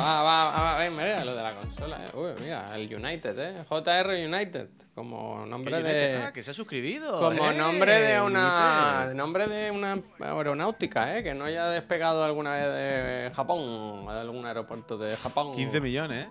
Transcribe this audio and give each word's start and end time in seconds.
Ah, 0.00 0.22
va, 0.22 0.50
va, 0.50 0.76
va, 0.78 0.90
mira 0.90 1.24
lo 1.24 1.34
de 1.34 1.42
la 1.42 1.52
consola, 1.52 2.04
eh. 2.04 2.08
Uy, 2.14 2.30
mira, 2.40 2.66
el 2.74 2.94
United, 2.94 3.38
eh. 3.38 3.64
JR 3.68 4.08
United, 4.26 4.68
como 4.94 5.44
nombre 5.44 5.82
de. 5.82 6.22
Ah, 6.22 6.32
que 6.32 6.42
se 6.42 6.52
ha 6.52 6.54
suscribido. 6.54 7.18
Como 7.18 7.50
eh, 7.50 7.54
nombre 7.56 8.00
de 8.00 8.20
una. 8.20 9.00
United. 9.00 9.14
Nombre 9.16 9.46
de 9.48 9.70
una 9.70 10.00
aeronáutica, 10.20 11.16
eh. 11.18 11.22
Que 11.22 11.34
no 11.34 11.44
haya 11.44 11.66
despegado 11.66 12.22
alguna 12.24 12.52
vez 12.54 12.64
de 12.64 13.34
Japón, 13.34 14.06
de 14.06 14.12
algún 14.12 14.46
aeropuerto 14.46 14.96
de 14.96 15.16
Japón. 15.16 15.54
15 15.56 15.80
millones, 15.80 16.26
¿eh? 16.26 16.30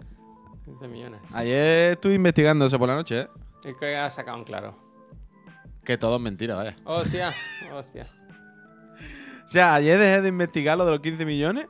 15 0.66 0.88
millones. 0.88 1.22
Ayer 1.34 1.94
estuve 1.94 2.14
investigando 2.16 2.66
eso 2.66 2.80
por 2.80 2.88
la 2.88 2.96
noche, 2.96 3.22
¿eh? 3.22 3.28
¿Y 3.66 3.74
qué 3.76 3.98
ha 3.98 4.10
sacado 4.10 4.38
en 4.38 4.44
claro? 4.46 4.78
Que 5.84 5.98
todo 5.98 6.16
es 6.16 6.22
mentira, 6.22 6.56
vaya. 6.56 6.76
Hostia, 6.86 7.34
hostia. 7.74 8.06
O 9.46 9.50
sea, 9.50 9.76
ayer 9.76 9.98
dejé 9.98 10.22
de 10.22 10.28
investigar 10.28 10.78
lo 10.78 10.84
de 10.84 10.92
los 10.92 11.00
15 11.00 11.24
millones. 11.24 11.68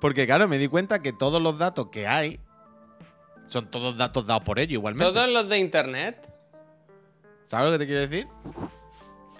Porque, 0.00 0.26
claro, 0.26 0.48
me 0.48 0.58
di 0.58 0.68
cuenta 0.68 1.00
que 1.02 1.12
todos 1.12 1.40
los 1.42 1.58
datos 1.58 1.88
que 1.90 2.06
hay 2.06 2.40
son 3.46 3.70
todos 3.70 3.96
datos 3.96 4.26
dados 4.26 4.42
por 4.44 4.58
ellos 4.58 4.72
igualmente. 4.74 5.12
Todos 5.12 5.28
los 5.30 5.48
de 5.48 5.58
internet. 5.58 6.32
¿Sabes 7.48 7.66
lo 7.66 7.72
que 7.72 7.78
te 7.78 7.86
quiero 7.86 8.00
decir? 8.08 8.26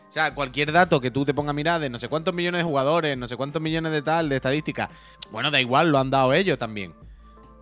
O 0.09 0.13
sea, 0.13 0.35
cualquier 0.35 0.73
dato 0.73 1.01
que 1.01 1.13
tú 1.13 1.25
te 1.25 1.33
pongas 1.33 1.51
a 1.51 1.55
mirar 1.55 1.81
de 1.81 1.89
no 1.89 1.99
sé 2.01 2.09
cuántos 2.09 2.35
millones 2.35 2.59
de 2.61 2.65
jugadores, 2.65 3.17
no 3.17 3.29
sé 3.29 3.37
cuántos 3.37 3.63
millones 3.63 3.93
de 3.93 4.03
tal, 4.03 4.29
de 4.29 4.37
estadística, 4.37 4.91
bueno, 5.31 5.51
da 5.53 5.61
igual, 5.61 5.93
lo 5.93 5.99
han 5.99 6.11
dado 6.11 6.33
ellos 6.33 6.59
también. 6.59 6.93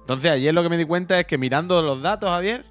Entonces, 0.00 0.30
ayer 0.30 0.54
lo 0.54 0.62
que 0.62 0.70
me 0.70 0.78
di 0.78 0.86
cuenta 0.86 1.20
es 1.20 1.26
que 1.26 1.36
mirando 1.36 1.82
los 1.82 2.00
datos, 2.00 2.30
Javier, 2.30 2.64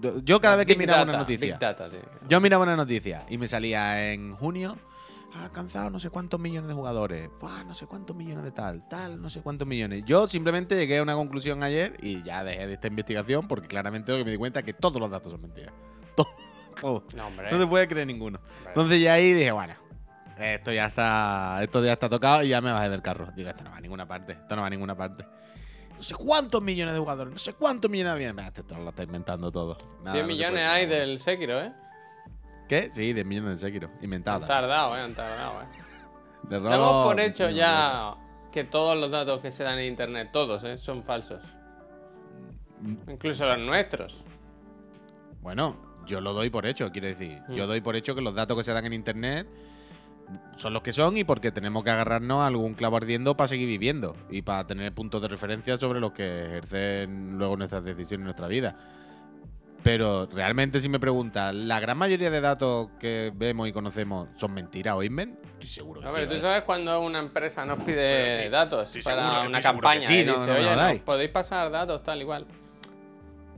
yo- 0.00 0.18
yo 0.24 0.40
cada 0.40 0.56
vez 0.56 0.64
que 0.66 0.72
Big 0.72 0.78
miraba 0.78 1.00
data, 1.00 1.10
una 1.10 1.18
noticia, 1.18 1.58
data, 1.60 1.88
yo 2.26 2.40
miraba 2.40 2.62
una 2.64 2.76
noticia 2.76 3.26
y 3.28 3.36
me 3.36 3.46
salía 3.46 4.10
en 4.12 4.32
junio, 4.32 4.78
ha 5.34 5.44
alcanzado 5.44 5.90
no 5.90 5.98
sé 5.98 6.10
cuántos 6.10 6.38
millones 6.38 6.68
de 6.68 6.74
jugadores, 6.74 7.28
¡Buah, 7.40 7.64
no 7.64 7.74
sé 7.74 7.86
cuántos 7.86 8.14
millones 8.14 8.44
de 8.44 8.52
tal, 8.52 8.86
tal, 8.88 9.20
no 9.20 9.28
sé 9.28 9.40
cuántos 9.42 9.66
millones. 9.66 10.04
Yo 10.06 10.28
simplemente 10.28 10.76
llegué 10.76 10.98
a 10.98 11.02
una 11.02 11.14
conclusión 11.14 11.62
ayer 11.62 11.96
y 12.02 12.22
ya 12.22 12.44
dejé 12.44 12.66
de 12.66 12.74
esta 12.74 12.88
investigación 12.88 13.48
porque 13.48 13.66
claramente 13.66 14.12
lo 14.12 14.18
que 14.18 14.24
me 14.24 14.30
di 14.30 14.36
cuenta 14.36 14.60
es 14.60 14.64
que 14.64 14.72
todos 14.72 15.00
los 15.00 15.10
datos 15.10 15.32
son 15.32 15.42
mentiras. 15.42 15.74
Todo. 16.80 17.04
No, 17.16 17.26
hombre. 17.26 17.50
No 17.50 17.58
te 17.58 17.66
puede 17.66 17.88
creer 17.88 18.06
ninguno. 18.06 18.38
hombre. 18.38 18.68
Entonces 18.68 19.00
ya 19.00 19.14
ahí 19.14 19.32
dije, 19.32 19.50
bueno, 19.50 19.74
esto 20.38 20.72
ya 20.72 20.86
está, 20.86 21.60
esto 21.62 21.84
ya 21.84 21.92
está 21.92 22.08
tocado 22.08 22.42
y 22.42 22.48
ya 22.48 22.60
me 22.60 22.72
bajé 22.72 22.88
del 22.88 23.02
carro. 23.02 23.28
Digo, 23.34 23.50
esto 23.50 23.64
no 23.64 23.70
va 23.70 23.76
a 23.76 23.80
ninguna 23.80 24.06
parte, 24.06 24.32
esto 24.32 24.56
no 24.56 24.62
va 24.62 24.66
a 24.68 24.70
ninguna 24.70 24.96
parte. 24.96 25.24
No 25.96 26.02
sé 26.02 26.14
cuántos 26.14 26.60
millones 26.60 26.94
de 26.94 27.00
jugadores, 27.00 27.32
no 27.32 27.38
sé 27.38 27.54
cuántos 27.54 27.90
millones 27.90 28.14
de 28.14 28.18
millones. 28.18 28.52
Esto 28.56 28.76
lo 28.78 28.90
está 28.90 29.04
inventando 29.04 29.50
todo. 29.50 29.76
Nada, 30.02 30.12
10 30.14 30.26
no 30.26 30.28
se 30.30 30.34
millones 30.34 30.64
hay 30.68 30.86
del 30.86 31.18
Sekiro, 31.18 31.60
eh. 31.60 31.72
¿Qué? 32.68 32.90
Sí, 32.90 33.12
10 33.12 33.26
millones 33.26 33.60
de 33.60 33.66
Sekiro. 33.66 33.88
Han 33.98 34.04
Inventado. 34.04 34.46
tardado, 34.46 34.96
eh, 34.96 35.00
han 35.00 35.14
tardado, 35.14 35.62
eh. 35.62 35.66
De 36.44 36.60
Damos 36.60 36.76
robo, 36.78 37.04
por 37.04 37.20
hecho 37.20 37.48
ya 37.50 38.14
que 38.52 38.64
todos 38.64 38.96
los 38.98 39.10
datos 39.10 39.40
que 39.40 39.50
se 39.50 39.64
dan 39.64 39.78
en 39.78 39.86
internet, 39.86 40.30
todos, 40.32 40.62
eh, 40.64 40.78
son 40.78 41.02
falsos. 41.02 41.42
Mm. 42.80 43.10
Incluso 43.10 43.46
los 43.46 43.58
nuestros. 43.58 44.22
Bueno, 45.42 45.76
yo 46.06 46.20
lo 46.20 46.32
doy 46.32 46.50
por 46.50 46.66
hecho, 46.66 46.90
quiero 46.92 47.08
decir. 47.08 47.40
Yo 47.48 47.64
Mm. 47.64 47.68
doy 47.68 47.80
por 47.80 47.96
hecho 47.96 48.14
que 48.14 48.20
los 48.22 48.34
datos 48.34 48.56
que 48.56 48.64
se 48.64 48.72
dan 48.72 48.84
en 48.86 48.92
internet 48.92 49.46
son 50.56 50.72
los 50.72 50.82
que 50.82 50.92
son 50.92 51.16
y 51.18 51.24
porque 51.24 51.52
tenemos 51.52 51.84
que 51.84 51.90
agarrarnos 51.90 52.40
a 52.40 52.46
algún 52.46 52.72
clavo 52.74 52.96
ardiendo 52.96 53.36
para 53.36 53.48
seguir 53.48 53.66
viviendo 53.68 54.16
y 54.30 54.40
para 54.42 54.66
tener 54.66 54.92
puntos 54.94 55.20
de 55.20 55.28
referencia 55.28 55.76
sobre 55.76 56.00
los 56.00 56.12
que 56.12 56.46
ejercen 56.46 57.36
luego 57.36 57.56
nuestras 57.56 57.84
decisiones 57.84 58.20
en 58.20 58.24
nuestra 58.24 58.48
vida. 58.48 58.76
Pero 59.84 60.26
realmente 60.32 60.80
si 60.80 60.88
me 60.88 60.98
preguntas, 60.98 61.54
¿la 61.54 61.78
gran 61.78 61.98
mayoría 61.98 62.30
de 62.30 62.40
datos 62.40 62.88
que 62.98 63.30
vemos 63.36 63.68
y 63.68 63.72
conocemos 63.72 64.28
son 64.36 64.52
mentiras 64.54 64.94
o 64.96 65.02
invent? 65.02 65.38
Estoy 65.60 65.68
seguro 65.68 66.00
que 66.00 66.06
A 66.08 66.10
sí, 66.10 66.16
ver, 66.16 66.24
tú 66.24 66.30
¿vale? 66.30 66.40
sabes 66.40 66.62
cuando 66.62 67.00
una 67.02 67.18
empresa 67.18 67.64
nos 67.66 67.82
pide 67.84 68.32
estoy- 68.34 68.50
datos 68.50 68.86
estoy 68.86 69.02
para 69.02 69.22
seguro, 69.30 69.48
una 69.50 69.60
campaña 69.62 70.00
sí, 70.08 70.20
y 70.20 70.24
no- 70.24 70.32
dice, 70.40 70.46
no 70.46 70.54
oye, 70.54 70.74
dais". 70.76 70.94
¿nos 70.96 71.04
podéis 71.04 71.30
pasar 71.30 71.70
datos 71.70 72.02
tal 72.02 72.20
igual. 72.20 72.46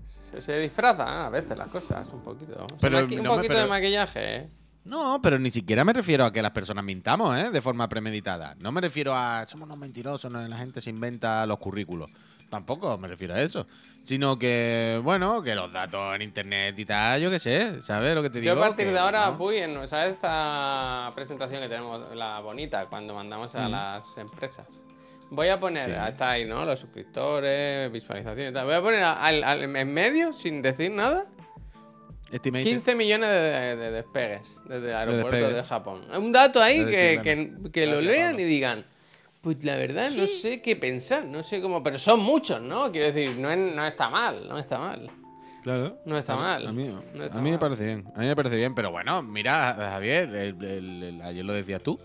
Se, 0.05 0.43
se 0.43 0.59
disfrazan 0.59 1.07
a 1.09 1.31
veces 1.31 1.57
las 1.57 1.69
cosas 1.69 2.07
un 2.13 2.21
poquito. 2.23 2.67
Pero 2.81 2.99
un 3.05 3.09
no 3.23 3.31
me- 3.31 3.37
poquito 3.37 3.57
de 3.59 3.67
maquillaje, 3.67 4.37
eh. 4.37 4.51
No, 4.85 5.21
pero 5.23 5.39
ni 5.39 5.51
siquiera 5.51 5.85
me 5.85 5.93
refiero 5.93 6.25
a 6.25 6.33
que 6.33 6.43
las 6.43 6.53
personas 6.53 6.85
mintamos, 6.85 7.37
¿eh? 7.39 7.51
De 7.51 7.61
forma 7.61 7.89
premeditada. 7.89 8.55
No 8.61 8.71
me 8.73 8.81
refiero 8.81 9.15
a 9.17 9.45
somos 9.49 9.67
unos 9.67 9.79
mentirosos, 9.79 10.31
no, 10.33 10.41
la 10.47 10.59
gente 10.59 10.81
se 10.81 10.91
inventa 10.91 11.45
los 11.47 11.59
currículos. 11.59 12.11
Tampoco 12.51 12.97
me 12.99 13.09
refiero 13.09 13.35
a 13.35 13.41
eso. 13.43 13.67
Sino 14.05 14.39
que, 14.39 15.01
bueno, 15.03 15.43
que 15.43 15.57
los 15.57 15.73
datos 15.73 16.15
en 16.15 16.23
internet 16.23 16.79
y 16.79 16.85
tal, 16.85 17.21
yo 17.21 17.29
qué 17.29 17.41
sé, 17.41 17.83
¿sabes 17.83 18.15
lo 18.15 18.23
que 18.23 18.31
te 18.31 18.39
digo? 18.41 18.55
Yo 18.55 18.61
a 18.63 18.65
partir 18.69 18.87
Que 18.87 18.93
de 18.93 18.99
ahora, 19.01 19.31
no. 19.33 19.39
Puy, 19.39 19.57
en 19.57 19.89
¿sabes 19.89 20.13
esta 20.15 21.11
presentación 21.15 21.61
que 21.61 21.69
tenemos, 21.69 22.15
la 22.15 22.39
bonita, 22.39 22.87
cuando 22.87 23.15
mandamos 23.15 23.53
a 23.57 23.67
Mm. 23.69 23.71
las 23.73 24.17
empresas? 24.17 24.67
Voy 25.29 25.49
a 25.49 25.59
poner, 25.59 25.87
Sí. 25.87 25.91
hasta 25.91 26.31
ahí, 26.31 26.45
¿no? 26.45 26.65
Los 26.65 26.79
suscriptores, 26.79 27.91
visualización 27.91 28.51
y 28.51 28.53
tal. 28.53 28.65
Voy 28.67 28.75
a 28.77 28.81
poner 28.81 29.03
al- 29.03 29.43
al- 29.43 29.77
en 29.77 29.93
medio, 29.93 30.33
sin 30.33 30.63
decir 30.63 30.93
nada, 30.93 31.27
Estimated. 32.31 32.65
15 32.65 32.95
millones 32.95 33.29
de, 33.29 33.37
de- 33.41 33.77
de 33.77 33.91
despegues 33.91 34.57
desde 34.67 34.89
el 34.91 34.95
aeropuerto 34.97 35.31
de, 35.31 35.43
despegues. 35.43 35.67
Japón. 35.69 36.03
Un 36.17 36.31
dato 36.31 36.63
ahí 36.63 36.79
Desde 36.85 37.21
que, 37.23 37.53
que, 37.63 37.71
que 37.73 37.87
lo 37.87 38.01
lean 38.01 38.39
y 38.39 38.45
digan, 38.45 38.85
pues 39.47 39.63
la 39.63 39.77
verdad 39.77 40.11
no 40.11 40.27
sé 40.27 40.61
qué 40.61 40.75
pensar, 40.75 41.25
no 41.25 41.45
sé 41.45 41.61
cómo, 41.63 41.81
pero 41.81 41.99
son 41.99 42.19
muchos, 42.19 42.61
¿no? 42.61 42.91
Quiero 42.91 43.07
decir, 43.13 43.39
no, 43.39 43.49
es- 43.49 43.57
no 43.77 43.87
está 43.87 44.11
mal, 44.11 44.49
no 44.49 44.59
está 44.59 44.77
mal. 44.77 45.09
Claro. 45.63 45.99
No 46.05 46.19
está 46.19 46.33
A 46.33 46.37
mal. 46.37 46.67
A 46.67 46.73
mí, 46.73 46.89
No 47.15 47.23
está 47.25 47.39
a 47.39 47.43
mí 47.43 47.53
me 47.53 47.59
parece 47.59 47.85
bien. 47.85 48.05
A 48.17 48.19
mí 48.19 48.27
me 48.27 48.35
parece 48.35 48.57
bien, 48.57 48.75
pero 48.75 48.91
bueno, 48.91 49.23
mira, 49.23 49.73
Javier, 49.93 50.35
el- 50.35 50.65
el- 50.65 51.03
el- 51.05 51.23
ayer 51.23 51.45
lo 51.45 51.53
decías 51.53 51.81
tú. 51.81 51.97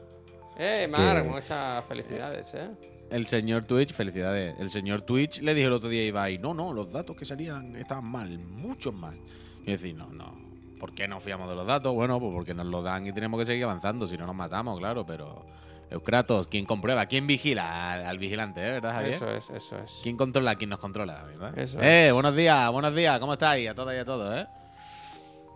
Eh, 0.55 0.87
Mar, 0.87 1.23
Que- 1.23 1.29
muchas 1.29 1.83
felicidades, 1.85 2.53
¿eh? 2.53 2.69
El 3.09 3.25
señor 3.25 3.65
Twitch, 3.65 3.91
felicidades. 3.91 4.53
El 4.59 4.69
señor 4.69 5.01
Twitch 5.01 5.41
le 5.41 5.55
dijo 5.55 5.65
el 5.69 5.73
otro 5.73 5.89
día 5.89 6.03
a 6.03 6.05
Ibai, 6.05 6.37
no, 6.37 6.53
no, 6.53 6.73
los 6.73 6.91
datos 6.91 7.15
que 7.15 7.25
salían 7.25 7.75
estaban 7.75 8.07
mal, 8.07 8.37
muchos 8.37 8.93
mal. 8.93 9.17
Y 9.65 9.71
decir, 9.71 9.95
no, 9.95 10.09
no. 10.11 10.39
¿Por 10.79 10.93
qué 10.93 11.07
no 11.07 11.19
fiamos 11.19 11.49
de 11.49 11.55
los 11.55 11.65
datos? 11.65 11.91
Bueno, 11.95 12.19
pues 12.19 12.33
porque 12.35 12.53
nos 12.53 12.67
lo 12.67 12.83
dan 12.83 13.07
y 13.07 13.11
tenemos 13.13 13.39
que 13.39 13.47
seguir 13.47 13.63
avanzando, 13.63 14.07
si 14.07 14.15
no 14.15 14.27
nos 14.27 14.35
matamos, 14.35 14.77
claro, 14.77 15.03
pero. 15.07 15.43
Eucratos, 15.91 16.47
¿quién 16.47 16.65
comprueba? 16.65 17.05
¿Quién 17.05 17.27
vigila 17.27 17.93
al, 17.93 18.05
al 18.05 18.17
vigilante, 18.17 18.61
eh? 18.65 18.71
¿verdad, 18.71 18.93
Javier? 18.93 19.13
Eso 19.15 19.29
es, 19.29 19.49
eso 19.49 19.77
es. 19.77 19.99
¿Quién 20.03 20.15
controla? 20.17 20.55
¿Quién 20.55 20.69
nos 20.69 20.79
controla? 20.79 21.23
¿verdad? 21.23 21.57
Eso 21.57 21.79
eh, 21.81 22.07
es. 22.07 22.13
buenos 22.13 22.35
días, 22.35 22.71
buenos 22.71 22.95
días, 22.95 23.19
¿cómo 23.19 23.33
estáis? 23.33 23.69
A 23.69 23.75
todas 23.75 23.95
y 23.95 23.99
a 23.99 24.05
todos, 24.05 24.39
¿eh? 24.39 24.47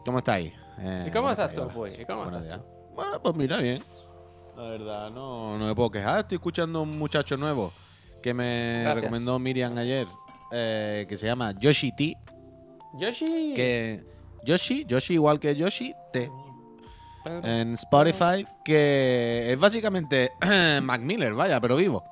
¿Cómo 0.03 0.17
estáis? 0.19 0.53
Eh, 0.79 1.05
¿Y 1.07 1.11
cómo 1.11 1.31
estás 1.31 1.53
tú. 1.53 1.67
Puy? 1.69 1.91
¿Y 1.99 2.05
cómo 2.05 2.23
Buenos 2.23 2.43
estás 2.43 2.59
días. 2.59 2.69
tú? 2.89 2.93
Bueno, 2.95 3.21
pues 3.21 3.35
mira, 3.35 3.57
bien. 3.57 3.81
La 4.57 4.63
verdad, 4.63 5.09
no, 5.09 5.57
no 5.57 5.65
me 5.67 5.75
puedo 5.75 5.89
quejar. 5.89 6.19
Estoy 6.19 6.35
escuchando 6.35 6.79
a 6.79 6.81
un 6.83 6.97
muchacho 6.97 7.37
nuevo 7.37 7.71
que 8.21 8.33
me 8.33 8.79
Gracias. 8.81 8.95
recomendó 8.95 9.39
Miriam 9.39 9.77
ayer, 9.77 10.07
eh, 10.51 11.05
que 11.09 11.17
se 11.17 11.25
llama 11.25 11.53
Yoshi 11.59 11.91
T. 11.95 12.17
Yoshi. 12.97 13.53
Que 13.55 14.03
Yoshi, 14.45 14.85
Yoshi 14.85 15.13
igual 15.15 15.39
que 15.39 15.55
Yoshi 15.55 15.93
T. 16.13 16.29
En 17.25 17.73
Spotify, 17.73 18.45
que 18.63 19.51
es 19.51 19.59
básicamente 19.59 20.31
Mac 20.81 21.01
Miller, 21.01 21.33
vaya, 21.33 21.59
pero 21.59 21.75
vivo. 21.75 22.03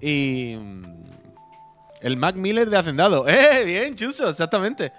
Y 0.00 0.56
mm, 0.58 0.82
el 2.02 2.16
Mac 2.16 2.36
Miller 2.36 2.68
de 2.68 2.76
Hacendado. 2.76 3.26
¡Eh! 3.28 3.64
Bien, 3.64 3.94
chuso, 3.94 4.28
exactamente. 4.28 4.92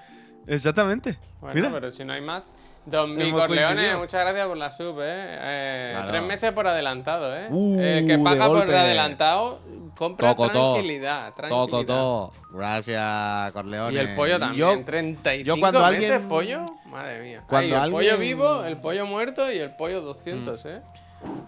Exactamente. 0.47 1.18
Bueno, 1.40 1.56
Mira. 1.56 1.72
pero 1.72 1.91
si 1.91 2.03
no 2.03 2.14
hay 2.14 2.22
más. 2.22 2.44
Don 2.86 3.20
Hemos 3.22 3.40
Corleone, 3.42 3.96
muchas 3.96 4.22
gracias 4.22 4.46
por 4.48 4.58
la 4.58 4.72
sub, 4.72 5.00
¿eh? 5.00 5.06
Eh, 5.06 5.90
Claro. 5.94 6.08
Tres 6.12 6.24
meses 6.24 6.52
por 6.52 6.68
adelantado, 6.68 7.34
¿eh? 7.38 7.48
Uh, 7.50 7.80
El 7.80 8.08
que 8.08 8.18
paga 8.20 8.48
por 8.48 8.70
adelantado 8.76 9.60
compra 9.96 10.30
Toco, 10.36 10.50
tranquilidad, 10.50 11.34
tranquilidad. 11.34 11.66
Toco 11.66 11.86
todo. 11.86 12.32
Gracias, 12.52 13.54
Corleone. 13.54 13.94
Y 13.94 13.98
el 13.98 14.16
pollo 14.16 14.38
también. 14.40 14.60
yo- 14.80 14.84
35 14.84 15.46
yo 15.46 15.60
cuando 15.62 15.80
meses 15.88 16.10
alguien- 16.12 16.28
pollo. 16.30 16.66
Madre 16.88 17.22
mía. 17.24 17.44
Cuando 17.48 17.78
Ay, 17.78 17.84
el 17.86 17.92
pollo 17.92 18.18
vivo, 18.18 18.64
el 18.66 18.78
pollo 18.78 19.06
muerto 19.06 19.52
y 19.52 19.58
el 19.60 19.76
pollo 19.76 20.02
200, 20.02 20.66
¿eh? 20.66 20.82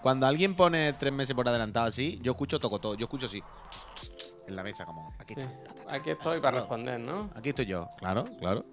Cuando 0.02 0.26
alguien 0.26 0.54
pone 0.56 0.94
tres 0.94 1.12
meses 1.12 1.34
por 1.36 1.46
adelantado 1.48 1.86
así, 1.86 2.18
yo 2.22 2.32
escucho 2.32 2.58
toco 2.58 2.78
todo. 2.80 2.94
Yo 2.94 3.04
escucho 3.04 3.26
así. 3.26 3.42
En 4.48 4.56
la 4.56 4.62
mesa, 4.62 4.86
como. 4.86 5.12
Aquí, 5.18 5.34
Sí. 5.34 5.40
está, 5.40 5.94
Aquí 5.94 6.10
estoy 6.10 6.40
para 6.40 6.58
responder, 6.58 6.98
¿no? 6.98 7.28
aquí 7.36 7.50
estoy 7.50 7.66
yo. 7.66 7.88
Claro, 7.98 8.24
claro. 8.40 8.64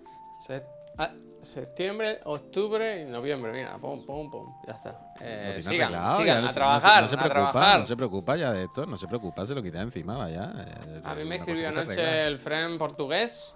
Se- 0.45 0.63
ah, 0.97 1.11
septiembre, 1.41 2.19
octubre 2.25 3.01
y 3.01 3.05
noviembre. 3.05 3.51
Mira, 3.51 3.75
pum, 3.75 4.05
pum, 4.05 4.29
pum. 4.31 4.53
Ya 4.67 4.73
está. 4.73 5.13
Eh, 5.19 5.57
sigan, 5.61 5.93
arreglado, 5.93 6.19
sigan, 6.19 6.43
ya 6.43 6.49
a 6.49 6.53
trabajar, 6.53 7.03
no 7.03 7.09
se, 7.09 7.15
no 7.15 7.21
se 7.21 7.27
a 7.27 7.31
preocupa, 7.31 7.51
trabajar. 7.51 7.79
No 7.81 7.85
se 7.85 7.95
preocupa 7.97 8.35
ya 8.37 8.51
de 8.53 8.63
esto, 8.63 8.85
no 8.85 8.97
se 8.97 9.07
preocupa, 9.07 9.45
se 9.45 9.53
lo 9.55 9.61
quita 9.63 9.81
encima, 9.81 10.17
vaya. 10.17 10.51
Eh, 10.57 11.01
A 11.03 11.13
mí 11.15 11.23
me 11.25 11.35
escribió 11.37 11.69
anoche 11.69 12.27
el 12.27 12.39
friend 12.39 12.77
portugués, 12.77 13.55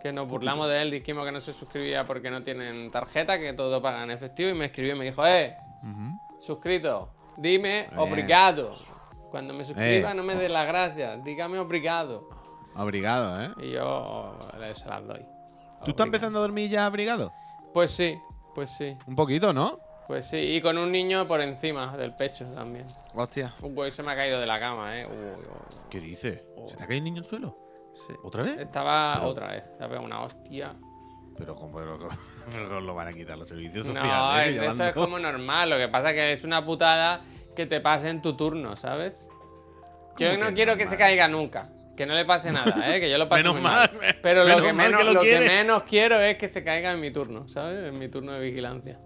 que 0.00 0.12
nos 0.12 0.28
burlamos 0.28 0.68
de 0.68 0.82
él, 0.82 0.90
dijimos 0.90 1.24
que 1.24 1.32
no 1.32 1.40
se 1.40 1.52
suscribía 1.52 2.04
porque 2.04 2.30
no 2.30 2.42
tienen 2.42 2.90
tarjeta, 2.90 3.38
que 3.38 3.52
todo 3.52 3.80
paga 3.82 4.02
en 4.04 4.10
efectivo, 4.10 4.50
y 4.50 4.54
me 4.54 4.66
escribió 4.66 4.94
y 4.94 4.98
me 4.98 5.04
dijo, 5.06 5.26
eh, 5.26 5.56
suscrito, 6.40 7.10
dime 7.36 7.86
Bien. 7.88 7.98
obrigado. 7.98 8.76
Cuando 9.30 9.54
me 9.54 9.64
suscriba 9.64 10.10
Eh. 10.10 10.14
no 10.14 10.22
me 10.22 10.34
dé 10.34 10.48
las 10.48 10.66
gracias, 10.66 11.22
dígame 11.24 11.58
obrigado. 11.58 12.28
Abrigado, 12.74 13.42
¿eh? 13.42 13.50
Y 13.62 13.70
yo 13.72 14.38
le 14.58 14.74
se 14.74 14.88
las 14.88 15.06
doy. 15.06 15.24
¿Tú 15.84 15.90
estás 15.90 16.04
Obrigado. 16.04 16.04
empezando 16.06 16.38
a 16.38 16.42
dormir 16.42 16.70
ya 16.70 16.86
abrigado? 16.86 17.32
Pues 17.74 17.90
sí, 17.90 18.18
pues 18.54 18.70
sí. 18.70 18.96
Un 19.06 19.14
poquito, 19.16 19.52
¿no? 19.52 19.78
Pues 20.06 20.26
sí, 20.26 20.36
y 20.36 20.60
con 20.60 20.76
un 20.78 20.90
niño 20.92 21.26
por 21.26 21.40
encima 21.40 21.96
del 21.96 22.14
pecho 22.14 22.44
también. 22.46 22.84
Hostia. 23.14 23.54
Un 23.62 23.74
güey 23.74 23.90
se 23.90 24.02
me 24.02 24.12
ha 24.12 24.16
caído 24.16 24.40
de 24.40 24.46
la 24.46 24.58
cama, 24.60 24.98
¿eh? 24.98 25.06
Uy, 25.06 25.16
uy, 25.16 25.30
uy. 25.38 25.76
¿Qué 25.90 26.00
dices? 26.00 26.42
¿Se 26.68 26.76
te 26.76 26.82
ha 26.82 26.86
caído 26.86 26.98
el 26.98 27.04
niño 27.04 27.22
al 27.22 27.28
suelo? 27.28 27.56
Sí. 28.06 28.14
¿Otra 28.22 28.42
vez? 28.42 28.58
Estaba 28.58 29.14
Pero- 29.16 29.28
otra 29.28 29.48
vez. 29.48 29.64
Se 29.78 29.84
ha 29.84 29.88
pegado 29.88 30.04
una 30.04 30.22
hostia. 30.22 30.74
Pero 31.38 31.54
¿cómo 31.54 31.78
pero, 31.78 31.98
cómo- 31.98 32.10
pero 32.52 32.68
cómo 32.68 32.80
lo 32.80 32.94
van 32.94 33.08
a 33.08 33.12
quitar 33.12 33.38
los 33.38 33.48
servicios 33.48 33.86
No, 33.86 33.94
sociales? 33.94 34.54
esto 34.56 34.64
es 34.72 34.78
Llevando- 34.78 34.94
como 35.00 35.18
normal. 35.18 35.70
Lo 35.70 35.78
que 35.78 35.88
pasa 35.88 36.10
es 36.10 36.14
que 36.16 36.32
es 36.32 36.44
una 36.44 36.64
putada 36.64 37.22
que 37.56 37.66
te 37.66 37.80
pase 37.80 38.08
en 38.10 38.20
tu 38.22 38.36
turno, 38.36 38.76
¿sabes? 38.76 39.28
Yo 40.18 40.30
¿Cómo 40.32 40.44
no 40.44 40.54
quiero 40.54 40.72
que 40.74 40.80
se 40.84 40.90
normal? 40.90 40.98
caiga 40.98 41.28
nunca. 41.28 41.68
Que 42.02 42.06
no 42.06 42.14
le 42.16 42.24
pase 42.24 42.50
nada, 42.50 42.92
¿eh? 42.92 42.98
Que 42.98 43.08
yo 43.08 43.16
lo 43.16 43.28
paso 43.28 43.38
Menos 43.38 43.54
muy 43.54 43.62
mal, 43.62 43.88
mal. 43.96 44.16
Pero 44.20 44.42
lo, 44.42 44.60
que 44.60 44.72
menos, 44.72 44.98
que 44.98 45.04
lo 45.06 45.12
lo 45.12 45.20
que 45.20 45.38
menos 45.38 45.84
quiero 45.84 46.18
es 46.20 46.36
que 46.36 46.48
se 46.48 46.64
caiga 46.64 46.90
en 46.90 46.98
mi 47.00 47.12
turno, 47.12 47.46
¿sabes? 47.46 47.92
En 47.92 47.96
mi 47.96 48.08
turno 48.08 48.32
de 48.32 48.40
vigilancia. 48.40 48.98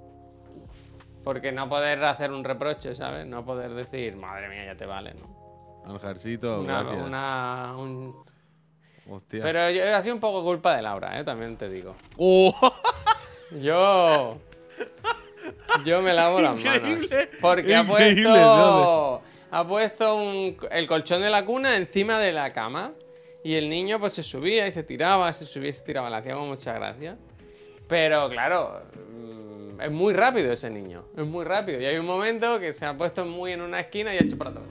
Porque 1.23 1.53
no 1.53 1.69
poder 1.69 2.03
hacer 2.05 2.31
un 2.33 2.43
reproche, 2.43 2.95
¿sabes? 2.95 3.27
No 3.27 3.45
poder 3.45 3.75
decir, 3.75 4.17
madre 4.17 4.49
mía, 4.49 4.65
ya 4.65 4.77
te 4.77 4.87
vale, 4.87 5.13
¿no? 5.13 5.85
Aljarcito, 5.93 6.59
Una, 6.63 6.81
gracias. 6.85 7.05
una- 7.07 7.75
un- 7.77 8.17
Hostia. 9.11 9.43
Pero 9.43 9.69
yo- 9.69 9.95
ha 9.95 10.01
sido 10.01 10.15
un 10.15 10.21
poco 10.23 10.43
culpa 10.43 10.75
de 10.75 10.81
Laura, 10.81 11.21
¿eh? 11.21 11.25
También 11.25 11.59
te 11.59 11.69
digo. 11.69 11.97
¡Oh! 12.17 12.55
Yo. 13.61 14.39
Yo 15.85 16.01
me 16.01 16.15
lavo 16.15 16.41
las 16.41 16.57
manos. 16.57 16.75
Increíble, 17.05 17.29
Porque 17.43 17.77
ha 17.77 17.87
puesto. 17.87 19.23
Ha 19.51 19.67
puesto 19.67 20.17
un- 20.17 20.57
el 20.71 20.87
colchón 20.87 21.23
de 21.23 21.31
la 21.31 21.45
cuna 21.45 21.77
encima 21.77 22.19
de 22.19 22.33
la 22.33 22.53
cama. 22.53 22.93
Y 23.45 23.55
el 23.55 23.69
niño 23.71 24.01
pues 24.01 24.15
se 24.15 24.23
subía 24.25 24.67
y 24.67 24.73
se 24.73 24.83
tiraba, 24.83 25.33
se 25.33 25.45
subía 25.45 25.69
y 25.69 25.73
se 25.73 25.85
tiraba. 25.85 26.11
Le 26.11 26.17
hacía 26.17 26.37
mucha 26.37 26.73
gracia. 26.73 27.17
Pero 27.89 28.29
claro, 28.29 28.83
mm, 29.15 29.81
es 29.83 29.91
muy 29.93 30.13
rápido 30.15 30.53
ese 30.53 30.69
niño. 30.69 31.05
Es 31.17 31.25
muy 31.25 31.45
rápido. 31.45 31.81
Y 31.81 31.85
hay 31.85 31.97
un 31.97 32.07
momento 32.07 32.59
que 32.59 32.73
se 32.73 32.85
ha 32.87 32.97
puesto 32.97 33.25
muy 33.25 33.53
en 33.53 33.61
una 33.63 33.79
esquina 33.79 34.13
y 34.13 34.19
ha 34.19 34.23
hecho 34.23 34.37
para 34.37 34.51
atrás. 34.51 34.65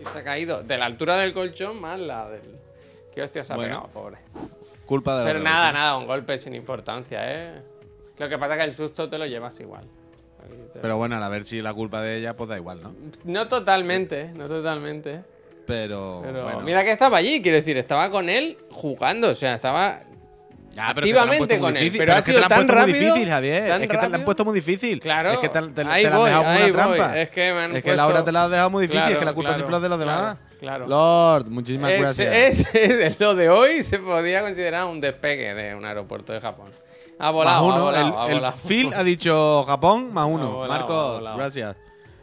Y 0.00 0.04
se 0.04 0.18
ha 0.18 0.22
caído 0.24 0.62
de 0.62 0.76
la 0.76 0.84
altura 0.84 1.16
del 1.16 1.32
colchón 1.32 1.80
más 1.80 1.98
la 1.98 2.28
del. 2.28 2.42
Qué 3.14 3.22
hostia 3.22 3.42
se 3.44 3.52
ha 3.54 3.56
Bueno. 3.56 3.88
pegado, 3.88 3.92
pobre. 3.92 4.18
Culpa 4.84 5.18
de 5.18 5.24
la 5.24 5.30
Pero 5.30 5.42
nada, 5.42 5.72
nada, 5.72 5.96
un 5.96 6.06
golpe 6.06 6.36
sin 6.36 6.54
importancia, 6.54 7.20
¿eh? 7.24 7.62
Lo 8.18 8.28
que 8.28 8.36
pasa 8.36 8.54
es 8.54 8.58
que 8.58 8.64
el 8.64 8.74
susto 8.74 9.08
te 9.08 9.16
lo 9.16 9.24
llevas 9.24 9.58
igual. 9.60 9.86
Pero 10.80 10.96
bueno, 10.96 11.16
a 11.22 11.28
ver 11.28 11.44
si 11.44 11.60
la 11.62 11.72
culpa 11.74 12.00
de 12.02 12.18
ella, 12.18 12.34
pues 12.34 12.48
da 12.48 12.56
igual, 12.56 12.82
¿no? 12.82 12.94
No 13.24 13.46
totalmente, 13.48 14.30
no 14.34 14.48
totalmente. 14.48 15.20
Pero. 15.66 16.20
Pero 16.24 16.42
bueno. 16.44 16.60
mira 16.62 16.82
que 16.82 16.90
estaba 16.90 17.18
allí, 17.18 17.40
quiero 17.40 17.56
decir, 17.56 17.76
estaba 17.76 18.10
con 18.10 18.28
él 18.28 18.58
jugando, 18.70 19.30
o 19.30 19.34
sea, 19.34 19.54
estaba 19.54 20.00
Ya, 20.74 20.90
pero 20.94 21.06
activamente 21.06 21.58
con 21.60 21.76
él, 21.76 21.84
difícil, 21.84 21.98
pero 22.00 22.14
ha 22.14 22.18
es 22.18 22.24
que 22.24 22.32
te 22.32 22.38
la 22.40 22.44
han 22.46 22.48
tan 22.48 22.58
puesto 22.66 22.72
muy 22.74 22.80
rápido, 22.92 23.14
difícil, 23.14 23.28
Javier. 23.32 23.68
tan 23.68 23.82
es 23.82 23.88
que 23.88 23.96
te 23.98 24.08
la 24.08 24.16
han 24.16 24.24
puesto 24.24 24.44
muy 24.44 24.54
difícil. 24.54 25.00
Claro, 25.00 25.30
Es 25.32 25.38
que 25.38 25.48
te, 25.50 25.60
te- 25.62 25.82
ahí 25.82 26.02
te 26.04 26.10
la 26.10 26.16
han 26.16 26.24
dejado 26.24 26.46
ahí 26.48 26.70
una 26.70 26.86
voy. 26.86 26.96
trampa. 26.98 27.18
Es 27.20 27.30
que 27.30 27.52
me 27.52 27.58
han 27.60 27.76
Es 27.76 27.84
que 27.84 27.94
puesto- 27.94 28.24
te 28.24 28.32
la 28.32 28.44
ha 28.44 28.48
dejado 28.48 28.70
muy 28.70 28.82
difícil, 28.86 29.12
es 29.12 29.18
que 29.18 29.24
la 29.24 29.34
culpa 29.34 29.50
claro, 29.50 29.56
siempre 29.58 29.76
es 29.76 29.82
de 29.82 29.88
los 29.88 29.98
demás. 30.00 30.36
claro, 30.58 30.86
claro. 30.86 30.86
Lord, 30.88 31.46
muchísimas 31.50 31.92
Es, 31.92 32.00
gracias. 32.18 32.66
es- 32.74 33.20
lo 33.20 33.34
de 33.36 33.48
hoy 33.50 33.82
se 33.84 33.98
podía 34.00 34.40
considerar 34.42 34.86
un 34.86 35.00
despegue 35.00 35.54
de 35.54 35.74
un 35.76 35.84
aeropuerto 35.84 36.32
de 36.32 36.40
Japón. 36.40 36.70
Ha 37.18 37.30
volado, 37.30 37.60
más 37.60 37.62
ha 37.62 37.74
uno. 37.76 37.84
volado, 37.84 38.28
el, 38.28 38.44
ha 38.44 38.48
el. 38.48 38.54
Phil 38.54 38.92
ha 38.94 39.02
dicho 39.04 39.64
Japón 39.64 40.12
más 40.12 40.26
uno. 40.28 40.50
volado, 40.52 40.68
Marco, 40.72 40.92
ha 40.94 41.12
volado. 41.14 41.36
gracias. 41.36 41.76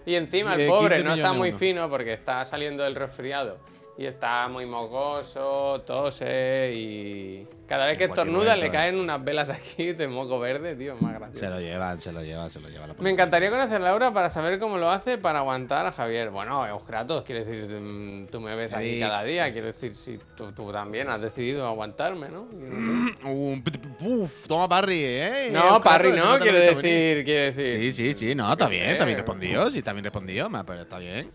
Y 0.06 0.16
encima 0.16 0.56
Eh, 0.56 0.64
el 0.64 0.68
pobre 0.70 0.96
15 0.98 1.04
no 1.04 1.14
está 1.16 1.34
muy 1.34 1.50
uno. 1.50 1.58
fino 1.58 1.90
porque 1.90 2.14
está 2.14 2.44
saliendo 2.46 2.84
del 2.84 2.96
resfriado. 2.96 3.58
Y 4.00 4.06
está 4.06 4.48
muy 4.48 4.66
mocoso, 4.66 5.84
tose 5.86 6.72
y... 6.74 7.46
Cada 7.68 7.86
vez 7.86 7.98
que 7.98 8.06
estornuda 8.06 8.56
le 8.56 8.62
momento, 8.68 8.72
caen 8.72 8.98
unas 8.98 9.22
velas 9.24 9.50
aquí 9.50 9.92
de 9.92 10.08
moco 10.08 10.40
verde, 10.40 10.74
tío, 10.78 10.96
más 10.96 11.12
Se 11.14 11.20
gracioso. 11.20 11.50
lo 11.50 11.60
llevan, 11.60 12.00
se 12.02 12.12
lo 12.14 12.24
llevan, 12.24 12.50
se 12.50 12.62
lo 12.62 12.70
llevan. 12.70 12.96
Me 12.98 13.10
encantaría 13.10 13.50
conocer 13.52 13.76
a 13.76 13.80
Laura 13.80 14.12
para 14.14 14.30
saber 14.30 14.58
cómo 14.58 14.78
lo 14.78 14.90
hace 14.90 15.18
para 15.18 15.40
aguantar 15.40 15.86
a 15.86 15.92
Javier. 15.92 16.30
Bueno, 16.30 16.66
Euskratos, 16.66 17.24
quiero 17.24 17.44
decir, 17.46 17.68
mm, 17.70 18.28
tú 18.28 18.40
me 18.40 18.56
ves 18.56 18.74
aquí 18.74 19.02
cada 19.02 19.22
día, 19.26 19.52
quiero 19.52 19.68
decir, 19.68 19.94
si 19.96 20.18
tú, 20.38 20.54
tú 20.54 20.72
también 20.72 21.10
has 21.10 21.22
decidido 21.22 21.68
aguantarme, 21.68 22.30
¿no? 22.30 22.48
Pit- 23.64 23.86
Uf, 24.02 24.48
toma 24.48 24.70
Parry, 24.70 25.04
¿eh? 25.04 25.50
No, 25.52 25.82
Parry 25.82 26.14
no, 26.14 26.40
quiero 26.40 26.58
decir, 26.58 27.26
quiero 27.26 27.44
decir. 27.54 27.80
Sí, 27.80 27.94
sí, 27.94 28.14
sí, 28.14 28.34
no, 28.34 28.50
está 28.54 28.70
bien, 28.70 28.98
bien 29.06 29.18
respondido, 29.18 29.70
sí, 29.70 29.82
respondido, 29.82 30.50
ma, 30.50 30.64
pero 30.66 30.84
está 30.84 30.98
bien, 31.00 31.30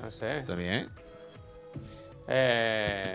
No 0.00 0.08
sé. 0.10 0.38
está 0.38 0.54
bien. 0.54 0.88
Eh, 2.28 3.14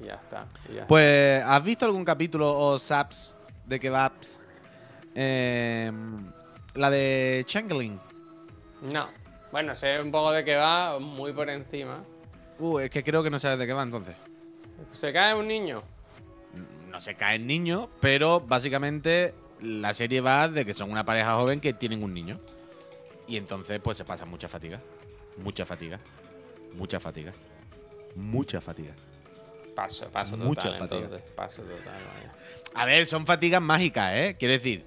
y 0.00 0.06
ya 0.06 0.14
está. 0.14 0.46
y 0.70 0.74
ya 0.76 0.86
Pues, 0.86 1.42
¿has 1.44 1.62
visto 1.62 1.84
algún 1.84 2.04
capítulo 2.04 2.52
o 2.56 2.78
saps 2.78 3.36
de 3.66 3.78
kebabs? 3.80 4.46
Eh, 5.14 5.92
la 6.74 6.90
de 6.90 7.44
Changeling. 7.46 8.00
No. 8.82 9.08
Bueno, 9.52 9.74
sé 9.74 10.00
un 10.00 10.10
poco 10.10 10.32
de 10.32 10.44
qué 10.44 10.56
va, 10.56 10.98
muy 10.98 11.32
por 11.32 11.48
encima. 11.48 12.02
Uh, 12.58 12.80
es 12.80 12.90
que 12.90 13.04
creo 13.04 13.22
que 13.22 13.30
no 13.30 13.38
sabes 13.38 13.58
de 13.58 13.66
qué 13.66 13.72
va 13.72 13.82
entonces. 13.82 14.16
Se 14.92 15.12
cae 15.12 15.34
un 15.34 15.46
niño. 15.46 15.82
No 16.90 17.00
se 17.00 17.14
cae 17.14 17.36
el 17.36 17.46
niño, 17.46 17.88
pero 18.00 18.40
básicamente 18.40 19.34
la 19.60 19.94
serie 19.94 20.20
va 20.20 20.48
de 20.48 20.64
que 20.64 20.74
son 20.74 20.90
una 20.90 21.04
pareja 21.04 21.36
joven 21.36 21.60
que 21.60 21.72
tienen 21.72 22.02
un 22.02 22.12
niño. 22.12 22.40
Y 23.26 23.36
entonces, 23.36 23.80
pues 23.82 23.96
se 23.96 24.04
pasa 24.04 24.24
mucha 24.24 24.48
fatiga. 24.48 24.80
Mucha 25.38 25.64
fatiga. 25.64 25.98
Mucha 26.74 27.00
fatiga. 27.00 27.32
Mucha 28.16 28.60
fatiga. 28.60 28.94
Paso, 29.74 30.08
paso 30.10 30.36
Mucha 30.36 30.62
total, 30.62 30.78
fatiga. 30.78 31.00
entonces. 31.02 31.30
Paso 31.34 31.62
total, 31.62 31.78
vaya. 32.14 32.32
A 32.74 32.86
ver, 32.86 33.06
son 33.06 33.26
fatigas 33.26 33.60
mágicas, 33.60 34.12
¿eh? 34.14 34.36
Quiero 34.38 34.54
decir. 34.54 34.84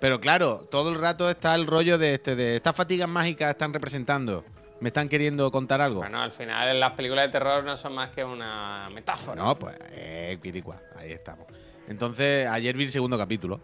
Pero 0.00 0.20
claro, 0.20 0.66
todo 0.70 0.90
el 0.90 1.00
rato 1.00 1.28
está 1.28 1.54
el 1.54 1.66
rollo 1.66 1.98
de 1.98 2.14
este, 2.14 2.36
de 2.36 2.56
estas 2.56 2.76
fatigas 2.76 3.08
mágicas 3.08 3.50
están 3.50 3.72
representando. 3.72 4.44
Me 4.80 4.88
están 4.88 5.08
queriendo 5.08 5.50
contar 5.50 5.80
algo. 5.80 6.00
Bueno, 6.00 6.20
al 6.20 6.30
final 6.30 6.78
las 6.78 6.92
películas 6.92 7.26
de 7.26 7.32
terror 7.32 7.64
no 7.64 7.76
son 7.76 7.94
más 7.94 8.10
que 8.10 8.22
una 8.22 8.88
metáfora. 8.94 9.42
No, 9.42 9.58
pues, 9.58 9.76
eh, 9.90 10.38
Quiricua, 10.40 10.80
ahí 10.94 11.10
estamos. 11.10 11.46
Entonces, 11.88 12.46
ayer 12.46 12.76
vi 12.76 12.84
el 12.84 12.92
segundo 12.92 13.18
capítulo. 13.18 13.60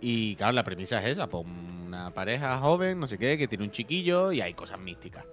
Y 0.00 0.36
claro, 0.36 0.52
la 0.52 0.62
premisa 0.62 1.00
es 1.00 1.06
esa: 1.06 1.26
pues, 1.26 1.44
una 1.44 2.10
pareja 2.12 2.56
joven, 2.58 3.00
no 3.00 3.08
sé 3.08 3.18
qué, 3.18 3.36
que 3.36 3.48
tiene 3.48 3.64
un 3.64 3.72
chiquillo 3.72 4.30
y 4.30 4.40
hay 4.40 4.54
cosas 4.54 4.78
místicas. 4.78 5.24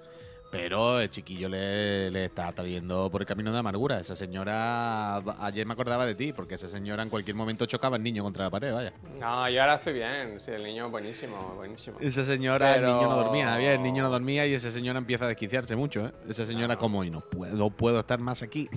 Pero 0.56 1.00
el 1.00 1.10
chiquillo 1.10 1.50
le, 1.50 2.10
le 2.12 2.25
está 2.25 2.52
trayendo 2.52 3.10
por 3.12 3.22
el 3.22 3.28
camino 3.28 3.50
de 3.52 3.56
la 3.56 3.60
amargura. 3.60 4.00
Esa 4.00 4.16
señora, 4.16 5.18
ayer 5.40 5.66
me 5.66 5.74
acordaba 5.74 6.06
de 6.06 6.16
ti, 6.16 6.34
porque 6.34 6.56
esa 6.56 6.68
señora 6.69 7.04
en 7.04 7.10
cualquier 7.10 7.36
momento 7.36 7.66
chocaba 7.66 7.96
al 7.98 8.04
niño 8.04 8.24
contra 8.24 8.46
la 8.46 8.50
pared, 8.50 8.74
vaya. 8.74 8.94
No, 9.19 9.50
yo 9.50 9.62
ahora 9.62 9.75
estoy 9.75 9.94
bien. 9.94 10.40
Sí, 10.40 10.52
el 10.52 10.63
niño 10.63 10.90
buenísimo, 10.90 11.54
buenísimo. 11.56 11.98
Esa 12.00 12.25
señora, 12.25 12.75
el 12.75 12.86
niño 12.86 13.04
no 13.10 13.16
dormía, 13.16 13.48
Javier, 13.50 13.74
el 13.74 13.84
niño 13.84 14.04
no 14.04 14.10
dormía 14.10 14.46
y 14.48 14.54
esa 14.54 14.72
señora 14.72 15.00
empieza 15.00 15.25
a 15.25 15.28
desquiciarse 15.28 15.75
mucho, 15.75 16.06
¿eh? 16.07 16.12
Esa 16.29 16.46
señora 16.46 16.68
Claro. 16.75 16.79
como, 16.79 17.03
y 17.03 17.10
no 17.10 17.22
puedo, 17.22 17.56
no 17.56 17.70
puedo 17.70 18.00
estar 18.00 18.20
más 18.20 18.41
aquí. 18.41 18.70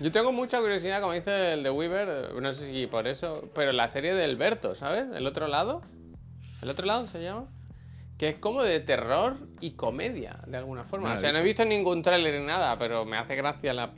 Yo 0.00 0.10
tengo 0.10 0.32
mucha 0.32 0.58
curiosidad, 0.60 1.00
como 1.02 1.12
dice 1.12 1.52
el 1.52 1.62
de 1.62 1.70
Weaver, 1.70 2.34
no 2.40 2.52
sé 2.54 2.70
si 2.70 2.86
por 2.86 3.06
eso, 3.06 3.50
pero 3.54 3.72
la 3.72 3.88
serie 3.90 4.14
de 4.14 4.24
Alberto, 4.24 4.74
¿sabes? 4.74 5.06
El 5.14 5.26
otro 5.26 5.46
lado. 5.46 5.82
¿El 6.62 6.70
otro 6.70 6.86
lado 6.86 7.06
se 7.06 7.22
llama? 7.22 7.46
Que 8.20 8.28
es 8.28 8.36
como 8.36 8.62
de 8.62 8.80
terror 8.80 9.38
y 9.62 9.70
comedia, 9.70 10.40
de 10.46 10.58
alguna 10.58 10.84
forma. 10.84 11.08
No 11.08 11.14
o 11.16 11.20
sea, 11.22 11.32
no 11.32 11.38
he 11.38 11.42
visto 11.42 11.64
ningún 11.64 12.02
tráiler 12.02 12.38
ni 12.38 12.46
nada, 12.46 12.78
pero 12.78 13.06
me 13.06 13.16
hace 13.16 13.34
gracia 13.34 13.72
la, 13.72 13.94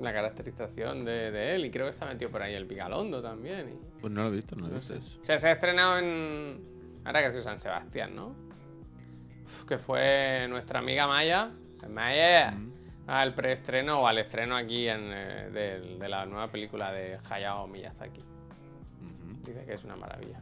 la 0.00 0.12
caracterización 0.12 1.04
de, 1.04 1.30
de 1.30 1.54
él. 1.54 1.64
Y 1.64 1.70
creo 1.70 1.86
que 1.86 1.90
está 1.90 2.04
metido 2.04 2.32
por 2.32 2.42
ahí 2.42 2.54
el 2.54 2.66
Pigalondo 2.66 3.22
también. 3.22 3.68
y- 3.68 4.00
Pues 4.00 4.12
no 4.12 4.22
lo 4.24 4.28
he 4.30 4.32
visto, 4.32 4.56
no 4.56 4.62
lo 4.62 4.66
he 4.66 4.70
no 4.72 4.76
visto 4.78 4.94
sé. 4.94 4.98
eso. 4.98 5.20
O 5.22 5.24
sea, 5.24 5.38
se 5.38 5.48
ha 5.48 5.52
estrenado 5.52 5.98
en. 5.98 6.60
Ahora 7.04 7.22
que 7.22 7.30
soy 7.30 7.44
San 7.44 7.60
Sebastián, 7.60 8.16
¿no? 8.16 8.34
Uf, 9.44 9.64
que 9.66 9.78
fue 9.78 10.46
nuestra 10.48 10.80
amiga 10.80 11.06
Maya. 11.06 11.52
Maya. 11.88 12.54
Al 13.06 13.34
preestreno 13.34 14.00
o 14.02 14.08
al 14.08 14.18
estreno 14.18 14.56
aquí 14.56 14.88
en, 14.88 15.12
eh, 15.12 15.50
de, 15.96 16.08
la 16.08 16.26
nueva 16.26 16.50
película 16.50 16.92
de 16.92 17.18
Hayao 17.30 17.68
Miyazaki. 17.68 18.20
Ujú. 18.20 19.44
Dice 19.46 19.64
que 19.64 19.74
es 19.74 19.84
una 19.84 19.94
maravilla. 19.94 20.40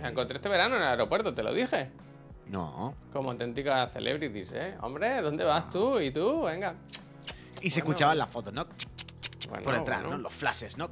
Me 0.00 0.08
encontré 0.08 0.36
este 0.36 0.48
verano 0.48 0.76
en 0.76 0.82
el 0.82 0.88
aeropuerto, 0.88 1.34
te 1.34 1.42
lo 1.42 1.52
dije. 1.54 1.90
No. 2.48 2.94
Como 3.12 3.30
auténticas 3.32 3.92
celebrities, 3.92 4.52
¿eh? 4.52 4.76
Hombre, 4.82 5.20
¿dónde 5.20 5.44
vas 5.44 5.70
tú? 5.70 5.98
¿Y 6.00 6.10
tú? 6.12 6.42
Venga. 6.42 6.74
Y 7.62 7.70
se 7.70 7.80
Bueno. 7.80 7.90
escuchaban 7.92 8.18
las 8.18 8.30
fotos, 8.30 8.52
¿no? 8.52 8.66
Bueno, 9.48 9.64
Por 9.64 9.74
detrás, 9.78 10.02
bueno. 10.02 10.16
¿no? 10.18 10.22
Los 10.24 10.32
flashes, 10.32 10.76
¿no? 10.76 10.88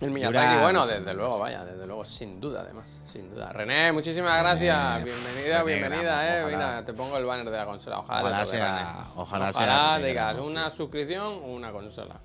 El 0.00 0.10
Miyazaki, 0.10 0.60
bueno, 0.62 0.86
desde 0.86 1.14
luego, 1.14 1.38
vaya, 1.38 1.64
desde 1.64 1.86
luego, 1.86 2.04
sin 2.04 2.38
duda, 2.38 2.60
además, 2.60 3.00
sin 3.06 3.30
duda. 3.30 3.50
René, 3.52 3.92
muchísimas 3.92 4.38
gracias. 4.40 5.02
Bienvenida, 5.04 5.62
bienvenida, 5.62 6.22
gramos, 6.22 6.24
eh. 6.24 6.42
ojalá. 6.54 6.56
Mira, 6.74 6.84
te 6.84 6.92
pongo 6.92 7.16
el 7.16 7.24
banner 7.24 7.46
de 7.50 7.56
la 7.56 7.64
consola. 7.64 7.98
Ojalá, 8.00 8.20
Ojalá 8.20 8.46
sea- 8.46 9.06
ojalá 9.16 9.52
sea 9.54 9.62
Ojalá 9.62 10.06
digas 10.06 10.36
una 10.38 10.68
suscripción 10.70 11.24
o 11.42 11.46
una 11.46 11.72
consola. 11.72 12.20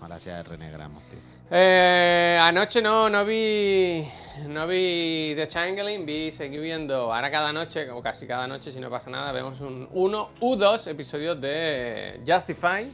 Ahora 0.00 0.18
sea 0.20 0.42
René 0.42 0.70
Gramos, 0.70 1.02
tío. 1.04 1.18
Eh, 1.50 2.38
anoche 2.40 2.80
no, 2.82 3.08
no 3.08 3.24
vi. 3.24 4.06
No 4.46 4.66
vi 4.66 5.32
The 5.34 5.48
Changeling, 5.48 6.06
vi, 6.06 6.30
seguí 6.30 6.58
viendo. 6.58 7.12
Ahora 7.12 7.30
cada 7.30 7.52
noche, 7.52 7.90
o 7.90 8.00
casi 8.00 8.26
cada 8.26 8.46
noche, 8.46 8.70
si 8.70 8.78
no 8.78 8.88
pasa 8.88 9.10
nada, 9.10 9.32
vemos 9.32 9.60
un 9.60 9.88
1 9.90 10.30
u 10.40 10.56
2 10.56 10.86
episodios 10.86 11.40
de 11.40 12.20
Justify. 12.26 12.88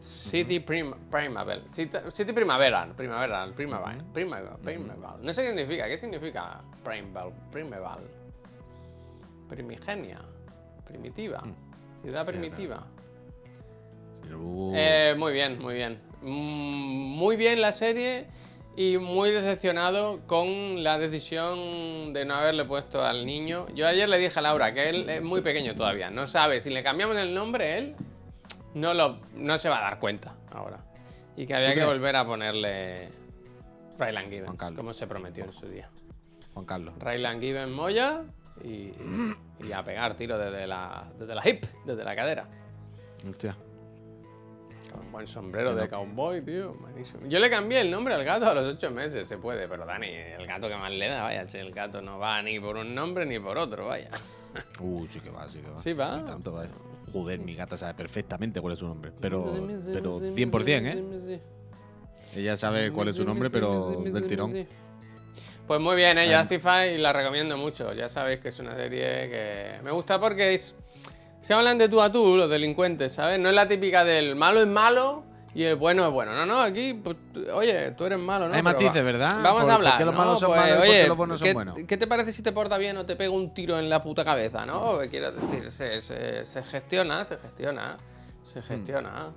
City 0.00 0.60
Prim 0.60 0.92
Primavera. 1.10 1.60
City, 1.70 1.98
City 2.10 2.32
Primavera. 2.32 2.88
Primavera. 2.96 3.46
Primavera. 3.54 4.02
Primavera. 4.12 4.56
Primavera. 4.56 5.16
No 5.20 5.32
sé 5.32 5.42
qué 5.42 5.48
significa. 5.48 5.86
¿Qué 5.86 5.98
significa 5.98 6.60
Primavera? 6.82 7.36
Primavera. 7.52 7.98
Primigenia. 9.48 10.20
Primitiva. 10.86 11.42
Ciudad 12.02 12.24
primitiva. 12.26 12.86
Uh, 14.32 14.72
Eh, 14.74 15.14
muy 15.18 15.32
bien, 15.32 15.60
muy 15.60 15.74
bien. 15.74 16.00
Mm, 16.22 17.16
Muy 17.16 17.36
bien 17.36 17.60
la 17.60 17.72
serie 17.72 18.26
y 18.76 18.96
muy 18.98 19.30
decepcionado 19.30 20.20
con 20.26 20.82
la 20.82 20.98
decisión 20.98 22.12
de 22.12 22.24
no 22.24 22.34
haberle 22.34 22.64
puesto 22.64 23.04
al 23.04 23.26
niño. 23.26 23.66
Yo 23.74 23.86
ayer 23.86 24.08
le 24.08 24.18
dije 24.18 24.38
a 24.38 24.42
Laura 24.42 24.72
que 24.72 24.88
él 24.88 25.08
es 25.10 25.22
muy 25.22 25.40
pequeño 25.42 25.74
todavía, 25.74 26.10
no 26.10 26.26
sabe. 26.26 26.60
Si 26.60 26.70
le 26.70 26.82
cambiamos 26.82 27.16
el 27.16 27.34
nombre, 27.34 27.76
él 27.78 27.96
no, 28.74 28.94
lo, 28.94 29.18
no 29.34 29.58
se 29.58 29.68
va 29.68 29.78
a 29.78 29.82
dar 29.82 29.98
cuenta 29.98 30.36
ahora. 30.50 30.78
Y 31.36 31.46
que 31.46 31.54
había 31.54 31.70
¿Tú 31.72 31.80
que 31.80 31.84
volver 31.84 32.16
a 32.16 32.24
ponerle 32.24 33.08
Gibbons, 34.30 34.58
Carlos. 34.58 34.76
como 34.78 34.94
se 34.94 35.06
prometió 35.06 35.44
en 35.44 35.52
su 35.52 35.68
día. 35.68 35.90
Juan 36.54 36.64
Carlos. 36.64 36.94
Ryland 36.98 37.40
Gibbons 37.40 37.70
Moya 37.70 38.22
y, 38.64 38.92
y 39.66 39.72
a 39.72 39.82
pegar 39.84 40.16
tiro 40.16 40.38
desde 40.38 40.66
la, 40.66 41.10
desde 41.18 41.34
la 41.34 41.48
hip, 41.48 41.64
desde 41.84 42.04
la 42.04 42.16
cadera. 42.16 42.48
Hostia. 43.28 43.56
Con 44.90 45.00
un 45.00 45.12
buen 45.12 45.26
sombrero 45.26 45.74
de 45.74 45.88
cowboy, 45.88 46.40
tío. 46.42 46.74
Buenísimo. 46.74 47.26
Yo 47.28 47.38
le 47.38 47.50
cambié 47.50 47.80
el 47.80 47.90
nombre 47.90 48.14
al 48.14 48.24
gato 48.24 48.48
a 48.48 48.54
los 48.54 48.74
ocho 48.74 48.90
meses, 48.90 49.26
se 49.26 49.38
puede, 49.38 49.68
pero 49.68 49.84
Dani, 49.84 50.08
el 50.08 50.46
gato 50.46 50.68
que 50.68 50.76
más 50.76 50.92
le 50.92 51.08
da, 51.08 51.22
vaya, 51.22 51.46
el 51.52 51.72
gato 51.72 52.00
no 52.00 52.18
va 52.18 52.42
ni 52.42 52.58
por 52.58 52.76
un 52.76 52.94
nombre 52.94 53.26
ni 53.26 53.38
por 53.38 53.58
otro, 53.58 53.86
vaya. 53.86 54.10
Uh, 54.80 55.06
sí 55.06 55.20
que 55.20 55.30
va, 55.30 55.48
sí 55.48 55.60
que 55.60 55.70
va. 55.70 55.78
Sí 55.78 55.92
va. 55.92 56.20
Y 56.20 56.24
tanto, 56.24 56.50
vaya. 56.50 56.72
Joder, 57.12 57.38
mi 57.38 57.54
gata 57.54 57.78
sabe 57.78 57.94
perfectamente 57.94 58.60
cuál 58.60 58.72
es 58.72 58.80
su 58.80 58.86
nombre. 58.86 59.12
Pero, 59.20 59.44
pero 59.92 60.20
100%, 60.20 60.66
¿eh? 61.28 61.40
Ella 62.34 62.56
sabe 62.56 62.90
cuál 62.92 63.08
es 63.08 63.16
su 63.16 63.24
nombre, 63.24 63.50
pero 63.50 64.02
del 64.04 64.26
tirón. 64.26 64.66
Pues 65.66 65.80
muy 65.80 65.96
bien, 65.96 66.18
¿eh? 66.18 66.26
La 66.98 67.12
recomiendo 67.12 67.56
mucho. 67.56 67.92
Ya 67.92 68.08
sabéis 68.08 68.40
que 68.40 68.48
es 68.48 68.58
una 68.58 68.74
serie 68.74 69.28
que 69.28 69.80
me 69.82 69.90
gusta 69.92 70.20
porque 70.20 70.54
es... 70.54 70.74
se 71.40 71.54
hablan 71.54 71.78
de 71.78 71.88
tú 71.88 72.00
a 72.02 72.10
tú 72.12 72.36
los 72.36 72.50
delincuentes, 72.50 73.12
¿sabes? 73.12 73.38
No 73.38 73.48
es 73.48 73.54
la 73.54 73.66
típica 73.68 74.04
del 74.04 74.36
malo 74.36 74.60
es 74.60 74.66
malo 74.66 75.24
y 75.54 75.64
el 75.64 75.74
bueno 75.76 76.06
es 76.06 76.12
bueno. 76.12 76.32
No, 76.34 76.46
no, 76.46 76.60
aquí, 76.60 76.94
pues, 76.94 77.16
oye, 77.52 77.90
tú 77.92 78.04
eres 78.04 78.18
malo, 78.18 78.46
¿no? 78.48 78.54
Hay 78.54 78.62
Pero 78.62 78.72
matices, 78.74 79.00
va- 79.00 79.04
¿verdad? 79.04 79.30
Vamos 79.42 79.62
¿Por- 79.62 79.70
a 79.70 79.74
hablar. 79.74 79.92
por 79.92 79.98
qué 79.98 80.04
los 80.04 80.14
¿no? 80.14 80.20
malos 80.20 80.40
son 80.40 80.48
Pues, 80.50 80.60
malos 80.60 80.74
y 80.74 80.78
por 80.78 80.84
qué 80.86 80.90
oye, 80.92 81.08
los 81.08 81.16
buenos 81.16 81.40
son 81.40 81.46
¿qué, 81.48 81.54
buenos? 81.54 81.78
¿Qué 81.88 81.96
te 81.96 82.06
parece 82.06 82.32
si 82.32 82.42
te 82.42 82.52
porta 82.52 82.78
bien 82.78 82.96
o 82.98 83.06
te 83.06 83.16
pega 83.16 83.30
un 83.30 83.52
tiro 83.54 83.78
en 83.78 83.88
la 83.88 84.00
puta 84.02 84.24
cabeza, 84.24 84.64
no? 84.66 84.98
Quiero 85.10 85.32
decir, 85.32 85.72
se, 85.72 86.00
se- 86.02 86.44
se 86.44 86.62
gestiona, 86.62 87.24
se 87.24 87.36
gestiona, 87.38 87.96
se 88.44 88.62
gestiona. 88.62 89.30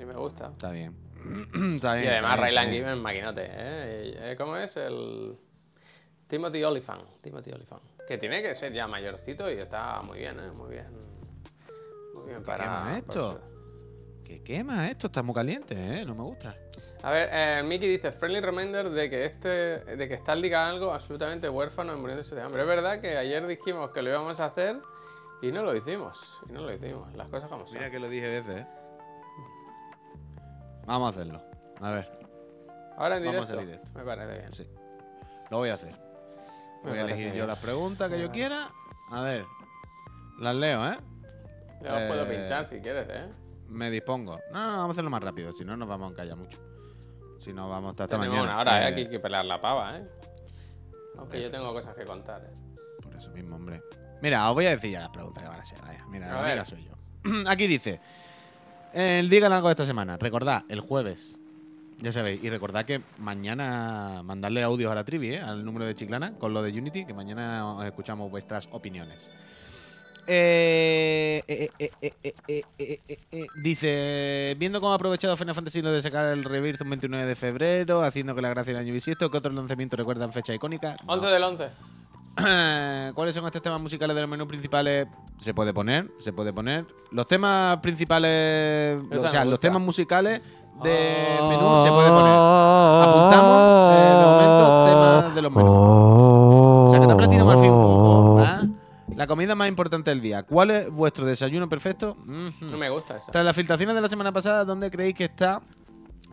Y 0.00 0.04
me 0.04 0.14
gusta. 0.14 0.46
Está 0.52 0.70
bien. 0.70 0.94
está 1.76 1.94
bien. 1.94 2.04
Y 2.04 2.08
además 2.08 2.38
Raylan 2.40 2.70
bien. 2.70 2.82
Gibbons, 2.84 3.02
maquinote, 3.02 3.46
¿eh? 3.50 4.34
¿Cómo 4.38 4.56
es? 4.56 4.76
El 4.76 5.36
Timothy 6.26 6.64
Olyphant. 6.64 7.02
Timothy 7.20 7.52
Olyphant. 7.52 7.82
Que 8.08 8.18
tiene 8.18 8.42
que 8.42 8.54
ser 8.54 8.72
ya 8.72 8.86
mayorcito 8.86 9.50
y 9.50 9.54
está 9.58 10.00
muy 10.02 10.18
bien, 10.18 10.38
¿eh? 10.40 10.50
Muy 10.54 10.70
bien. 10.70 10.86
Para... 12.44 12.64
quema 12.64 12.98
esto? 12.98 13.40
¿Qué 14.24 14.42
quema 14.42 14.88
esto? 14.88 15.08
Está 15.08 15.22
muy 15.22 15.34
caliente, 15.34 15.74
¿eh? 15.74 16.04
No 16.04 16.14
me 16.14 16.22
gusta. 16.22 16.56
A 17.02 17.10
ver, 17.10 17.28
eh, 17.30 17.62
Mickey 17.62 17.88
dice, 17.88 18.12
friendly 18.12 18.40
reminder 18.40 18.88
de 18.88 19.10
que 19.10 19.26
este, 19.26 19.48
de 19.48 20.08
que 20.08 20.14
está 20.14 20.34
liga 20.34 20.66
algo 20.66 20.92
absolutamente 20.92 21.48
huérfano 21.48 21.92
y 21.94 21.96
muriéndose 22.00 22.34
de 22.34 22.40
hambre. 22.40 22.62
Es 22.62 22.68
verdad 22.68 23.00
que 23.00 23.18
ayer 23.18 23.46
dijimos 23.46 23.90
que 23.90 24.00
lo 24.00 24.10
íbamos 24.10 24.40
a 24.40 24.46
hacer 24.46 24.80
y 25.42 25.52
no 25.52 25.62
lo 25.62 25.76
hicimos. 25.76 26.40
Y 26.48 26.52
no 26.52 26.62
lo 26.62 26.72
hicimos. 26.72 27.14
Las 27.14 27.30
cosas 27.30 27.50
como 27.50 27.66
son. 27.66 27.74
Mira 27.74 27.90
que 27.90 27.98
lo 27.98 28.08
dije 28.08 28.40
veces, 28.40 28.62
¿eh? 28.62 28.66
Vamos 30.86 31.08
a 31.08 31.10
hacerlo. 31.10 31.42
A 31.80 31.90
ver, 31.90 32.24
Ahora 32.96 33.16
en 33.18 33.24
vamos 33.24 33.50
a 33.50 33.56
directo. 33.56 33.90
Me 33.94 34.04
parece 34.04 34.38
bien. 34.38 34.52
sí. 34.52 34.66
Lo 35.50 35.58
voy 35.58 35.68
a 35.68 35.74
hacer. 35.74 35.92
Me 36.82 36.90
Voy 36.90 36.98
a 36.98 37.02
elegir 37.02 37.34
yo 37.34 37.46
las 37.46 37.58
preguntas 37.58 38.10
que 38.10 38.20
yo 38.20 38.30
quiera. 38.30 38.70
A 39.10 39.22
ver. 39.22 39.44
Las 40.38 40.54
leo, 40.54 40.86
¿eh? 40.90 40.96
Ya 41.84 41.94
os 41.96 42.02
puedo 42.08 42.22
Eh, 42.24 42.36
pinchar 42.36 42.64
si 42.64 42.80
quieres, 42.80 43.06
¿eh? 43.10 43.26
Me 43.68 43.90
dispongo. 43.90 44.38
No, 44.52 44.60
no, 44.66 44.72
vamos 44.72 44.88
a 44.88 44.92
hacerlo 44.92 45.10
más 45.10 45.22
rápido. 45.22 45.52
Si 45.52 45.64
no, 45.64 45.76
nos 45.76 45.88
vamos 45.88 46.08
a 46.08 46.10
encallar 46.12 46.36
mucho. 46.36 46.58
Si 47.40 47.52
no, 47.52 47.68
vamos 47.68 47.90
hasta, 47.90 48.08
Tenemos 48.08 48.28
mañana. 48.28 48.44
una 48.52 48.60
hora, 48.60 48.80
¿eh? 48.80 48.84
Eh, 48.84 48.86
Aquí 48.92 49.00
hay 49.02 49.08
que 49.10 49.20
pelar 49.20 49.44
la 49.44 49.60
pava, 49.60 49.98
¿eh? 49.98 50.04
Aunque 51.18 51.40
yo 51.42 51.50
tengo 51.50 51.72
cosas 51.72 51.94
que 51.94 52.04
contar, 52.04 52.42
¿eh? 52.44 52.54
Por 53.02 53.14
eso 53.14 53.30
mismo, 53.30 53.56
hombre. 53.56 53.82
Mira, 54.22 54.48
os 54.48 54.54
voy 54.54 54.66
a 54.66 54.70
decir 54.70 54.90
ya 54.90 55.00
las 55.00 55.10
preguntas 55.10 55.42
que 55.42 55.48
van 55.48 55.60
a 55.60 55.64
ser. 55.64 55.80
Vaya, 55.82 56.04
mira, 56.08 56.30
A 56.30 56.42
la 56.42 56.54
ver. 56.54 56.66
soy 56.66 56.84
yo. 56.84 56.92
Aquí 57.48 57.66
dice: 57.66 58.00
el 58.92 59.28
Digan 59.28 59.52
algo 59.52 59.68
de 59.68 59.72
esta 59.72 59.86
semana. 59.86 60.16
Recordad, 60.16 60.62
el 60.68 60.80
jueves. 60.80 61.36
Ya 61.98 62.12
sabéis. 62.12 62.42
Y 62.42 62.50
recordad 62.50 62.84
que 62.84 63.02
mañana 63.18 64.22
mandarle 64.24 64.62
audios 64.62 64.90
a 64.90 64.94
la 64.94 65.04
trivi, 65.04 65.34
¿eh? 65.34 65.40
Al 65.40 65.64
número 65.64 65.84
de 65.84 65.94
Chiclana, 65.94 66.34
con 66.38 66.52
lo 66.54 66.62
de 66.62 66.70
Unity, 66.76 67.04
que 67.04 67.14
mañana 67.14 67.66
os 67.74 67.84
escuchamos 67.84 68.30
vuestras 68.30 68.68
opiniones. 68.72 69.30
Dice, 73.62 74.56
viendo 74.58 74.80
cómo 74.80 74.92
ha 74.92 74.96
aprovechado 74.96 75.36
Final 75.36 75.54
Fantasy 75.54 75.80
IX 75.80 75.90
de 75.90 76.02
sacar 76.02 76.26
el 76.26 76.44
Rebirth 76.44 76.80
un 76.82 76.90
29 76.90 77.26
de 77.26 77.36
febrero, 77.36 78.02
haciendo 78.02 78.34
que 78.34 78.42
la 78.42 78.48
gracia 78.48 78.72
del 78.72 78.82
año 78.82 78.92
bisiesto, 78.92 79.30
¿qué 79.30 79.38
otros 79.38 79.54
lanzamientos 79.54 79.98
recuerdan 79.98 80.32
fecha 80.32 80.54
icónica? 80.54 80.96
11 81.06 81.26
del 81.26 81.42
11. 81.42 81.68
¿Cuáles 83.14 83.34
son 83.34 83.44
estos 83.46 83.62
temas 83.62 83.80
musicales 83.80 84.14
de 84.16 84.22
los 84.22 84.30
menús 84.30 84.48
principales? 84.48 85.06
Se 85.40 85.54
puede 85.54 85.72
poner, 85.72 86.10
se 86.18 86.32
puede 86.32 86.52
poner. 86.52 86.86
Los 87.10 87.28
temas 87.28 87.78
principales, 87.78 88.98
o 89.12 89.28
sea, 89.28 89.44
los 89.44 89.60
temas 89.60 89.80
musicales 89.80 90.40
de 90.82 91.38
menú 91.48 91.82
se 91.82 91.90
puede 91.90 92.08
poner. 92.08 92.34
Apuntamos 93.04 93.94
eh, 93.94 94.14
de 94.18 94.24
momento 94.24 94.84
temas 94.84 95.34
de 95.34 95.42
los 95.42 95.52
menús. 95.52 95.76
O 95.76 96.88
sea, 96.90 97.00
que 97.00 97.14
Platino 97.14 97.44
Marfil 97.44 97.70
la 99.16 99.26
comida 99.26 99.54
más 99.54 99.68
importante 99.68 100.10
del 100.10 100.20
día. 100.20 100.42
¿Cuál 100.42 100.70
es 100.70 100.90
vuestro 100.90 101.24
desayuno 101.24 101.68
perfecto? 101.68 102.16
No 102.26 102.76
me 102.76 102.90
gusta 102.90 103.16
esa. 103.16 103.30
Tras 103.30 103.44
las 103.44 103.54
filtraciones 103.54 103.94
de 103.94 104.00
la 104.00 104.08
semana 104.08 104.32
pasada, 104.32 104.64
¿dónde 104.64 104.90
creéis 104.90 105.14
que 105.14 105.24
está 105.24 105.62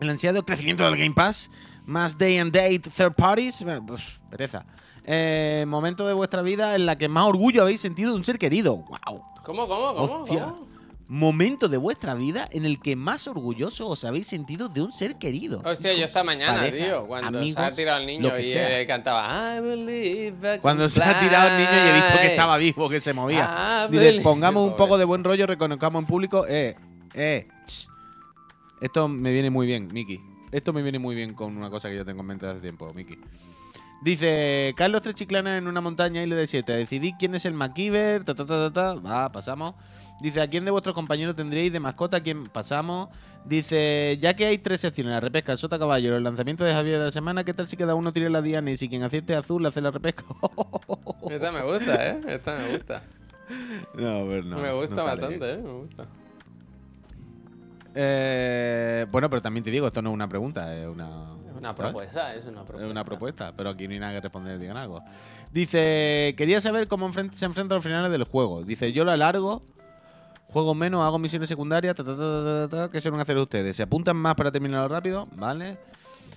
el 0.00 0.10
ansiado 0.10 0.44
crecimiento 0.44 0.84
del 0.84 0.96
Game 0.96 1.14
Pass? 1.14 1.48
Más 1.86 2.18
day 2.18 2.38
and 2.38 2.52
date 2.52 2.80
third 2.80 3.14
parties. 3.14 3.64
Pues, 3.86 4.02
pereza. 4.30 4.64
Eh, 5.04 5.64
momento 5.66 6.06
de 6.06 6.12
vuestra 6.12 6.42
vida 6.42 6.74
en 6.74 6.86
la 6.86 6.96
que 6.96 7.08
más 7.08 7.26
orgullo 7.26 7.62
habéis 7.62 7.80
sentido 7.80 8.12
de 8.12 8.16
un 8.16 8.24
ser 8.24 8.38
querido. 8.38 8.76
¡Wow! 8.76 9.22
¿Cómo, 9.44 9.66
cómo, 9.66 9.94
cómo? 9.94 10.22
Hostia. 10.22 10.44
cómo? 10.44 10.71
Momento 11.12 11.68
de 11.68 11.76
vuestra 11.76 12.14
vida 12.14 12.48
en 12.52 12.64
el 12.64 12.80
que 12.80 12.96
más 12.96 13.28
orgulloso 13.28 13.86
os 13.86 14.02
habéis 14.02 14.26
sentido 14.26 14.70
de 14.70 14.80
un 14.80 14.92
ser 14.92 15.16
querido. 15.16 15.60
Hostia, 15.62 15.92
yo 15.92 16.06
esta 16.06 16.24
mañana, 16.24 16.60
pareja, 16.60 16.86
tío, 16.86 17.06
cuando 17.06 17.44
se 17.44 17.60
ha 17.60 17.74
tirado 17.74 18.00
el 18.00 18.06
niño 18.06 18.38
y 18.38 18.50
eh, 18.54 18.86
cantaba 18.88 19.54
I 19.54 19.60
believe 19.60 20.38
I 20.38 20.40
can 20.40 20.60
Cuando 20.60 20.88
se 20.88 21.02
ha 21.02 21.20
tirado 21.20 21.48
el 21.50 21.58
niño 21.58 21.70
y 21.70 21.88
he 21.90 21.92
visto 21.92 22.12
que 22.12 22.18
fly". 22.18 22.26
estaba 22.28 22.56
vivo, 22.56 22.88
que 22.88 23.02
se 23.02 23.12
movía. 23.12 23.44
I 23.44 23.92
Dice, 23.92 24.04
believe- 24.04 24.22
pongamos 24.22 24.66
un 24.66 24.74
poco 24.74 24.96
de 24.96 25.04
buen 25.04 25.22
rollo, 25.22 25.46
reconozcamos 25.46 26.00
en 26.00 26.06
público. 26.06 26.46
Eh, 26.48 26.76
eh. 27.12 27.46
Esto 28.80 29.06
me 29.06 29.32
viene 29.34 29.50
muy 29.50 29.66
bien, 29.66 29.88
Miki. 29.92 30.18
Esto 30.50 30.72
me 30.72 30.80
viene 30.80 30.98
muy 30.98 31.14
bien 31.14 31.34
con 31.34 31.54
una 31.54 31.68
cosa 31.68 31.90
que 31.90 31.98
yo 31.98 32.06
tengo 32.06 32.22
en 32.22 32.26
mente 32.26 32.46
hace 32.46 32.60
tiempo, 32.60 32.90
Miki. 32.94 33.18
Dice, 34.00 34.72
Carlos 34.78 35.02
tres 35.02 35.14
chiclanas 35.14 35.58
en 35.58 35.68
una 35.68 35.82
montaña 35.82 36.22
isla 36.22 36.36
de 36.36 36.46
siete. 36.46 36.72
Decidí 36.72 37.12
quién 37.18 37.34
es 37.34 37.44
el 37.44 37.52
MacGyver. 37.52 38.24
Ta, 38.24 38.34
ta, 38.34 38.46
ta, 38.46 38.70
ta, 38.70 38.72
ta. 38.72 38.94
Va, 38.94 39.30
pasamos. 39.30 39.74
Dice, 40.22 40.40
¿a 40.40 40.46
quién 40.48 40.64
de 40.64 40.70
vuestros 40.70 40.94
compañeros 40.94 41.34
tendríais 41.34 41.72
de 41.72 41.80
mascota? 41.80 42.18
¿A 42.18 42.20
quién 42.20 42.44
pasamos? 42.44 43.08
Dice, 43.44 44.16
ya 44.20 44.34
que 44.34 44.46
hay 44.46 44.58
tres 44.58 44.80
secciones, 44.80 45.12
la 45.12 45.18
repesca, 45.18 45.50
el 45.50 45.58
sota 45.58 45.80
caballo, 45.80 46.16
el 46.16 46.22
lanzamiento 46.22 46.62
de 46.62 46.72
Javier 46.72 47.00
de 47.00 47.06
la 47.06 47.10
semana, 47.10 47.42
¿qué 47.42 47.52
tal 47.52 47.66
si 47.66 47.76
cada 47.76 47.96
uno 47.96 48.12
tira 48.12 48.30
la 48.30 48.40
diana 48.40 48.70
y 48.70 48.76
si 48.76 48.88
quien 48.88 49.02
acierte 49.02 49.34
azul 49.34 49.66
hace 49.66 49.80
la 49.80 49.90
repesca? 49.90 50.24
Esta 51.28 51.50
me 51.50 51.62
gusta, 51.64 52.08
¿eh? 52.08 52.20
Esta 52.28 52.56
me 52.56 52.68
gusta. 52.72 53.02
no, 53.94 54.26
pero 54.28 54.42
no. 54.44 54.58
me 54.58 54.72
gusta 54.72 54.94
no 54.94 55.04
bastante, 55.04 55.54
¿eh? 55.54 55.56
Me 55.56 55.72
gusta. 55.72 56.06
Eh, 57.96 59.06
bueno, 59.10 59.28
pero 59.28 59.42
también 59.42 59.64
te 59.64 59.72
digo, 59.72 59.88
esto 59.88 60.02
no 60.02 60.10
es 60.10 60.14
una 60.14 60.28
pregunta, 60.28 60.72
es 60.76 60.86
una, 60.86 61.26
Es 61.44 61.56
una 61.56 61.74
propuesta, 61.74 62.32
es 62.32 62.44
una 62.44 62.64
propuesta. 62.64 62.86
Es 62.86 62.90
una 62.92 63.04
propuesta, 63.04 63.52
pero 63.56 63.70
aquí 63.70 63.88
no 63.88 63.94
hay 63.94 63.98
nada 63.98 64.12
que 64.12 64.20
responder, 64.20 64.60
digan 64.60 64.76
algo. 64.76 65.02
Dice, 65.50 66.34
quería 66.38 66.60
saber 66.60 66.86
cómo 66.86 67.12
se 67.12 67.44
enfrenta 67.44 67.74
a 67.74 67.76
los 67.76 67.84
finales 67.84 68.12
del 68.12 68.22
juego. 68.22 68.62
Dice, 68.62 68.92
yo 68.92 69.04
lo 69.04 69.10
alargo, 69.10 69.62
juego 70.52 70.74
menos, 70.74 71.04
hago 71.04 71.18
misiones 71.18 71.48
secundarias, 71.48 71.96
ta, 71.96 72.04
ta, 72.04 72.68
ta, 72.68 72.90
¿qué 72.90 73.00
suelen 73.00 73.20
hacer 73.20 73.38
ustedes? 73.38 73.76
¿Se 73.76 73.82
apuntan 73.82 74.16
más 74.16 74.34
para 74.34 74.52
terminarlo 74.52 74.88
rápido? 74.88 75.24
¿Vale? 75.34 75.78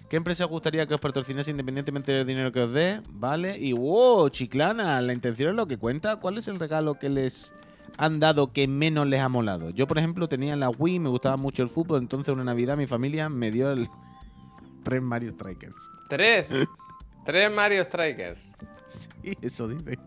¿Qué 0.09 0.17
empresa 0.17 0.45
os 0.45 0.51
gustaría 0.51 0.85
que 0.87 0.93
os 0.93 1.01
patrocinase 1.01 1.51
independientemente 1.51 2.11
del 2.11 2.25
dinero 2.25 2.51
que 2.51 2.61
os 2.61 2.71
dé? 2.71 3.01
¿Vale? 3.11 3.57
Y 3.57 3.73
wow, 3.73 4.29
chiclana, 4.29 5.01
la 5.01 5.13
intención 5.13 5.49
es 5.49 5.55
lo 5.55 5.67
que 5.67 5.77
cuenta. 5.77 6.17
¿Cuál 6.17 6.37
es 6.37 6.47
el 6.47 6.59
regalo 6.59 6.95
que 6.95 7.09
les 7.09 7.53
han 7.97 8.19
dado 8.19 8.53
que 8.53 8.67
menos 8.67 9.07
les 9.07 9.19
ha 9.19 9.29
molado? 9.29 9.71
Yo, 9.71 9.87
por 9.87 9.97
ejemplo, 9.97 10.29
tenía 10.29 10.55
la 10.55 10.69
Wii, 10.69 10.99
me 10.99 11.09
gustaba 11.09 11.37
mucho 11.37 11.63
el 11.63 11.69
fútbol, 11.69 12.01
entonces 12.01 12.33
una 12.33 12.43
Navidad 12.43 12.77
mi 12.77 12.87
familia 12.87 13.29
me 13.29 13.51
dio 13.51 13.71
el 13.71 13.89
tres 14.83 15.01
Mario 15.01 15.33
Strikers. 15.33 15.75
Tres. 16.07 16.49
Tres 17.25 17.51
Mario 17.53 17.83
Strikers. 17.83 18.55
Sí, 18.87 19.35
eso 19.41 19.67
dice. 19.67 19.97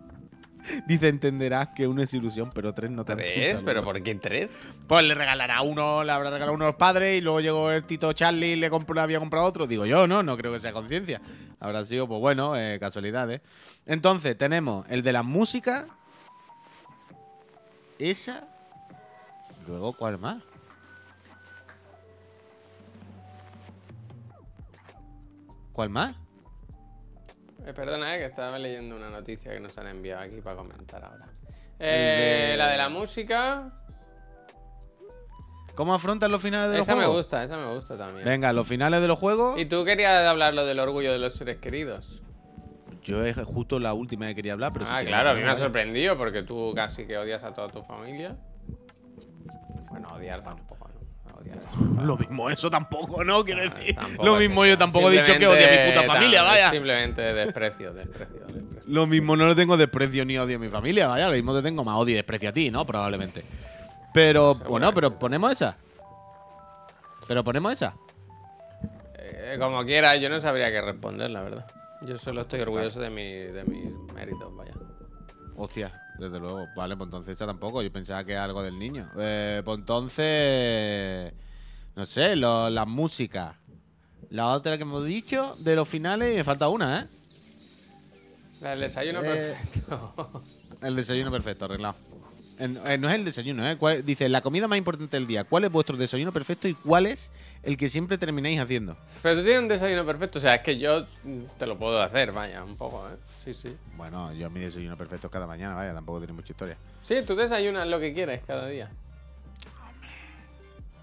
Dice, 0.86 1.08
entenderás 1.08 1.68
que 1.68 1.86
uno 1.86 2.02
es 2.02 2.12
ilusión, 2.14 2.50
pero 2.54 2.72
tres 2.72 2.90
no. 2.90 3.02
Un 3.02 3.06
¿Tres? 3.06 3.62
¿Pero 3.64 3.82
por 3.82 4.02
qué 4.02 4.14
tres? 4.16 4.50
Pues 4.86 5.04
le 5.04 5.14
regalará 5.14 5.62
uno, 5.62 6.04
le 6.04 6.12
habrá 6.12 6.30
regalado 6.30 6.54
uno 6.54 6.64
a 6.64 6.68
los 6.68 6.76
padres 6.76 7.18
y 7.18 7.20
luego 7.20 7.40
llegó 7.40 7.70
el 7.70 7.84
Tito 7.84 8.12
Charlie 8.12 8.52
y 8.52 8.56
le, 8.56 8.70
compró, 8.70 8.94
le 8.94 9.00
había 9.00 9.18
comprado 9.18 9.46
otro. 9.46 9.66
Digo 9.66 9.86
yo, 9.86 10.06
no, 10.06 10.22
no 10.22 10.36
creo 10.36 10.52
que 10.52 10.60
sea 10.60 10.72
conciencia. 10.72 11.20
Habrá 11.60 11.84
sido, 11.84 12.06
pues 12.06 12.20
bueno, 12.20 12.56
eh, 12.56 12.78
casualidades. 12.78 13.40
Entonces, 13.86 14.36
tenemos 14.36 14.86
el 14.88 15.02
de 15.02 15.12
la 15.12 15.22
música. 15.22 15.86
Esa. 17.98 18.46
Luego, 19.66 19.92
¿cuál 19.92 20.18
más? 20.18 20.42
¿Cuál 25.72 25.90
más? 25.90 26.16
Eh, 27.68 27.75
perdona, 27.75 28.16
eh, 28.16 28.18
que 28.20 28.25
estaba 28.25 28.58
leyendo 28.58 28.96
una 28.96 29.10
noticia 29.10 29.52
que 29.52 29.60
nos 29.60 29.76
han 29.76 29.88
enviado 29.88 30.22
aquí 30.22 30.40
para 30.40 30.56
comentar 30.56 31.04
ahora. 31.04 31.26
Eh, 31.78 32.48
de- 32.52 32.56
La 32.56 32.68
de 32.70 32.76
la 32.78 32.88
música. 32.88 33.70
¿Cómo 35.75 35.92
afrontan 35.94 36.32
los 36.32 36.40
finales 36.40 36.70
de 36.70 36.78
los 36.78 36.87
Esa 36.88 36.96
me 36.96 37.02
juegos? 37.04 37.16
gusta, 37.25 37.44
esa 37.44 37.56
me 37.58 37.72
gusta 37.75 37.96
también. 37.98 38.25
Venga, 38.25 38.52
los 38.54 38.66
finales 38.66 39.00
de 39.02 39.06
los 39.06 39.18
juegos. 39.18 39.58
Y 39.60 39.66
tú 39.66 39.84
querías 39.84 40.26
hablar 40.26 40.54
lo 40.54 40.64
del 40.64 40.78
orgullo 40.80 41.12
de 41.12 41.18
los 41.18 41.34
seres 41.34 41.58
queridos. 41.58 42.22
Yo 43.04 43.22
es 43.25 43.37
justo 43.37 43.78
la 43.78 43.92
última 43.92 44.26
que 44.28 44.34
quería 44.34 44.54
hablar, 44.54 44.72
pero 44.72 44.87
ah, 44.88 45.02
claro, 45.04 45.30
a 45.30 45.34
mí 45.34 45.42
me 45.42 45.48
ha 45.50 45.56
sorprendido 45.56 46.16
porque 46.16 46.42
tú 46.42 46.72
casi 46.75 47.06
que 47.06 47.16
odias 47.18 47.44
a 47.44 47.52
toda 47.52 47.68
tu 47.68 47.82
familia. 47.82 48.34
Bueno, 49.90 50.08
odiar 50.14 50.42
tampoco. 50.42 50.88
Odiar 51.38 51.59
Lo 52.04 52.16
mismo 52.16 52.50
eso 52.50 52.71
tampoco, 52.71 53.23
¿no? 53.25 53.45
Quiero 53.45 53.62
Ah, 53.62 53.75
decir. 53.75 53.97
Lo 54.23 54.37
mismo 54.37 54.64
yo 54.66 54.76
tampoco 54.76 55.11
he 55.11 55.21
dicho 55.21 55.38
que 55.38 55.47
odio 55.47 55.66
a 55.66 55.71
mi 55.71 55.90
puta 55.92 56.02
familia, 56.04 56.42
vaya. 56.42 56.71
Simplemente 56.71 57.23
desprecio, 57.23 57.92
desprecio, 57.95 58.47
desprecio. 58.47 58.83
Lo 58.87 59.07
mismo 59.07 59.37
no 59.37 59.47
le 59.47 59.54
tengo 59.54 59.76
desprecio 59.76 60.25
ni 60.25 60.38
odio 60.38 60.57
a 60.57 60.59
mi 60.59 60.68
familia, 60.68 61.09
vaya. 61.09 61.28
Lo 61.28 61.35
mismo 61.35 61.54
te 61.54 61.62
tengo 61.62 61.85
más 61.85 61.97
odio 61.97 62.12
y 62.12 62.16
desprecio 62.16 62.49
a 62.49 62.52
ti, 62.52 62.71
¿no? 62.71 62.85
Probablemente. 62.85 63.42
Pero, 64.14 64.54
bueno, 64.54 64.92
pero 64.95 65.18
ponemos 65.18 65.52
esa. 65.52 65.76
Pero 67.26 67.45
ponemos 67.45 67.73
esa. 67.75 67.95
Eh, 69.18 69.57
como 69.59 69.85
quiera, 69.85 70.16
yo 70.16 70.28
no 70.30 70.40
sabría 70.40 70.71
qué 70.71 70.80
responder, 70.80 71.30
la 71.30 71.42
verdad. 71.42 71.66
Yo 72.02 72.16
solo 72.18 72.42
estoy 72.42 72.61
orgulloso 72.61 73.00
de, 73.00 73.11
mi, 73.11 73.30
de 73.33 73.64
mis 73.64 73.92
méritos, 74.14 74.54
vaya. 74.57 74.73
Hostia, 75.57 75.92
desde 76.18 76.38
luego. 76.40 76.66
Vale, 76.76 76.96
pues 76.96 77.06
entonces 77.06 77.34
esa 77.34 77.46
tampoco. 77.46 77.82
Yo 77.82 77.92
pensaba 77.92 78.25
que 78.25 78.32
era 78.32 78.44
algo 78.44 78.62
del 78.62 78.78
niño. 78.78 79.08
Eh, 79.18 79.62
pues 79.64 79.78
entonces. 79.78 81.32
No 81.96 82.06
sé, 82.06 82.37
lo- 82.37 82.70
la 82.70 82.84
música. 82.84 83.56
La 84.30 84.48
otra 84.48 84.76
que 84.76 84.82
hemos 84.82 85.04
dicho 85.04 85.56
de 85.60 85.75
los 85.76 85.88
finales, 85.88 86.34
me 86.37 86.44
falta 86.44 86.68
una, 86.68 87.00
¿eh? 87.00 87.06
La 88.60 88.70
del 88.70 88.80
desayuno 88.80 89.20
Eh, 89.22 89.54
perfecto. 89.56 90.42
El 90.82 90.94
desayuno 90.96 91.30
perfecto, 91.30 91.64
arreglado. 91.64 91.96
En- 92.58 92.78
eh, 92.87 92.98
no 92.98 93.08
es 93.08 93.14
el 93.14 93.25
desayuno, 93.25 93.66
¿eh? 93.68 93.76
¿Cuál- 93.76 94.04
dice, 94.04 94.28
la 94.28 94.40
comida 94.40 94.68
más 94.68 94.78
importante 94.78 95.16
del 95.16 95.26
día. 95.26 95.44
¿Cuál 95.44 95.64
es 95.64 95.72
vuestro 95.72 95.96
desayuno 95.96 96.32
perfecto 96.32 96.68
y 96.68 96.75
cuál 96.75 97.06
es 97.06 97.30
el 97.62 97.76
que 97.76 97.88
siempre 97.88 98.18
termináis 98.18 98.60
haciendo? 98.60 98.96
Pero 99.22 99.36
tú 99.36 99.42
tienes 99.44 99.62
un 99.62 99.68
desayuno 99.68 100.04
perfecto, 100.06 100.38
o 100.38 100.42
sea, 100.42 100.56
es 100.56 100.62
que 100.62 100.78
yo 100.78 101.06
te 101.58 101.66
lo 101.66 101.78
puedo 101.78 102.00
hacer, 102.00 102.32
vaya, 102.32 102.62
un 102.64 102.76
poco, 102.76 103.06
¿eh? 103.08 103.16
Sí, 103.44 103.54
sí. 103.54 103.76
Bueno, 103.96 104.32
yo 104.32 104.48
mi 104.50 104.60
desayuno 104.60 104.96
perfecto 104.96 105.26
es 105.28 105.32
cada 105.32 105.46
mañana, 105.46 105.74
vaya, 105.74 105.92
tampoco 105.94 106.18
tiene 106.18 106.32
mucha 106.34 106.52
historia. 106.52 106.76
Sí, 107.02 107.16
tú 107.26 107.34
desayunas 107.34 107.86
lo 107.88 107.98
que 108.00 108.12
quieres 108.14 108.42
cada 108.46 108.66
día. 108.66 108.90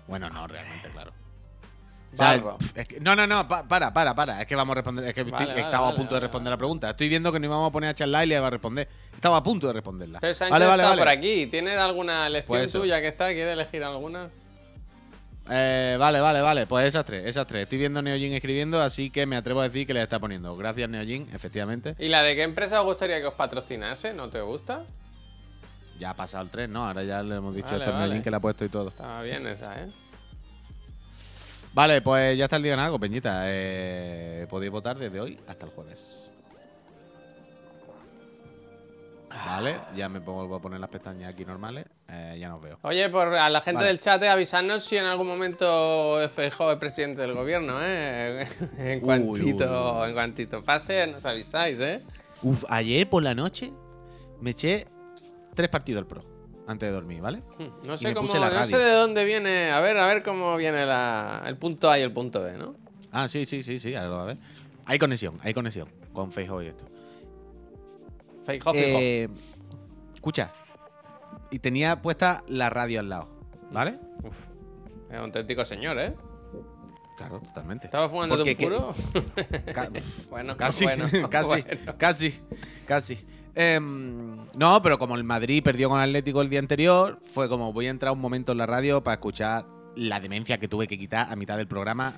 Bueno, 0.07 0.29
no, 0.29 0.47
realmente, 0.47 0.89
claro. 0.89 1.11
O 2.13 2.17
sea, 2.17 2.37
Barro. 2.37 2.57
pf, 2.59 2.79
es 2.79 2.87
que- 2.87 2.99
no, 3.01 3.15
no, 3.15 3.27
no, 3.27 3.45
pa- 3.47 3.67
para, 3.67 3.91
para, 3.91 4.15
para. 4.15 4.39
Es 4.41 4.47
que 4.47 4.55
vamos 4.55 4.71
a 4.73 4.75
responder. 4.75 5.05
Es 5.07 5.13
que 5.13 5.23
Vale, 5.23 5.33
estoy- 5.35 5.47
vale, 5.47 5.61
estaba 5.61 5.89
a 5.89 5.95
punto 5.95 6.13
de 6.13 6.21
responder 6.21 6.51
la 6.51 6.57
pregunta. 6.57 6.89
Estoy 6.91 7.09
viendo 7.09 7.31
que 7.31 7.39
nos 7.39 7.47
íbamos 7.47 7.67
a 7.69 7.71
poner 7.73 7.89
a 7.89 7.93
charlar 7.95 8.23
y 8.23 8.27
le 8.29 8.35
iba 8.35 8.47
a 8.47 8.49
responder. 8.49 8.87
Estaba 9.13 9.37
a 9.37 9.43
punto 9.43 9.67
de 9.67 9.73
responderla. 9.73 10.19
Pero 10.21 10.33
Sánchez 10.35 10.51
vale, 10.51 10.65
vale, 10.65 10.83
está 10.83 10.89
vale. 10.91 11.01
por 11.01 11.09
aquí. 11.09 11.47
¿Tienes 11.47 11.77
alguna 11.77 12.29
lección 12.29 12.57
Pues 12.59 12.71
tuya 12.71 13.01
que 13.01 13.07
está? 13.09 13.33
¿Quieres 13.33 13.51
elegir 13.53 13.83
alguna? 13.83 14.29
Eh, 15.49 15.95
vale, 15.99 16.19
vale, 16.21 16.41
vale. 16.41 16.65
Pues 16.65 16.85
esas 16.87 17.05
tres, 17.05 17.25
esas 17.25 17.45
tres. 17.45 17.63
Estoy 17.63 17.77
viendo 17.77 18.01
Neojin 18.01 18.33
escribiendo, 18.33 18.81
así 18.81 19.09
que 19.09 19.25
me 19.25 19.35
atrevo 19.35 19.61
a 19.61 19.63
decir 19.65 19.85
que 19.85 19.93
le 19.93 20.01
está 20.01 20.19
poniendo. 20.19 20.55
Gracias, 20.57 20.89
Neojin, 20.89 21.29
efectivamente. 21.33 21.95
¿Y 21.99 22.07
la 22.07 22.23
de 22.23 22.35
qué 22.35 22.43
empresa 22.43 22.79
os 22.81 22.85
gustaría 22.87 23.19
que 23.19 23.27
os 23.27 23.33
patrocinase? 23.35 24.13
¿No 24.13 24.29
te 24.29 24.41
gusta? 24.41 24.83
Ya 25.99 26.09
ha 26.09 26.13
pasado 26.15 26.43
el 26.43 26.49
tren, 26.49 26.73
¿no? 26.73 26.87
Ahora 26.87 27.03
ya 27.03 27.21
le 27.23 27.35
hemos 27.35 27.55
dicho 27.55 27.67
Vale, 27.69 27.83
a 27.85 27.87
Neojin 27.87 28.09
vale. 28.09 28.23
que 28.23 28.31
le 28.31 28.37
ha 28.37 28.39
puesto 28.39 28.65
y 28.65 28.69
todo. 28.69 28.89
Estaba 28.89 29.21
bien 29.21 29.45
esa, 29.47 29.79
¿eh? 29.81 29.91
Vale, 31.73 32.01
pues 32.01 32.37
ya 32.37 32.45
está 32.45 32.55
el 32.55 32.63
día 32.63 32.73
en 32.73 32.79
algo, 32.79 32.97
Peñita. 32.99 33.43
Eh, 33.47 34.47
podéis 34.49 34.71
votar 34.71 34.97
desde 34.97 35.19
hoy 35.19 35.37
hasta 35.47 35.65
el 35.65 35.71
jueves. 35.73 36.24
Vale, 39.35 39.77
ya 39.95 40.07
me 40.07 40.21
pongo 40.21 40.55
a 40.55 40.61
poner 40.61 40.79
las 40.79 40.89
pestañas 40.89 41.33
aquí 41.33 41.45
normales. 41.45 41.85
Eh, 42.07 42.37
ya 42.39 42.49
nos 42.49 42.61
veo. 42.61 42.79
Oye, 42.83 43.09
por 43.09 43.35
a 43.35 43.49
la 43.49 43.61
gente 43.61 43.77
Vale. 43.77 43.87
del 43.87 43.99
chat, 43.99 44.21
eh, 44.23 44.29
avisarnos 44.29 44.83
si 44.83 44.97
en 44.97 45.05
algún 45.05 45.27
momento 45.27 46.17
Feijóo 46.29 46.71
es 46.71 46.77
presidente 46.77 47.21
del 47.21 47.33
gobierno, 47.33 47.79
¿eh? 47.81 48.47
en, 48.77 49.01
cuantito, 49.01 49.33
uy, 49.33 50.01
uy. 50.01 50.07
en 50.07 50.13
cuantito 50.13 50.63
pase, 50.63 51.07
nos 51.07 51.25
avisáis, 51.25 51.79
¿eh? 51.79 52.01
Uf, 52.41 52.63
ayer 52.69 53.09
por 53.09 53.23
la 53.23 53.35
noche 53.35 53.71
me 54.39 54.51
eché 54.51 54.87
tres 55.53 55.69
partidos 55.69 55.99
al 56.01 56.07
pro 56.07 56.23
antes 56.67 56.87
de 56.87 56.93
dormir, 56.93 57.21
¿vale? 57.21 57.39
Hmm, 57.59 57.87
No 57.87 57.97
sé 57.97 58.13
cómo, 58.13 58.33
no 58.33 58.65
sé 58.65 58.77
de 58.77 58.91
dónde 58.91 59.23
viene. 59.23 59.71
A 59.71 59.81
ver, 59.81 59.97
a 59.97 60.07
ver 60.07 60.23
cómo 60.23 60.55
viene 60.57 60.85
la, 60.85 61.43
el 61.45 61.57
punto 61.57 61.91
A 61.91 61.99
y 61.99 62.01
el 62.01 62.11
punto 62.11 62.41
B, 62.41 62.53
¿no? 62.57 62.75
Ah, 63.11 63.27
sí, 63.29 63.45
sí, 63.45 63.63
sí, 63.63 63.79
sí, 63.79 63.93
a 63.95 64.07
ver. 64.23 64.37
Hay 64.85 64.99
conexión, 64.99 65.39
hay 65.43 65.53
conexión 65.53 65.87
con 66.13 66.31
Feijóo 66.31 66.61
y 66.61 66.67
esto. 66.67 66.85
Eh, 68.73 69.27
escucha, 70.13 70.51
y 71.51 71.59
tenía 71.59 72.01
puesta 72.01 72.43
la 72.47 72.69
radio 72.69 72.99
al 72.99 73.09
lado, 73.09 73.29
¿vale? 73.71 73.99
Uf, 74.23 74.37
es 75.09 75.17
un 75.17 75.25
auténtico 75.25 75.63
señor, 75.65 75.99
¿eh? 75.99 76.15
Claro, 77.17 77.39
totalmente. 77.39 77.87
¿Estaba 77.87 78.09
fumando 78.09 78.35
de 78.35 78.51
un 78.51 78.57
puro? 78.57 78.93
Ca- 79.73 79.89
bueno, 80.29 80.57
Casi, 80.57 80.83
bueno, 80.83 81.05
casi, 81.29 81.47
bueno. 81.47 81.93
casi, 81.97 82.39
casi. 82.85 83.25
Em, 83.55 84.35
no, 84.57 84.81
pero 84.81 84.97
como 84.99 85.15
el 85.15 85.23
Madrid 85.23 85.63
perdió 85.63 85.87
con 85.89 85.99
Atlético 86.01 86.41
el 86.41 86.49
día 86.49 86.59
anterior, 86.59 87.19
fue 87.29 87.47
como 87.47 87.71
voy 87.71 87.87
a 87.87 87.89
entrar 87.89 88.11
un 88.11 88.19
momento 88.19 88.51
en 88.51 88.57
la 88.57 88.65
radio 88.65 89.01
para 89.01 89.15
escuchar 89.15 89.65
la 89.95 90.19
demencia 90.19 90.57
que 90.57 90.67
tuve 90.67 90.87
que 90.89 90.97
quitar 90.97 91.31
a 91.31 91.37
mitad 91.37 91.55
del 91.55 91.67
programa 91.67 92.15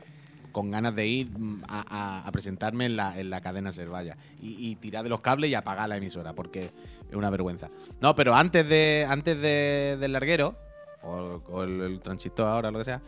con 0.58 0.72
ganas 0.72 0.96
de 0.96 1.06
ir 1.06 1.30
mm, 1.30 1.66
a, 1.68 2.28
presentarme 2.34 2.88
en 2.88 2.96
la, 2.98 3.20
en 3.20 3.30
la 3.30 3.42
cadena 3.42 3.72
Servalla 3.72 4.18
y, 4.42 4.70
y 4.72 4.76
tirar 4.78 5.04
de 5.04 5.10
los 5.10 5.20
cables 5.22 5.52
y 5.52 5.54
apagar 5.54 5.88
la 5.88 5.98
emisora 5.98 6.34
porque 6.34 6.72
es 7.08 7.16
una 7.16 7.30
vergüenza. 7.30 7.70
No, 8.02 8.16
pero 8.16 8.34
antes 8.34 8.68
de 8.68 9.06
antes 9.08 9.40
de- 9.40 9.98
del 10.00 10.14
larguero 10.14 10.56
o, 11.04 11.62
el, 11.64 11.80
el 11.82 12.00
transistor 12.00 12.48
ahora 12.48 12.72
lo 12.72 12.80
que 12.80 12.86
sea, 12.86 13.02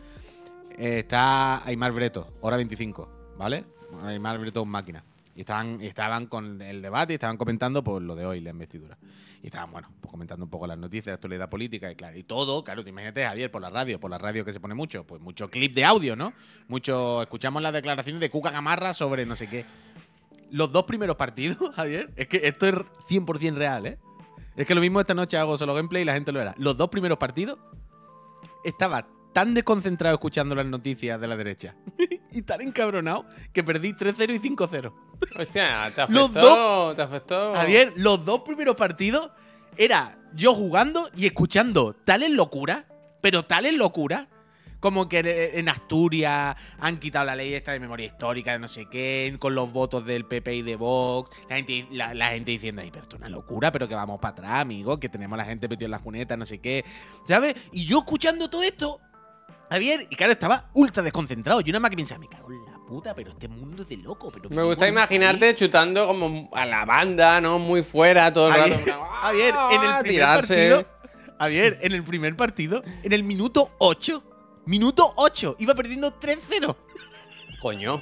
eh, 0.78 1.00
está 1.00 1.64
Aymar 1.66 1.90
Breto, 1.90 2.34
hora 2.40 2.56
25, 2.56 3.08
¿vale? 3.36 3.64
Aymar 4.04 4.38
Breto 4.38 4.64
máquina. 4.64 5.02
Y 5.34 5.40
estaban, 5.40 5.80
estaban 5.80 6.26
con 6.26 6.62
el 6.62 6.80
debate 6.80 7.14
y 7.14 7.16
estaban 7.16 7.36
comentando 7.36 7.82
por 7.82 8.00
lo 8.00 8.14
de 8.14 8.26
hoy, 8.26 8.40
la 8.42 8.50
investidura. 8.50 8.96
Y 9.42 9.46
estaban, 9.46 9.72
bueno, 9.72 9.88
pues 10.00 10.10
comentando 10.10 10.44
un 10.44 10.50
poco 10.50 10.66
las 10.66 10.76
noticias, 10.76 11.14
actualidad 11.14 11.48
política 11.48 11.90
y 11.90 11.96
claro, 11.96 12.18
y 12.18 12.22
todo, 12.22 12.62
claro, 12.62 12.84
te 12.84 12.90
imagínate, 12.90 13.24
Javier, 13.24 13.50
por 13.50 13.62
la 13.62 13.70
radio, 13.70 13.98
por 13.98 14.10
la 14.10 14.18
radio 14.18 14.44
que 14.44 14.52
se 14.52 14.60
pone 14.60 14.74
mucho, 14.74 15.04
pues 15.04 15.20
mucho 15.22 15.48
clip 15.48 15.74
de 15.74 15.84
audio, 15.84 16.14
¿no? 16.14 16.34
Mucho, 16.68 17.22
escuchamos 17.22 17.62
las 17.62 17.72
declaraciones 17.72 18.20
de 18.20 18.28
Cuca 18.28 18.50
Gamarra 18.50 18.92
sobre 18.92 19.24
no 19.24 19.36
sé 19.36 19.48
qué. 19.48 19.64
Los 20.50 20.72
dos 20.72 20.84
primeros 20.84 21.16
partidos, 21.16 21.56
Javier, 21.74 22.10
es 22.16 22.28
que 22.28 22.40
esto 22.42 22.66
es 22.66 22.74
100% 23.08 23.54
real, 23.54 23.86
¿eh? 23.86 23.98
Es 24.56 24.66
que 24.66 24.74
lo 24.74 24.80
mismo 24.82 25.00
esta 25.00 25.14
noche 25.14 25.38
hago 25.38 25.56
solo 25.56 25.74
gameplay 25.74 26.02
y 26.02 26.04
la 26.04 26.12
gente 26.12 26.32
lo 26.32 26.38
verá. 26.38 26.54
Los 26.58 26.76
dos 26.76 26.90
primeros 26.90 27.16
partidos 27.16 27.58
estaba 28.64 29.06
tan 29.32 29.54
desconcentrado 29.54 30.14
escuchando 30.16 30.54
las 30.54 30.66
noticias 30.66 31.20
de 31.20 31.26
la 31.26 31.36
derecha 31.36 31.76
y 32.30 32.42
tan 32.42 32.60
encabronado 32.60 33.26
que 33.52 33.62
perdí 33.62 33.92
3-0 33.92 34.34
y 34.34 34.48
5-0. 34.50 34.92
Hostia, 35.38 35.92
te 35.94 36.00
Los 36.12 36.28
afectó, 36.30 36.94
te 36.94 37.02
afectó. 37.02 37.54
Javier, 37.54 37.92
los 37.96 38.24
dos 38.24 38.40
primeros 38.40 38.76
partidos 38.76 39.30
era 39.76 40.18
yo 40.34 40.54
jugando 40.54 41.10
y 41.16 41.26
escuchando 41.26 41.94
tales 42.04 42.30
locuras, 42.30 42.84
pero 43.20 43.44
tales 43.44 43.74
locuras, 43.74 44.26
como 44.80 45.08
que 45.10 45.50
en- 45.54 45.68
Asturias 45.68 46.56
han 46.78 46.98
quitado 46.98 47.26
la 47.26 47.36
ley 47.36 47.52
esta 47.52 47.72
de 47.72 47.80
memoria 47.80 48.06
histórica, 48.06 48.52
de 48.52 48.58
no 48.60 48.68
sé 48.68 48.86
qué, 48.86 49.36
con 49.38 49.54
los 49.54 49.70
votos 49.72 50.06
del 50.06 50.24
PP 50.24 50.54
y 50.56 50.62
de 50.62 50.76
Vox, 50.76 51.30
la 51.50 51.56
gente, 51.56 51.86
la, 51.90 52.14
la 52.14 52.28
gente 52.30 52.52
diciendo, 52.52 52.80
ay, 52.80 52.90
pero 52.90 53.02
esto 53.02 53.16
es 53.16 53.20
una 53.20 53.28
locura, 53.28 53.70
pero 53.72 53.86
que 53.88 53.94
vamos 53.94 54.18
para 54.20 54.32
atrás, 54.32 54.60
amigo, 54.62 54.98
que 54.98 55.08
tenemos 55.10 55.34
a 55.38 55.42
la 55.42 55.44
gente 55.48 55.68
metida 55.68 55.84
en 55.86 55.90
las 55.90 56.00
cunetas, 56.00 56.38
no 56.38 56.46
sé 56.46 56.58
qué, 56.60 56.84
¿sabes? 57.26 57.54
Y 57.72 57.84
yo 57.84 57.98
escuchando 57.98 58.48
todo 58.48 58.62
esto, 58.62 59.00
Javier, 59.68 60.06
y 60.10 60.16
claro, 60.16 60.32
estaba 60.32 60.70
ultra 60.74 61.02
desconcentrado. 61.02 61.60
Yo 61.60 61.72
nada 61.72 61.80
más 61.80 61.90
que 61.90 61.96
pensaba, 61.96 62.18
me 62.18 62.28
cago 62.28 62.50
en 62.50 62.64
la 62.64 62.69
puta, 62.90 63.14
pero 63.14 63.30
este 63.30 63.46
mundo 63.46 63.82
es 63.84 63.88
de 63.88 63.96
loco. 63.98 64.32
Pero 64.34 64.50
Me 64.50 64.64
gusta 64.64 64.88
imaginarte 64.88 65.54
chutando 65.54 66.08
como 66.08 66.50
a 66.52 66.66
la 66.66 66.84
banda, 66.84 67.40
¿no? 67.40 67.60
Muy 67.60 67.84
fuera 67.84 68.32
todo 68.32 68.48
el 68.48 68.52
Javier, 68.54 68.68
rato. 68.70 68.78
en 68.80 68.84
plan, 68.84 69.00
Javier, 69.22 69.54
en 69.70 69.82
el 69.82 69.88
¡ah! 69.88 69.98
primer 70.00 70.02
tirarse. 70.02 70.54
partido. 70.54 70.86
Javier, 71.38 71.78
en 71.82 71.92
el 71.92 72.02
primer 72.02 72.36
partido, 72.36 72.82
en 73.04 73.12
el 73.12 73.22
minuto 73.22 73.70
8. 73.78 74.22
Minuto 74.66 75.12
8. 75.16 75.56
Iba 75.60 75.74
perdiendo 75.74 76.18
3-0. 76.18 76.76
Coño. 77.62 78.00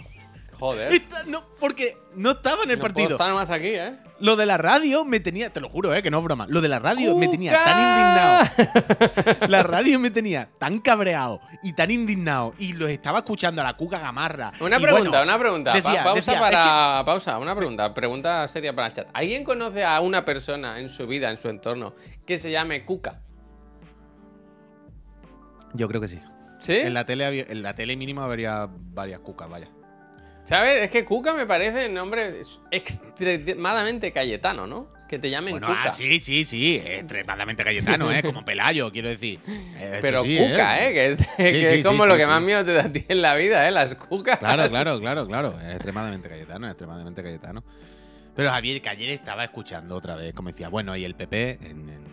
Joder. 0.58 1.02
No, 1.26 1.44
porque 1.60 1.96
no 2.16 2.32
estaba 2.32 2.64
en 2.64 2.70
el 2.72 2.78
No 2.78 2.82
puedo 2.82 2.94
partido. 2.94 3.10
estar 3.16 3.32
más 3.34 3.50
aquí, 3.50 3.68
¿eh? 3.68 3.96
Lo 4.20 4.34
de 4.34 4.44
la 4.46 4.58
radio 4.58 5.04
me 5.04 5.20
tenía, 5.20 5.50
te 5.52 5.60
lo 5.60 5.68
juro, 5.68 5.94
eh, 5.94 6.02
que 6.02 6.10
no 6.10 6.18
es 6.18 6.24
broma. 6.24 6.46
Lo 6.48 6.60
de 6.60 6.68
la 6.68 6.80
radio 6.80 7.16
me 7.16 7.28
tenía 7.28 7.52
tan 7.52 7.78
indignado. 7.78 9.38
La 9.48 9.62
radio 9.62 10.00
me 10.00 10.10
tenía 10.10 10.48
tan 10.58 10.80
cabreado 10.80 11.40
y 11.62 11.72
tan 11.74 11.92
indignado. 11.92 12.54
Y 12.58 12.72
los 12.72 12.90
estaba 12.90 13.18
escuchando 13.18 13.60
a 13.62 13.64
la 13.64 13.74
cuca 13.76 14.00
gamarra. 14.00 14.50
Una 14.60 14.78
Y 14.78 14.82
pregunta, 14.82 15.10
bueno, 15.10 15.22
una 15.22 15.38
pregunta. 15.38 15.72
Pa- 15.74 15.82
pausa 16.02 16.14
decía, 16.14 16.32
es 16.34 16.40
para. 16.40 17.02
Pausa, 17.04 17.38
una 17.38 17.54
pregunta. 17.54 17.94
Pregunta 17.94 18.48
seria 18.48 18.74
para 18.74 18.88
el 18.88 18.92
chat. 18.94 19.08
¿Alguien 19.12 19.44
conoce 19.44 19.84
a 19.84 20.00
una 20.00 20.24
persona 20.24 20.80
en 20.80 20.88
su 20.88 21.06
vida, 21.06 21.30
en 21.30 21.36
su 21.36 21.48
entorno, 21.48 21.94
que 22.26 22.40
se 22.40 22.50
llame 22.50 22.84
Cuca? 22.84 23.20
Yo 25.74 25.86
creo 25.86 26.00
que 26.00 26.08
sí. 26.08 26.20
¿Sí? 26.58 26.72
En 26.76 26.94
la 26.94 27.04
tele, 27.06 27.24
había- 27.24 27.44
en 27.48 27.62
la 27.62 27.74
tele 27.74 27.96
mínimo 27.96 28.22
habría 28.22 28.68
varias 28.68 29.20
cucas, 29.20 29.48
vaya. 29.48 29.68
¿Sabes? 30.48 30.80
Es 30.82 30.90
que 30.90 31.04
Cuca 31.04 31.34
me 31.34 31.44
parece 31.44 31.88
un 31.88 31.94
nombre 31.94 32.40
extremadamente 32.70 34.12
cayetano, 34.12 34.66
¿no? 34.66 34.88
Que 35.08 35.18
te 35.18 35.30
llamen 35.30 35.52
Bueno, 35.52 35.66
Cuca. 35.68 35.82
ah, 35.84 35.90
sí, 35.90 36.20
sí, 36.20 36.44
sí. 36.44 36.82
Extremadamente 36.84 37.64
cayetano, 37.64 38.10
¿eh? 38.12 38.22
Como 38.22 38.44
Pelayo, 38.44 38.90
quiero 38.92 39.08
decir. 39.08 39.40
Eh, 39.46 39.90
eso 39.92 39.98
Pero 40.02 40.22
sí, 40.22 40.38
Cuca, 40.38 40.86
¿eh? 40.86 40.92
Que, 40.92 41.06
es- 41.12 41.26
que 41.36 41.68
sí, 41.72 41.78
es 41.80 41.86
como 41.86 42.06
lo 42.06 42.16
que 42.16 42.26
más 42.26 42.40
miedo 42.42 42.64
te 42.64 42.72
da 42.74 42.84
a 42.84 42.92
ti 42.92 43.04
en 43.08 43.20
la 43.22 43.34
vida, 43.34 43.66
¿eh? 43.66 43.70
Las 43.70 43.94
Cucas. 43.94 44.38
Claro, 44.38 44.68
claro, 44.70 44.98
claro, 45.00 45.26
claro. 45.26 45.60
Es 45.60 45.74
extremadamente 45.74 46.28
cayetano, 46.28 46.66
es 46.66 46.72
extremadamente 46.72 47.22
cayetano. 47.22 47.62
Pero 48.34 48.50
Javier, 48.50 48.80
que 48.80 48.88
ayer 48.88 49.10
estaba 49.10 49.44
escuchando 49.44 49.96
otra 49.96 50.14
vez, 50.14 50.32
como 50.34 50.50
decía, 50.50 50.68
bueno, 50.68 50.96
y 50.96 51.04
el 51.04 51.14
PP 51.14 51.58
en, 51.62 51.88
en 51.88 52.04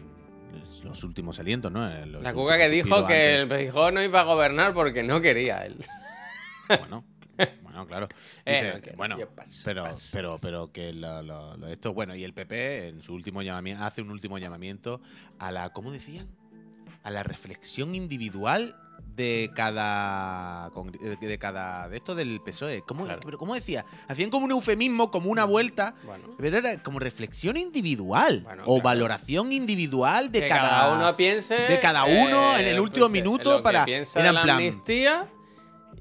los 0.84 1.04
últimos 1.04 1.40
alientos, 1.40 1.72
¿no? 1.72 1.88
Los 2.06 2.24
La 2.24 2.34
Cuca 2.34 2.58
que 2.58 2.70
dijo 2.70 3.06
que 3.08 3.36
el 3.36 3.42
antes- 3.44 3.58
Feijó 3.60 3.92
no 3.92 4.02
iba 4.02 4.22
a 4.22 4.24
gobernar 4.24 4.74
porque 4.74 5.04
no 5.04 5.22
quería 5.22 5.66
él. 5.66 5.78
Bueno, 6.68 7.04
bueno, 7.64 7.86
claro. 7.88 8.08
Eh, 8.46 8.54
Dice, 8.62 8.74
no 8.76 8.82
quiero, 8.82 8.98
bueno, 8.98 9.18
paso, 9.36 9.62
pero, 9.66 9.84
paso, 9.84 10.10
pero, 10.14 10.32
paso. 10.32 10.42
pero 10.44 10.72
que 10.72 10.94
lo- 10.94 11.22
lo- 11.24 11.58
lo- 11.58 11.68
esto, 11.68 11.94
bueno, 11.94 12.16
y 12.16 12.24
el 12.24 12.34
PP 12.34 12.90
en 12.90 13.02
su 13.02 13.14
último 13.14 13.42
llamamiento, 13.42 13.84
hace 13.84 14.02
un 14.02 14.12
último 14.12 14.38
llamamiento 14.38 15.02
a 15.40 15.52
la, 15.52 15.70
¿cómo 15.70 15.92
decían? 15.92 16.28
A 17.04 17.12
la 17.12 17.24
reflexión 17.24 17.96
individual 17.96 18.76
de 19.16 19.50
cada 19.56 20.70
congre- 20.72 21.00
de 21.20 21.38
cada 21.40 21.88
de 21.90 21.98
esto 21.98 22.16
del 22.16 22.42
PSOE. 22.42 22.82
¿Cómo, 22.88 23.06
Claro. 23.06 23.22
pero 23.24 23.38
¿cómo 23.38 23.54
decía? 23.56 23.86
Hacían 24.08 24.30
como 24.30 24.46
un 24.46 24.52
eufemismo, 24.52 25.10
como 25.12 25.30
una 25.30 25.46
vuelta, 25.46 25.96
Bueno, 26.06 26.36
pero 26.38 26.58
era 26.58 26.82
como 26.84 27.00
reflexión 27.00 27.56
individual 27.58 28.42
Bueno, 28.42 28.64
o 28.66 28.76
claro. 28.76 28.84
valoración 28.84 29.52
individual 29.54 30.32
de 30.32 30.42
que 30.42 30.48
cada, 30.50 30.70
cada 30.70 30.96
uno 30.98 31.16
piense. 31.18 31.56
de 31.56 31.80
cada 31.80 32.04
uno 32.06 32.58
en 32.58 32.66
el 32.68 32.80
último 32.80 33.06
pues, 33.06 33.12
minuto 33.12 33.64
para- 33.64 33.86
en 33.88 34.06
la 34.34 34.42
amnistía. 34.42 35.28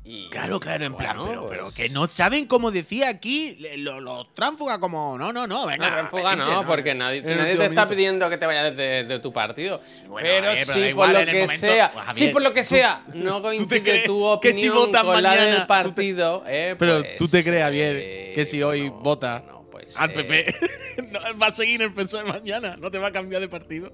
Y, 0.06 0.28
Claro, 0.28 0.60
claro, 0.60 0.84
en 0.84 0.94
plan, 0.94 1.16
pero, 1.24 1.48
pero 1.48 1.62
pues- 1.62 1.74
que 1.74 1.88
no 1.88 2.06
saben 2.08 2.46
cómo 2.46 2.70
decía 2.70 3.08
aquí 3.08 3.56
le- 3.58 3.78
lo- 3.78 4.00
los 4.00 4.34
tránsfugas 4.34 4.76
como, 4.76 5.16
no, 5.16 5.32
no, 5.32 5.46
no, 5.46 5.64
venga. 5.66 6.02
No, 6.12 6.36
no, 6.36 6.66
porque 6.66 6.94
nadie, 6.94 7.22
te 7.22 7.64
está 7.64 7.88
pidiendo 7.88 8.28
que 8.28 8.36
te 8.36 8.44
vayas 8.44 8.76
de, 8.76 9.04
de 9.04 9.18
tu 9.20 9.32
partido. 9.32 9.80
bueno, 10.06 10.28
pero 10.28 10.52
pero 10.66 10.72
sí, 10.74 10.94
por 10.94 11.08
lo 11.08 11.18
que 11.24 11.40
momento- 11.40 11.54
sea. 11.66 11.90
Pues, 11.92 12.04
sí, 12.16 12.28
por 12.28 12.42
lo 12.42 12.52
que 12.52 12.62
sea. 12.62 13.02
No 13.14 13.40
coincide 13.40 14.02
tu 14.04 14.38
que 14.42 14.48
si 14.52 14.68
opinión 14.68 14.74
votas 14.74 15.04
con 15.04 15.22
la 15.22 15.34
del 15.36 15.56
te- 15.60 15.66
partido. 15.66 16.44
eh, 16.46 16.76
Pero 16.78 17.00
pues, 17.00 17.16
tú 17.16 17.26
te 17.26 17.42
crees, 17.42 17.62
Javier, 17.62 17.96
eh, 17.98 18.32
que 18.34 18.44
si 18.44 18.62
hoy 18.62 18.90
vota 18.90 19.38
bueno, 19.40 19.66
pues, 19.70 19.98
al 19.98 20.10
eh, 20.10 20.14
PP, 20.14 20.54
no, 21.12 21.38
va 21.38 21.46
a 21.46 21.50
seguir 21.50 21.80
el 21.80 21.94
PSOE 21.94 22.24
mañana, 22.24 22.76
no 22.76 22.90
te 22.90 22.98
va 22.98 23.08
a 23.08 23.12
cambiar 23.12 23.40
de 23.40 23.48
partido. 23.48 23.90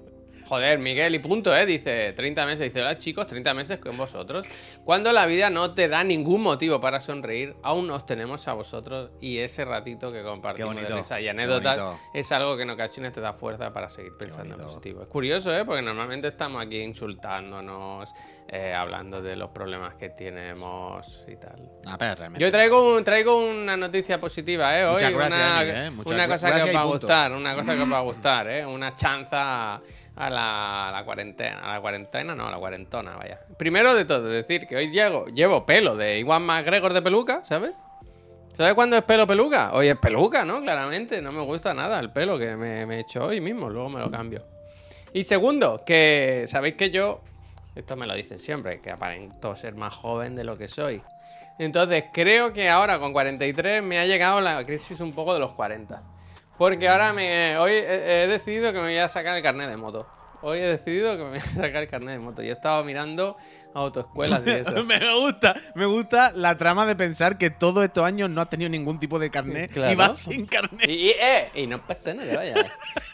Joder, 0.51 0.79
Miguel, 0.79 1.15
y 1.15 1.19
punto, 1.19 1.55
¿eh? 1.55 1.65
Dice 1.65 2.11
30 2.11 2.45
meses. 2.45 2.59
Dice, 2.59 2.81
hola 2.81 2.97
chicos, 2.97 3.25
30 3.25 3.53
meses 3.53 3.79
con 3.79 3.95
vosotros. 3.95 4.45
Cuando 4.83 5.13
la 5.13 5.25
vida 5.25 5.49
no 5.49 5.73
te 5.73 5.87
da 5.87 6.03
ningún 6.03 6.41
motivo 6.41 6.81
para 6.81 6.99
sonreír, 6.99 7.55
aún 7.63 7.87
nos 7.87 8.05
tenemos 8.05 8.45
a 8.49 8.51
vosotros 8.53 9.11
y 9.21 9.37
ese 9.37 9.63
ratito 9.63 10.11
que 10.11 10.21
compartimos 10.23 10.75
de 10.75 10.89
risa 10.89 11.21
y 11.21 11.29
anécdotas 11.29 11.79
es 12.13 12.29
algo 12.33 12.57
que 12.57 12.63
en 12.63 12.71
ocasiones 12.71 13.13
te 13.13 13.21
da 13.21 13.31
fuerza 13.31 13.71
para 13.71 13.87
seguir 13.87 14.11
pensando 14.19 14.55
en 14.55 14.61
positivo. 14.61 15.03
Es 15.03 15.07
curioso, 15.07 15.55
¿eh? 15.55 15.63
Porque 15.63 15.81
normalmente 15.81 16.27
estamos 16.27 16.61
aquí 16.61 16.81
insultándonos, 16.81 18.11
eh, 18.49 18.73
hablando 18.73 19.21
de 19.21 19.37
los 19.37 19.51
problemas 19.51 19.93
que 19.95 20.09
tenemos 20.09 21.23
y 21.29 21.37
tal. 21.37 21.61
Ah, 21.85 21.95
pero 21.97 22.15
realmente. 22.15 22.43
Yo 22.43 22.51
traigo, 22.51 22.97
un- 22.97 23.05
traigo 23.05 23.37
una 23.39 23.77
noticia 23.77 24.19
positiva, 24.19 24.77
¿eh? 24.77 24.83
Hoy 24.83 24.95
Muchas 24.95 25.13
gracias, 25.13 25.39
una, 25.63 25.85
¿eh? 25.87 25.91
Muchas 25.91 26.13
una 26.13 26.27
cosa 26.27 26.55
que 26.57 26.63
os 26.69 26.75
va 26.75 26.81
a 26.81 26.85
gustar, 26.85 27.31
una 27.31 27.55
cosa 27.55 27.73
que 27.73 27.81
os 27.83 27.91
va 27.93 27.97
a 27.99 28.01
gustar, 28.01 28.49
¿eh? 28.49 28.65
Una 28.65 28.91
chanza 28.91 29.81
a 30.15 30.29
la, 30.29 31.01
cuarentena. 31.05 31.59
A 31.59 31.73
la 31.73 31.81
cuarentena, 31.81 32.35
no, 32.35 32.47
a 32.47 32.51
la 32.51 32.57
cuarentona, 32.57 33.15
vaya. 33.15 33.39
Primero 33.57 33.95
de 33.95 34.05
todo, 34.05 34.23
decir 34.23 34.67
que 34.67 34.75
hoy 34.75 34.91
llego, 34.91 35.27
llevo 35.27 35.65
pelo 35.65 35.95
de 35.95 36.19
Iwan 36.19 36.43
McGregor 36.43 36.93
de 36.93 37.01
peluca, 37.01 37.43
¿sabes? 37.43 37.79
¿Sabes 38.55 38.73
cuándo 38.73 38.97
es 38.97 39.03
pelo 39.03 39.25
peluca? 39.25 39.71
Hoy 39.73 39.87
es 39.87 39.97
peluca, 39.97 40.43
¿no? 40.45 40.61
Claramente, 40.61 41.21
no 41.21 41.31
me 41.31 41.41
gusta 41.41 41.73
nada 41.73 41.99
el 41.99 42.11
pelo 42.11 42.37
que 42.37 42.55
me, 42.55 42.85
me 42.85 42.97
he 42.97 42.99
hecho 42.99 43.25
hoy 43.25 43.41
mismo, 43.41 43.69
luego 43.69 43.89
me 43.89 43.99
lo 43.99 44.11
cambio. 44.11 44.41
Y 45.13 45.23
segundo, 45.23 45.83
que 45.85 46.45
sabéis 46.47 46.75
que 46.75 46.89
yo, 46.89 47.21
esto 47.75 47.95
me 47.95 48.07
lo 48.07 48.13
dicen 48.13 48.39
siempre, 48.39 48.79
que 48.81 48.91
aparento 48.91 49.55
ser 49.55 49.75
más 49.75 49.93
joven 49.93 50.35
de 50.35 50.43
lo 50.43 50.57
que 50.57 50.67
soy. 50.67 51.01
Entonces, 51.57 52.05
creo 52.11 52.53
que 52.53 52.69
ahora 52.69 52.99
con 52.99 53.13
43 53.13 53.83
me 53.83 53.99
ha 53.99 54.05
llegado 54.05 54.41
la 54.41 54.65
crisis 54.65 54.99
un 54.99 55.13
poco 55.13 55.33
de 55.33 55.39
los 55.39 55.53
40. 55.53 56.01
Porque 56.61 56.87
ahora 56.87 57.11
me, 57.11 57.57
hoy 57.57 57.71
he, 57.71 58.23
he 58.23 58.27
decidido 58.27 58.71
que 58.71 58.77
me 58.77 58.89
voy 58.89 58.97
a 58.97 59.09
sacar 59.09 59.35
el 59.35 59.41
carnet 59.41 59.67
de 59.67 59.77
moto. 59.77 60.07
Hoy 60.43 60.59
he 60.59 60.67
decidido 60.67 61.17
que 61.17 61.23
me 61.23 61.29
voy 61.31 61.39
a 61.39 61.41
sacar 61.41 61.77
el 61.77 61.87
carnet 61.89 62.19
de 62.19 62.19
moto. 62.19 62.43
Y 62.43 62.49
he 62.49 62.51
estado 62.51 62.83
mirando 62.83 63.35
autoescuelas 63.73 64.43
y 64.45 64.51
eso. 64.51 64.83
me 64.85 64.99
gusta, 65.19 65.55
me 65.73 65.87
gusta 65.87 66.31
la 66.35 66.59
trama 66.59 66.85
de 66.85 66.95
pensar 66.95 67.39
que 67.39 67.49
todos 67.49 67.83
estos 67.83 68.03
años 68.03 68.29
no 68.29 68.41
has 68.41 68.49
tenido 68.51 68.69
ningún 68.69 68.99
tipo 68.99 69.17
de 69.17 69.31
carnet 69.31 69.71
Claro. 69.71 69.91
y 69.91 69.95
vas 69.95 70.19
sin 70.19 70.45
carnet. 70.45 70.87
Y, 70.87 70.91
y, 70.91 71.09
eh, 71.09 71.49
y 71.55 71.65
no 71.65 71.81
pasa 71.81 72.13
nada, 72.13 72.35
vaya. 72.35 72.53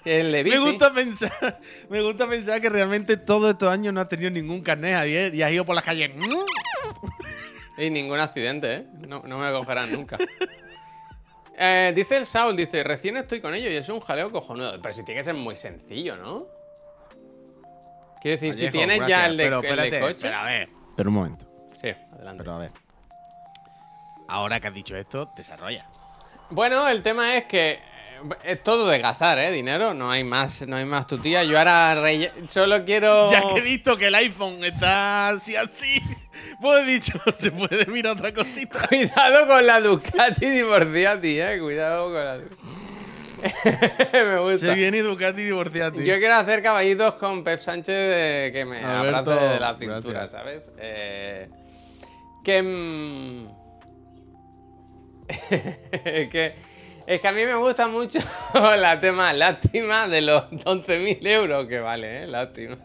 El 0.04 0.30
de 0.34 0.44
Me 0.44 0.60
gusta 0.60 0.94
pensar, 0.94 1.58
me 1.90 2.02
gusta 2.02 2.28
pensar 2.28 2.60
que 2.60 2.70
realmente 2.70 3.16
todos 3.16 3.52
estos 3.52 3.70
años 3.70 3.94
no 3.94 4.02
has 4.02 4.10
tenido 4.10 4.30
ningún 4.30 4.62
carnet, 4.62 4.94
Javier, 4.96 5.34
y 5.34 5.42
has 5.42 5.54
ido 5.54 5.64
por 5.64 5.74
las 5.74 5.86
calles. 5.86 6.12
Y 7.78 7.90
ningún 7.92 8.20
accidente, 8.20 8.74
¿eh? 8.74 8.86
No, 9.08 9.24
no 9.26 9.38
me 9.40 9.50
cogerán 9.54 9.94
nunca. 9.94 10.18
Eh, 11.60 11.92
dice 11.96 12.18
el 12.18 12.26
Saul, 12.26 12.56
dice, 12.56 12.84
recién 12.84 13.18
estoy 13.18 13.42
con 13.42 13.56
ello 13.56 13.70
y 13.70 13.76
es 13.76 13.90
un 13.90 14.00
jaleo 14.00 14.32
cojonudo. 14.32 14.80
Pero 14.82 14.94
si 14.94 15.04
tiene 15.04 15.22
que 15.22 15.26
ser 15.26 15.34
muy 15.34 15.56
sencillo, 15.56 16.16
¿no? 16.16 16.46
Quiero 18.22 18.40
decir, 18.40 18.54
si 18.54 18.70
tienes 18.70 19.08
ya 19.08 19.26
el 19.26 19.38
de, 19.38 19.44
pero 19.46 19.58
el 19.58 19.62
de 19.62 19.68
espérate, 19.70 20.00
coche. 20.00 20.28
Pero 20.28 20.38
a 20.38 20.46
ver. 20.46 20.70
Pero 20.96 21.10
un 21.10 21.16
momento. 21.16 21.46
Sí, 21.82 21.90
adelante. 22.14 22.44
Pero 22.44 22.56
a 22.56 22.60
ver. 22.60 22.72
Ahora 24.28 24.60
que 24.60 24.68
has 24.68 24.74
dicho 24.74 24.96
esto, 24.96 25.32
desarrolla. 25.36 25.88
Bueno, 26.50 26.88
el 26.88 27.02
tema 27.02 27.36
es 27.38 27.46
que 27.46 27.80
es 28.44 28.64
todo 28.64 28.88
de 28.90 29.00
gazar, 29.00 29.38
¿eh? 29.40 29.52
Dinero, 29.52 29.94
no 29.94 30.10
hay 30.12 30.24
más, 30.24 30.66
no 30.68 30.76
hay 30.76 30.86
más 30.86 31.08
tutía. 31.08 31.44
Yo 31.44 31.58
ahora 31.58 31.96
relle- 31.96 32.32
solo 32.50 32.84
quiero... 32.86 33.30
Ya 33.32 33.42
que 33.48 33.60
he 33.60 33.62
visto 33.62 33.98
que 33.98 34.08
el 34.08 34.16
iPhone 34.16 34.64
está 34.64 35.30
así 35.30 35.56
así, 35.56 36.00
pues 36.62 36.84
he 36.84 36.86
dicho, 36.86 37.14
se 37.36 37.52
puede 37.52 37.86
mirar 37.88 38.14
otra 38.14 38.34
cosita. 38.34 38.88
Cuidado 38.88 39.48
con 39.48 39.66
la 39.66 39.80
Ducati 39.82 40.50
divorciati, 40.50 41.40
¿eh? 41.40 41.60
Cuidado 41.62 42.06
con 42.06 42.16
la 42.26 42.38
Ducati. 42.38 42.56
Me 44.14 44.40
gusta. 44.40 44.68
Se 44.70 44.74
viene 44.74 45.02
Ducati 45.04 45.44
divorciate. 45.44 46.04
Yo 46.04 46.18
quiero 46.18 46.36
hacer 46.36 46.64
caballitos 46.64 47.14
con 47.16 47.44
Pep 47.44 47.60
Sánchez 47.60 47.96
de 47.96 48.50
que 48.52 48.66
me 48.66 48.84
abrace 48.84 49.30
de 49.30 49.60
la 49.60 49.78
cintura, 49.78 50.00
gracias. 50.22 50.32
¿sabes? 50.32 50.72
Eh, 50.80 51.48
que, 52.44 52.62
mm, 52.64 53.48
que. 56.32 56.56
Es 57.08 57.22
que 57.22 57.28
a 57.30 57.32
mí 57.32 57.46
me 57.46 57.56
gusta 57.56 57.88
mucho 57.88 58.20
la 58.54 59.00
tema 59.00 59.32
lástima 59.32 60.10
de 60.10 60.22
los 60.22 60.44
11.000 60.52 61.26
euros 61.26 61.66
que 61.66 61.80
vale, 61.80 62.24
¿eh? 62.24 62.28
Lástima. 62.28 62.78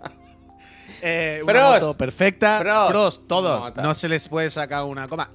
Eh, 1.02 1.40
una 1.42 1.52
Pros. 1.52 1.74
moto 1.74 1.96
perfecta. 1.96 2.60
Pros. 2.60 2.90
Pros, 2.90 3.26
todos. 3.26 3.58
Mota. 3.58 3.82
No 3.82 3.92
se 3.94 4.08
les 4.08 4.28
puede 4.28 4.48
sacar 4.48 4.84
una 4.84 5.08
coma. 5.08 5.28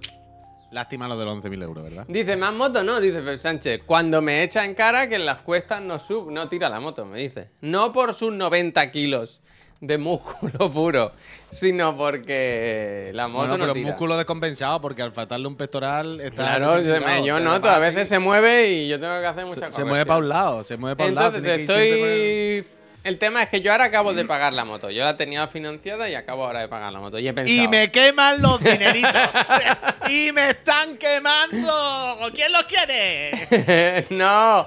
Lástima 0.71 1.09
lo 1.09 1.17
de 1.17 1.25
los 1.25 1.35
11.000 1.35 1.63
euros, 1.63 1.83
¿verdad? 1.83 2.05
Dice, 2.07 2.37
más 2.37 2.53
moto 2.53 2.81
no, 2.81 3.01
dice 3.01 3.21
Pep 3.21 3.37
Sánchez. 3.39 3.81
Cuando 3.85 4.21
me 4.21 4.43
echa 4.43 4.63
en 4.63 4.73
cara 4.73 5.09
que 5.09 5.15
en 5.15 5.25
las 5.25 5.41
cuestas 5.41 5.81
no 5.81 5.99
sub, 5.99 6.31
no 6.31 6.47
tira 6.47 6.69
la 6.69 6.79
moto, 6.79 7.05
me 7.05 7.19
dice. 7.19 7.51
No 7.59 7.91
por 7.91 8.13
sus 8.13 8.31
90 8.31 8.89
kilos 8.91 9.41
de 9.79 9.97
músculo 9.97 10.71
puro, 10.73 11.11
sino 11.49 11.95
porque 11.95 13.11
la 13.13 13.27
moto 13.27 13.47
Bueno, 13.49 13.57
no 13.57 13.63
pero 13.65 13.73
tira. 13.73 13.87
músculo 13.87 14.17
descompensado, 14.17 14.81
porque 14.81 15.01
al 15.01 15.11
faltarle 15.11 15.47
un 15.47 15.55
pectoral 15.55 16.19
está. 16.19 16.57
Claro, 16.57 16.71
se 16.71 16.77
me- 16.77 16.83
desinflado, 16.87 17.25
yo 17.25 17.39
noto, 17.39 17.69
a 17.69 17.79
veces 17.79 18.07
se 18.07 18.19
mueve 18.19 18.69
y 18.71 18.87
yo 18.87 18.99
tengo 18.99 19.19
que 19.19 19.25
hacer 19.27 19.45
mucha 19.45 19.59
se, 19.61 19.65
cosa. 19.67 19.77
se 19.77 19.85
mueve 19.85 20.05
para 20.05 20.19
un 20.19 20.29
lado, 20.29 20.63
se 20.63 20.77
mueve 20.77 20.95
para 20.95 21.09
un 21.09 21.15
lado. 21.15 21.37
Entonces 21.37 21.59
estoy... 21.59 22.65
El 23.03 23.19
tema 23.19 23.41
es 23.41 23.47
que 23.47 23.61
yo 23.61 23.71
ahora 23.71 23.85
acabo 23.85 24.13
de 24.13 24.25
pagar 24.25 24.51
la 24.51 24.65
moto. 24.65 24.89
Yo 24.89 25.05
la 25.05 25.15
tenía 25.15 25.47
financiada 25.47 26.09
y 26.09 26.15
acabo 26.15 26.43
ahora 26.43 26.59
de 26.59 26.67
pagar 26.67 26.91
la 26.91 26.99
moto. 26.99 27.17
Y 27.17 27.25
he 27.29 27.31
pensado... 27.31 27.63
Y 27.63 27.65
me 27.69 27.89
queman 27.89 28.41
los 28.41 28.59
dineritos. 28.59 29.29
y 30.09 30.31
me 30.33 30.49
están 30.49 30.97
quemando. 30.97 32.17
¿Quién 32.35 32.51
los 32.51 32.63
quiere? 32.63 34.05
no, 34.09 34.65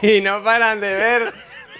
y 0.00 0.22
no 0.22 0.42
paran 0.42 0.80
de 0.80 0.94
ver 0.94 1.32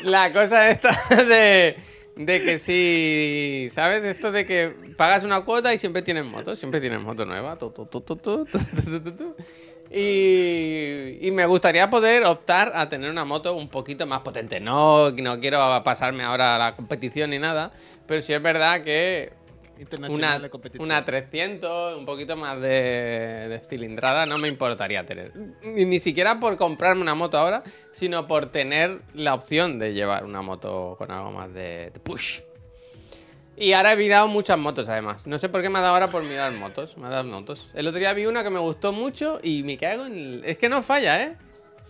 la 0.03 0.31
cosa 0.31 0.69
esta 0.69 0.91
de, 1.25 1.79
de 2.16 2.40
que 2.42 2.59
si, 2.59 3.68
¿sabes? 3.70 4.05
Esto 4.05 4.31
de 4.31 4.46
que 4.46 4.72
pagas 4.96 5.24
una 5.24 5.44
cuota 5.44 5.74
y 5.74 5.79
siempre 5.79 6.03
tienes 6.03 6.24
moto, 6.24 6.55
siempre 6.55 6.81
tienes 6.81 7.00
moto 7.00 7.24
nueva. 7.24 7.59
Y, 9.90 11.18
y, 11.20 11.31
me 11.31 11.46
gustaría 11.46 11.88
poder 11.88 12.24
optar 12.24 12.72
a 12.74 12.88
tener 12.88 13.11
una 13.11 13.24
moto 13.24 13.55
un 13.55 13.68
poquito 13.68 14.07
más 14.07 14.20
potente. 14.20 14.59
No, 14.59 15.12
no 15.12 15.38
quiero 15.38 15.59
pasarme 15.85 16.24
ahora 16.24 16.57
a 16.57 16.59
la 16.59 16.74
competición 16.74 17.31
ni 17.31 17.38
nada, 17.38 17.70
pero 18.07 18.20
sí 18.20 18.33
es 18.33 18.42
verdad 18.42 18.83
que 18.83 19.33
una, 19.77 19.83
Internacional 19.83 20.43
de 20.43 20.51
competición. 20.51 20.85
una 20.87 21.05
300, 21.05 21.97
un 21.99 22.07
poquito 22.07 22.37
más 22.37 22.61
de, 22.61 22.69
de 23.49 23.61
cilindrada, 23.69 24.27
no 24.27 24.39
me 24.39 24.49
importaría 24.49 25.05
tener. 25.05 25.33
Ni, 25.63 25.85
ni 25.85 25.99
siquiera 25.99 26.39
por 26.41 26.57
comprarme 26.57 27.03
una 27.03 27.15
moto 27.15 27.39
ahora, 27.39 27.63
sino 27.93 28.27
por 28.27 28.47
tener 28.47 29.01
la 29.15 29.35
opción 29.35 29.79
de 29.79 29.93
llevar 29.95 30.25
una 30.25 30.43
moto 30.43 30.95
con 30.99 31.11
algo 31.11 31.31
más 31.33 31.53
de, 31.55 31.91
de 31.93 32.01
push. 32.01 32.41
Y 33.57 33.73
ahora 33.73 33.93
he 33.93 33.97
mirado 33.97 34.27
muchas 34.27 34.59
motos 34.59 34.89
además. 34.89 35.27
No 35.29 35.39
sé 35.39 35.49
por 35.49 35.63
qué 35.63 35.69
me 35.69 35.79
ha 35.79 35.83
dado 35.83 35.95
ahora 35.95 36.09
por 36.09 36.25
mirar 36.25 36.51
motos. 36.53 36.97
Me 36.97 37.07
ha 37.07 37.11
dado 37.11 37.25
motos. 37.25 37.71
El 37.75 37.87
otro 37.87 38.01
día 38.01 38.13
vi 38.13 38.27
una 38.27 38.43
que 38.43 38.51
me 38.51 38.59
gustó 38.59 38.93
mucho 38.93 39.39
y 39.45 39.63
me 39.63 39.77
cago 39.77 40.07
en... 40.07 40.13
el- 40.15 40.43
Es 40.45 40.59
que 40.59 40.69
no 40.69 40.83
falla, 40.83 41.23
¿eh? 41.23 41.37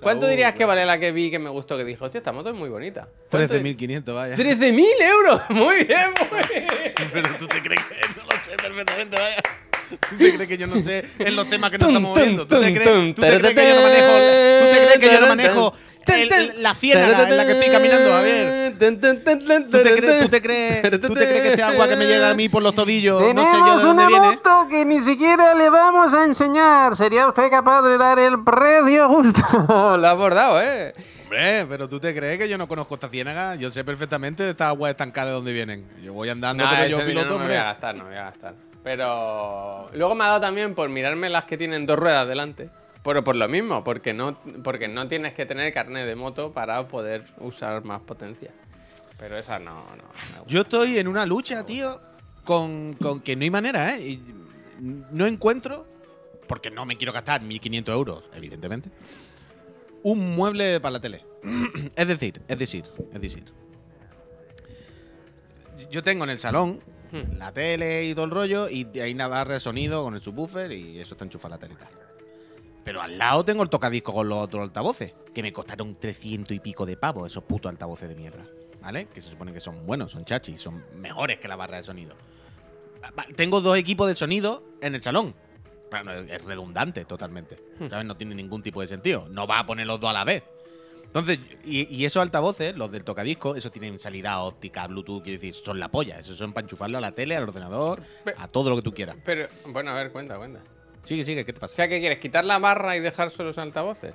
¿Cuánto 0.01 0.27
dirías 0.27 0.55
que 0.55 0.65
vale 0.65 0.85
la 0.85 0.99
que 0.99 1.13
vi 1.13 1.31
que 1.31 1.39
me 1.39 1.49
gustó? 1.51 1.77
Que 1.77 1.85
dijo, 1.85 2.05
hostia, 2.05 2.19
esta 2.19 2.33
moto 2.33 2.51
es 2.51 2.55
muy 2.55 2.69
bonita. 2.69 3.09
¿Cuánto- 3.31 3.55
13.500, 3.55 4.15
vaya. 4.15 4.37
13.000 4.37 4.85
euros. 5.01 5.41
Muy 5.51 5.85
bien, 5.85 6.11
muy 6.31 6.41
bien. 6.53 6.67
Pero 7.13 7.29
tú 7.39 7.47
te 7.47 7.63
crees 7.63 7.81
que 7.85 7.95
no 8.17 8.25
lo 8.25 8.41
sé 8.43 8.53
perfectamente, 8.57 9.17
vaya. 9.17 9.37
¿Tú 9.89 10.17
te 10.17 10.35
crees 10.35 10.49
que 10.49 10.59
yo 10.59 10.67
no 10.67 10.81
sé 10.83 11.05
en 11.19 11.37
los 11.37 11.49
temas 11.49 11.71
que 11.71 11.79
nos 11.79 11.89
estamos 11.89 12.17
moviendo? 12.17 12.47
¿Tú 12.47 12.61
te 12.61 12.67
tum, 12.67 12.75
crees, 12.75 12.89
tum, 12.91 13.15
tú 13.15 13.21
te 13.23 13.39
crees 13.39 13.55
que 13.55 13.69
yo 13.69 13.75
no 13.77 13.83
manejo, 13.83 14.07
¿tú 14.09 14.65
te 14.73 14.85
crees 14.85 14.99
que 14.99 15.13
yo 15.15 15.21
no 15.21 15.27
manejo 15.29 15.75
el- 16.13 16.63
la 16.63 16.75
ciénaga 16.75 17.23
en 17.29 17.37
la 17.37 17.47
que 17.47 17.53
estoy 17.53 17.71
caminando, 17.73 18.11
Javier? 18.11 18.75
¿Tú 18.79 18.99
te 18.99 19.97
crees, 19.97 20.21
tú 20.23 20.29
te 20.29 20.43
crees, 20.43 20.83
tú 21.01 21.15
te 21.15 21.27
crees 21.27 21.43
que 21.43 21.49
este 21.51 21.63
agua 21.63 21.89
que 21.89 21.97
me 21.97 22.07
llega 22.07 22.31
a 22.31 22.35
mí 22.35 22.49
por 22.49 22.63
los 22.63 22.75
tobillos, 22.75 23.21
no 23.21 23.27
sé 23.27 23.35
yo 23.35 23.35
de 23.35 23.39
Tenemos 23.45 23.83
dónde 23.83 24.03
una 24.03 24.09
viene? 24.09 24.27
moto 24.37 24.69
que 24.69 24.85
ni 24.85 25.01
siquiera 25.01 25.55
le 25.55 25.71
vamos 25.71 26.13
a 26.15 26.25
enseñar. 26.25 26.97
¿Sería 26.97 27.27
usted 27.29 27.51
capaz 27.51 27.83
de 27.83 27.99
dar 27.99 28.19
el 28.19 28.43
precio 28.45 29.09
justo? 29.09 29.43
Lo 29.97 30.07
ha 30.07 30.11
abordado, 30.11 30.61
¿eh? 30.61 30.95
Hombre, 31.25 31.67
pero 31.69 31.89
tú 31.89 31.99
te 31.99 32.15
crees 32.15 32.39
que 32.39 32.49
yo 32.49 32.59
no 32.59 32.69
conozco 32.69 32.95
esta 32.95 33.09
ciénaga, 33.09 33.55
yo 33.57 33.71
sé 33.71 33.83
perfectamente 33.85 34.43
de 34.43 34.51
estas 34.51 34.69
aguas 34.69 34.91
estancadas 34.91 35.31
de 35.31 35.35
dónde 35.35 35.53
vienen. 35.53 35.87
Yo 36.03 36.13
voy 36.13 36.29
andando, 36.29 36.65
pero 36.71 36.87
yo 36.89 37.05
piloto, 37.07 37.35
no 37.35 37.39
me 37.41 37.47
voy 37.47 37.57
a 37.57 37.65
gastar, 37.65 37.95
no 37.95 38.05
me 38.05 38.11
voy 38.11 38.19
a 38.19 38.25
gastar. 38.25 38.55
Pero 38.83 39.89
luego 39.95 40.15
me 40.15 40.25
ha 40.25 40.29
dado 40.29 40.41
también 40.43 40.75
por 40.75 40.89
mirarme 40.91 41.29
las 41.31 41.47
que 41.47 41.57
tienen 41.57 41.87
dos 41.87 41.99
ruedas 41.99 42.29
delante. 42.29 42.69
Pero 43.05 43.23
por 43.23 43.37
lo 43.37 43.49
mismo, 43.49 43.85
porque 43.85 44.15
no, 44.15 44.39
porque 44.63 44.89
no 44.89 45.07
tienes 45.07 45.35
que 45.35 45.47
tener 45.47 45.73
carnet 45.73 46.07
de 46.07 46.17
moto 46.17 46.53
para 46.53 46.89
poder 46.89 47.25
usar 47.39 47.85
más 47.85 48.01
potencia. 48.03 48.51
Pero 49.19 49.39
esa 49.39 49.59
no, 49.59 49.75
no. 49.75 49.97
no 49.97 50.03
me 50.33 50.39
gusta. 50.39 50.45
Yo 50.47 50.63
estoy 50.63 50.99
en 50.99 51.07
una 51.07 51.27
lucha, 51.27 51.65
tío, 51.65 52.01
con, 52.45 52.95
con 52.95 53.21
que 53.21 53.37
no 53.37 53.43
hay 53.43 53.51
manera, 53.51 53.95
¿eh? 53.95 54.09
Y 54.09 54.35
no 54.81 55.27
encuentro, 55.27 55.87
porque 56.49 56.71
no 56.71 56.87
me 56.87 56.97
quiero 56.97 57.13
gastar 57.13 57.43
1.500 57.43 57.93
euros, 57.93 58.25
evidentemente, 58.35 58.91
un 60.03 60.35
mueble 60.35 60.81
para 60.81 60.95
la 60.95 61.01
tele. 61.01 61.25
es 61.97 62.09
decir, 62.09 62.41
es 62.49 62.59
decir, 62.59 62.85
es 63.13 63.21
decir. 63.21 63.45
Yo 65.91 66.03
tengo 66.03 66.25
en 66.25 66.31
el 66.31 66.39
salón 66.39 66.81
Hmm. 67.15 67.39
la 67.39 67.53
tele 67.53 68.07
y 68.07 68.15
todo 68.15 68.25
el 68.25 68.33
rollo, 68.33 68.69
y 68.69 68.89
hay 68.99 69.13
una 69.13 69.29
barra 69.29 69.55
de 69.55 69.61
sonido 69.61 70.03
con 70.03 70.17
el 70.17 70.21
subwoofer 70.21 70.73
y 70.73 70.99
eso 70.99 71.15
está 71.15 71.25
enchufado 71.25 71.55
a 71.55 71.57
la 71.57 71.61
tele 71.61 71.75
y 71.75 71.77
tal. 71.77 72.04
Pero 72.85 73.01
al 73.01 73.17
lado 73.17 73.45
tengo 73.45 73.63
el 73.63 73.71
tocadisco 73.71 74.13
con 74.13 74.29
los 74.29 74.39
otros 74.39 74.63
altavoces, 74.63 75.15
que 75.33 75.43
me 75.43 75.53
costaron 75.53 75.97
300 75.99 76.55
y 76.55 76.61
pico 76.61 76.85
de 76.85 76.97
pavos, 76.97 77.31
esos 77.31 77.45
putos 77.45 77.71
altavoces 77.71 78.09
de 78.09 78.15
mierda. 78.15 78.45
¿Vale? 78.83 79.07
Que 79.07 79.23
se 79.23 79.31
supone 79.31 79.53
que 79.53 79.61
son 79.61 79.87
buenos, 79.87 80.13
son 80.13 80.27
chachis, 80.27 80.61
son 80.61 80.85
mejores 80.95 81.39
que 81.39 81.49
la 81.49 81.57
barra 81.57 81.79
de 81.79 81.85
sonido. 81.85 82.15
Tengo 83.35 83.63
dos 83.63 83.79
equipos 83.79 84.07
de 84.09 84.15
sonido 84.15 84.63
en 84.83 84.95
el 84.95 85.03
salón. 85.03 85.35
Pero 85.91 86.13
es 86.13 86.45
redundante 86.45 87.05
totalmente. 87.07 87.59
Hmm. 87.79 87.89
¿Sabes? 87.89 88.05
No 88.05 88.17
tiene 88.17 88.35
ningún 88.35 88.63
tipo 88.63 88.83
de 88.83 88.87
sentido. 88.87 89.27
No 89.31 89.47
va 89.47 89.61
a 89.61 89.67
poner 89.67 89.87
los 89.87 90.01
dos 90.01 90.11
a 90.11 90.13
la 90.13 90.25
vez. 90.25 90.43
Entonces, 91.05 91.39
y, 91.65 91.95
y 91.95 92.05
esos 92.05 92.21
altavoces, 92.21 92.77
los 92.77 92.91
del 92.91 93.05
tocadisco, 93.05 93.55
esos 93.55 93.71
tienen 93.71 93.99
salida 93.99 94.41
óptica, 94.41 94.87
Bluetooth, 94.87 95.23
quiero 95.23 95.41
decir, 95.41 95.55
son 95.55 95.79
la 95.79 95.89
polla. 95.89 96.19
Esos 96.19 96.37
son 96.37 96.53
para 96.53 96.65
enchufarlo 96.65 96.99
a 96.99 97.01
la 97.01 97.13
tele, 97.13 97.37
al 97.37 97.45
ordenador, 97.45 98.03
a 98.37 98.49
todo 98.49 98.71
lo 98.71 98.77
que 98.77 98.83
tú 98.83 98.93
quieras. 98.93 99.17
Pero, 99.25 99.47
bueno, 99.67 99.93
a 99.93 99.95
ver, 99.95 100.11
cuenta, 100.11 100.37
cuenta. 100.37 100.61
Sigue, 101.05 101.25
sigue, 101.25 101.45
¿qué 101.45 101.53
te 101.53 101.59
O 101.59 101.61
pasa? 101.61 101.75
sea, 101.75 101.89
¿qué 101.89 102.01
quieres? 102.01 102.19
¿Quitar 102.19 102.45
la 102.45 102.59
barra 102.59 102.97
y 102.97 103.01
dejar 103.01 103.31
solo 103.31 103.49
los 103.51 103.59
altavoces? 103.59 104.15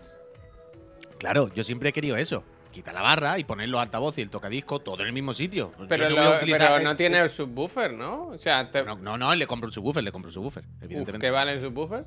Claro, 1.18 1.54
yo 1.54 1.64
siempre 1.64 1.90
he 1.90 1.94
querido 1.94 2.16
eso. 2.18 2.44
Quitar 2.72 2.94
la 2.94 3.02
barra 3.02 3.40
y 3.40 3.44
poner 3.44 3.68
los 3.70 3.82
altavoces 3.82 4.20
y 4.20 4.22
el 4.22 4.30
tocadisco 4.30 4.80
todo 4.80 5.02
en 5.02 5.08
el 5.08 5.14
mismo 5.14 5.34
sitio. 5.34 5.74
Pero, 5.88 6.10
no 6.10 6.16
lo- 6.16 6.40
pero 6.40 6.96
tiene 6.96 7.20
el 7.20 7.30
subwoofer, 7.30 7.94
¿no? 7.94 8.28
O 8.28 8.38
sea, 8.38 8.70
te... 8.70 8.84
No, 8.84 8.96
no, 8.96 9.18
no, 9.18 9.34
le 9.36 9.48
compro 9.48 9.68
un 9.68 9.74
subwoofer, 9.74 10.04
le 10.04 10.12
compro 10.12 10.30
un 10.30 10.34
subwoofer, 10.34 10.64
Uf, 10.64 10.84
evidentemente. 10.84 11.26
¿qué 11.28 11.32
vale 11.32 11.54
el 11.54 11.62
subwoofer? 11.62 12.06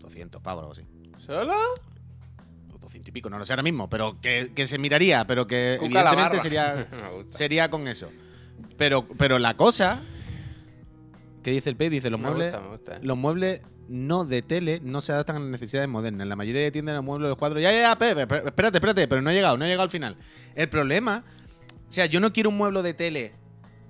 200 0.00 0.42
pavos 0.42 0.64
o 0.64 0.70
algo 0.70 0.72
así. 0.72 1.24
¿Solo? 1.24 1.54
O 2.74 2.78
200 2.78 3.08
y 3.08 3.12
pico, 3.12 3.30
no 3.30 3.38
lo 3.38 3.46
sé 3.46 3.52
ahora 3.52 3.62
mismo, 3.62 3.88
pero 3.88 4.20
que, 4.20 4.50
que 4.54 4.66
se 4.66 4.78
miraría, 4.78 5.24
pero 5.26 5.46
que 5.46 5.76
Cuca 5.78 6.00
evidentemente 6.00 6.40
sería, 6.40 6.88
sería 7.30 7.70
con 7.70 7.88
eso. 7.88 8.10
Pero, 8.76 9.06
pero 9.16 9.38
la 9.38 9.54
cosa. 9.56 10.02
¿Qué 11.44 11.52
dice 11.52 11.70
el 11.70 11.76
P? 11.76 11.88
Dice: 11.90 12.10
los 12.10 12.18
Me 12.18 12.26
muebles, 12.28 12.52
gusta, 12.52 12.60
me 12.60 12.68
gusta. 12.72 12.98
los 13.02 13.16
muebles 13.16 13.60
no 13.88 14.24
de 14.24 14.42
tele 14.42 14.80
no 14.82 15.00
se 15.02 15.12
adaptan 15.12 15.36
a 15.36 15.38
las 15.40 15.48
necesidades 15.50 15.88
modernas. 15.88 16.26
La 16.26 16.34
mayoría 16.36 16.62
de 16.62 16.70
tiendas 16.72 16.94
los 16.96 17.04
muebles 17.04 17.28
los 17.28 17.38
cuadros. 17.38 17.62
Ya, 17.62 17.70
ya, 17.70 17.82
ya, 17.82 17.96
Pep, 17.98 18.16
esp- 18.18 18.46
espérate, 18.48 18.78
espérate, 18.78 19.06
pero 19.06 19.22
no 19.22 19.30
he 19.30 19.34
llegado, 19.34 19.56
no 19.56 19.64
he 19.64 19.68
llegado 19.68 19.84
al 19.84 19.90
final. 19.90 20.16
El 20.56 20.68
problema. 20.68 21.22
O 21.88 21.92
sea, 21.92 22.06
yo 22.06 22.18
no 22.18 22.32
quiero 22.32 22.48
un 22.50 22.56
mueble 22.56 22.82
de 22.82 22.94
tele 22.94 23.32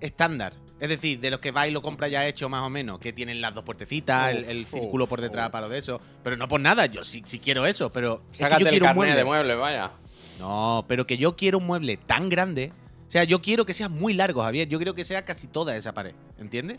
estándar. 0.01 0.53
Es 0.81 0.89
decir, 0.89 1.21
de 1.21 1.31
los 1.31 1.39
que 1.41 1.53
va 1.53 1.67
y 1.69 1.71
lo 1.71 1.81
compra 1.81 2.09
ya 2.09 2.27
hecho 2.27 2.49
más 2.49 2.63
o 2.63 2.69
menos, 2.69 2.99
que 2.99 3.13
tienen 3.13 3.41
las 3.41 3.55
dos 3.55 3.65
puertecitas, 3.65 4.33
el, 4.35 4.45
el 4.45 4.63
Uf, 4.63 4.71
círculo 4.71 5.07
por 5.07 5.21
detrás 5.21 5.47
uf. 5.47 5.53
para 5.53 5.67
lo 5.69 5.73
de 5.73 5.79
eso. 5.79 6.01
Pero 6.23 6.37
no 6.37 6.49
por 6.49 6.61
nada, 6.61 6.85
yo 6.87 7.05
sí, 7.05 7.23
sí 7.25 7.39
quiero 7.39 7.65
eso, 7.65 7.91
pero 7.91 8.23
es 8.33 8.39
que 8.39 8.45
Sácate 8.45 8.63
yo 8.65 8.67
el 8.69 8.71
quiero 8.73 8.85
un 8.85 8.89
carnet 8.89 8.97
mueble. 8.97 9.17
de 9.17 9.25
mueble, 9.25 9.55
vaya. 9.55 9.93
No, 10.41 10.85
pero 10.89 11.07
que 11.07 11.17
yo 11.17 11.37
quiero 11.37 11.59
un 11.59 11.67
mueble 11.67 11.97
tan 11.97 12.29
grande. 12.29 12.73
O 13.07 13.11
sea, 13.11 13.23
yo 13.25 13.41
quiero 13.41 13.65
que 13.65 13.73
sea 13.73 13.89
muy 13.89 14.13
largo, 14.13 14.43
Javier. 14.43 14.69
Yo 14.69 14.79
quiero 14.79 14.95
que 14.95 15.05
sea 15.05 15.25
casi 15.25 15.47
toda 15.47 15.77
esa 15.77 15.93
pared. 15.93 16.15
¿Entiendes? 16.39 16.79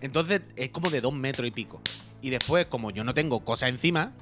Entonces 0.00 0.42
es 0.56 0.70
como 0.70 0.90
de 0.90 1.00
dos 1.00 1.12
metros 1.14 1.46
y 1.46 1.50
pico. 1.50 1.80
Y 2.22 2.30
después, 2.30 2.66
como 2.66 2.90
yo 2.90 3.04
no 3.04 3.14
tengo 3.14 3.44
cosas 3.44 3.70
encima, 3.70 4.12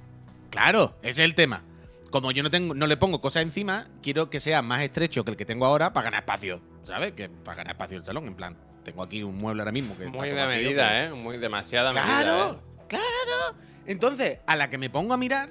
claro, 0.51 0.95
ese 1.03 1.23
es 1.23 1.29
el 1.31 1.35
tema. 1.35 1.63
Como 2.11 2.31
yo 2.33 2.43
no 2.43 2.51
tengo, 2.51 2.75
no 2.75 2.87
le 2.87 2.97
pongo 2.97 3.21
cosas 3.21 3.43
encima, 3.43 3.87
quiero 4.03 4.31
que 4.31 4.41
sea 4.41 4.63
más 4.63 4.83
estrecho 4.83 5.25
que 5.25 5.33
el 5.33 5.37
que 5.37 5.45
tengo 5.45 5.67
ahora 5.67 5.93
para 5.93 6.05
ganar 6.05 6.21
espacio. 6.21 6.61
¿Sabes? 6.85 7.13
Que 7.13 7.29
para 7.29 7.59
ganar 7.59 7.73
espacio 7.73 7.99
el 7.99 8.05
salón. 8.05 8.27
En 8.27 8.35
plan, 8.35 8.57
tengo 8.83 9.03
aquí 9.03 9.23
un 9.23 9.37
mueble 9.37 9.61
ahora 9.61 9.73
mismo 9.73 9.97
que 9.97 10.07
Muy 10.07 10.31
de 10.31 10.47
medida, 10.47 10.89
pero- 10.89 11.15
¿eh? 11.17 11.19
Muy 11.21 11.37
demasiada 11.37 11.93
medida. 11.93 12.07
Claro, 12.07 12.53
¿eh? 12.55 12.85
claro. 12.89 13.59
Entonces, 13.87 14.39
a 14.47 14.57
la 14.57 14.71
que 14.71 14.79
me 14.79 14.89
pongo 14.89 15.13
a 15.13 15.17
mirar, 15.19 15.51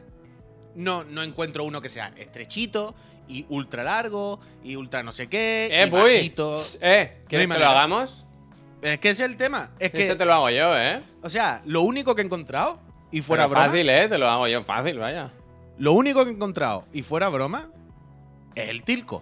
no, 0.75 1.03
no 1.03 1.21
encuentro 1.23 1.63
uno 1.63 1.81
que 1.81 1.89
sea 1.89 2.13
estrechito 2.17 2.95
y 3.27 3.45
ultra 3.49 3.83
largo 3.83 4.39
y 4.63 4.75
ultra 4.75 5.03
no 5.03 5.11
sé 5.11 5.27
qué. 5.27 5.69
Eh, 5.71 5.87
y 5.87 5.89
bajito. 5.89 6.55
Eh, 6.81 7.21
¿quieres 7.27 7.47
No 7.47 7.53
que 7.55 7.59
lo 7.59 7.65
manera. 7.65 7.69
Hagamos? 8.81 8.93
Es 8.93 8.99
que 8.99 9.09
ese 9.09 9.23
es 9.25 9.29
el 9.31 9.37
tema. 9.37 9.71
Es 9.79 9.93
Ese 9.93 10.07
que, 10.09 10.15
te 10.15 10.25
lo 10.25 10.33
hago 10.33 10.49
yo, 10.49 10.77
¿eh? 10.77 11.01
o 11.21 11.29
sea, 11.29 11.61
lo 11.65 11.81
único 11.81 12.15
que 12.15 12.21
he 12.21 12.25
encontrado 12.25 12.79
y 13.11 13.21
fuera 13.21 13.43
Pero 13.43 13.51
broma, 13.51 13.65
fácil, 13.67 13.89
¿eh? 13.89 14.07
Te 14.07 14.17
lo 14.17 14.29
hago 14.29 14.47
yo 14.47 14.63
fácil, 14.63 14.99
vaya. 14.99 15.31
lo 15.79 15.93
único 15.93 16.23
que 16.23 16.31
he 16.31 16.33
encontrado 16.33 16.85
y 16.93 17.03
fuera 17.03 17.29
broma 17.29 17.69
es 18.55 18.69
el 18.69 18.83
tilco. 18.83 19.21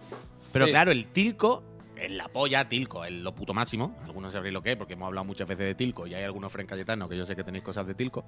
Pero 0.54 0.66
Sí. 0.66 0.72
claro, 0.72 0.92
el 0.92 1.08
tilco 1.08 1.64
es 1.98 2.10
la 2.12 2.28
polla, 2.30 2.68
tilco, 2.70 3.04
es 3.06 3.12
lo 3.12 3.34
puto 3.36 3.54
máximo. 3.54 3.96
Algunos 4.06 4.34
sabréis 4.34 4.54
lo 4.54 4.62
que 4.62 4.72
es, 4.72 4.76
porque 4.78 4.94
hemos 4.94 5.08
hablado 5.08 5.26
muchas 5.26 5.48
veces 5.48 5.66
de 5.66 5.76
tilco 5.76 6.08
y 6.08 6.14
hay 6.14 6.24
algunos 6.24 6.52
Fren 6.52 6.66
Cayetano 6.68 7.08
que 7.10 7.18
yo 7.18 7.26
sé 7.26 7.36
que 7.36 7.44
tenéis 7.44 7.64
cosas 7.64 7.86
de 7.88 7.94
tilco. 7.96 8.26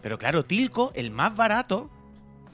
Pero 0.00 0.18
claro, 0.18 0.44
tilco, 0.44 0.90
el 0.94 1.10
más 1.12 1.34
barato, 1.36 1.88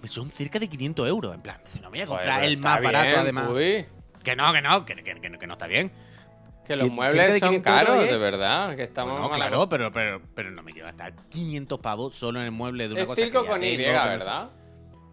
pues 0.01 0.13
son 0.13 0.31
cerca 0.31 0.59
de 0.59 0.69
500 0.69 1.09
euros. 1.09 1.35
En 1.35 1.41
plan, 1.41 1.59
no 1.83 1.91
me 1.91 1.99
voy 1.99 2.01
a 2.01 2.07
comprar 2.07 2.35
Joder, 2.37 2.45
el 2.49 2.55
está 2.57 2.69
más 2.69 2.83
barato 2.83 3.07
bien, 3.09 3.19
además. 3.21 3.47
Puy. 3.49 3.87
Que 4.23 4.37
no, 4.37 4.53
que 4.53 4.61
no, 4.61 4.85
que, 4.85 4.95
que- 4.97 5.21
que- 5.21 5.39
que 5.39 5.47
no 5.47 5.55
está 5.55 5.67
bien. 5.67 5.91
Que 6.69 6.77
los 6.77 6.91
muebles 6.91 7.41
son 7.41 7.49
500 7.51 7.73
euros 7.73 7.87
caros, 7.97 8.11
de 8.11 8.17
verdad. 8.19 8.77
Que 8.77 8.83
estamos 8.85 9.15
Bueno, 9.15 9.29
mal 9.31 9.39
claro, 9.39 9.69
pero, 9.69 9.91
pero, 9.91 10.21
pero 10.35 10.51
no 10.53 10.63
me 10.63 10.73
quiero 10.73 10.87
gastar 10.87 11.15
500 11.31 11.81
pavos 11.81 12.15
solo 12.15 12.39
en 12.41 12.45
el 12.45 12.53
mueble 12.53 12.87
de 12.87 12.93
una 12.93 13.01
Es 13.03 13.07
cosa 13.09 13.23
Tilco 13.23 13.41
que 13.41 13.47
ya 13.47 13.53
con 13.53 13.65
Y, 13.65 13.77
tengo, 13.77 13.83
que 13.85 13.93
no 13.95 14.03
sé. 14.03 14.09
¿verdad? 14.11 14.51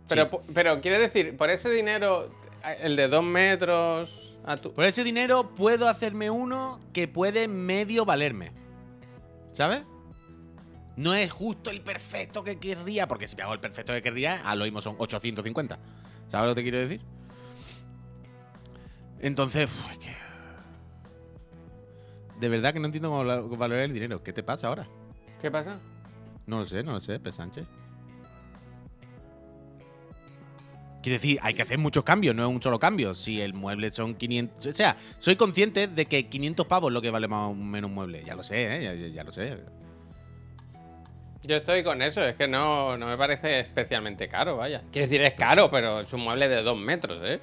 Pero, 0.08 0.30
pu- 0.30 0.41
pero 0.54 0.82
quiere 0.82 1.00
decir, 1.00 1.36
por 1.38 1.50
ese 1.50 1.70
dinero, 1.72 2.30
el 2.82 2.96
de 2.96 3.08
dos 3.08 3.24
metros 3.24 4.36
a 4.46 4.58
tu... 4.58 4.72
Por 4.74 4.86
ese 4.86 5.04
dinero 5.04 5.50
puedo 5.56 5.88
hacerme 5.88 6.30
uno 6.30 6.80
que 6.94 7.08
puede 7.08 7.48
medio 7.48 8.06
valerme. 8.06 8.52
¿Sabes? 9.54 9.82
No 10.98 11.13
es 11.15 11.32
justo 11.32 11.72
el 11.72 11.82
perfecto 11.82 12.44
que 12.44 12.60
querría, 12.60 13.08
porque 13.08 13.28
si 13.28 13.36
me 13.36 13.44
hago 13.44 13.54
el 13.54 13.60
perfecto 13.60 13.94
que 13.94 14.02
querría, 14.02 14.41
a 14.48 14.56
lo 14.56 14.65
mismo 14.65 14.82
son 14.82 14.96
850. 15.00 15.80
¿Sabes 16.28 16.50
lo 16.50 16.54
que 16.56 16.60
te 16.60 16.63
quiero 16.63 16.80
decir? 16.80 17.02
Entonces, 19.20 19.65
uf, 19.72 19.91
es 19.91 19.98
que... 20.00 20.24
De 22.39 22.50
verdad 22.50 22.74
que 22.74 22.80
no 22.80 22.86
entiendo 22.88 23.10
cómo 23.10 23.24
val- 23.26 23.43
valorar 23.58 23.84
el 23.84 23.93
dinero. 23.93 24.21
¿Qué 24.24 24.34
te 24.34 24.43
pasa 24.43 24.67
ahora? 24.67 24.88
¿Qué 25.41 25.50
pasa? 25.50 25.80
No 26.48 26.60
lo 26.60 26.65
sé, 26.65 26.84
no 26.84 26.93
lo 26.93 27.02
sé, 27.02 27.19
P. 27.19 27.32
Sánchez. 27.32 27.65
Quiero 31.02 31.17
decir, 31.17 31.38
hay 31.43 31.54
que 31.54 31.62
hacer 31.62 31.78
muchos 31.78 32.04
cambios, 32.04 32.36
no 32.36 32.43
es 32.43 32.50
un 32.50 32.62
solo 32.62 32.80
cambio. 32.80 33.13
Si 33.13 33.39
el 33.39 33.54
mueble 33.54 33.91
son 33.91 34.15
500... 34.15 34.65
O 34.65 34.74
sea, 34.74 34.98
soy 35.19 35.36
consciente 35.36 35.88
de 35.88 36.06
que 36.08 36.28
500 36.28 36.65
pavos 36.65 36.89
es 36.89 36.93
lo 36.95 37.02
que 37.02 37.12
vale 37.12 37.28
más 37.28 37.52
o 37.52 37.54
menos 37.54 37.89
un 37.89 37.95
mueble. 37.95 38.24
Ya 38.26 38.36
lo 38.36 38.41
sé, 38.43 38.63
¿eh? 38.78 38.84
Ya, 38.84 38.93
ya- 38.95 39.08
ya 39.13 39.24
lo 39.24 39.32
sé. 39.32 39.60
Yo 41.43 41.58
estoy 41.58 41.84
con 41.84 42.02
eso, 42.02 42.26
es 42.26 42.36
que 42.36 42.48
no, 42.48 42.98
no 42.98 43.06
me 43.06 43.17
parece 43.17 43.60
especialmente 43.60 44.28
caro, 44.28 44.58
vaya. 44.58 44.82
Quiero 44.91 45.06
decir, 45.06 45.21
es 45.21 45.36
caro, 45.36 45.69
pero 45.69 46.00
es 46.00 46.12
un 46.12 46.21
mueble 46.21 46.48
de 46.48 46.63
dos 46.63 46.76
metros, 46.76 47.19
¿eh? 47.24 47.39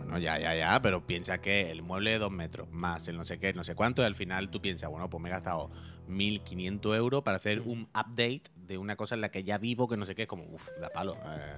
Bueno, 0.00 0.18
ya, 0.18 0.38
ya, 0.38 0.54
ya, 0.54 0.80
pero 0.80 1.06
piensa 1.06 1.38
que 1.42 1.70
el 1.70 1.82
mueble 1.82 2.12
de 2.12 2.18
dos 2.18 2.30
metros 2.32 2.70
más 2.72 3.06
el 3.08 3.18
no 3.18 3.24
sé 3.26 3.38
qué, 3.38 3.52
no 3.52 3.64
sé 3.64 3.74
cuánto, 3.74 4.00
y 4.00 4.06
al 4.06 4.14
final 4.14 4.50
tú 4.50 4.58
piensas, 4.58 4.88
bueno, 4.88 5.10
pues 5.10 5.22
me 5.22 5.28
he 5.28 5.32
gastado 5.32 5.70
1.500 6.06 6.96
euros 6.96 7.22
para 7.22 7.36
hacer 7.36 7.60
un 7.60 7.82
update 7.94 8.42
de 8.56 8.78
una 8.78 8.96
cosa 8.96 9.14
en 9.14 9.20
la 9.20 9.28
que 9.28 9.44
ya 9.44 9.58
vivo, 9.58 9.88
que 9.88 9.98
no 9.98 10.06
sé 10.06 10.14
qué, 10.14 10.22
es 10.22 10.28
como, 10.28 10.44
uff, 10.44 10.68
da 10.80 10.88
palo, 10.88 11.18
eh, 11.26 11.56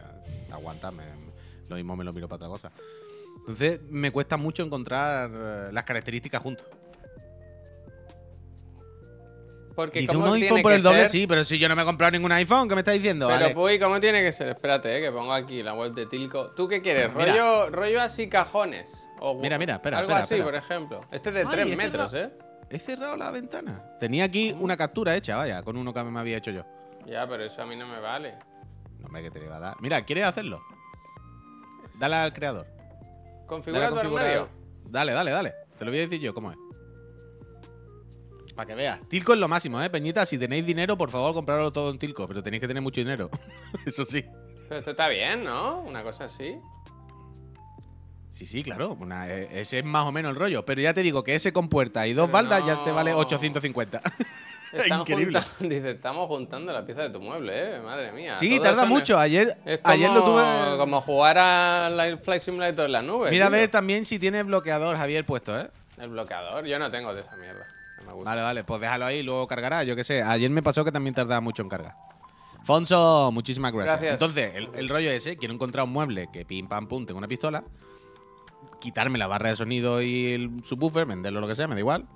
aguanta, 0.50 0.90
me- 0.90 1.04
lo 1.68 1.76
mismo 1.76 1.94
me 1.94 2.02
lo 2.02 2.12
miro 2.12 2.26
para 2.28 2.36
otra 2.46 2.48
cosa. 2.48 2.72
Entonces, 3.38 3.80
me 3.88 4.10
cuesta 4.10 4.36
mucho 4.36 4.64
encontrar 4.64 5.30
eh, 5.32 5.70
las 5.72 5.84
características 5.84 6.42
juntos. 6.42 6.66
Porque 9.74 10.00
Dice 10.00 10.12
¿cómo 10.12 10.26
un 10.26 10.32
tiene 10.32 10.46
iPhone 10.46 10.62
por 10.62 10.70
que 10.72 10.76
el 10.76 10.82
doble, 10.82 11.00
ser? 11.02 11.08
sí, 11.08 11.26
pero 11.26 11.44
si 11.44 11.58
yo 11.58 11.68
no 11.68 11.76
me 11.76 11.82
he 11.82 11.84
comprado 11.84 12.10
ningún 12.12 12.32
iPhone, 12.32 12.68
¿qué 12.68 12.74
me 12.74 12.80
estás 12.82 12.94
diciendo? 12.94 13.28
Pero. 13.28 13.54
Puy, 13.54 13.78
¿cómo 13.78 13.98
tiene 14.00 14.22
que 14.22 14.32
ser? 14.32 14.48
Espérate, 14.48 14.98
eh, 14.98 15.00
que 15.00 15.10
pongo 15.10 15.32
aquí 15.32 15.62
la 15.62 15.74
web 15.74 15.92
de 15.94 16.06
Tilco. 16.06 16.50
¿Tú 16.50 16.68
qué 16.68 16.82
quieres? 16.82 17.12
Mira. 17.14 17.26
¿Rollo, 17.32 17.70
rollo 17.70 18.02
así 18.02 18.28
cajones? 18.28 18.90
O 19.20 19.34
Mira, 19.40 19.56
mira, 19.58 19.74
espera, 19.76 19.98
Algo 19.98 20.10
espera, 20.10 20.24
así, 20.24 20.34
espera. 20.34 20.44
por 20.50 20.54
ejemplo. 20.56 21.00
Este 21.12 21.28
es 21.30 21.34
de 21.36 21.40
Ay, 21.42 21.46
3 21.52 21.66
ese 21.68 21.76
metros, 21.76 22.14
¿eh? 22.14 22.30
He 22.70 22.78
cerrado 22.78 23.16
la 23.16 23.30
ventana. 23.30 23.82
Tenía 24.00 24.24
aquí 24.24 24.54
una 24.58 24.76
captura 24.76 25.14
hecha, 25.16 25.36
vaya, 25.36 25.62
con 25.62 25.76
uno 25.76 25.92
que 25.94 26.02
me 26.02 26.18
había 26.20 26.38
hecho 26.38 26.50
yo. 26.50 26.64
Ya, 27.06 27.26
pero 27.28 27.44
eso 27.44 27.62
a 27.62 27.66
mí 27.66 27.76
no 27.76 27.86
me 27.86 28.00
vale. 28.00 28.34
No, 28.98 29.06
hombre, 29.06 29.22
que 29.22 29.30
te 29.30 29.40
le 29.40 29.48
va 29.48 29.56
a 29.56 29.60
dar. 29.60 29.76
Mira, 29.80 30.02
¿quieres 30.02 30.24
hacerlo? 30.24 30.60
Dale 31.98 32.16
al 32.16 32.32
creador. 32.32 32.66
Configura 33.46 33.88
tu 33.90 33.96
configurar- 33.96 34.24
armario. 34.26 34.48
Dale, 34.86 35.12
dale, 35.12 35.30
dale. 35.30 35.54
Te 35.78 35.84
lo 35.84 35.90
voy 35.90 36.00
a 36.00 36.02
decir 36.02 36.20
yo 36.20 36.32
cómo 36.34 36.50
es. 36.52 36.58
Para 38.62 38.68
que 38.68 38.74
veas. 38.76 39.00
Tilco 39.08 39.32
es 39.32 39.40
lo 39.40 39.48
máximo, 39.48 39.82
¿eh, 39.82 39.90
Peñita? 39.90 40.24
Si 40.24 40.38
tenéis 40.38 40.64
dinero, 40.64 40.96
por 40.96 41.10
favor, 41.10 41.34
comprarlo 41.34 41.72
todo 41.72 41.90
en 41.90 41.98
Tilco. 41.98 42.28
Pero 42.28 42.44
tenéis 42.44 42.60
que 42.60 42.68
tener 42.68 42.80
mucho 42.80 43.00
dinero. 43.00 43.28
Eso 43.86 44.04
sí. 44.04 44.24
Pero 44.68 44.78
esto 44.78 44.92
está 44.92 45.08
bien, 45.08 45.42
¿no? 45.42 45.80
Una 45.80 46.04
cosa 46.04 46.26
así. 46.26 46.60
Sí, 48.30 48.46
sí, 48.46 48.62
claro. 48.62 48.96
una- 49.00 49.28
e- 49.28 49.60
ese 49.60 49.80
es 49.80 49.84
más 49.84 50.06
o 50.06 50.12
menos 50.12 50.30
el 50.30 50.36
rollo. 50.36 50.64
Pero 50.64 50.80
ya 50.80 50.94
te 50.94 51.02
digo 51.02 51.24
que 51.24 51.34
ese 51.34 51.52
con 51.52 51.68
puerta 51.68 52.06
y 52.06 52.12
dos 52.12 52.26
Pero 52.26 52.34
baldas 52.34 52.64
ya 52.64 52.84
te 52.84 52.92
vale 52.92 53.10
no. 53.10 53.18
850. 53.18 54.00
Están 54.72 55.00
Increíble. 55.00 55.40
junta- 55.40 55.56
Dice, 55.74 55.90
estamos 55.90 56.28
juntando 56.28 56.72
la 56.72 56.86
pieza 56.86 57.02
de 57.02 57.10
tu 57.10 57.20
mueble, 57.20 57.52
¿eh? 57.76 57.80
Madre 57.80 58.12
mía. 58.12 58.38
Sí, 58.38 58.50
todo 58.56 58.62
tarda 58.62 58.84
mucho. 58.86 59.18
Ayer, 59.18 59.56
Es 59.66 59.80
como, 59.80 59.92
ayer 59.92 60.10
lo 60.10 60.24
tuve. 60.24 60.78
como 60.78 61.00
jugar 61.02 61.36
al 61.38 62.18
Flight 62.20 62.40
Simulator 62.42 62.86
en 62.86 62.92
la 62.92 63.02
nube. 63.02 63.28
Mira 63.30 63.46
a 63.46 63.50
ver 63.50 63.68
también 63.72 64.06
si 64.06 64.20
tiene 64.20 64.44
bloqueador, 64.44 64.96
Javier, 64.96 65.24
puesto, 65.26 65.58
¿eh? 65.60 65.68
El 65.98 66.08
bloqueador. 66.08 66.64
Yo 66.64 66.78
no 66.78 66.90
tengo 66.90 67.12
de 67.12 67.20
esa 67.20 67.36
mierda. 67.36 67.66
No 68.04 68.08
me 68.10 68.14
gusta. 68.14 68.30
Vale, 68.30 68.42
vale, 68.42 68.64
pues 68.64 68.80
déjalo 68.80 69.04
ahí 69.06 69.18
y 69.18 69.22
luego 69.22 69.46
cargará, 69.46 69.84
yo 69.84 69.94
qué 69.96 70.04
sé. 70.04 70.22
Ayer 70.22 70.50
me 70.50 70.62
pasó 70.62 70.84
que 70.84 70.92
también 70.92 71.14
tardaba 71.14 71.40
mucho 71.40 71.62
en 71.62 71.68
cargar. 71.68 71.94
Fonso, 72.64 73.30
muchísimas 73.32 73.72
gracias. 73.72 74.00
Gracias. 74.00 74.12
Entonces, 74.20 74.54
el, 74.54 74.68
el 74.74 74.88
rollo 74.88 75.10
ese, 75.10 75.36
quiero 75.36 75.52
encontrar 75.54 75.84
un 75.84 75.92
mueble 75.92 76.28
que 76.32 76.44
pim 76.44 76.68
pam 76.68 76.86
pum 76.86 77.04
tenga 77.06 77.18
una 77.18 77.26
pistola, 77.28 77.64
quitarme 78.80 79.18
la 79.18 79.26
barra 79.26 79.50
de 79.50 79.56
sonido 79.56 80.02
y 80.02 80.32
el 80.32 80.64
subwoofer, 80.64 81.06
venderlo 81.06 81.40
lo 81.40 81.48
que 81.48 81.56
sea, 81.56 81.66
me 81.68 81.74
da 81.74 81.80
igual, 81.80 82.06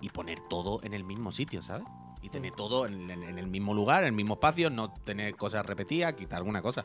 y 0.00 0.08
poner 0.10 0.40
todo 0.48 0.80
en 0.82 0.94
el 0.94 1.04
mismo 1.04 1.32
sitio, 1.32 1.62
¿sabes? 1.62 1.86
Y 2.22 2.28
tener 2.30 2.52
todo 2.52 2.86
en, 2.86 3.10
en- 3.10 3.22
en 3.22 3.38
el 3.38 3.46
mismo 3.46 3.74
lugar, 3.74 4.02
en 4.02 4.08
el 4.08 4.12
mismo 4.12 4.34
espacio, 4.34 4.70
no 4.70 4.92
tener 4.92 5.36
cosas 5.36 5.64
repetidas, 5.66 6.14
quitar 6.14 6.38
alguna 6.38 6.62
cosa. 6.62 6.84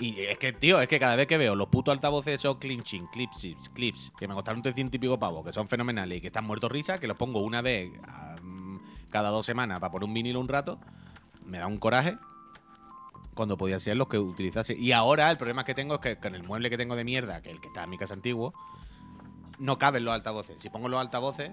Y 0.00 0.20
es 0.20 0.38
que, 0.38 0.52
tío, 0.52 0.80
es 0.80 0.86
que 0.86 1.00
cada 1.00 1.16
vez 1.16 1.26
que 1.26 1.38
veo 1.38 1.56
los 1.56 1.68
putos 1.68 1.92
altavoces 1.92 2.34
esos 2.34 2.56
clinching, 2.58 3.06
clips, 3.08 3.70
clips, 3.74 4.12
que 4.16 4.28
me 4.28 4.34
costaron 4.34 4.62
300 4.62 4.94
y 4.94 4.98
pico 4.98 5.18
pavos, 5.18 5.44
que 5.44 5.52
son 5.52 5.68
fenomenales 5.68 6.18
y 6.18 6.20
que 6.20 6.28
están 6.28 6.44
muertos 6.44 6.70
risa, 6.70 6.98
que 6.98 7.08
los 7.08 7.16
pongo 7.16 7.40
una 7.40 7.62
vez 7.62 7.90
mm, 8.42 8.76
cada 9.10 9.30
dos 9.30 9.44
semanas 9.44 9.80
para 9.80 9.90
poner 9.90 10.06
un 10.06 10.14
vinilo 10.14 10.38
un 10.38 10.46
rato, 10.46 10.78
me 11.44 11.58
da 11.58 11.66
un 11.66 11.78
coraje 11.78 12.16
cuando 13.34 13.56
podía 13.56 13.80
ser 13.80 13.96
los 13.96 14.08
que 14.08 14.18
utilizase. 14.18 14.74
Y 14.74 14.92
ahora 14.92 15.30
el 15.30 15.36
problema 15.36 15.64
que 15.64 15.74
tengo 15.74 15.94
es 15.96 16.00
que 16.00 16.16
con 16.16 16.34
el 16.34 16.44
mueble 16.44 16.70
que 16.70 16.76
tengo 16.76 16.94
de 16.94 17.04
mierda, 17.04 17.42
que 17.42 17.50
es 17.50 17.56
el 17.56 17.60
que 17.60 17.68
está 17.68 17.84
en 17.84 17.90
mi 17.90 17.98
casa 17.98 18.14
antiguo, 18.14 18.54
no 19.58 19.78
caben 19.78 20.04
los 20.04 20.14
altavoces. 20.14 20.60
Si 20.60 20.70
pongo 20.70 20.88
los 20.88 21.00
altavoces, 21.00 21.50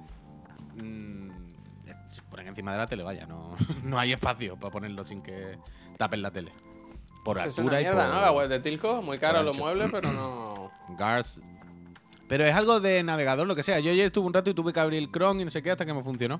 mm, 0.84 1.30
se 2.10 2.22
ponen 2.24 2.48
encima 2.48 2.72
de 2.74 2.78
la 2.78 2.86
tele, 2.86 3.02
vaya, 3.02 3.26
no, 3.26 3.56
no 3.84 3.98
hay 3.98 4.14
espacio 4.14 4.56
para 4.56 4.72
ponerlos 4.72 5.08
sin 5.08 5.22
que 5.22 5.58
tapen 5.98 6.22
la 6.22 6.30
tele. 6.30 6.52
Por 7.26 7.40
Es 7.40 7.44
altura 7.46 7.66
una 7.68 7.82
y 7.82 7.84
mierda, 7.84 8.06
por... 8.06 8.16
¿no? 8.16 8.22
La 8.22 8.32
web 8.32 8.48
de 8.48 8.60
Tilco. 8.62 9.02
Muy 9.02 9.18
caro 9.18 9.44
los 9.44 9.58
muebles, 9.58 9.90
pero 9.92 10.14
no... 10.14 10.72
Gars. 10.98 11.42
Pero 12.30 12.46
es 12.46 12.56
algo 12.56 12.80
de 12.80 13.04
navegador, 13.04 13.46
lo 13.46 13.56
que 13.56 13.64
sea. 13.64 13.80
Yo 13.80 13.92
ayer 13.92 14.06
estuve 14.06 14.26
un 14.28 14.34
rato 14.34 14.50
y 14.50 14.54
tuve 14.54 14.72
que 14.72 14.80
abrir 14.80 15.00
el 15.00 15.12
Chrome 15.12 15.42
y 15.42 15.46
no 15.46 15.52
sé 15.52 15.62
qué 15.62 15.72
hasta 15.72 15.86
que 15.86 15.94
me 15.94 16.04
funcionó. 16.04 16.40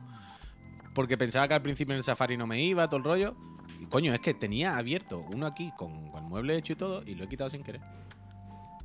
Porque 0.94 1.18
pensaba 1.18 1.48
que 1.48 1.56
al 1.56 1.62
principio 1.62 1.94
en 1.94 1.98
el 1.98 2.04
Safari 2.04 2.38
no 2.38 2.48
me 2.48 2.62
iba, 2.62 2.88
todo 2.88 2.98
el 3.00 3.04
rollo. 3.04 3.36
Y 3.82 3.86
coño, 3.88 4.14
es 4.14 4.20
que 4.20 4.34
tenía 4.34 4.78
abierto 4.78 5.26
uno 5.34 5.46
aquí 5.48 5.74
con, 5.78 6.10
con 6.12 6.24
el 6.24 6.30
mueble 6.30 6.56
hecho 6.56 6.74
y 6.74 6.76
todo 6.76 7.04
y 7.04 7.16
lo 7.16 7.26
he 7.26 7.28
quitado 7.28 7.50
sin 7.50 7.64
querer. 7.64 7.82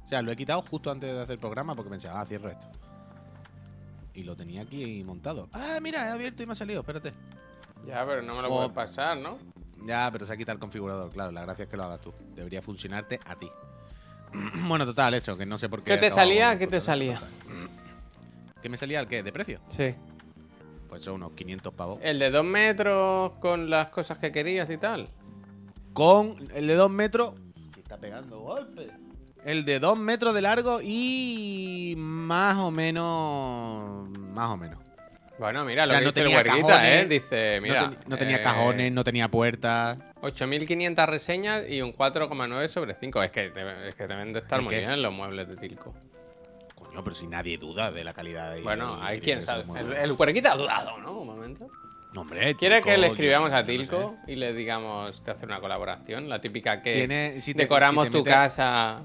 O 0.05 0.09
sea, 0.09 0.23
lo 0.23 0.33
he 0.33 0.37
quitado 0.37 0.61
justo 0.63 0.91
antes 0.91 1.15
de 1.15 1.21
hacer 1.21 1.35
el 1.35 1.39
programa 1.39 1.75
porque 1.77 1.91
pensaba, 1.91 2.21
ah, 2.21 2.27
cierro 2.27 2.49
esto. 2.51 2.67
Y 4.15 4.25
lo 4.25 4.35
tenía 4.35 4.63
aquí 4.63 5.05
montado. 5.05 5.49
Ah, 5.53 5.79
mira, 5.81 6.09
he 6.09 6.11
abierto 6.11 6.43
y 6.43 6.47
me 6.47 6.53
ha 6.53 6.57
salido, 6.57 6.81
espérate. 6.81 7.13
Ya, 7.87 8.05
pero 8.05 8.21
no 8.23 8.35
me 8.35 8.43
lo 8.43 8.49
O- 8.49 8.57
puedes 8.57 8.73
pasar, 8.73 9.17
¿no? 9.19 9.39
Ya, 9.87 10.09
pero 10.13 10.27
se 10.27 10.33
ha 10.33 10.37
quitado 10.37 10.55
el 10.55 10.61
configurador, 10.61 11.11
claro. 11.11 11.33
La 11.33 11.43
gracia 11.43 11.65
es 11.65 11.71
que 11.71 11.77
lo 11.77 11.85
hagas 11.85 12.01
tú. 12.01 12.13
Debería 12.35 12.63
funcionarte 12.63 13.19
a 13.25 13.37
ti. 13.37 13.51
bueno, 14.69 14.85
total, 14.85 15.15
hecho, 15.15 15.37
que 15.37 15.47
no 15.47 15.59
sé 15.59 15.69
por 15.69 15.83
qué. 15.83 15.93
¿Qué 15.93 15.99
te 15.99 16.11
salía? 16.11 16.59
¿Qué 16.59 16.67
te 16.67 16.81
salía? 16.81 17.21
¿Qué 18.63 18.69
me 18.69 18.77
salía 18.77 19.01
el 19.01 19.09
qué? 19.09 19.23
¿De 19.23 19.33
precio? 19.33 19.61
Sí. 19.69 19.95
Pues 20.89 21.03
son 21.03 21.15
unos 21.15 21.33
500 21.33 21.73
pavos. 21.73 21.99
El 22.03 22.19
de 22.19 22.31
dos 22.31 22.45
metros 22.45 23.33
con 23.41 23.71
las 23.71 23.89
cosas 23.91 24.19
que 24.19 24.33
querías 24.33 24.69
y 24.71 24.77
tal. 24.77 25.09
Con 25.93 26.37
el 26.55 26.67
de 26.67 26.75
2 26.75 26.91
metros. 26.91 27.35
está 27.77 27.97
pegando 27.97 28.41
golpes. 28.41 28.91
El 29.45 29.65
de 29.65 29.81
2 29.81 29.99
metros 29.99 30.35
de 30.35 30.43
largo 30.43 30.81
y 30.83 31.95
más 31.97 32.57
o 32.57 32.71
menos. 32.71 34.09
Más 34.19 34.51
o 34.51 34.57
menos. 34.57 34.79
Bueno, 35.41 35.65
mira, 35.65 35.85
O 35.85 35.87
lo 35.87 35.93
sea, 35.93 35.99
que 36.01 36.05
no 36.05 36.11
dice 36.11 36.21
el 36.21 36.25
tenía 36.27 36.37
huerguita, 36.39 36.67
cajones, 36.75 37.05
¿eh? 37.05 37.07
Dice, 37.09 37.61
mira... 37.63 37.83
no, 37.83 37.89
ten- 37.91 37.99
no 38.09 38.17
tenía 38.19 38.37
eh, 38.37 38.43
cajones, 38.43 38.93
no 38.93 39.05
tenía 39.05 39.29
puertas. 39.29 39.99
8.500 40.21 41.07
reseñas 41.09 41.65
y 41.67 41.81
un 41.81 41.95
4,9 41.95 42.69
sobre 42.69 42.95
5. 42.95 43.23
Es 43.23 43.31
que, 43.31 43.49
te- 43.49 43.89
es 43.89 43.95
que 43.95 44.07
deben 44.07 44.35
de 44.35 44.41
estar 44.41 44.59
¿El 44.59 44.67
muy 44.67 44.75
qué? 44.75 44.81
bien 44.81 45.01
los 45.01 45.13
muebles 45.15 45.49
de 45.49 45.57
Tilco. 45.57 45.95
Coño, 46.75 47.03
pero 47.03 47.17
si 47.17 47.27
nadie 47.27 47.57
duda 47.57 47.91
de 47.91 48.05
la 48.05 48.13
calidad 48.13 48.55
de. 48.55 48.61
Bueno, 48.61 48.99
hay 49.01 49.21
quien 49.21 49.41
sabe. 49.41 49.65
El, 49.79 49.95
el 49.95 50.13
huerguita 50.13 50.53
ha 50.53 50.57
dudado, 50.57 50.99
¿no? 50.99 51.13
Un 51.21 51.27
momento. 51.29 51.69
No, 52.13 52.21
hombre, 52.23 52.55
¿Quiere 52.57 52.83
que 52.83 52.99
le 52.99 53.07
escribamos 53.07 53.51
a 53.53 53.61
yo 53.61 53.63
no 53.63 53.67
sé. 53.67 53.79
Tilco 53.79 54.19
y 54.27 54.37
le 54.37 54.53
digamos 54.53 55.25
de 55.25 55.31
hacer 55.33 55.49
una 55.49 55.61
colaboración? 55.61 56.29
La 56.29 56.41
típica 56.41 56.83
que 56.83 57.39
si 57.41 57.55
te- 57.55 57.63
decoramos 57.63 58.07
si 58.09 58.13
te 58.13 58.19
tu 58.19 58.25
casa. 58.25 59.01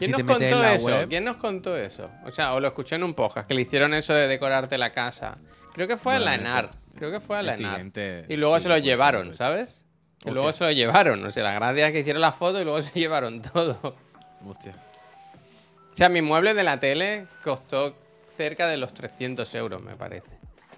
¿Quién 0.00 0.16
si 0.16 0.22
nos 0.22 0.36
contó 0.36 0.64
eso? 0.64 0.86
web- 0.86 1.08
¿Quién 1.08 1.24
nos 1.24 1.36
contó 1.36 1.76
eso? 1.76 2.10
O 2.24 2.30
sea, 2.32 2.54
o 2.54 2.60
lo 2.60 2.68
escuché 2.68 2.96
en 2.96 3.04
un 3.04 3.14
podcast, 3.14 3.46
que 3.48 3.54
le 3.54 3.62
hicieron 3.62 3.94
eso 3.94 4.12
de 4.14 4.26
decorarte 4.26 4.76
la 4.78 4.90
casa. 4.90 5.38
Creo 5.72 5.86
que 5.86 5.96
fue 5.96 6.16
a 6.16 6.18
la 6.18 6.34
ENAR. 6.34 6.64
esto- 6.64 6.78
Creo 6.96 7.10
que 7.12 7.20
fue 7.20 7.38
a 7.38 7.42
la 7.42 7.52
Este 7.54 8.18
ENAR. 8.18 8.30
Y 8.32 8.36
luego 8.36 8.56
sí, 8.58 8.64
se 8.64 8.68
lo 8.68 8.78
llevaron. 8.78 9.34
¿sabes? 9.34 9.84
Hostia. 10.18 10.32
luego 10.32 10.52
se 10.52 10.64
lo 10.64 10.72
llevaron. 10.72 11.22
No 11.22 11.30
sé, 11.30 11.42
la 11.42 11.52
gracia 11.54 11.86
es 11.86 11.92
que 11.92 12.00
hicieron 12.00 12.20
la 12.20 12.32
foto 12.32 12.60
y 12.60 12.64
luego 12.64 12.82
se 12.82 12.98
llevaron 12.98 13.40
todo. 13.40 13.94
Hostia. 14.46 14.74
O 15.92 15.96
sea, 15.96 16.08
mi 16.08 16.20
mueble 16.22 16.54
de 16.54 16.62
la 16.64 16.78
tele 16.80 17.26
costó 17.42 17.96
cerca 18.36 18.66
de 18.68 18.76
los 18.76 18.92
300 18.94 19.54
euros, 19.54 19.82
me 19.82 19.96
parece. 19.96 20.30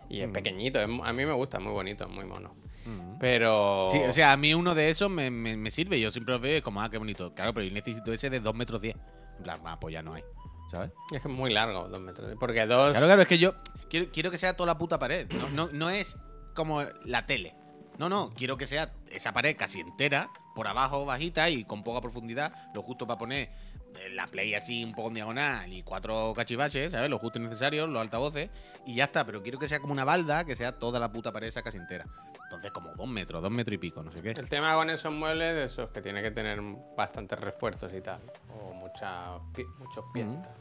Y 0.08 0.20
es 0.20 0.28
Mm. 0.28 0.32
pequeñito, 0.32 0.78
es 0.80 0.84
a 0.84 1.12
mí 1.12 1.24
me 1.26 1.32
gusta, 1.32 1.58
muy 1.58 1.72
bonito, 1.72 2.08
muy 2.08 2.24
mono. 2.24 2.54
Mm. 2.84 3.18
Pero... 3.18 3.88
Sí, 3.90 3.98
o 3.98 4.12
sea, 4.12 4.32
a 4.32 4.36
mí 4.36 4.54
uno 4.54 4.74
de 4.74 4.90
esos 4.90 5.10
me, 5.10 5.30
me- 5.30 5.56
me 5.56 5.70
sirve. 5.70 6.00
Yo 6.00 6.10
siempre 6.10 6.34
lo 6.34 6.40
veo 6.40 6.62
como, 6.62 6.80
ah, 6.82 6.90
qué 6.90 6.98
bonito. 6.98 7.34
Claro, 7.34 7.52
pero 7.54 7.66
yo 7.66 7.72
necesito 7.72 8.12
ese 8.12 8.30
de 8.30 8.40
2 8.40 8.54
metros 8.54 8.80
10. 8.80 8.96
En 9.38 9.42
plan, 9.42 9.60
ah, 9.64 9.78
pues 9.80 9.92
ya 9.92 10.02
no 10.02 10.14
hay. 10.14 10.22
¿Sabes? 10.70 10.90
Es 11.14 11.20
que 11.20 11.28
es 11.28 11.34
muy 11.34 11.52
largo, 11.52 11.86
dos 11.88 12.00
metros. 12.00 12.34
Porque 12.40 12.64
dos... 12.64 12.88
Claro, 12.90 13.06
claro, 13.06 13.22
es 13.22 13.28
que 13.28 13.38
yo 13.38 13.54
quiero, 13.90 14.10
quiero 14.10 14.30
que 14.30 14.38
sea 14.38 14.56
toda 14.56 14.68
la 14.68 14.78
puta 14.78 14.98
pared. 14.98 15.30
No, 15.32 15.48
no, 15.50 15.68
no 15.72 15.90
es 15.90 16.16
como 16.54 16.82
la 17.04 17.26
tele. 17.26 17.54
No, 17.98 18.08
no, 18.08 18.32
quiero 18.34 18.56
que 18.56 18.66
sea 18.66 18.90
esa 19.10 19.32
pared 19.32 19.54
casi 19.54 19.80
entera, 19.80 20.30
por 20.54 20.66
abajo 20.66 21.04
bajita 21.04 21.50
y 21.50 21.64
con 21.64 21.84
poca 21.84 22.00
profundidad, 22.00 22.54
lo 22.74 22.80
justo 22.82 23.06
para 23.06 23.18
poner 23.18 23.50
eh, 23.96 24.08
la 24.14 24.24
play 24.26 24.54
así 24.54 24.82
un 24.82 24.94
poco 24.94 25.08
en 25.08 25.14
diagonal 25.14 25.70
y 25.70 25.82
cuatro 25.82 26.32
cachivaches, 26.34 26.92
¿sabes? 26.92 27.10
Lo 27.10 27.18
justo 27.18 27.38
y 27.38 27.42
necesario, 27.42 27.86
los 27.86 28.00
altavoces, 28.00 28.48
y 28.86 28.94
ya 28.94 29.04
está. 29.04 29.26
Pero 29.26 29.42
quiero 29.42 29.58
que 29.58 29.68
sea 29.68 29.78
como 29.78 29.92
una 29.92 30.04
balda, 30.06 30.44
que 30.46 30.56
sea 30.56 30.72
toda 30.78 30.98
la 30.98 31.12
puta 31.12 31.32
pared 31.32 31.48
esa 31.48 31.60
casi 31.62 31.76
entera. 31.76 32.06
Entonces, 32.52 32.70
como 32.70 32.94
dos 32.94 33.08
metros, 33.08 33.40
dos 33.40 33.50
metros 33.50 33.74
y 33.76 33.78
pico, 33.78 34.02
no 34.02 34.12
sé 34.12 34.20
qué. 34.20 34.32
El 34.32 34.46
tema 34.50 34.74
con 34.74 34.90
esos 34.90 35.10
muebles 35.10 35.54
de 35.54 35.64
esos 35.64 35.88
que 35.90 36.02
tiene 36.02 36.20
que 36.20 36.30
tener 36.30 36.60
bastantes 36.94 37.40
refuerzos 37.40 37.90
y 37.94 38.02
tal. 38.02 38.20
O 38.54 38.74
mucha, 38.74 39.38
muchos 39.78 40.04
pies 40.12 40.26
y 40.26 40.32
Ujú. 40.34 40.42
tal. 40.42 40.52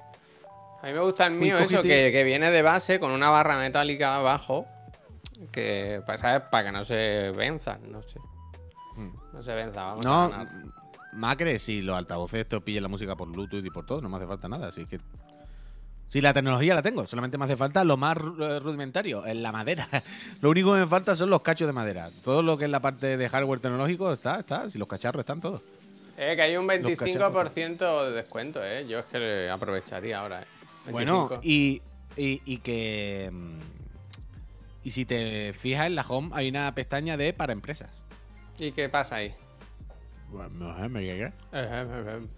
A 0.82 0.88
mí 0.88 0.94
me 0.94 1.00
gusta 1.02 1.26
el 1.26 1.34
mío, 1.34 1.58
eso, 1.58 1.82
que, 1.82 2.10
que 2.14 2.24
viene 2.24 2.50
de 2.50 2.62
base 2.62 2.98
con 3.00 3.12
una 3.12 3.30
barra 3.30 3.58
metálica 3.58 4.16
abajo. 4.16 4.66
Que, 5.52 6.02
pa- 6.08 6.18
¿sabes? 6.18 6.44
Para 6.50 6.68
que 6.68 6.72
no 6.72 6.86
se 6.86 7.32
venzan, 7.36 7.92
no 7.92 8.02
sé. 8.04 8.20
Mm. 8.96 9.12
No 9.34 9.44
se 9.44 9.54
venza, 9.54 9.84
vamos 9.84 10.06
a 10.06 10.10
No, 10.10 10.30
ganar. 10.30 10.48
Macre, 11.14 11.60
si 11.60 11.82
los 11.82 11.98
altavoces 11.98 12.40
estos 12.40 12.64
pillan 12.64 12.84
la 12.84 12.90
música 12.90 13.18
por 13.18 13.28
Bluetooth 13.30 13.66
y 13.66 13.70
por 13.70 13.86
todo, 13.86 14.00
no 14.02 14.08
me 14.08 14.16
hace 14.16 14.28
falta 14.28 14.48
nada. 14.48 14.70
Así 14.70 14.86
que 14.86 14.98
Si 16.12 16.20
la 16.20 16.34
tecnología 16.34 16.76
la 16.76 16.82
tengo, 16.82 17.08
solamente 17.08 17.38
me 17.38 17.46
hace 17.46 17.56
falta 17.56 17.86
lo 17.86 17.96
más 17.96 18.18
eh, 18.18 18.60
rudimentario, 18.60 19.26
en 19.26 19.42
la 19.42 19.54
madera. 19.54 19.88
Lo 20.42 20.50
único 20.50 20.74
que 20.74 20.82
me 20.82 20.86
falta 20.88 21.16
son 21.16 21.30
los 21.30 21.42
cachos 21.42 21.68
de 21.68 21.74
madera. 21.74 22.10
Todo 22.26 22.44
lo 22.44 22.58
que 22.58 22.66
es 22.66 22.70
la 22.70 22.82
parte 22.82 23.16
de 23.16 23.30
hardware 23.30 23.62
tecnológico 23.62 24.12
está, 24.12 24.40
está. 24.42 24.70
Si 24.70 24.78
los 24.78 24.90
cacharros 24.90 25.22
están 25.22 25.40
todos. 25.40 25.62
Eh, 26.18 26.34
que 26.36 26.42
hay 26.42 26.58
un 26.58 26.68
Los 26.68 26.80
25% 26.80 28.06
de 28.08 28.12
descuento, 28.12 28.62
eh. 28.62 28.86
Yo 28.90 29.00
es 29.00 29.06
que 29.06 29.20
le 29.20 29.50
aprovecharía 29.50 30.20
ahora, 30.20 30.42
eh. 30.42 30.46
Bueno, 30.92 31.30
25. 31.30 31.42
y, 31.44 31.82
y, 32.18 32.42
y 32.46 32.58
que. 32.58 33.30
mm, 33.32 33.60
Y 34.84 34.92
si 34.92 35.06
te 35.06 35.54
fijas 35.54 35.88
en 35.88 35.96
la 35.96 36.02
home, 36.02 36.32
hay 36.34 36.50
una 36.50 36.76
pestaña 36.76 37.16
de 37.16 37.32
para 37.32 37.54
empresas. 37.54 38.04
¿Y 38.60 38.74
qué 38.74 38.90
pasa 38.90 39.16
ahí? 39.16 39.34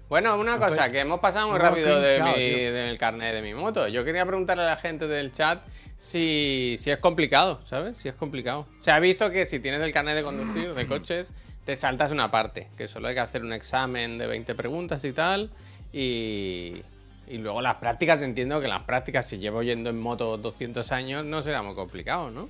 Bueno, 0.09 0.37
una 0.37 0.57
cosa, 0.57 0.91
que 0.91 0.99
hemos 0.99 1.19
pasado 1.19 1.49
muy 1.49 1.57
rápido 1.69 2.01
de 2.01 2.17
mi- 2.35 2.41
del 2.71 2.97
carnet 2.97 3.33
de 3.35 3.41
mi 3.41 3.53
moto. 3.53 3.87
Yo 3.87 4.03
quería 4.03 4.25
preguntarle 4.25 4.63
a 4.63 4.67
la 4.67 4.77
gente 4.77 5.07
del 5.07 5.31
chat 5.31 5.61
si, 5.97 6.75
si 6.79 6.91
es 6.91 6.97
complicado, 6.97 7.61
¿sabes? 7.65 7.97
Si 7.97 8.09
es 8.09 8.15
complicado. 8.15 8.67
Se 8.81 8.91
ha 8.91 8.99
visto 8.99 9.29
que 9.31 9.45
si 9.45 9.59
tienes 9.59 9.81
el 9.81 9.91
carnet 9.91 10.15
de 10.15 10.23
conducir 10.23 10.73
de 10.73 10.87
coches, 10.87 11.29
te 11.65 11.75
saltas 11.75 12.11
una 12.11 12.29
parte, 12.29 12.67
que 12.77 12.87
solo 12.87 13.07
hay 13.07 13.13
que 13.13 13.21
hacer 13.21 13.41
un 13.43 13.53
examen 13.53 14.17
de 14.17 14.27
20 14.27 14.53
preguntas 14.55 15.03
y 15.05 15.13
tal. 15.13 15.49
Y, 15.93 16.81
y 17.27 17.37
luego 17.37 17.61
las 17.61 17.75
prácticas, 17.75 18.21
entiendo 18.21 18.59
que 18.59 18.67
las 18.67 18.81
prácticas, 18.83 19.27
si 19.27 19.37
llevo 19.37 19.63
yendo 19.63 19.89
en 19.89 19.99
moto 19.99 20.37
200 20.37 20.91
años, 20.91 21.23
no 21.23 21.41
será 21.41 21.61
muy 21.63 21.75
complicado, 21.75 22.31
¿no? 22.31 22.49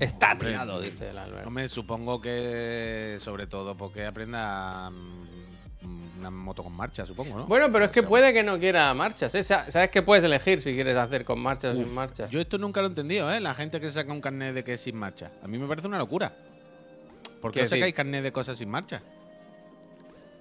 Está- 0.00 0.32
Hombre, 0.32 0.48
tirado, 0.48 0.80
dice 0.80 1.10
el 1.10 1.18
Albert. 1.18 1.46
Hombre, 1.46 1.68
supongo 1.68 2.20
que 2.20 3.18
sobre 3.20 3.46
todo 3.46 3.76
porque 3.76 4.04
aprenda 4.06 4.90
mm, 4.90 6.18
una 6.18 6.30
moto 6.30 6.62
con 6.64 6.72
marcha, 6.72 7.04
supongo, 7.06 7.38
¿no? 7.38 7.46
Bueno, 7.46 7.70
pero 7.70 7.84
es 7.86 7.90
que 7.90 8.02
puede 8.02 8.32
que 8.32 8.42
no 8.42 8.58
quiera 8.58 8.92
marchas. 8.94 9.34
¿eh? 9.34 9.42
Sa- 9.42 9.70
¿Sabes 9.70 9.90
que 9.90 10.02
puedes 10.02 10.24
elegir 10.24 10.60
si 10.62 10.74
quieres 10.74 10.96
hacer 10.96 11.24
con 11.24 11.40
marchas 11.40 11.74
o 11.76 11.78
sin 11.84 11.92
marchas? 11.94 12.30
Yo 12.30 12.40
esto 12.40 12.58
nunca 12.58 12.80
lo 12.80 12.86
he 12.86 12.90
entendido, 12.90 13.30
¿eh? 13.32 13.40
La 13.40 13.54
gente 13.54 13.80
que 13.80 13.90
saca 13.92 14.12
un 14.12 14.20
carnet 14.20 14.54
de 14.54 14.64
que 14.64 14.74
es 14.74 14.80
sin 14.80 14.96
marcha. 14.96 15.30
A 15.42 15.48
mí 15.48 15.58
me 15.58 15.66
parece 15.66 15.86
una 15.88 15.98
locura. 15.98 16.32
¿Por 17.40 17.50
qué 17.52 17.60
¿Qué 17.60 17.64
no 17.64 17.68
sacáis 17.70 17.94
carnet 17.94 18.22
de 18.22 18.32
cosas 18.32 18.58
sin 18.58 18.68
marcha? 18.70 19.02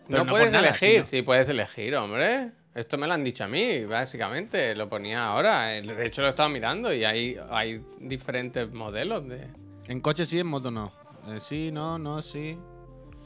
no, 0.08 0.26
puedes 0.26 0.52
nada, 0.52 0.68
elegir, 0.70 0.92
sino- 0.94 1.06
sí 1.06 1.22
puedes 1.22 1.48
elegir, 1.50 1.96
hombre. 1.96 2.52
Esto 2.74 2.98
me 2.98 3.06
lo 3.06 3.14
han 3.14 3.24
dicho 3.24 3.44
a 3.44 3.48
mí, 3.48 3.84
básicamente. 3.84 4.76
Lo 4.76 4.88
ponía 4.88 5.26
ahora. 5.26 5.68
De 5.68 6.06
hecho, 6.06 6.22
lo 6.22 6.28
he 6.28 6.30
estado 6.30 6.50
mirando 6.50 6.94
y 6.94 7.04
hay, 7.04 7.38
hay 7.50 7.84
diferentes 8.00 8.72
modelos 8.72 9.28
de. 9.28 9.48
En 9.88 10.00
coche 10.00 10.26
sí, 10.26 10.40
en 10.40 10.48
moto 10.48 10.72
no. 10.72 10.92
Eh, 11.28 11.40
sí, 11.42 11.70
no, 11.72 12.00
no, 12.00 12.22
sí. 12.22 12.58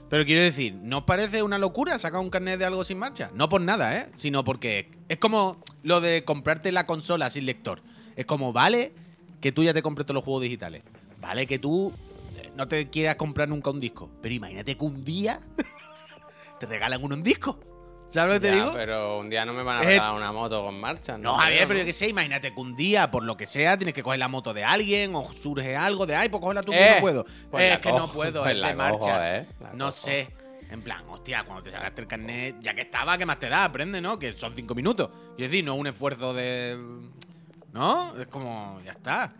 Pero 0.09 0.25
quiero 0.25 0.41
decir, 0.41 0.73
¿no 0.73 0.99
os 0.99 1.03
parece 1.03 1.43
una 1.43 1.57
locura 1.57 1.97
sacar 1.99 2.21
un 2.21 2.29
carnet 2.29 2.57
de 2.57 2.65
algo 2.65 2.83
sin 2.83 2.97
marcha? 2.97 3.29
No 3.33 3.49
por 3.49 3.61
nada, 3.61 3.95
¿eh? 3.97 4.09
Sino 4.15 4.43
porque 4.43 4.89
es 5.09 5.17
como 5.17 5.57
lo 5.83 6.01
de 6.01 6.23
comprarte 6.23 6.71
la 6.71 6.87
consola 6.87 7.29
sin 7.29 7.45
lector. 7.45 7.81
Es 8.15 8.25
como, 8.25 8.53
vale, 8.53 8.93
que 9.41 9.51
tú 9.51 9.63
ya 9.63 9.73
te 9.73 9.81
compres 9.81 10.05
todos 10.05 10.15
los 10.15 10.23
juegos 10.23 10.43
digitales. 10.43 10.83
Vale, 11.19 11.45
que 11.45 11.59
tú 11.59 11.91
eh, 12.37 12.51
no 12.55 12.67
te 12.67 12.89
quieras 12.89 13.15
comprar 13.15 13.49
nunca 13.49 13.69
un 13.69 13.79
disco. 13.79 14.09
Pero 14.21 14.33
imagínate 14.33 14.75
que 14.75 14.85
un 14.85 15.03
día 15.03 15.39
te 16.59 16.65
regalan 16.65 17.03
uno 17.03 17.15
un 17.15 17.23
disco. 17.23 17.59
¿Sabes 18.09 18.35
lo 18.35 18.41
que 18.41 18.47
te 18.47 18.55
digo? 18.55 18.71
pero 18.73 19.19
un 19.19 19.29
día 19.29 19.43
no 19.45 19.53
me 19.53 19.63
van 19.63 19.77
a 19.77 19.81
regalar 19.81 20.15
una 20.15 20.31
moto 20.31 20.63
con 20.63 20.79
marchas. 20.79 21.19
No, 21.19 21.33
creo, 21.33 21.43
Javier, 21.43 21.67
pero 21.67 21.73
¿no? 21.73 21.79
yo 21.79 21.85
qué 21.85 21.93
sé, 21.93 22.07
imagínate 22.09 22.53
que 22.53 22.59
un 22.61 22.75
día, 22.75 23.11
por 23.11 23.23
lo 23.23 23.35
que 23.35 23.45
sea, 23.47 23.77
tienes 23.77 23.93
que 23.93 24.03
coger 24.03 24.19
la 24.19 24.27
moto 24.27 24.53
de 24.53 24.63
alguien 24.63 25.13
o 25.15 25.25
surge 25.33 25.75
algo 25.75 26.05
de, 26.05 26.15
ay, 26.15 26.29
pues 26.29 26.41
cógela 26.41 26.61
tú, 26.63 26.71
que 26.71 26.81
Eh, 26.83 26.91
no 26.95 27.01
puedo. 27.01 27.25
pues 27.51 27.71
es 27.73 27.77
que 27.79 27.91
no 27.91 28.07
puedo, 28.07 28.43
pues 28.43 28.55
es 28.55 28.61
de 28.61 28.75
marchas. 28.75 29.33
eh, 29.33 29.45
no 29.73 29.85
cojo. 29.87 29.97
sé. 29.97 30.29
En 30.71 30.81
plan, 30.81 31.03
hostia, 31.09 31.43
cuando 31.43 31.61
te 31.63 31.71
sacaste 31.71 32.01
el 32.01 32.07
carnet, 32.07 32.55
ya 32.61 32.73
que 32.73 32.81
estaba, 32.81 33.17
¿qué 33.17 33.25
más 33.25 33.37
te 33.39 33.49
da? 33.49 33.65
Aprende, 33.65 34.01
¿no? 34.01 34.17
Que 34.17 34.33
son 34.33 34.55
cinco 34.55 34.73
minutos. 34.73 35.09
Y 35.37 35.43
es 35.43 35.51
decir, 35.51 35.63
no 35.65 35.73
es 35.75 35.79
un 35.79 35.87
esfuerzo 35.87 36.33
de. 36.33 36.77
¿No? 37.73 38.15
Es 38.19 38.27
como, 38.27 38.79
ya 38.85 38.91
está. 38.93 39.33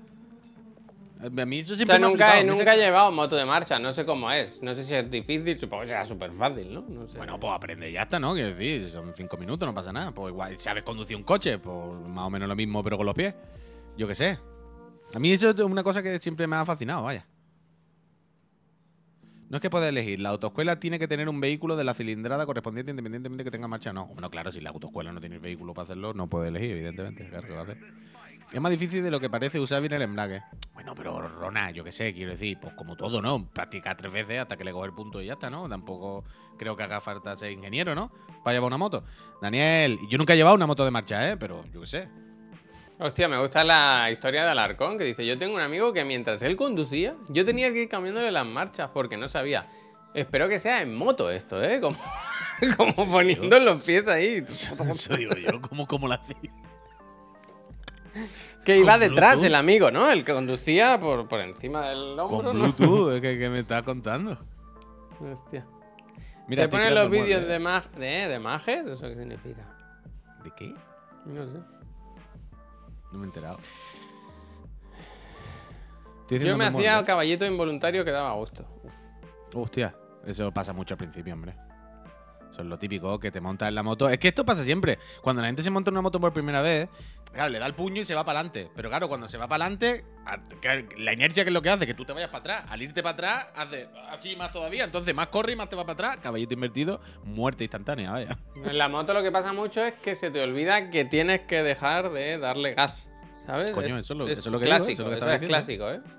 A 1.26 1.46
mí 1.46 1.60
eso 1.60 1.74
O 1.74 1.76
siempre 1.76 1.96
sea, 1.96 2.00
me 2.00 2.06
ha 2.06 2.10
nunca, 2.10 2.34
me 2.36 2.44
nunca 2.44 2.76
he 2.76 2.78
llevado 2.78 3.12
moto 3.12 3.36
de 3.36 3.46
marcha, 3.46 3.80
no 3.80 3.92
sé 3.92 4.06
cómo 4.06 4.32
es. 4.32 4.62
No 4.62 4.76
sé 4.76 4.84
si 4.84 4.94
es 4.94 5.10
difícil, 5.10 5.58
supongo 5.58 5.84
que 5.84 5.90
será 5.90 6.06
súper 6.06 6.32
fácil, 6.34 6.74
¿no? 6.74 6.86
No 6.88 7.08
sé. 7.08 7.18
Bueno, 7.18 7.40
pues 7.40 7.54
aprende 7.54 7.90
y 7.90 7.94
ya 7.94 8.04
está, 8.04 8.20
¿no? 8.20 8.34
Quiero 8.34 8.50
decir, 8.50 8.92
son 8.92 9.14
cinco 9.16 9.38
minutos, 9.38 9.68
no 9.68 9.74
pasa 9.74 9.92
nada. 9.92 10.12
Pues 10.12 10.32
igual, 10.32 10.58
sabes 10.58 10.84
conducir 10.84 11.16
un 11.18 11.24
coche, 11.24 11.58
pues 11.58 11.78
más 12.08 12.26
o 12.26 12.30
menos 12.30 12.48
lo 12.48 12.56
mismo, 12.56 12.84
pero 12.84 12.98
con 12.98 13.06
los 13.06 13.16
pies. 13.16 13.34
Yo 13.98 14.08
qué 14.08 14.16
sé. 14.16 14.40
A 15.14 15.20
mí 15.20 15.32
eso 15.32 15.50
es 15.50 15.60
una 15.60 15.84
cosa 15.84 16.04
que 16.04 16.20
siempre 16.20 16.46
me 16.48 16.56
ha 16.58 16.66
fascinado, 16.66 17.04
vaya. 17.04 17.26
No 19.50 19.58
es 19.58 19.62
que 19.62 19.70
puedas 19.70 19.90
elegir, 19.90 20.20
la 20.20 20.30
autoescuela 20.30 20.80
tiene 20.80 20.98
que 20.98 21.08
tener 21.08 21.30
un 21.30 21.40
vehículo 21.40 21.76
de 21.76 21.84
la 21.84 21.94
cilindrada 21.94 22.46
correspondiente 22.48 22.90
independientemente 22.92 23.44
que 23.44 23.52
tenga 23.52 23.68
marcha 23.68 23.92
o 23.92 23.94
no. 23.94 24.08
Bueno, 24.08 24.30
claro, 24.32 24.52
si 24.52 24.60
la 24.60 24.72
autoescuela 24.72 25.12
no 25.12 25.20
tiene 25.20 25.38
vehículo 25.38 25.74
para 25.74 25.84
hacerlo, 25.84 26.14
no 26.14 26.28
puede 26.28 26.50
elegir, 26.50 26.72
evidentemente. 26.72 27.30
Claro 27.30 27.48
que 27.48 27.54
va 27.54 27.60
a 27.60 27.64
hacer. 27.64 27.78
Es 28.52 28.62
más 28.62 28.72
difícil 28.72 29.04
de 29.04 29.12
lo 29.12 29.20
que 29.20 29.30
parece 29.30 29.60
usar 29.60 29.82
bien 29.82 29.94
el 29.94 30.02
embrague. 30.02 30.44
Bueno, 30.74 30.94
pero 30.96 31.28
Rona, 31.28 31.72
yo 31.72 31.84
qué 31.84 31.92
sé, 31.92 32.14
quiero 32.14 32.32
decir, 32.32 32.58
pues 32.62 32.74
como 32.74 32.96
todo, 32.96 33.22
¿no? 33.22 33.50
Practica 33.52 33.96
tres 33.96 34.14
veces 34.14 34.40
hasta 34.40 34.56
que 34.56 34.64
le 34.64 34.72
coge 34.72 34.88
el 34.88 34.94
punto 34.94 35.22
y 35.22 35.26
ya 35.26 35.34
está, 35.34 35.50
¿no? 35.50 35.68
Tampoco 35.68 36.24
creo 36.58 36.76
que 36.76 36.84
haga 36.84 37.02
falta 37.02 37.36
ser 37.36 37.52
ingeniero, 37.52 37.96
¿no? 37.96 38.12
Para 38.44 38.56
llevar 38.56 38.68
una 38.68 38.78
moto. 38.78 39.04
Daniel, 39.42 40.00
yo 40.10 40.18
nunca 40.18 40.34
he 40.34 40.38
llevado 40.38 40.56
una 40.56 40.68
moto 40.68 40.86
de 40.86 40.92
marcha, 40.92 41.32
¿eh? 41.32 41.38
Pero 41.38 41.66
yo 41.74 41.82
qué 41.82 41.88
sé. 41.88 42.10
Hostia, 42.98 43.28
me 43.28 43.38
gusta 43.40 43.64
la 43.66 44.10
historia 44.10 44.46
de 44.46 44.52
Alarcón, 44.52 44.98
que 44.98 45.04
dice, 45.04 45.26
yo 45.26 45.38
tengo 45.38 45.56
un 45.56 45.62
amigo 45.62 45.92
que 45.92 46.06
mientras 46.06 46.42
él 46.42 46.56
conducía, 46.56 47.16
yo 47.28 47.44
tenía 47.44 47.74
que 47.74 47.84
ir 47.84 47.90
cambiándole 47.90 48.32
las 48.32 48.46
marchas 48.46 48.90
porque 48.94 49.18
no 49.18 49.28
sabía. 49.28 49.68
Espero 50.14 50.48
que 50.48 50.60
sea 50.60 50.82
en 50.82 50.96
moto 50.96 51.30
esto, 51.30 51.62
¿eh? 51.62 51.82
Como, 51.82 51.98
como 52.78 53.12
poniendo 53.12 53.60
los 53.60 53.84
pies 53.84 54.08
ahí. 54.08 54.46
Eso 54.48 55.18
digo 55.18 55.36
yo, 55.36 55.60
¿cómo, 55.62 55.86
cómo 55.88 56.08
la 56.08 56.16
hacía? 56.16 56.52
Que 58.64 58.78
iba 58.78 58.98
detrás 58.98 59.34
Bluetooth. 59.36 59.46
el 59.48 59.56
amigo, 59.56 59.92
¿no? 59.92 60.10
El 60.10 60.24
que 60.26 60.34
conducía 60.34 61.00
por, 61.00 61.28
por 61.28 61.40
encima 61.42 61.90
del 61.90 62.18
hombro, 62.20 62.38
Con 62.44 62.46
¿no? 62.46 62.54
Bluetooth, 62.74 63.12
es 63.16 63.22
que, 63.22 63.38
que 63.38 63.50
me 63.50 63.60
estás 63.60 63.84
contando. 63.84 64.38
Hostia. 65.20 65.66
Mira, 66.48 66.64
¿Te 66.64 66.70
ponen 66.70 66.94
los 66.96 67.10
vídeos 67.10 67.46
de, 67.48 67.60
mag 67.60 67.90
de, 67.92 68.28
de 68.28 68.40
majes? 68.40 68.86
¿Eso 68.86 69.08
qué 69.08 69.16
significa? 69.16 69.66
¿De 70.44 70.52
qué? 70.56 70.74
No 71.26 71.46
sé. 71.48 71.60
No 73.12 73.20
me 73.20 73.24
he 73.24 73.28
enterado. 73.28 73.60
Yo 76.30 76.58
me 76.58 76.66
hacía 76.66 77.04
caballito 77.06 77.46
involuntario 77.46 78.04
que 78.04 78.12
daba 78.12 78.34
gusto. 78.34 78.66
Uf. 78.84 78.94
Hostia, 79.54 79.96
eso 80.26 80.52
pasa 80.52 80.74
mucho 80.74 80.96
al 80.96 80.98
principio, 80.98 81.34
hombre. 81.34 81.56
Eso 82.56 82.62
es 82.62 82.70
lo 82.70 82.80
típico, 82.80 83.20
que 83.20 83.32
te 83.32 83.42
montas 83.42 83.68
en 83.68 83.76
la 83.76 83.84
moto. 83.84 84.08
Es 84.08 84.18
que 84.18 84.30
esto 84.30 84.46
pasa 84.46 84.64
siempre. 84.64 84.98
Cuando 85.22 85.42
la 85.42 85.50
gente 85.50 85.62
se 85.62 85.70
monta 85.70 85.90
en 85.90 85.96
una 85.96 86.02
moto 86.04 86.22
por 86.22 86.32
primera 86.32 86.62
vez, 86.62 86.88
claro, 87.34 87.50
le 87.50 87.60
da 87.60 87.66
el 87.66 87.74
puño 87.74 88.02
y 88.02 88.06
se 88.06 88.16
va 88.16 88.24
para 88.24 88.40
adelante. 88.40 88.70
Pero 88.74 88.88
claro, 88.88 89.10
cuando 89.10 89.28
se 89.28 89.38
va 89.38 89.46
para 89.50 89.66
adelante, 89.66 90.06
la 90.98 91.12
inercia 91.12 91.44
que 91.44 91.50
es 91.50 91.54
lo 91.54 91.62
que 91.62 91.70
hace, 91.70 91.86
que 91.86 91.94
tú 91.94 92.06
te 92.06 92.14
vayas 92.14 92.30
para 92.30 92.40
atrás. 92.40 92.66
Al 92.72 92.82
irte 92.82 93.04
para 93.04 93.14
atrás, 93.14 93.48
hace 93.58 93.90
así 94.10 94.38
más 94.38 94.54
todavía. 94.54 94.86
Entonces, 94.86 95.14
más 95.14 95.28
corre 95.28 95.52
y 95.52 95.56
más 95.58 95.70
te 95.70 95.76
va 95.76 95.84
para 95.84 95.94
atrás. 96.12 96.18
Caballito 96.24 96.54
invertido, 96.54 97.02
muerte 97.26 97.66
instantánea, 97.66 98.12
vaya. 98.14 98.38
En 98.56 98.78
la 98.78 98.88
moto 98.88 99.14
lo 99.14 99.22
que 99.22 99.34
pasa 99.34 99.52
mucho 99.52 99.84
es 99.84 99.96
que 99.96 100.16
se 100.16 100.32
te 100.32 100.42
olvida 100.42 100.90
que 100.90 101.04
tienes 101.04 101.42
que 101.42 101.62
dejar 101.62 102.10
de 102.14 102.38
darle 102.38 102.74
gas. 102.74 103.10
¿Sabes? 103.46 103.72
Coño, 103.72 103.98
eso 104.00 104.14
es 104.14 104.18
lo- 104.18 104.28
eso 104.28 104.40
es 104.40 104.46
lo 104.48 104.58
que 104.60 104.66
digo, 104.66 104.78
clásico, 104.78 104.92
eso 104.94 105.02
es 105.04 105.06
lo 105.06 105.10
que 105.10 105.16
eso 105.18 105.26
estaba 105.26 105.36
es 105.36 105.68
diciendo. 105.68 105.86
clásico, 105.86 106.10
¿eh? 106.10 106.15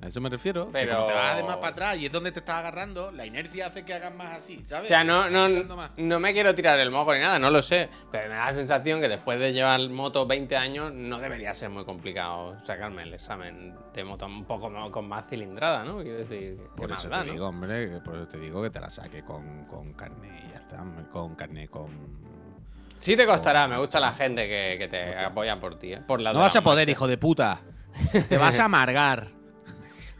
A 0.00 0.06
eso 0.06 0.20
me 0.20 0.28
refiero. 0.30 0.66
Que 0.66 0.72
Pero- 0.72 0.90
cuando 0.92 1.06
te 1.06 1.12
vas 1.14 1.36
de 1.38 1.42
más 1.42 1.56
para 1.56 1.68
atrás 1.68 1.96
y 1.98 2.06
es 2.06 2.12
donde 2.12 2.30
te 2.30 2.38
estás 2.38 2.58
agarrando, 2.58 3.10
la 3.10 3.26
inercia 3.26 3.66
hace 3.66 3.84
que 3.84 3.94
hagas 3.94 4.14
más 4.14 4.36
así, 4.38 4.62
¿sabes? 4.64 4.84
O 4.84 4.86
sea, 4.88 5.02
no, 5.02 5.28
no, 5.28 5.48
no 5.96 6.20
me 6.20 6.32
quiero 6.32 6.54
tirar 6.54 6.78
el 6.78 6.90
moco 6.92 7.12
ni 7.14 7.20
nada, 7.20 7.38
no 7.40 7.50
lo 7.50 7.60
sé. 7.62 7.88
Pero 8.12 8.28
me 8.28 8.34
da 8.36 8.46
la 8.46 8.52
sensación 8.52 9.00
que 9.00 9.08
después 9.08 9.40
de 9.40 9.52
llevar 9.52 9.80
moto 9.90 10.24
20 10.26 10.56
años 10.56 10.92
no 10.94 11.18
debería 11.18 11.52
ser 11.52 11.70
muy 11.70 11.84
complicado 11.84 12.56
sacarme 12.64 13.02
el 13.02 13.14
examen 13.14 13.74
de 13.92 14.04
moto 14.04 14.26
un 14.26 14.44
poco 14.44 14.70
más- 14.70 14.90
con 14.90 15.08
más 15.08 15.28
cilindrada, 15.28 15.82
¿no? 15.84 16.00
Quiero 16.02 16.18
decir, 16.18 16.58
Por 16.76 16.90
más 16.90 17.00
eso 17.00 17.08
da, 17.08 17.20
te 17.22 17.26
¿no? 17.26 17.32
digo, 17.32 17.48
hombre, 17.48 17.90
que 17.90 18.00
por 18.00 18.14
eso 18.14 18.26
te 18.28 18.38
digo 18.38 18.62
que 18.62 18.70
te 18.70 18.80
la 18.80 18.90
saque 18.90 19.24
con, 19.24 19.64
con 19.64 19.92
carne 19.94 20.44
y 20.48 20.52
ya 20.52 20.58
está. 20.58 20.84
Con 21.10 21.34
carne, 21.34 21.66
con. 21.68 21.88
Sí 22.96 23.16
te 23.16 23.26
costará, 23.26 23.66
me 23.66 23.78
gusta 23.78 23.98
la 24.00 24.12
gente 24.12 24.46
que, 24.48 24.76
que 24.78 24.86
te 24.88 25.16
apoya 25.16 25.58
por 25.58 25.78
ti, 25.78 25.92
¿eh? 25.92 26.00
Por 26.06 26.20
la 26.20 26.32
No 26.32 26.38
vas 26.40 26.54
a 26.56 26.62
poder, 26.62 26.88
hijo 26.88 27.06
de 27.08 27.16
puta. 27.18 27.60
Te 28.28 28.36
vas 28.36 28.58
a 28.60 28.66
amargar. 28.66 29.37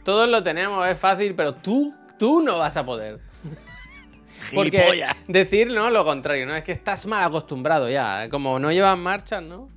Todos 0.09 0.27
lo 0.27 0.41
tenemos, 0.41 0.87
es 0.87 0.97
fácil, 0.97 1.35
pero 1.35 1.53
tú, 1.53 1.93
tú 2.17 2.41
no 2.41 2.57
vas 2.57 2.75
a 2.77 2.83
poder. 2.83 3.19
Porque 4.55 5.03
decir 5.27 5.71
no 5.71 5.91
lo 5.91 6.03
contrario, 6.03 6.47
¿no? 6.47 6.55
Es 6.55 6.63
que 6.63 6.71
estás 6.71 7.05
mal 7.05 7.23
acostumbrado 7.23 7.87
ya. 7.91 8.25
¿eh? 8.25 8.29
Como 8.29 8.57
no 8.57 8.71
llevas 8.71 8.97
marchas, 8.97 9.43
¿no? 9.43 9.69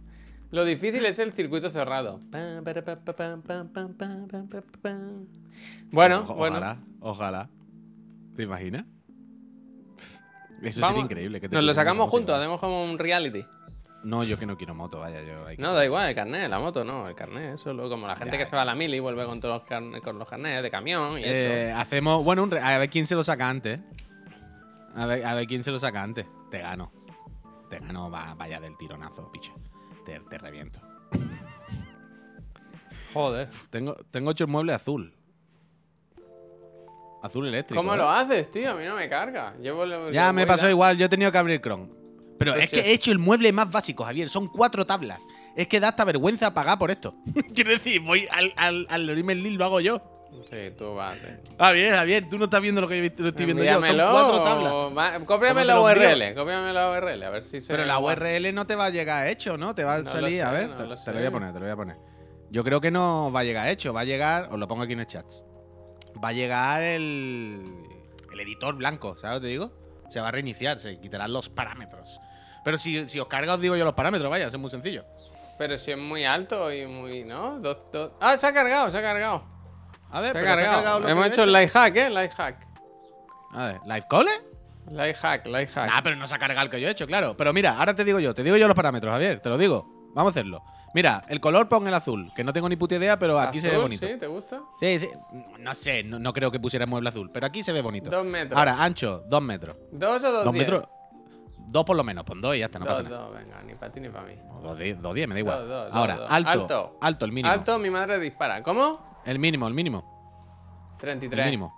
Lo 0.50 0.64
difícil 0.64 1.04
es 1.04 1.18
el 1.18 1.34
circuito 1.34 1.68
cerrado. 1.68 2.18
Bueno, 5.90 6.24
O- 6.26 6.34
bueno. 6.34 6.56
Ojalá, 6.56 6.78
ojalá. 7.00 7.48
¿Te 8.34 8.44
imaginas? 8.44 8.86
Eso 10.62 10.80
Vamos, 10.80 10.94
sería 10.94 11.04
increíble. 11.04 11.40
Que 11.42 11.48
te 11.50 11.56
Nos 11.56 11.64
lo 11.64 11.74
sacamos 11.74 12.08
juntos, 12.08 12.34
hacemos 12.38 12.58
como 12.58 12.84
un 12.84 12.98
reality. 12.98 13.44
No, 14.04 14.24
yo 14.24 14.36
que 14.38 14.46
no 14.46 14.56
quiero 14.56 14.74
moto, 14.74 14.98
vaya. 14.98 15.22
Yo, 15.22 15.46
hay 15.46 15.56
que- 15.56 15.62
No, 15.62 15.74
da 15.74 15.84
igual, 15.84 16.08
el 16.08 16.14
carnet, 16.14 16.50
la 16.50 16.58
moto 16.58 16.82
no, 16.84 17.08
el 17.08 17.14
carnet, 17.14 17.54
eso 17.54 17.72
luego 17.72 17.90
como 17.90 18.06
la 18.08 18.16
gente 18.16 18.32
Ya, 18.32 18.38
que 18.38 18.46
se 18.46 18.56
va 18.56 18.62
a 18.62 18.64
la 18.64 18.74
mili 18.74 18.96
y 18.96 19.00
vuelve 19.00 19.24
con 19.24 19.38
todos 19.40 19.60
los, 19.60 19.68
carne- 19.68 20.00
con 20.00 20.18
los 20.18 20.28
carnets 20.28 20.62
de 20.62 20.70
camión 20.70 21.18
y 21.18 21.22
eso. 21.22 21.32
Eh, 21.32 21.72
hacemos. 21.72 22.24
Bueno, 22.24 22.42
un 22.42 22.50
re- 22.50 22.60
a 22.60 22.78
ver 22.78 22.90
quién 22.90 23.06
se 23.06 23.14
lo 23.14 23.22
saca 23.22 23.48
antes. 23.48 23.78
A 24.96 25.06
ver, 25.06 25.24
a 25.24 25.34
ver 25.34 25.46
quién 25.46 25.62
se 25.64 25.70
lo 25.70 25.78
saca 25.78 26.02
antes. 26.02 26.26
Te 26.50 26.58
gano. 26.58 26.90
Te 27.70 27.78
gano, 27.78 28.10
va, 28.10 28.34
vaya 28.34 28.60
del 28.60 28.76
tironazo, 28.76 29.30
piche. 29.32 29.52
te, 30.04 30.18
te 30.28 30.36
reviento. 30.38 30.80
Joder. 33.14 33.48
Tengo, 33.70 33.94
tengo 34.10 34.30
hecho 34.32 34.44
el 34.44 34.50
mueble 34.50 34.72
azul. 34.72 35.14
Azul 37.22 37.46
eléctrico. 37.46 37.80
¿Cómo 37.80 37.94
¿eh? 37.94 37.98
lo 37.98 38.10
haces, 38.10 38.50
tío? 38.50 38.72
A 38.72 38.74
mí 38.74 38.84
no 38.84 38.96
me 38.96 39.08
carga. 39.08 39.54
Ya 40.12 40.32
me 40.32 40.44
pasó 40.46 40.68
igual, 40.68 40.98
yo 40.98 41.06
he 41.06 41.08
tenido 41.08 41.30
que 41.30 41.38
abrir 41.38 41.60
Chrome. 41.60 42.01
Pero 42.44 42.54
es 42.56 42.70
que 42.70 42.80
he 42.80 42.92
hecho 42.92 43.12
el 43.12 43.18
mueble 43.18 43.52
más 43.52 43.70
básico, 43.70 44.04
Javier. 44.04 44.28
Son 44.28 44.48
cuatro 44.48 44.84
tablas. 44.86 45.22
Es 45.56 45.68
que 45.68 45.80
da 45.80 45.88
hasta 45.88 46.04
vergüenza 46.04 46.52
pagar 46.54 46.78
por 46.78 46.90
esto. 46.90 47.14
Quiero 47.54 47.70
decir, 47.70 48.00
voy 48.00 48.26
al, 48.30 48.52
al, 48.56 48.86
al 48.88 49.06
link, 49.06 49.58
lo 49.58 49.64
hago 49.64 49.80
yo. 49.80 50.02
Sí, 50.50 50.70
tú 50.78 50.94
vas. 50.94 51.16
eh. 51.24 51.40
Javier, 51.58 51.94
Javier, 51.94 52.28
tú 52.28 52.38
no 52.38 52.44
estás 52.44 52.62
viendo 52.62 52.80
lo 52.80 52.88
que 52.88 52.98
yo 52.98 53.26
estoy 53.26 53.44
viendo 53.44 53.62
yo. 53.62 53.74
Son 53.74 53.84
Envíamelo, 53.84 54.10
cuatro 54.10 54.42
tablas. 54.42 54.72
Cópiame 55.26 55.66
¿Cómo 55.66 55.88
te 55.90 55.96
la? 56.00 56.08
URL. 56.08 56.34
Cópiame 56.34 56.72
la 56.72 56.90
URL, 56.90 57.22
a 57.22 57.30
ver 57.30 57.44
si 57.44 57.60
se. 57.60 57.68
Pero 57.72 57.84
la. 57.84 57.98
URL 57.98 58.54
no 58.54 58.66
te 58.66 58.74
va 58.74 58.86
a 58.86 58.90
llegar 58.90 59.26
hecho, 59.28 59.58
¿no? 59.58 59.74
Te 59.74 59.84
va 59.84 59.96
a 59.96 60.02
No 60.02 60.10
salir, 60.10 60.42
a 60.42 60.50
ver, 60.52 60.70
no 60.70 60.76
te, 60.76 60.82
lo 60.86 60.94
te 60.96 61.02
sé. 61.02 61.12
lo 61.12 61.18
voy 61.18 61.26
a 61.26 61.30
poner, 61.30 61.52
te 61.52 61.58
lo 61.58 61.64
voy 61.66 61.72
a 61.72 61.76
poner. 61.76 61.96
Yo 62.50 62.64
creo 62.64 62.80
que 62.80 62.90
no 62.90 63.30
va 63.30 63.40
a 63.40 63.44
llegar 63.44 63.68
hecho, 63.68 63.92
va 63.92 64.00
a 64.00 64.04
llegar, 64.04 64.48
os 64.50 64.58
lo 64.58 64.66
pongo 64.68 64.82
aquí 64.84 64.94
en 64.94 65.00
el 65.00 65.06
chat. 65.06 65.26
Va 66.22 66.28
a 66.28 66.32
llegar 66.32 66.82
el, 66.82 67.62
el 68.32 68.40
editor 68.40 68.74
blanco, 68.74 69.16
¿sabes 69.18 69.36
lo 69.36 69.40
que 69.40 69.46
te 69.46 69.50
digo? 69.50 69.72
Se 70.08 70.20
va 70.20 70.28
a 70.28 70.30
reiniciar, 70.32 70.78
se 70.78 70.98
quitarán 71.00 71.32
los 71.32 71.48
parámetros. 71.50 72.18
Pero 72.64 72.78
si, 72.78 73.08
si 73.08 73.18
os 73.20 73.26
carga, 73.26 73.54
os 73.54 73.60
digo 73.60 73.76
yo 73.76 73.84
los 73.84 73.94
parámetros, 73.94 74.30
vaya, 74.30 74.46
es 74.46 74.58
muy 74.58 74.70
sencillo. 74.70 75.04
Pero 75.58 75.76
si 75.78 75.90
es 75.92 75.98
muy 75.98 76.24
alto 76.24 76.72
y 76.72 76.86
muy. 76.86 77.24
¿No? 77.24 77.58
Dos- 77.60 77.90
dos- 77.92 78.12
Ah, 78.20 78.36
se 78.36 78.46
ha 78.46 78.52
cargado, 78.52 78.90
se 78.90 78.98
ha 78.98 79.02
cargado. 79.02 79.44
A 80.10 80.20
ver, 80.20 80.32
Se 80.32 80.38
ha 80.38 80.42
pero 80.42 80.46
se 80.46 80.52
ha 80.52 80.56
cargado. 80.56 80.76
cargado 80.82 81.00
lo 81.00 81.08
Hemos 81.08 81.26
hecho 81.26 81.42
el 81.44 81.52
life 81.52 81.68
hack, 81.68 81.96
¿eh? 81.96 82.10
Life 82.10 82.34
hack. 82.36 82.66
A 83.54 83.66
ver, 83.66 83.80
¿live 83.84 84.04
cole? 84.08 84.30
Life 84.90 85.14
hack, 85.14 85.46
life 85.46 85.72
hack. 85.72 85.90
Ah, 85.92 86.00
pero 86.02 86.16
no 86.16 86.26
se 86.26 86.34
ha 86.34 86.38
cargado 86.38 86.64
el 86.64 86.70
que 86.70 86.80
yo 86.80 86.88
he 86.88 86.90
hecho, 86.90 87.06
claro. 87.06 87.36
Pero 87.36 87.52
mira, 87.52 87.78
ahora 87.78 87.94
te 87.94 88.04
digo 88.04 88.18
yo, 88.18 88.34
te 88.34 88.42
digo 88.42 88.56
yo 88.56 88.66
los 88.66 88.74
parámetros, 88.76 89.12
Javier, 89.12 89.40
te 89.40 89.48
lo 89.48 89.56
digo. 89.58 89.86
Vamos 90.14 90.30
a 90.30 90.32
hacerlo. 90.32 90.62
Mira, 90.94 91.22
el 91.28 91.40
color 91.40 91.68
pon 91.70 91.88
el 91.88 91.94
azul, 91.94 92.30
que 92.36 92.44
no 92.44 92.52
tengo 92.52 92.68
ni 92.68 92.76
puta 92.76 92.96
idea, 92.96 93.18
pero 93.18 93.40
aquí 93.40 93.60
se 93.62 93.70
ve 93.70 93.78
bonito. 93.78 94.06
¿Sí? 94.06 94.14
¿Te 94.18 94.26
gusta? 94.26 94.58
Sí, 94.78 94.98
sí. 94.98 95.08
No 95.58 95.74
sé, 95.74 96.02
no, 96.02 96.18
no 96.18 96.34
creo 96.34 96.50
que 96.50 96.60
pusiera 96.60 96.84
mueble 96.84 97.08
azul, 97.08 97.30
pero 97.32 97.46
aquí 97.46 97.62
se 97.62 97.72
ve 97.72 97.80
bonito. 97.80 98.10
Dos 98.10 98.24
metros. 98.26 98.58
Ahora, 98.58 98.82
ancho, 98.82 99.22
dos 99.26 99.40
metros. 99.40 99.74
¿Dos 99.90 100.22
o 100.22 100.30
dos, 100.32 100.44
Dos 100.44 100.52
diez? 100.52 100.66
metros. 100.68 100.88
Dos 101.66 101.84
por 101.84 101.96
lo 101.96 102.04
menos, 102.04 102.24
pon 102.24 102.40
dos 102.40 102.54
y 102.54 102.58
ya 102.60 102.66
está, 102.66 102.78
no 102.78 102.84
dos, 102.86 102.96
pasa 102.98 103.08
nada. 103.08 103.22
dos, 103.24 103.34
venga, 103.34 103.62
ni 103.62 103.74
para 103.74 103.92
ti 103.92 104.00
ni 104.00 104.08
para 104.08 104.24
mí. 104.26 104.34
O 104.50 104.60
Dos, 104.60 104.78
diez, 104.78 105.00
dos 105.00 105.14
diez, 105.14 105.26
me 105.28 105.34
da 105.34 105.40
igual. 105.40 105.68
Dos, 105.68 105.90
Ahora, 105.92 106.14
alto, 106.28 106.50
Alto. 106.50 106.96
alto. 107.00 107.24
el 107.24 107.32
mínimo. 107.32 107.52
Alto, 107.52 107.78
mi 107.78 107.90
madre 107.90 108.18
dispara. 108.18 108.62
¿Cómo? 108.62 109.20
El 109.24 109.38
mínimo, 109.38 109.66
el 109.68 109.74
mínimo. 109.74 110.04
33. 110.98 111.38
El 111.46 111.50
mínimo. 111.52 111.72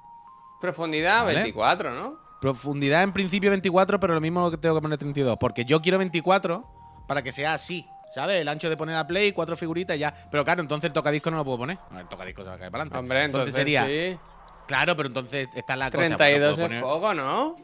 Profundidad, 0.61 1.24
Vale. 1.24 1.35
24, 1.37 1.93
¿no? 1.95 2.18
Profundidad 2.41 3.03
en 3.03 3.12
principio 3.12 3.51
24, 3.51 3.99
pero 4.01 4.14
lo 4.14 4.20
mismo 4.20 4.51
que 4.51 4.57
tengo 4.59 4.74
que 4.74 4.82
poner 4.82 4.99
32. 4.99 5.37
Porque 5.39 5.64
yo 5.64 5.80
quiero 5.80 5.99
24 5.99 6.62
para 7.07 7.22
que 7.22 7.32
sea 7.32 7.55
así. 7.55 7.87
¿Sabes? 8.14 8.41
El 8.41 8.49
ancho 8.49 8.68
de 8.70 8.76
poner 8.76 8.95
a 8.97 9.07
play, 9.07 9.32
cuatro 9.32 9.57
figuritas 9.57 9.97
y 9.97 10.01
ya. 10.01 10.14
Pero 10.30 10.45
claro, 10.45 10.61
entonces 10.61 10.87
el 10.89 10.93
tocadisco 10.93 11.30
no 11.32 11.37
lo 11.39 11.45
puedo 11.45 11.59
poner. 11.59 11.78
El 11.99 12.07
tocadisco 12.07 12.43
se 12.43 12.49
va 12.49 12.55
a 12.55 12.59
caer 12.59 12.70
para 12.70 12.82
adelante. 12.82 12.99
Hombre, 12.99 13.24
entonces, 13.24 13.55
sería. 13.55 13.87
sí. 13.87 14.16
Claro, 14.68 14.95
pero 14.97 15.09
entonces 15.09 15.49
está 15.55 15.74
la 15.76 15.87
cosa. 15.87 15.97
pues, 15.99 16.11
no 16.12 16.16
32 16.16 16.55
puedo 16.55 16.66
es 16.66 16.70
poner- 16.70 16.82
poco, 16.82 17.14
¿no? 17.14 17.55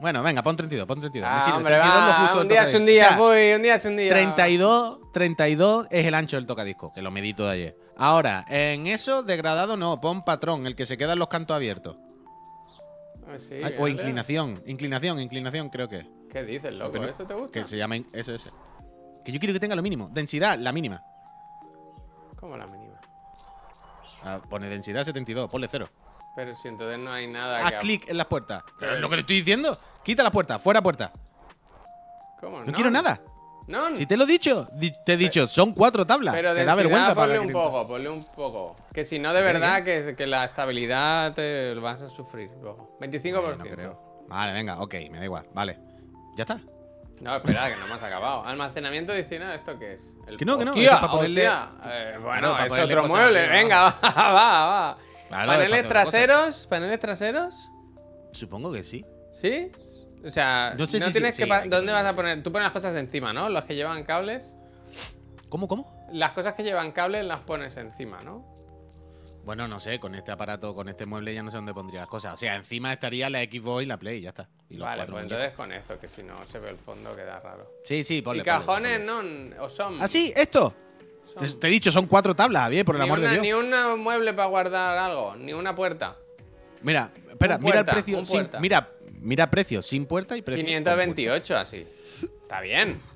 Bueno, 0.00 0.22
venga, 0.22 0.42
pon 0.42 0.56
32, 0.56 0.86
pon 0.86 1.00
32. 1.00 1.28
Me 1.30 1.36
Ah, 1.36 1.40
sirve, 1.42 1.56
hombre, 1.58 1.74
32 1.74 1.94
lo 2.00 2.08
va. 2.10 2.18
justo 2.26 2.40
Un 2.40 2.48
día 2.48 2.62
es 2.62 2.74
un 2.74 2.86
día, 2.86 3.04
O 3.04 3.08
sea, 3.08 3.18
voy, 3.18 3.52
un 3.54 3.62
día 3.62 3.74
es 3.76 3.84
un 3.84 3.96
día. 3.96 4.10
32, 4.10 4.98
32 5.12 5.86
es 5.90 6.06
el 6.06 6.14
ancho 6.14 6.36
del 6.36 6.46
tocadisco, 6.46 6.92
que 6.92 7.02
lo 7.02 7.10
medito 7.10 7.44
de 7.46 7.50
ayer. 7.52 7.76
Ahora, 7.96 8.44
en 8.48 8.86
eso, 8.86 9.22
degradado 9.22 9.76
no, 9.76 10.00
pon 10.00 10.24
patrón, 10.24 10.66
el 10.66 10.74
que 10.74 10.86
se 10.86 10.96
queda 10.96 11.12
en 11.14 11.18
los 11.18 11.28
cantos 11.28 11.54
abiertos. 11.54 11.96
Ah, 13.28 13.38
sí, 13.38 13.60
Ay, 13.62 13.74
o 13.78 13.86
inclinación, 13.86 14.62
inclinación, 14.66 15.20
inclinación 15.20 15.68
creo 15.68 15.88
que. 15.88 16.06
¿Qué 16.32 16.42
dices, 16.44 16.72
loco? 16.72 16.92
Pero- 16.92 17.04
¿Esto 17.06 17.24
te 17.26 17.34
gusta? 17.34 17.52
Que 17.62 17.66
se 17.68 17.76
llama 17.76 17.96
eso, 18.12 18.32
eso. 18.34 18.50
Que 19.24 19.32
yo 19.32 19.38
quiero 19.38 19.52
que 19.52 19.60
tenga 19.60 19.76
lo 19.76 19.82
mínimo. 19.82 20.08
Densidad, 20.12 20.58
la 20.58 20.72
mínima. 20.72 21.02
¿Cómo 22.38 22.56
la 22.56 22.66
mínima? 22.66 22.98
Ah, 24.24 24.40
pone 24.48 24.68
densidad 24.68 25.04
72, 25.04 25.50
ponle 25.50 25.68
cero. 25.70 25.88
Pero 26.36 26.54
si 26.54 26.68
entonces 26.68 26.98
no 26.98 27.12
hay 27.12 27.26
nada 27.26 27.66
Haz 27.66 27.72
que... 27.72 27.78
clic 27.78 28.08
en 28.08 28.16
las 28.16 28.26
puertas. 28.26 28.62
Pero 28.78 28.94
es 28.94 29.00
lo 29.00 29.08
que 29.08 29.16
te 29.16 29.20
estoy 29.20 29.36
diciendo. 29.36 29.78
Quita 30.04 30.22
las 30.22 30.32
puertas, 30.32 30.62
fuera 30.62 30.80
puerta. 30.80 31.12
¿Cómo? 32.40 32.64
No, 32.64 32.72
quiero 32.72 32.90
nada. 32.90 33.20
No, 33.66 33.96
Si 33.96 34.04
te 34.06 34.16
lo 34.16 34.24
he 34.24 34.26
dicho, 34.26 34.66
di- 34.72 34.92
te 35.04 35.12
he 35.12 35.16
dicho, 35.16 35.46
son 35.46 35.72
cuatro 35.74 36.04
tablas. 36.04 36.34
pero 36.34 36.54
te 36.54 36.64
da 36.64 36.74
vergüenza 36.74 37.14
ponle 37.14 37.34
para 37.36 37.40
un 37.40 37.52
poco, 37.52 37.86
ponle 37.86 38.08
un 38.08 38.24
poco. 38.24 38.76
Que 38.92 39.04
si 39.04 39.18
no, 39.20 39.32
de 39.32 39.40
¿Qué, 39.40 39.44
verdad, 39.46 39.84
que, 39.84 40.14
que 40.16 40.26
la 40.26 40.46
estabilidad 40.46 41.34
te 41.34 41.72
lo 41.74 41.80
vas 41.80 42.00
a 42.02 42.08
sufrir 42.08 42.50
luego. 42.60 42.96
25%. 43.00 43.56
No 43.58 43.64
creo. 43.64 44.24
Vale, 44.28 44.52
venga, 44.54 44.80
ok, 44.80 44.94
me 45.10 45.18
da 45.18 45.24
igual. 45.24 45.46
Vale. 45.52 45.78
Ya 46.36 46.42
está. 46.42 46.58
No, 47.20 47.36
espera, 47.36 47.68
que 47.70 47.76
no 47.76 47.86
hemos 47.86 48.02
acabado. 48.02 48.44
Almacenamiento 48.44 49.12
adicional, 49.12 49.54
¿esto 49.54 49.78
qué 49.78 49.92
es? 49.94 50.16
El- 50.26 50.36
Que 50.36 50.44
no, 50.44 50.58
que 50.58 50.64
no, 50.64 50.70
Hostia, 50.72 50.86
eso 50.86 50.94
es 50.94 51.00
para 51.00 51.12
ponerle- 51.12 51.48
hostia. 51.48 51.70
Eh, 51.84 52.18
bueno, 52.20 52.52
para 52.52 52.64
es 52.64 52.70
ponerle 52.70 52.94
otro 52.96 53.08
mueble. 53.08 53.46
Venga, 53.48 53.82
va, 54.02 54.10
va, 54.32 54.64
va. 54.66 54.98
Claro, 55.30 55.52
paneles 55.52 55.88
traseros, 55.88 56.66
paneles 56.66 57.00
traseros. 57.00 57.54
Supongo 58.32 58.70
que 58.72 58.82
sí. 58.82 59.04
¿Sí? 59.30 59.70
O 60.24 60.30
sea, 60.30 60.72
No 60.76 60.80
no, 60.80 60.86
sé 60.86 61.00
si- 61.00 61.12
tienes 61.12 61.36
sí, 61.36 61.44
que... 61.44 61.48
que 61.48 61.68
¿Dónde 61.68 61.92
vas 61.92 62.04
a 62.04 62.14
poner? 62.14 62.42
Tú 62.42 62.52
pones 62.52 62.66
las 62.66 62.72
cosas 62.72 62.94
encima, 62.96 63.32
¿no? 63.32 63.48
Los 63.48 63.64
que 63.64 63.74
llevan 63.74 64.04
cables. 64.04 64.54
¿Cómo, 65.48 65.66
cómo? 65.66 66.06
Las 66.12 66.32
cosas 66.32 66.54
que 66.54 66.62
llevan 66.62 66.92
cables 66.92 67.24
las 67.24 67.40
pones 67.40 67.76
encima, 67.76 68.20
¿no? 68.22 68.44
Bueno, 69.44 69.66
no 69.66 69.80
sé, 69.80 69.98
con 69.98 70.14
este 70.14 70.30
aparato, 70.32 70.74
con 70.74 70.88
este 70.88 71.06
mueble 71.06 71.32
ya 71.32 71.42
no 71.42 71.50
sé 71.50 71.56
dónde 71.56 71.72
pondría 71.72 72.00
las 72.00 72.08
cosas. 72.08 72.34
O 72.34 72.36
sea, 72.36 72.56
encima 72.56 72.92
estaría 72.92 73.30
la 73.30 73.40
Xbox 73.40 73.82
y 73.82 73.86
la 73.86 73.96
Play, 73.96 74.20
ya 74.20 74.28
está. 74.30 74.48
Y 74.68 74.74
los 74.76 74.86
Vale, 74.86 75.06
pues 75.06 75.22
entonces 75.22 75.52
con 75.54 75.72
esto, 75.72 75.98
que 75.98 76.08
si 76.08 76.22
no 76.22 76.42
se 76.46 76.58
ve 76.58 76.68
el 76.70 76.76
fondo 76.76 77.16
queda 77.16 77.40
raro. 77.40 77.66
Sí, 77.84 78.04
sí, 78.04 78.20
ponle. 78.20 78.42
y 78.42 78.44
cajones, 78.44 78.98
ponle. 79.00 79.54
¿no? 79.56 79.62
¿O 79.64 79.68
son? 79.70 79.96
¿Ah, 80.02 80.08
sí? 80.08 80.32
¿Esto? 80.36 80.74
Son- 81.34 81.42
Te, 81.42 81.48
te 81.56 81.66
he 81.68 81.70
dicho, 81.70 81.90
son 81.92 82.06
cuatro 82.06 82.34
tablas, 82.34 82.62
Javier, 82.64 82.84
por 82.84 82.96
el 82.96 83.00
ni, 83.02 83.06
amor 83.08 83.18
una, 83.18 83.28
de 83.28 83.40
Dios. 83.40 83.42
ni 83.44 83.52
un 83.52 84.00
mueble 84.00 84.32
para 84.34 84.48
guardar 84.48 84.98
algo, 84.98 85.36
ni 85.36 85.52
una 85.52 85.74
puerta. 85.74 86.16
Mira, 86.82 87.12
espera, 87.30 87.56
Un 87.56 87.62
mira 87.64 87.78
el 87.80 87.84
precio. 87.84 88.24
sin- 88.24 88.48
mira, 88.60 88.90
mira 89.20 89.50
precio 89.50 89.82
sin 89.82 90.06
puerta 90.06 90.36
y 90.36 90.42
precio. 90.42 90.62
con 90.64 90.66
528 90.68 91.56
así. 91.56 91.86
Está 92.22 92.60
bien. 92.60 92.94
puerta. 93.00 93.10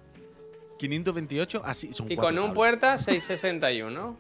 528, 0.79 1.63
así. 1.65 1.95
Son 1.95 2.11
Y 2.11 2.17
con 2.17 2.35
un 2.35 2.37
tablas. 2.37 2.55
puerta, 2.55 2.99
661. 2.99 4.17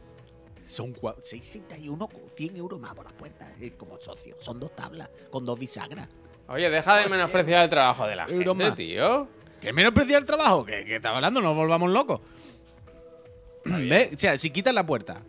Son 0.66 0.94
cua- 0.94 1.16
661 1.20 2.06
con 2.08 2.22
100 2.36 2.56
euros 2.56 2.80
más 2.80 2.94
por 2.94 3.04
las 3.04 3.12
puertas. 3.12 3.50
como 3.76 3.98
socio. 4.00 4.34
Son 4.40 4.58
dos 4.58 4.74
tablas 4.74 5.10
con 5.30 5.44
dos 5.44 5.58
bisagras. 5.58 6.08
Oye, 6.48 6.70
deja 6.70 6.96
de 6.98 7.08
menospreciar 7.10 7.64
el 7.64 7.70
trabajo 7.70 8.06
de 8.06 8.16
la 8.16 8.26
gente, 8.26 8.72
tío. 8.72 9.28
¿Qué 9.60 9.72
menosprecia 9.72 10.16
el 10.18 10.24
trabajo? 10.26 10.64
¿Qué, 10.64 10.84
qué 10.84 10.96
estás 10.96 11.14
hablando? 11.14 11.40
No 11.40 11.48
nos 11.48 11.56
volvamos 11.56 11.90
locos. 11.90 12.20
¿Ves? 13.64 14.12
O 14.14 14.18
sea, 14.18 14.38
si 14.38 14.50
quitas 14.50 14.74
la 14.74 14.84
puerta. 14.84 15.20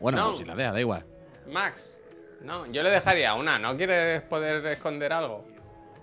Bueno, 0.00 0.18
No. 0.18 0.34
si 0.34 0.44
la 0.44 0.54
dejas, 0.54 0.74
da 0.74 0.80
igual. 0.80 1.04
Max. 1.50 1.98
No, 2.42 2.66
yo 2.66 2.82
le 2.82 2.90
dejaría 2.90 3.34
una. 3.34 3.58
¿No 3.58 3.76
quieres 3.76 4.22
poder 4.22 4.64
esconder 4.66 5.12
algo? 5.12 5.44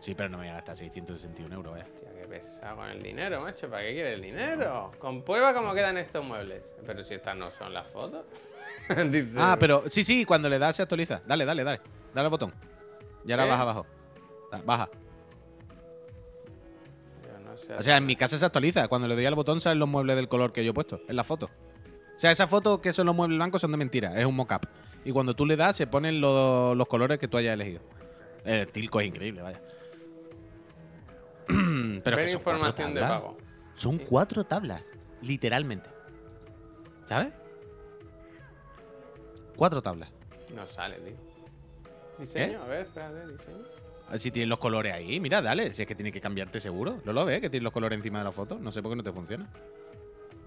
Sí, 0.01 0.13
pero 0.13 0.29
no 0.29 0.37
me 0.37 0.43
voy 0.45 0.51
a 0.51 0.55
gastar 0.55 0.75
661 0.75 1.55
euros, 1.55 1.73
vaya. 1.73 1.85
Hostia, 1.85 2.09
qué 2.13 2.27
pesado 2.27 2.75
con 2.75 2.89
el 2.89 3.01
dinero, 3.01 3.41
macho. 3.41 3.69
¿Para 3.69 3.83
qué 3.83 3.93
quieres 3.93 4.15
el 4.15 4.21
dinero? 4.21 4.91
Comprueba 4.99 5.53
cómo 5.53 5.73
quedan 5.73 5.97
estos 5.97 6.23
muebles. 6.23 6.75
Pero 6.85 7.03
si 7.03 7.13
estas 7.15 7.35
no 7.37 7.49
son 7.49 7.73
las 7.73 7.87
fotos. 7.87 8.25
Ah, 9.37 9.57
pero 9.59 9.83
sí, 9.89 10.03
sí, 10.03 10.25
cuando 10.25 10.47
le 10.47 10.59
das 10.59 10.75
se 10.75 10.83
actualiza. 10.83 11.21
Dale, 11.25 11.43
dale, 11.45 11.63
dale. 11.63 11.81
Dale 12.13 12.25
al 12.25 12.29
botón. 12.29 12.53
Y 13.25 13.31
ahora 13.31 13.45
¿Qué? 13.45 13.49
baja 13.49 13.61
abajo. 13.63 13.85
Da- 14.51 14.61
Baja. 14.63 14.89
Yo 17.23 17.39
no 17.39 17.57
sé 17.57 17.73
O 17.73 17.81
sea, 17.83 17.97
en 17.97 18.05
mi 18.05 18.15
casa 18.15 18.37
se 18.37 18.45
actualiza. 18.45 18.87
Cuando 18.87 19.07
le 19.07 19.15
doy 19.15 19.25
al 19.25 19.33
botón 19.35 19.61
salen 19.61 19.79
los 19.79 19.89
muebles 19.89 20.15
del 20.15 20.27
color 20.27 20.51
que 20.51 20.63
yo 20.63 20.71
he 20.71 20.73
puesto 20.73 21.01
en 21.07 21.15
la 21.15 21.23
foto. 21.23 21.49
O 22.15 22.19
sea, 22.19 22.31
esas 22.31 22.49
fotos 22.49 22.79
que 22.79 22.93
son 22.93 23.05
los 23.07 23.15
muebles 23.15 23.37
blancos 23.37 23.61
son 23.61 23.71
de 23.71 23.77
mentira. 23.77 24.19
Es 24.19 24.25
un 24.25 24.35
mock-up. 24.35 24.67
Y 25.03 25.11
cuando 25.11 25.35
tú 25.35 25.45
le 25.45 25.55
das 25.55 25.75
se 25.77 25.85
ponen 25.87 26.21
los, 26.21 26.75
los 26.75 26.87
colores 26.87 27.19
que 27.19 27.27
tú 27.27 27.37
hayas 27.37 27.53
elegido. 27.53 27.81
El 28.43 28.67
tilco 28.67 28.99
es 29.01 29.07
increíble, 29.07 29.41
vaya. 29.41 29.61
Pero 32.03 32.17
que 32.17 32.27
son 32.29 32.39
información 32.39 32.93
de 32.93 33.01
pago. 33.01 33.37
Son 33.75 33.99
Sí. 33.99 34.05
cuatro 34.09 34.43
tablas. 34.43 34.85
Literalmente. 35.21 35.89
¿Sabes? 37.07 37.33
Cuatro 39.55 39.81
tablas. 39.81 40.09
No 40.53 40.65
sale, 40.65 40.97
tío. 40.97 41.15
Diseño, 42.19 42.61
a 42.61 42.65
ver, 42.67 42.85
espérate, 42.85 43.27
diseño. 43.27 43.57
A 44.07 44.11
ver 44.11 44.19
Si 44.19 44.31
tienes 44.31 44.47
los 44.49 44.59
colores 44.59 44.93
ahí, 44.93 45.19
mira, 45.19 45.41
dale. 45.41 45.73
Si 45.73 45.81
es 45.81 45.87
que 45.87 45.95
tiene 45.95 46.11
que 46.11 46.21
cambiarte 46.21 46.59
seguro. 46.59 47.01
¿No 47.03 47.13
lo 47.13 47.25
ves? 47.25 47.41
Que 47.41 47.49
tienes 47.49 47.63
los 47.63 47.73
colores 47.73 47.97
encima 47.97 48.19
de 48.19 48.25
la 48.25 48.31
foto. 48.31 48.57
No 48.59 48.71
sé 48.71 48.81
por 48.81 48.91
qué 48.91 48.95
no 48.95 49.03
te 49.03 49.11
funciona. 49.11 49.49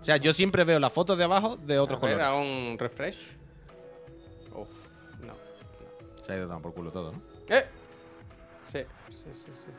O 0.01 0.05
sea, 0.05 0.16
yo 0.16 0.32
siempre 0.32 0.64
veo 0.64 0.78
las 0.78 0.92
fotos 0.92 1.18
de 1.18 1.24
abajo 1.24 1.57
de 1.57 1.78
otros 1.78 1.99
colores. 1.99 2.24
hago 2.24 2.40
un 2.40 2.76
refresh. 2.78 3.18
Uf, 4.55 4.68
no. 5.24 5.34
Se 6.24 6.32
ha 6.32 6.36
ido 6.36 6.46
tomar 6.46 6.62
por 6.62 6.72
culo 6.74 6.90
todo, 6.90 7.12
¿no? 7.12 7.22
¿Eh? 7.49 7.64
Sí, 8.64 8.80
sí, 9.11 9.24
sí, 9.32 9.51
sí. 9.55 9.70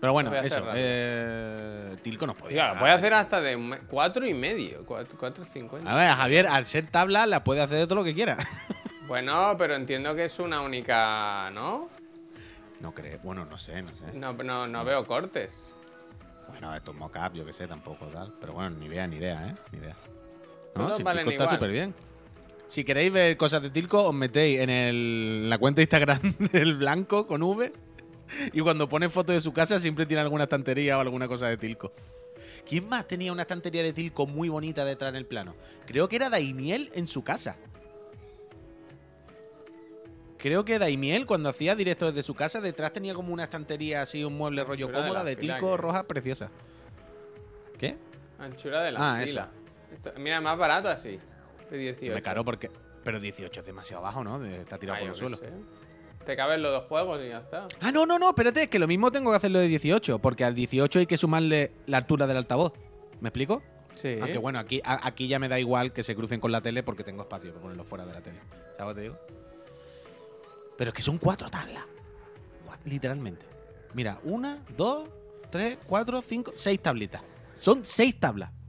Pero 0.00 0.12
bueno, 0.14 0.34
eso. 0.34 0.64
Eh, 0.74 1.96
Tilco 2.02 2.26
nos 2.26 2.36
puede. 2.36 2.54
Oiga, 2.54 2.64
ganar. 2.68 2.80
puede 2.80 2.92
hacer 2.92 3.14
hasta 3.14 3.40
de 3.40 3.54
un 3.54 3.68
me- 3.68 3.78
cuatro 3.80 4.26
y 4.26 4.34
medio, 4.34 4.84
cuatro, 4.84 5.16
cuatro 5.18 5.44
cincuenta. 5.44 5.90
A 5.92 5.94
ver, 5.94 6.08
Javier, 6.10 6.46
al 6.48 6.66
ser 6.66 6.88
tabla, 6.90 7.26
la 7.26 7.44
puede 7.44 7.60
hacer 7.60 7.78
de 7.78 7.84
todo 7.86 7.96
lo 7.96 8.04
que 8.04 8.14
quiera. 8.14 8.36
Bueno, 9.08 9.56
pero 9.58 9.74
entiendo 9.74 10.14
que 10.14 10.24
es 10.24 10.38
una 10.38 10.62
única, 10.62 11.50
¿no? 11.52 11.90
No 12.80 12.94
creo. 12.94 13.18
Bueno, 13.22 13.44
no 13.44 13.58
sé, 13.58 13.82
no 13.82 13.92
sé. 13.94 14.06
No, 14.14 14.32
no, 14.32 14.66
no 14.66 14.84
veo 14.86 15.04
cortes. 15.06 15.74
Bueno, 16.52 16.74
esto 16.74 16.90
es 16.92 16.96
mocap, 16.96 17.34
yo 17.34 17.44
que 17.44 17.52
sé, 17.52 17.66
tampoco 17.66 18.06
tal. 18.06 18.32
Pero 18.40 18.52
bueno, 18.52 18.70
ni 18.70 18.86
idea, 18.86 19.06
ni 19.06 19.16
idea, 19.16 19.48
¿eh? 19.48 19.54
Ni 19.72 19.78
idea. 19.78 19.96
Todos 20.74 20.88
No, 20.90 20.94
si 20.96 21.00
el 21.00 21.04
valen 21.04 21.26
Tilco 21.26 21.42
está 21.42 21.54
súper 21.54 21.70
bien. 21.70 21.94
Si 22.68 22.84
queréis 22.84 23.12
ver 23.12 23.36
cosas 23.36 23.60
de 23.62 23.70
Tilco, 23.70 24.04
os 24.04 24.14
metéis 24.14 24.60
en 24.60 24.70
el- 24.70 25.50
la 25.50 25.58
cuenta 25.58 25.80
de 25.80 25.82
Instagram 25.82 26.20
del 26.52 26.76
Blanco 26.76 27.26
con 27.26 27.42
V. 27.42 27.72
Y 28.54 28.60
cuando 28.60 28.88
pone 28.88 29.10
fotos 29.10 29.34
de 29.34 29.40
su 29.42 29.52
casa, 29.52 29.78
siempre 29.78 30.06
tiene 30.06 30.22
alguna 30.22 30.44
estantería 30.44 30.96
o 30.96 31.00
alguna 31.00 31.28
cosa 31.28 31.48
de 31.48 31.56
Tilco. 31.58 31.92
¿Quién 32.66 32.88
más 32.88 33.06
tenía 33.06 33.32
una 33.32 33.42
estantería 33.42 33.82
de 33.82 33.92
Tilco 33.92 34.26
muy 34.26 34.48
bonita 34.48 34.84
detrás 34.84 35.10
en 35.10 35.16
el 35.16 35.26
plano? 35.26 35.54
Creo 35.86 36.08
que 36.08 36.16
era 36.16 36.30
Daimiel 36.30 36.90
en 36.94 37.06
su 37.08 37.22
casa. 37.24 37.56
Creo 40.42 40.64
que 40.64 40.80
Daimiel, 40.80 41.24
cuando 41.24 41.48
hacía 41.48 41.76
directo 41.76 42.06
desde 42.06 42.24
su 42.24 42.34
casa, 42.34 42.60
detrás 42.60 42.92
tenía 42.92 43.14
como 43.14 43.32
una 43.32 43.44
estantería 43.44 44.02
así, 44.02 44.24
un 44.24 44.36
mueble 44.36 44.64
rollo 44.64 44.88
de 44.88 44.92
cómoda 44.92 45.22
de 45.22 45.36
fila, 45.36 45.54
Tilco 45.54 45.76
roja 45.76 46.02
preciosa. 46.02 46.50
¿Qué? 47.78 47.96
Anchura 48.40 48.82
de 48.82 48.90
la 48.90 49.14
Ah, 49.14 49.22
fila. 49.24 49.50
Esto- 49.92 50.12
mira, 50.18 50.40
más 50.40 50.58
barato 50.58 50.88
así. 50.88 51.18
De 51.70 51.78
18. 51.78 52.12
Me 52.14 52.22
caro 52.22 52.44
porque. 52.44 52.70
Pero 53.04 53.20
18 53.20 53.60
es 53.60 53.66
demasiado 53.66 54.02
bajo, 54.02 54.24
¿no? 54.24 54.40
De- 54.40 54.62
Está 54.62 54.78
tirado 54.78 54.96
Ah, 54.96 55.00
por 55.02 55.10
el 55.10 55.14
suelo. 55.16 55.36
sé. 55.36 55.48
Te 56.26 56.34
caben 56.36 56.60
los 56.60 56.72
dos 56.72 56.86
juegos 56.86 57.20
y 57.24 57.28
ya 57.28 57.38
está. 57.38 57.68
Ah, 57.80 57.92
no, 57.92 58.04
no, 58.04 58.18
no, 58.18 58.28
espérate, 58.30 58.64
es 58.64 58.68
que 58.68 58.78
lo 58.80 58.88
mismo 58.88 59.12
tengo 59.12 59.30
que 59.30 59.36
hacerlo 59.36 59.60
de 59.60 59.68
18, 59.68 60.18
porque 60.18 60.44
al 60.44 60.54
18 60.56 60.98
hay 60.98 61.06
que 61.06 61.16
sumarle 61.16 61.72
la 61.86 61.98
altura 61.98 62.26
del 62.26 62.36
altavoz. 62.38 62.72
¿Me 63.20 63.28
explico? 63.28 63.62
Sí. 63.94 64.16
Aunque 64.20 64.38
bueno, 64.38 64.58
aquí, 64.58 64.80
a- 64.84 65.06
aquí 65.06 65.28
ya 65.28 65.38
me 65.38 65.48
da 65.48 65.58
igual 65.60 65.92
que 65.92 66.02
se 66.02 66.14
crucen 66.16 66.40
con 66.40 66.50
la 66.50 66.60
tele 66.60 66.82
porque 66.82 67.04
tengo 67.04 67.22
espacio 67.22 67.50
para 67.50 67.62
ponerlo 67.62 67.84
fuera 67.84 68.04
de 68.06 68.12
la 68.12 68.20
tele. 68.20 68.38
¿Sabes 68.76 68.80
lo 68.80 68.88
que 68.88 68.94
te 68.94 69.00
digo? 69.02 69.18
Pero 70.76 70.90
es 70.90 70.94
que 70.94 71.02
son 71.02 71.18
cuatro 71.18 71.50
tablas. 71.50 71.84
Literalmente. 72.84 73.44
Mira, 73.94 74.18
una, 74.24 74.62
dos, 74.76 75.08
tres, 75.50 75.78
cuatro, 75.86 76.22
cinco, 76.22 76.52
seis 76.56 76.80
tablitas. 76.80 77.22
Son 77.58 77.84
seis 77.84 78.18
tablas. 78.18 78.50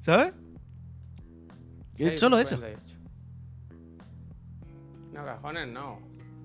¿Sabes? 0.00 0.32
Es 1.96 2.20
solo 2.20 2.38
eso. 2.38 2.56
6,58. 2.56 2.78
No, 5.12 5.24
cajones 5.24 5.68
no. 5.68 6.00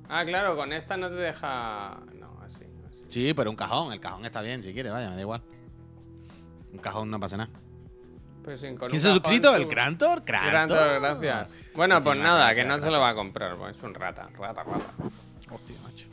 Ah, 0.10 0.26
claro, 0.26 0.56
con 0.56 0.74
esta 0.74 0.98
no 0.98 1.10
te 1.10 1.16
deja. 1.16 2.00
No, 2.20 2.40
así. 2.42 2.66
así. 2.88 3.04
Sí, 3.10 3.34
pero 3.34 3.50
un 3.50 3.56
cajón. 3.56 3.94
El 3.94 4.00
cajón 4.00 4.26
está 4.26 4.42
bien, 4.42 4.64
si 4.64 4.74
quieres, 4.74 4.92
vaya, 4.92 5.10
me 5.10 5.16
da 5.16 5.22
igual. 5.22 5.44
Un 6.72 6.80
cajón 6.80 7.12
no 7.12 7.20
pasa 7.20 7.38
nada. 7.38 7.52
Pero 8.44 8.58
sin 8.58 8.76
con 8.76 8.90
¿Quién 8.90 9.00
se 9.02 9.10
ha 9.10 9.14
suscrito? 9.14 9.52
sub- 9.54 9.62
¿El? 9.62 9.68
¿Crantor? 9.68 10.24
Grantor, 10.26 11.00
gracias. 11.00 11.54
Bueno, 11.76 12.02
pues 12.02 12.18
nada, 12.18 12.54
que 12.54 12.64
no 12.64 12.74
se 12.76 12.82
Grantor. 12.82 12.92
lo 12.92 13.00
va 13.00 13.10
a 13.10 13.16
comprar, 13.16 13.56
pues 13.58 13.78
es 13.78 13.84
un 13.84 13.94
rata, 13.94 14.28
rata, 14.38 14.64
rata. 14.64 14.94
Hostia, 15.52 15.76
macho. 15.84 16.08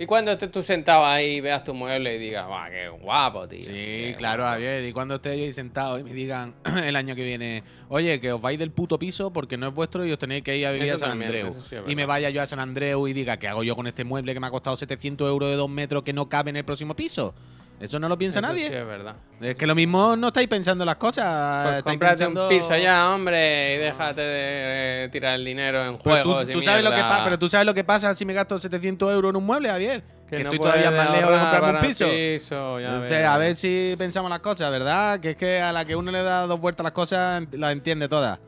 Y 0.00 0.06
cuando 0.06 0.30
estés 0.30 0.52
tú 0.52 0.62
sentado 0.62 1.04
ahí 1.04 1.36
y 1.36 1.40
veas 1.40 1.64
tu 1.64 1.74
mueble 1.74 2.14
y 2.14 2.18
digas, 2.18 2.46
¡guau, 2.46 2.70
qué 2.70 2.88
guapo, 2.88 3.48
tío! 3.48 3.64
Sí, 3.64 3.66
qué 3.72 4.14
claro, 4.16 4.44
guapo". 4.44 4.52
Javier. 4.54 4.84
Y 4.84 4.92
cuando 4.92 5.16
esté 5.16 5.36
yo 5.36 5.44
ahí 5.44 5.52
sentado 5.52 5.98
y 5.98 6.04
me 6.04 6.12
digan 6.12 6.54
el 6.84 6.94
año 6.94 7.16
que 7.16 7.24
viene, 7.24 7.64
oye, 7.88 8.20
que 8.20 8.30
os 8.32 8.40
vais 8.40 8.58
del 8.60 8.70
puto 8.70 8.96
piso 8.98 9.32
porque 9.32 9.56
no 9.56 9.66
es 9.68 9.74
vuestro 9.74 10.04
y 10.06 10.12
os 10.12 10.18
tenéis 10.18 10.42
que 10.44 10.56
ir 10.56 10.66
a 10.68 10.70
vivir 10.70 10.86
Eso 10.86 10.96
a 10.96 10.98
San 10.98 11.08
también, 11.18 11.46
Andreu. 11.46 11.62
sí 11.62 11.76
y 11.86 11.96
me 11.96 12.06
vaya 12.06 12.30
yo 12.30 12.40
a 12.42 12.46
San 12.46 12.60
Andreu 12.60 13.08
y 13.08 13.12
diga, 13.12 13.38
¿qué 13.38 13.48
hago 13.48 13.64
yo 13.64 13.74
con 13.74 13.88
este 13.88 14.04
mueble 14.04 14.34
que 14.34 14.40
me 14.40 14.46
ha 14.46 14.50
costado 14.50 14.76
700 14.76 15.28
euros 15.28 15.48
de 15.50 15.56
dos 15.56 15.68
metros 15.68 16.04
que 16.04 16.12
no 16.12 16.28
cabe 16.28 16.50
en 16.50 16.56
el 16.58 16.64
próximo 16.64 16.94
piso? 16.94 17.34
Eso 17.80 17.98
no 18.00 18.08
lo 18.08 18.18
piensa 18.18 18.40
Eso 18.40 18.48
nadie. 18.48 18.68
Sí, 18.68 18.74
es 18.74 18.86
verdad. 18.86 19.14
Es 19.40 19.56
que 19.56 19.66
lo 19.66 19.74
mismo 19.74 20.16
no 20.16 20.28
estáis 20.28 20.48
pensando 20.48 20.84
las 20.84 20.96
cosas. 20.96 21.66
Pues 21.66 21.78
estáis 21.78 21.98
pensando- 21.98 22.42
un 22.44 22.48
piso 22.48 22.76
ya, 22.76 23.10
hombre, 23.14 23.76
y 23.76 23.78
déjate 23.78 24.20
de 24.20 25.04
eh, 25.04 25.08
tirar 25.10 25.34
el 25.36 25.44
dinero 25.44 25.84
en 25.84 25.98
Pero 25.98 26.02
juegos 26.24 26.44
tú, 26.46 26.50
y 26.50 26.54
tú 26.54 26.62
sabes 26.62 26.82
lo 26.82 26.90
que 26.90 27.02
pero 27.24 27.38
tú 27.38 27.48
sabes 27.48 27.66
lo 27.66 27.74
que 27.74 27.84
pasa 27.84 28.14
si 28.14 28.24
me 28.24 28.32
gasto 28.32 28.58
700 28.58 29.12
euros 29.12 29.30
en 29.30 29.36
un 29.36 29.46
mueble, 29.46 29.68
Javier. 29.68 30.02
Que, 30.28 30.44
no 30.44 30.50
estoy 30.50 30.58
todavía 30.58 30.90
más 30.90 31.10
lejos 31.10 31.32
de 31.32 31.38
comprarme 31.38 31.78
un 31.78 31.86
piso. 31.86 32.04
piso, 32.04 32.80
ya 32.80 32.88
Entonces, 32.88 33.10
ves. 33.10 33.26
a 33.26 33.38
ver 33.38 33.56
si 33.56 33.94
pensamos 33.96 34.28
las 34.28 34.40
cosas, 34.40 34.70
¿verdad? 34.70 35.20
Que 35.20 35.30
es 35.30 35.36
que 35.36 35.62
a 35.62 35.72
la 35.72 35.84
que 35.86 35.96
uno 35.96 36.10
le 36.10 36.22
da 36.22 36.46
dos 36.46 36.60
vueltas 36.60 36.84
las 36.84 36.92
cosas, 36.92 37.44
las 37.52 37.72
entiende 37.72 38.08
todas. 38.08 38.38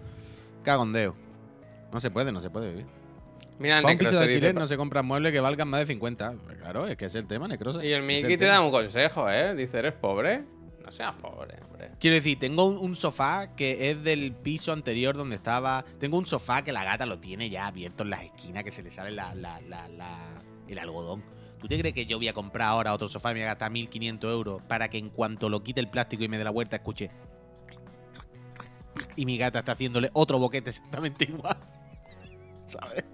Cagondeo. 0.63 1.15
No 1.93 2.01
se 2.01 2.11
puede, 2.11 2.33
no 2.33 2.41
se 2.41 2.51
puede 2.51 2.71
vivir. 2.71 3.00
Mira, 3.61 3.77
el 3.77 3.83
Para 3.83 3.93
un 3.93 3.99
piso 3.99 4.11
de 4.13 4.17
alquiler 4.25 4.55
no 4.55 4.67
se 4.67 4.77
compran 4.79 5.05
muebles 5.07 5.33
que 5.33 5.41
valgan 5.41 5.69
más 5.69 5.81
de 5.81 5.87
50. 5.87 6.35
Claro, 6.61 6.87
es 6.89 6.97
que 6.97 7.05
es 7.05 7.15
el 7.15 7.27
tema, 7.27 7.47
Necrosa. 7.47 7.85
Y 7.85 7.93
el 7.93 8.03
Miki 8.03 8.37
te 8.39 8.47
da 8.47 8.61
un 8.63 8.71
consejo, 8.71 9.31
¿eh? 9.31 9.55
Dice, 9.55 9.79
¿eres 9.79 9.93
pobre? 9.93 10.45
No 10.83 10.91
seas 10.91 11.13
pobre, 11.17 11.59
hombre. 11.63 11.91
Quiero 12.01 12.17
decir, 12.17 12.39
tengo 12.39 12.65
un, 12.65 12.79
un 12.79 12.97
sofá 12.97 13.55
que 13.55 13.91
es 13.91 14.03
del 14.03 14.33
piso 14.33 14.73
anterior 14.73 15.15
donde 15.15 15.37
estaba. 15.37 15.85
Tengo 15.99 16.17
un 16.17 16.25
sofá 16.27 16.63
que 16.63 16.73
la 16.73 16.85
gata 16.85 17.05
lo 17.05 17.19
tiene 17.21 17.51
ya 17.51 17.67
abierto 17.67 18.03
en 18.03 18.11
las 18.11 18.25
esquinas, 18.25 18.65
que 18.65 18.71
se 18.71 18.83
le 18.83 18.91
sale 18.91 19.11
la, 19.11 19.35
la- 19.35 19.61
la- 19.69 19.89
la- 19.89 20.43
el 20.67 20.79
algodón. 20.79 21.23
¿Tú 21.61 21.69
te 21.69 21.79
crees 21.79 21.95
que 21.95 22.07
yo 22.07 22.17
voy 22.17 22.29
a 22.29 22.33
comprar 22.33 22.69
ahora 22.69 22.95
otro 22.95 23.09
sofá 23.11 23.33
y 23.33 23.35
me 23.35 23.41
voy 23.41 23.45
a 23.45 23.51
gastar 23.51 23.71
1.500 23.71 24.25
euros 24.33 24.63
para 24.63 24.89
que 24.89 24.97
en 24.97 25.11
cuanto 25.11 25.51
lo 25.51 25.63
quite 25.63 25.81
el 25.81 25.89
plástico 25.91 26.25
y 26.25 26.29
me 26.29 26.39
dé 26.39 26.45
la 26.45 26.51
vuelta 26.51 26.77
escuche? 26.77 27.11
Y 29.17 29.27
mi 29.27 29.37
gata 29.37 29.59
está 29.59 29.73
haciéndole 29.73 30.09
otro 30.15 30.39
boquete 30.39 30.71
exactamente 30.71 31.25
igual. 31.29 31.59
¿Sabes? 32.67 33.05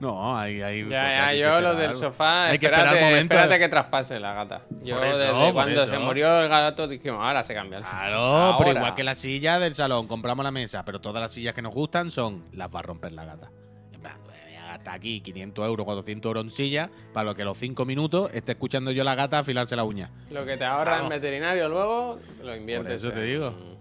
No, 0.00 0.36
hay. 0.36 0.60
hay 0.62 0.82
Ya, 0.82 1.12
ya, 1.12 1.26
hay 1.28 1.40
yo 1.40 1.60
lo 1.60 1.70
esperar. 1.70 1.76
del 1.76 1.96
sofá, 1.96 2.46
Hay 2.46 2.58
que 2.58 2.66
esperar 2.66 2.86
espérate, 2.86 3.10
momento 3.10 3.34
espérate 3.34 3.58
que 3.58 3.68
traspase 3.68 4.20
la 4.20 4.34
gata. 4.34 4.62
Yo 4.82 5.02
eso, 5.02 5.18
desde 5.18 5.52
cuando 5.52 5.86
se 5.86 5.98
murió 5.98 6.40
el 6.40 6.48
gato 6.48 6.88
dijimos, 6.88 7.20
ahora 7.20 7.44
se 7.44 7.54
cambia 7.54 7.78
el 7.78 7.84
sofá. 7.84 8.06
Claro, 8.06 8.56
pero 8.58 8.70
igual 8.72 8.94
que 8.94 9.04
la 9.04 9.14
silla 9.14 9.58
del 9.58 9.74
salón, 9.74 10.06
compramos 10.06 10.44
la 10.44 10.50
mesa, 10.50 10.84
pero 10.84 11.00
todas 11.00 11.20
las 11.22 11.32
sillas 11.32 11.54
que 11.54 11.62
nos 11.62 11.72
gustan 11.72 12.10
son 12.10 12.44
las 12.52 12.68
va 12.74 12.80
a 12.80 12.82
romper 12.82 13.12
la 13.12 13.24
gata. 13.24 13.50
En 13.92 14.00
plan, 14.00 14.16
voy 14.24 14.34
a 14.56 14.66
gastar 14.72 14.94
aquí 14.94 15.20
500 15.20 15.66
euros, 15.66 15.84
400 15.84 16.28
euros 16.28 16.44
en 16.44 16.50
silla, 16.50 16.90
para 17.12 17.24
lo 17.24 17.34
que 17.34 17.42
a 17.42 17.44
los 17.46 17.56
5 17.58 17.84
minutos 17.84 18.30
esté 18.34 18.52
escuchando 18.52 18.90
yo 18.90 19.04
la 19.04 19.14
gata 19.14 19.38
afilarse 19.38 19.76
la 19.76 19.84
uña. 19.84 20.10
Lo 20.30 20.44
que 20.44 20.56
te 20.56 20.64
ahorra 20.64 21.00
en 21.00 21.08
veterinario 21.08 21.68
luego, 21.68 22.18
lo 22.42 22.56
inviertes. 22.56 22.94
eso 23.02 23.10
te 23.12 23.22
digo. 23.22 23.73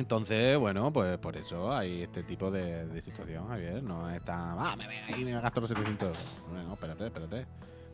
Entonces, 0.00 0.56
bueno, 0.56 0.90
pues 0.92 1.18
por 1.18 1.36
eso 1.36 1.70
hay 1.72 2.02
este 2.02 2.22
tipo 2.22 2.50
de, 2.50 2.86
de 2.86 3.00
situación, 3.02 3.46
Javier. 3.48 3.82
No 3.82 4.08
es 4.10 4.24
tan, 4.24 4.56
ah, 4.58 4.74
me 4.76 4.86
voy 4.86 4.94
a 4.94 5.10
ir 5.18 5.28
y 5.28 5.32
me 5.32 5.40
gasto 5.40 5.60
los 5.60 5.68
700 5.68 6.08
euros. 6.08 6.66
No, 6.66 6.72
espérate, 6.72 7.06
espérate. 7.06 7.46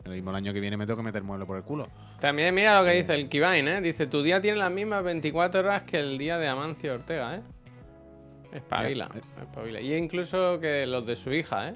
Lo 0.05 0.11
mismo 0.11 0.29
el 0.29 0.37
año 0.37 0.53
que 0.53 0.61
viene 0.61 0.77
me 0.77 0.85
tengo 0.85 0.95
que 0.97 1.03
meter 1.03 1.21
mueble 1.21 1.45
por 1.45 1.57
el 1.57 1.63
culo. 1.63 1.89
También 2.21 2.55
mira 2.55 2.79
lo 2.79 2.85
que 2.87 2.93
dice 2.93 3.13
el 3.13 3.27
Kivain, 3.27 3.67
¿eh? 3.67 3.81
Dice, 3.81 4.07
tu 4.07 4.23
día 4.23 4.39
tiene 4.39 4.57
las 4.57 4.71
mismas 4.71 5.03
24 5.03 5.59
horas 5.59 5.83
que 5.83 5.99
el 5.99 6.17
día 6.17 6.37
de 6.37 6.47
Amancio 6.47 6.93
Ortega, 6.93 7.35
¿eh? 7.35 7.41
Espabila, 8.53 9.09
Sí. 9.13 9.19
espabila. 9.41 9.81
Y 9.81 9.93
incluso 9.93 10.59
que 10.61 10.87
los 10.87 11.05
de 11.05 11.17
su 11.17 11.33
hija, 11.33 11.69
¿eh? 11.69 11.75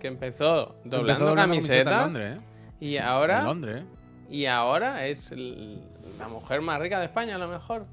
Que 0.00 0.06
empezó 0.08 0.74
Empezó 0.84 0.96
doblando 0.96 1.26
doblando 1.26 1.34
camisetas 1.50 1.78
en 1.78 1.84
camisetas 1.84 2.12
Londres, 2.14 2.38
¿eh? 2.38 2.76
y 2.80 2.96
En 2.96 3.02
ahora 3.04 3.42
Londres, 3.42 3.82
¿eh? 3.84 4.34
y 4.34 4.46
ahora 4.46 5.06
es 5.06 5.30
el- 5.32 5.82
la 6.18 6.28
mujer 6.28 6.62
más 6.62 6.80
rica 6.80 6.98
de 6.98 7.04
España 7.04 7.34
a 7.34 7.38
lo 7.38 7.48
mejor. 7.48 7.84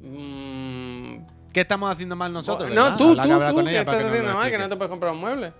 Mm, 0.00 1.18
¿Qué 1.52 1.60
estamos 1.60 1.90
haciendo 1.90 2.16
mal 2.16 2.32
nosotros? 2.32 2.68
no, 2.70 2.74
verdad? 2.74 2.96
tú, 2.98 3.14
tú, 3.16 3.22
que 3.22 3.28
tú, 3.28 3.60
estás 3.68 3.96
que 3.96 4.04
haciendo 4.04 4.34
mal, 4.34 4.50
que 4.50 4.58
no 4.58 4.68
te 4.68 4.76
puedes 4.76 4.90
comprar 4.90 5.12
un 5.12 5.20
mueble. 5.20 5.52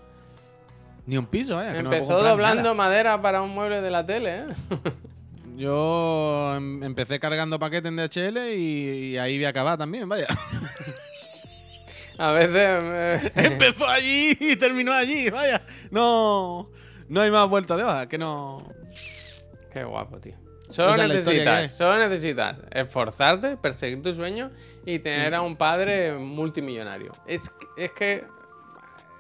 Ni 1.06 1.16
un 1.16 1.26
piso, 1.26 1.58
que 1.58 1.64
puedo 1.64 1.78
Empezó 1.94 2.22
doblando 2.22 2.62
nada. 2.62 2.74
madera 2.74 3.22
para 3.22 3.40
un 3.40 3.50
mueble 3.50 3.80
de 3.80 3.90
la 3.90 4.04
tele, 4.04 4.38
¿eh? 4.38 4.46
Yo 5.56 6.54
em- 6.56 6.82
empecé 6.82 7.18
cargando 7.18 7.58
paquetes 7.58 7.88
en 7.88 7.96
DHL 7.96 8.54
y, 8.54 9.12
y 9.12 9.18
ahí 9.18 9.36
voy 9.38 9.46
a 9.46 9.50
acabar 9.50 9.78
también, 9.78 10.06
vaya. 10.08 10.26
A 12.18 12.32
veces... 12.32 12.82
me- 12.82 13.32
Empezó 13.46 13.86
allí 13.88 14.36
y 14.40 14.56
terminó 14.56 14.92
allí, 14.92 15.30
vaya. 15.30 15.62
No, 15.90 16.68
no 17.08 17.20
hay 17.20 17.30
más 17.30 17.48
vuelta 17.48 17.76
de 17.76 17.84
hoja, 17.84 18.06
que 18.08 18.18
no. 18.18 18.66
Qué 19.72 19.84
guapo, 19.84 20.18
tío. 20.18 20.34
Solo 20.68 20.96
necesitas, 21.08 21.76
solo 21.76 21.98
necesitas 21.98 22.56
esforzarte, 22.72 23.56
perseguir 23.56 24.02
tu 24.02 24.12
sueño 24.12 24.50
y 24.84 24.98
tener 24.98 25.34
a 25.34 25.42
un 25.42 25.56
padre 25.56 26.12
multimillonario. 26.18 27.12
Es, 27.26 27.48
que- 27.50 27.84
es 27.84 27.92
que 27.92 28.24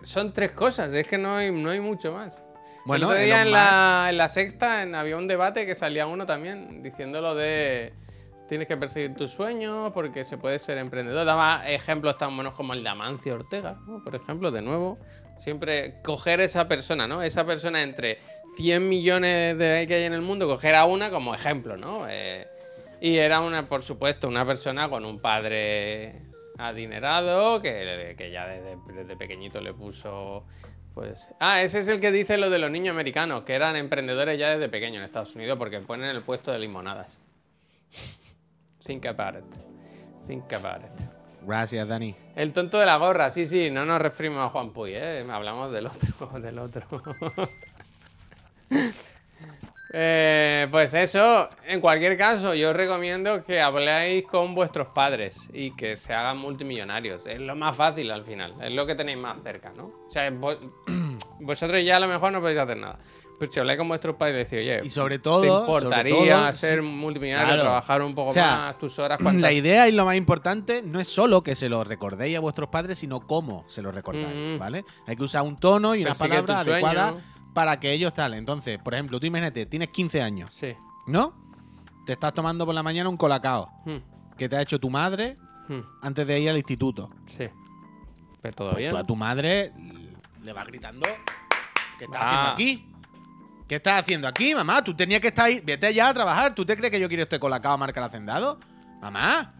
son 0.02 0.32
tres 0.32 0.52
cosas, 0.52 0.92
es 0.94 1.06
que 1.06 1.18
no 1.18 1.36
hay, 1.36 1.50
no 1.52 1.70
hay 1.70 1.80
mucho 1.80 2.12
más. 2.12 2.42
Bueno, 2.84 3.06
el 3.06 3.12
otro 3.12 3.24
día 3.24 3.42
en 3.42 3.50
la, 3.52 4.06
en 4.10 4.16
la 4.18 4.28
sexta 4.28 4.82
en- 4.82 4.94
había 4.94 5.16
un 5.16 5.26
debate 5.26 5.66
que 5.66 5.74
salía 5.74 6.06
uno 6.06 6.26
también 6.26 6.82
diciendo 6.82 7.20
lo 7.20 7.34
de 7.34 7.92
tienes 8.48 8.68
que 8.68 8.76
perseguir 8.76 9.16
tus 9.16 9.32
sueños 9.32 9.90
porque 9.92 10.24
se 10.24 10.38
puede 10.38 10.60
ser 10.60 10.78
emprendedor. 10.78 11.24
Daba 11.26 11.68
ejemplos 11.68 12.16
tan 12.16 12.36
buenos 12.36 12.54
como 12.54 12.74
el 12.74 12.84
de 12.84 12.88
Amancio 12.88 13.34
Ortega, 13.34 13.76
¿no? 13.88 14.04
por 14.04 14.14
ejemplo, 14.14 14.52
de 14.52 14.62
nuevo. 14.62 14.98
Siempre 15.36 15.96
coger 16.04 16.40
esa 16.40 16.66
persona, 16.68 17.06
¿no? 17.08 17.22
Esa 17.22 17.44
persona 17.44 17.82
entre 17.82 18.18
100 18.56 18.88
millones 18.88 19.58
de 19.58 19.86
que 19.86 19.94
hay 19.94 20.04
en 20.04 20.12
el 20.12 20.22
mundo, 20.22 20.46
coger 20.46 20.74
a 20.74 20.86
una 20.86 21.10
como 21.10 21.34
ejemplo, 21.34 21.76
¿no? 21.76 22.06
Eh, 22.08 22.46
y 23.00 23.16
era 23.16 23.40
una, 23.40 23.68
por 23.68 23.82
supuesto, 23.82 24.28
una 24.28 24.46
persona 24.46 24.88
con 24.88 25.04
un 25.04 25.20
padre 25.20 26.22
adinerado 26.58 27.60
que, 27.60 28.14
que 28.16 28.30
ya 28.30 28.46
desde, 28.46 28.78
desde 28.94 29.16
pequeñito 29.16 29.60
le 29.60 29.74
puso 29.74 30.44
pues. 30.96 31.30
Ah, 31.40 31.60
ese 31.60 31.80
es 31.80 31.88
el 31.88 32.00
que 32.00 32.10
dice 32.10 32.38
lo 32.38 32.48
de 32.48 32.58
los 32.58 32.70
niños 32.70 32.92
americanos, 32.92 33.42
que 33.42 33.52
eran 33.52 33.76
emprendedores 33.76 34.38
ya 34.38 34.48
desde 34.48 34.70
pequeños 34.70 34.96
en 34.96 35.04
Estados 35.04 35.34
Unidos 35.34 35.58
porque 35.58 35.78
ponen 35.80 36.08
el 36.08 36.22
puesto 36.22 36.50
de 36.52 36.58
limonadas. 36.58 37.18
Think 38.82 39.04
about 39.04 39.36
it. 39.36 39.54
Think 40.26 40.50
about 40.54 40.86
it. 40.86 41.06
Gracias, 41.42 41.86
Dani. 41.86 42.16
El 42.34 42.54
tonto 42.54 42.78
de 42.78 42.86
la 42.86 42.96
gorra, 42.96 43.28
sí, 43.30 43.44
sí, 43.44 43.70
no 43.70 43.84
nos 43.84 44.00
referimos 44.00 44.38
a 44.38 44.48
Juan 44.48 44.72
Puy, 44.72 44.92
¿eh? 44.94 45.22
hablamos 45.30 45.70
del 45.70 45.86
otro, 45.86 46.40
del 46.40 46.58
otro. 46.58 46.86
Eh, 49.98 50.66
pues 50.70 50.92
eso, 50.94 51.48
en 51.66 51.80
cualquier 51.80 52.18
caso, 52.18 52.54
yo 52.54 52.70
os 52.70 52.76
recomiendo 52.76 53.42
que 53.42 53.60
habléis 53.60 54.24
con 54.26 54.54
vuestros 54.54 54.88
padres 54.88 55.48
y 55.52 55.70
que 55.76 55.96
se 55.96 56.12
hagan 56.12 56.38
multimillonarios. 56.38 57.24
Es 57.26 57.40
lo 57.40 57.54
más 57.54 57.76
fácil 57.76 58.10
al 58.10 58.24
final, 58.24 58.54
es 58.60 58.72
lo 58.72 58.84
que 58.84 58.94
tenéis 58.94 59.16
más 59.18 59.36
cerca, 59.42 59.72
¿no? 59.76 59.84
O 60.08 60.10
sea, 60.10 60.28
vos- 60.30 60.58
vosotros 61.40 61.82
ya 61.84 61.96
a 61.96 62.00
lo 62.00 62.08
mejor 62.08 62.32
no 62.32 62.40
podéis 62.40 62.58
hacer 62.58 62.76
nada. 62.76 62.98
Pero 63.38 63.52
si 63.52 63.60
habláis 63.60 63.78
con 63.78 63.88
vuestros 63.88 64.16
padres 64.16 64.50
y 64.50 64.56
decís, 64.56 64.70
oye, 64.70 64.86
Y 64.86 64.90
sobre 64.90 65.18
todo. 65.18 65.42
¿te 65.42 65.48
sobre 65.48 65.60
importaría 65.84 66.36
todo, 66.36 66.52
ser 66.54 66.80
sí, 66.80 66.84
multimillonario, 66.86 67.48
claro. 67.48 67.62
trabajar 67.64 68.02
un 68.02 68.14
poco 68.14 68.30
O 68.30 68.32
sea, 68.32 68.56
más 68.56 68.78
tus 68.78 68.98
horas? 68.98 69.20
La 69.20 69.24
cuantas- 69.24 69.52
idea 69.52 69.88
y 69.88 69.92
lo 69.92 70.04
más 70.06 70.16
importante 70.16 70.82
no 70.82 71.00
es 71.00 71.08
solo 71.08 71.42
que 71.42 71.54
se 71.54 71.68
lo 71.68 71.84
recordéis 71.84 72.36
a 72.36 72.40
vuestros 72.40 72.70
padres, 72.70 72.98
sino 72.98 73.20
cómo 73.20 73.64
se 73.68 73.82
lo 73.82 73.92
recordáis, 73.92 74.26
Mm. 74.56 74.58
¿vale? 74.58 74.84
Hay 75.06 75.16
que 75.16 75.22
usar 75.22 75.42
un 75.42 75.56
tono 75.56 75.94
y 75.94 76.00
una 76.02 76.10
Persigue 76.14 76.28
palabra 76.42 76.60
adecuada. 76.60 77.14
Para 77.56 77.80
que 77.80 77.90
ellos 77.90 78.12
tal. 78.12 78.34
Entonces, 78.34 78.78
por 78.78 78.92
ejemplo, 78.92 79.18
tú 79.18 79.24
imagínate, 79.24 79.64
tienes 79.64 79.88
15 79.88 80.20
años, 80.20 80.50
Sí. 80.52 80.74
¿no? 81.06 81.32
Te 82.04 82.12
estás 82.12 82.34
tomando 82.34 82.66
por 82.66 82.74
la 82.74 82.82
mañana 82.82 83.08
un 83.08 83.16
colacao 83.16 83.70
Hmm, 83.86 84.36
que 84.36 84.46
te 84.46 84.56
ha 84.56 84.60
hecho 84.60 84.78
tu 84.78 84.90
madre 84.90 85.34
hmm, 85.68 85.80
antes 86.02 86.26
de 86.26 86.38
ir 86.38 86.50
al 86.50 86.58
instituto. 86.58 87.08
sí. 87.26 87.46
Pero 88.42 88.54
todo 88.54 88.68
Pues 88.72 88.78
bien. 88.80 88.90
tú 88.90 88.96
a 88.98 89.04
tu 89.04 89.16
madre 89.16 89.72
le 90.42 90.52
vas 90.52 90.66
gritando, 90.66 91.08
¿qué 91.98 92.04
estás 92.04 92.20
Ah. 92.22 92.26
haciendo 92.28 92.50
aquí? 92.52 92.92
¿Qué 93.66 93.74
estás 93.76 94.00
haciendo 94.02 94.28
aquí, 94.28 94.54
mamá? 94.54 94.82
Tú 94.84 94.94
tenías 94.94 95.20
que 95.22 95.28
estar 95.28 95.46
ahí, 95.46 95.60
vete 95.64 95.92
ya 95.94 96.10
a 96.10 96.14
trabajar. 96.14 96.54
¿Tú 96.54 96.64
te 96.66 96.76
crees 96.76 96.90
que 96.92 97.00
yo 97.00 97.08
quiero 97.08 97.22
este 97.24 97.40
colacao 97.40 97.76
marca 97.78 97.98
el 98.00 98.06
hacendado? 98.06 98.60
Mamá. 99.00 99.54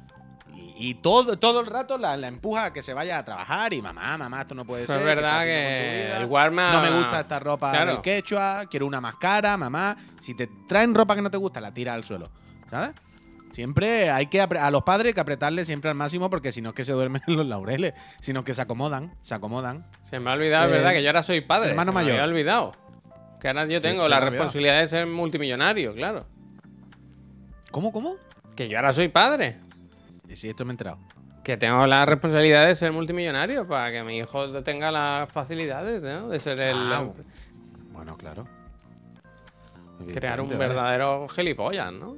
Y, 0.56 0.74
y 0.90 0.94
todo, 0.94 1.38
todo 1.38 1.60
el 1.60 1.66
rato 1.66 1.98
la, 1.98 2.16
la 2.16 2.28
empuja 2.28 2.66
a 2.66 2.72
que 2.72 2.82
se 2.82 2.94
vaya 2.94 3.18
a 3.18 3.24
trabajar 3.24 3.72
y 3.74 3.82
mamá, 3.82 4.16
mamá, 4.16 4.40
esto 4.42 4.54
no 4.54 4.64
puede 4.64 4.84
Eso 4.84 4.94
ser. 4.94 5.02
es 5.02 5.08
¿qué 5.08 5.14
verdad 5.14 5.42
que 5.44 6.16
el 6.16 6.24
Walmart. 6.24 6.74
No 6.74 6.80
me 6.82 6.90
gusta 6.90 7.20
esta 7.20 7.38
ropa 7.38 7.70
Claro. 7.72 7.92
del 7.92 8.00
quechua, 8.02 8.64
quiero 8.70 8.86
una 8.86 9.00
más 9.00 9.16
cara, 9.16 9.56
mamá. 9.56 9.96
Si 10.20 10.34
te 10.34 10.48
traen 10.66 10.94
ropa 10.94 11.14
que 11.14 11.22
no 11.22 11.30
te 11.30 11.36
gusta, 11.36 11.60
la 11.60 11.72
tira 11.74 11.92
al 11.94 12.04
suelo, 12.04 12.26
¿sabes? 12.70 12.90
Siempre 13.52 14.10
hay 14.10 14.26
que 14.26 14.40
a 14.40 14.70
los 14.70 14.82
padres 14.82 15.08
hay 15.10 15.14
que 15.14 15.20
apretarle 15.20 15.64
siempre 15.64 15.88
al 15.88 15.96
máximo 15.96 16.28
porque 16.28 16.52
si 16.52 16.60
no 16.60 16.70
es 16.70 16.74
que 16.74 16.84
se 16.84 16.92
duermen 16.92 17.22
en 17.26 17.36
los 17.36 17.46
laureles, 17.46 17.94
sino 18.20 18.42
que 18.44 18.52
se 18.54 18.60
acomodan, 18.62 19.14
se 19.20 19.34
acomodan. 19.34 19.86
Se 20.02 20.18
me 20.20 20.30
ha 20.30 20.34
olvidado, 20.34 20.66
es 20.66 20.72
Eh, 20.72 20.74
verdad, 20.76 20.92
que 20.92 21.02
yo 21.02 21.08
ahora 21.08 21.22
soy 21.22 21.40
padre. 21.42 21.70
hermano 21.70 21.92
se 21.92 21.94
me 21.96 22.02
mayor. 22.02 22.12
había 22.20 22.24
olvidado. 22.24 22.72
Que 23.40 23.48
ahora 23.48 23.66
yo 23.66 23.78
Sí, 23.78 23.82
tengo 23.82 24.02
se 24.04 24.08
la 24.10 24.20
me 24.20 24.30
responsabilidad 24.30 24.80
de 24.80 24.86
ser 24.88 25.06
multimillonario, 25.06 25.94
claro. 25.94 26.20
¿Cómo, 27.70 27.92
cómo? 27.92 28.14
Que 28.54 28.68
yo 28.68 28.78
ahora 28.78 28.92
soy 28.92 29.08
padre. 29.08 29.58
Sí, 30.34 30.48
esto 30.48 30.64
me 30.64 30.70
he 30.70 30.74
enterado. 30.74 30.98
Que 31.44 31.56
tengo 31.56 31.86
la 31.86 32.04
responsabilidad 32.04 32.66
de 32.66 32.74
ser 32.74 32.92
multimillonario 32.92 33.66
para 33.68 33.90
que 33.92 34.02
mi 34.02 34.18
hijo 34.18 34.50
tenga 34.62 34.90
las 34.90 35.30
facilidades, 35.30 36.02
¿no? 36.02 36.28
De 36.28 36.40
ser 36.40 36.60
el. 36.60 36.92
Ah, 36.92 37.08
Bueno, 37.92 38.16
claro. 38.16 38.46
crear 40.12 40.40
un 40.40 40.48
verdadero 40.58 41.28
gilipollas, 41.28 41.92
¿no? 41.92 42.16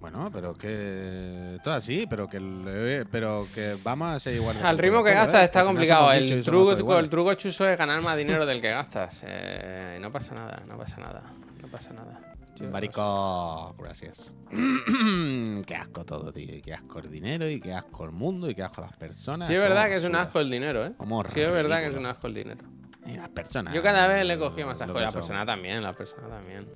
Bueno, 0.00 0.30
pero 0.32 0.54
que. 0.54 1.58
Todo 1.62 1.74
así, 1.74 2.06
pero 2.08 2.26
que. 2.26 2.40
le- 2.40 3.04
Pero 3.04 3.46
que 3.54 3.76
vamos 3.84 4.10
a 4.12 4.18
ser 4.18 4.34
igual. 4.34 4.56
de 4.56 4.62
Al 4.66 4.78
ritmo 4.78 5.04
que 5.04 5.12
gastas 5.12 5.42
¿eh? 5.42 5.44
está 5.44 5.62
complicado. 5.62 6.10
El 6.12 6.38
y 6.38 6.42
truco, 6.42 6.72
iguales. 6.72 7.04
el 7.04 7.10
truco 7.10 7.34
chuso 7.34 7.68
es 7.68 7.78
ganar 7.78 8.00
más 8.02 8.16
dinero 8.16 8.46
del 8.46 8.62
que 8.62 8.70
gastas. 8.70 9.22
Eh, 9.28 9.98
no 10.00 10.10
pasa 10.10 10.34
nada, 10.34 10.62
no 10.66 10.78
pasa 10.78 10.98
nada. 11.00 11.22
No 11.60 11.68
pasa 11.68 11.92
nada. 11.92 12.29
Marico, 12.68 13.74
gracias. 13.78 14.34
qué 15.66 15.74
asco 15.74 16.04
todo, 16.04 16.32
tío. 16.32 16.54
Y 16.54 16.60
qué 16.60 16.74
asco 16.74 16.98
el 16.98 17.10
dinero, 17.10 17.48
y 17.48 17.60
qué 17.60 17.72
asco 17.72 18.04
el 18.04 18.12
mundo, 18.12 18.48
y 18.50 18.54
qué 18.54 18.62
asco 18.62 18.82
las 18.82 18.96
personas. 18.96 19.46
Sí, 19.48 19.54
es 19.54 19.60
verdad 19.60 19.88
que 19.88 19.96
es 19.96 20.04
un 20.04 20.16
asco 20.16 20.40
el 20.40 20.50
dinero, 20.50 20.84
¿eh? 20.84 20.92
Somos 20.98 21.26
Sí, 21.30 21.40
es 21.40 21.52
verdad 21.52 21.80
que 21.80 21.86
es 21.88 21.96
un 21.96 22.06
asco 22.06 22.26
el 22.26 22.34
dinero. 22.34 22.62
Y 23.06 23.16
las 23.16 23.28
personas. 23.30 23.74
Yo 23.74 23.82
cada 23.82 24.06
vez 24.06 24.24
le 24.26 24.34
he 24.34 24.38
cogido 24.38 24.66
más 24.66 24.80
asco. 24.80 24.98
la 24.98 25.06
son. 25.06 25.14
persona 25.14 25.46
también, 25.46 25.82
la 25.82 25.92
persona 25.92 26.28
también. 26.28 26.66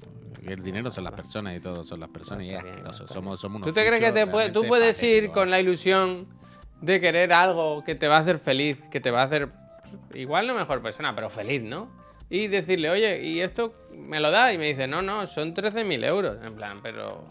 Y 0.43 0.53
El 0.53 0.63
dinero 0.63 0.91
son 0.91 1.05
las 1.05 1.15
personas 1.15 1.57
y 1.57 1.61
todo 1.61 1.85
son 1.85 2.01
las 2.01 2.11
personas 2.11 2.45
y 2.45 2.49
bien, 2.51 2.65
Somos, 3.13 3.41
somos 3.41 3.57
unos 3.57 3.63
¿Tú 3.67 3.73
te 3.73 3.87
crees 3.87 4.01
que 4.01 4.13
te 4.13 4.27
puede- 4.27 4.51
tú 4.51 4.65
puedes 4.67 5.03
ir 5.03 5.31
con 5.31 5.51
la 5.51 5.59
ilusión 5.61 6.27
de 6.81 7.01
querer 7.01 7.33
algo 7.33 7.83
que 7.83 7.95
te 7.95 8.09
va 8.09 8.17
a 8.17 8.21
hacer 8.21 8.39
feliz, 8.39 8.87
que 8.91 9.01
te 9.01 9.11
va 9.11 9.23
a 9.23 9.25
hacer 9.25 9.49
igual 10.13 10.47
no 10.47 10.55
mejor 10.55 10.83
persona, 10.83 11.15
pero 11.15 11.31
feliz, 11.31 11.63
¿no? 11.63 11.89
Y 12.31 12.49
decirle, 12.49 12.91
oye, 12.91 13.23
¿y 13.23 13.41
esto 13.41 13.75
me 13.93 14.21
lo 14.21 14.31
da? 14.31 14.53
Y 14.53 14.59
me 14.59 14.67
dice, 14.67 14.87
no, 14.87 15.03
no, 15.03 15.27
son 15.27 15.55
13.000 15.55 16.05
euros. 16.05 16.45
En 16.45 16.55
plan, 16.55 16.81
pero... 16.83 17.25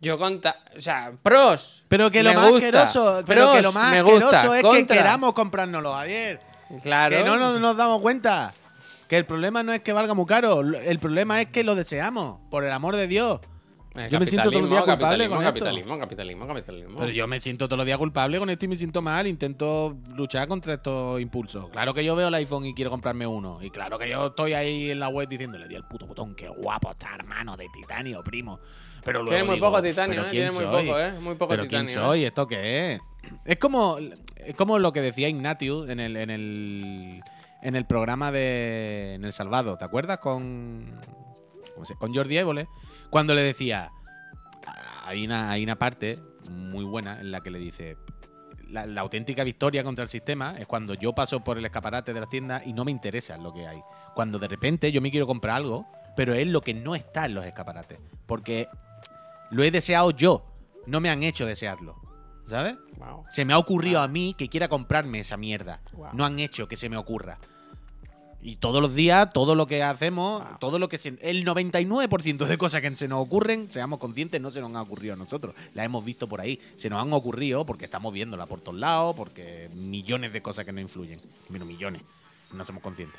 Yo 0.00 0.16
conta... 0.18 0.60
O 0.76 0.80
sea, 0.80 1.12
pros. 1.22 1.84
Pero 1.88 2.10
que 2.10 2.22
lo 2.22 2.30
me 2.30 2.36
más 2.36 2.50
gusta. 2.50 2.82
asqueroso, 2.84 3.24
pero 3.26 3.52
que 3.52 3.62
lo 3.62 3.72
más 3.72 3.92
me 3.92 4.02
gusta. 4.02 4.58
es 4.58 4.64
que 4.64 4.86
queramos 4.86 5.32
comprárnoslo, 5.32 5.92
Javier. 5.92 6.40
Claro. 6.82 7.16
Que 7.16 7.24
no 7.24 7.36
nos, 7.36 7.58
nos 7.58 7.76
damos 7.76 8.00
cuenta. 8.00 8.52
Que 9.08 9.16
el 9.16 9.24
problema 9.24 9.62
no 9.62 9.72
es 9.72 9.80
que 9.80 9.92
valga 9.92 10.12
muy 10.12 10.26
caro, 10.26 10.60
el 10.60 10.98
problema 10.98 11.40
es 11.40 11.48
que 11.48 11.64
lo 11.64 11.74
deseamos, 11.74 12.40
por 12.50 12.64
el 12.64 12.70
amor 12.70 12.94
de 12.94 13.06
Dios. 13.06 13.40
Eh, 13.98 14.06
yo 14.10 14.18
me 14.20 14.26
siento 14.26 14.50
todos 14.50 14.62
los 14.62 14.70
días 14.70 14.84
capitalismo, 14.84 14.96
culpable 15.08 15.28
con 15.28 15.38
esto. 15.38 15.48
capitalismo, 15.52 15.98
capitalismo, 15.98 16.46
capitalismo, 16.46 16.98
Pero 17.00 17.12
yo 17.12 17.26
me 17.26 17.40
siento 17.40 17.66
todos 17.66 17.76
los 17.78 17.86
días 17.86 17.98
culpable 17.98 18.38
con 18.38 18.50
esto 18.50 18.64
y 18.64 18.68
me 18.68 18.76
siento 18.76 19.02
mal, 19.02 19.26
intento 19.26 19.96
luchar 20.14 20.46
contra 20.48 20.74
estos 20.74 21.20
impulsos. 21.20 21.68
Claro 21.70 21.92
que 21.94 22.04
yo 22.04 22.14
veo 22.16 22.28
el 22.28 22.34
iPhone 22.34 22.64
y 22.66 22.74
quiero 22.74 22.90
comprarme 22.90 23.26
uno. 23.26 23.58
Y 23.62 23.70
claro 23.70 23.98
que 23.98 24.08
yo 24.08 24.26
estoy 24.28 24.52
ahí 24.52 24.90
en 24.90 25.00
la 25.00 25.08
web 25.08 25.28
diciéndole, 25.28 25.68
di 25.68 25.74
el 25.74 25.84
puto 25.84 26.06
botón, 26.06 26.34
qué 26.34 26.48
guapo 26.48 26.90
está, 26.90 27.14
hermano, 27.14 27.56
de 27.56 27.66
titanio, 27.72 28.22
primo. 28.22 28.58
Pero 29.04 29.20
luego 29.20 29.30
Tiene 29.30 29.44
muy 29.44 29.54
digo, 29.56 29.66
poco 29.68 29.82
titanio, 29.82 30.16
¿pero 30.22 30.26
¿eh? 30.28 30.30
Tiene 30.30 30.50
muy 30.50 30.64
soy? 30.64 30.86
poco, 30.86 30.98
¿eh? 31.00 31.12
Muy 31.20 31.34
poco 31.36 31.48
¿Pero 31.50 31.62
titanio. 31.64 31.86
quién 31.86 31.98
¿eh? 31.98 32.02
soy? 32.04 32.24
¿Esto 32.24 32.46
qué 32.46 32.92
es? 32.94 33.00
Es 33.44 33.58
como, 33.58 33.98
es 34.36 34.54
como 34.56 34.78
lo 34.78 34.92
que 34.92 35.00
decía 35.00 35.28
Ignatius 35.28 35.88
en 35.88 36.00
el, 36.00 36.16
en 36.16 36.30
el, 36.30 37.22
en 37.62 37.76
el 37.76 37.84
programa 37.86 38.32
de 38.32 39.14
En 39.14 39.24
El 39.24 39.32
Salvado. 39.32 39.76
¿Te 39.76 39.84
acuerdas? 39.84 40.18
Con, 40.18 41.00
¿cómo 41.74 41.86
se- 41.86 41.94
con 41.96 42.14
Jordi 42.14 42.38
Évole. 42.38 42.68
Cuando 43.10 43.34
le 43.34 43.42
decía, 43.42 43.90
hay 45.04 45.24
una, 45.24 45.50
hay 45.50 45.64
una 45.64 45.76
parte 45.76 46.18
muy 46.48 46.84
buena 46.84 47.20
en 47.20 47.30
la 47.30 47.40
que 47.40 47.50
le 47.50 47.58
dice, 47.58 47.96
la, 48.68 48.86
la 48.86 49.00
auténtica 49.00 49.44
victoria 49.44 49.82
contra 49.84 50.02
el 50.02 50.10
sistema 50.10 50.54
es 50.58 50.66
cuando 50.66 50.94
yo 50.94 51.14
paso 51.14 51.40
por 51.40 51.58
el 51.58 51.64
escaparate 51.64 52.12
de 52.12 52.20
las 52.20 52.28
tiendas 52.28 52.66
y 52.66 52.72
no 52.72 52.84
me 52.84 52.90
interesa 52.90 53.36
lo 53.38 53.52
que 53.52 53.66
hay. 53.66 53.80
Cuando 54.14 54.38
de 54.38 54.48
repente 54.48 54.92
yo 54.92 55.00
me 55.00 55.10
quiero 55.10 55.26
comprar 55.26 55.56
algo, 55.56 55.86
pero 56.16 56.34
es 56.34 56.46
lo 56.46 56.60
que 56.60 56.74
no 56.74 56.94
está 56.94 57.26
en 57.26 57.34
los 57.34 57.44
escaparates. 57.44 57.98
Porque 58.26 58.68
lo 59.50 59.62
he 59.62 59.70
deseado 59.70 60.10
yo, 60.10 60.44
no 60.86 61.00
me 61.00 61.10
han 61.10 61.22
hecho 61.22 61.46
desearlo. 61.46 61.96
¿Sabes? 62.48 62.76
Wow. 62.96 63.24
Se 63.28 63.44
me 63.44 63.52
ha 63.52 63.58
ocurrido 63.58 64.00
a 64.00 64.08
mí 64.08 64.34
que 64.36 64.48
quiera 64.48 64.68
comprarme 64.68 65.20
esa 65.20 65.36
mierda. 65.36 65.80
Wow. 65.92 66.08
No 66.14 66.24
han 66.24 66.38
hecho 66.38 66.66
que 66.66 66.76
se 66.76 66.88
me 66.88 66.96
ocurra. 66.96 67.38
Y 68.40 68.56
todos 68.56 68.80
los 68.80 68.94
días, 68.94 69.32
todo 69.32 69.56
lo 69.56 69.66
que 69.66 69.82
hacemos, 69.82 70.44
todo 70.60 70.78
lo 70.78 70.88
que 70.88 70.96
se, 70.96 71.18
el 71.22 71.44
99% 71.44 72.46
de 72.46 72.56
cosas 72.56 72.80
que 72.80 72.96
se 72.96 73.08
nos 73.08 73.20
ocurren, 73.20 73.68
seamos 73.70 73.98
conscientes, 73.98 74.40
no 74.40 74.50
se 74.52 74.60
nos 74.60 74.70
han 74.70 74.76
ocurrido 74.76 75.14
a 75.14 75.16
nosotros. 75.16 75.54
Las 75.74 75.84
hemos 75.86 76.04
visto 76.04 76.28
por 76.28 76.40
ahí. 76.40 76.60
Se 76.78 76.88
nos 76.88 77.02
han 77.02 77.12
ocurrido 77.12 77.66
porque 77.66 77.86
estamos 77.86 78.12
viéndola 78.14 78.46
por 78.46 78.60
todos 78.60 78.78
lados, 78.78 79.16
porque 79.16 79.68
millones 79.74 80.32
de 80.32 80.40
cosas 80.40 80.64
que 80.64 80.72
nos 80.72 80.82
influyen. 80.82 81.20
Menos 81.48 81.66
millones. 81.66 82.02
No 82.54 82.64
somos 82.64 82.80
conscientes. 82.82 83.18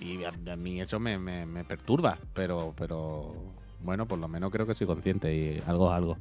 Y 0.00 0.24
a, 0.24 0.28
a 0.52 0.56
mí 0.56 0.80
eso 0.80 0.98
me, 0.98 1.18
me- 1.18 1.44
me 1.44 1.64
perturba, 1.64 2.18
pero, 2.32 2.72
pero 2.78 3.34
bueno, 3.82 4.06
por 4.06 4.18
lo 4.18 4.28
menos 4.28 4.50
creo 4.50 4.66
que 4.66 4.74
soy 4.74 4.86
consciente 4.86 5.34
y 5.36 5.62
algo 5.66 5.88
es 5.88 5.92
algo. 5.92 6.16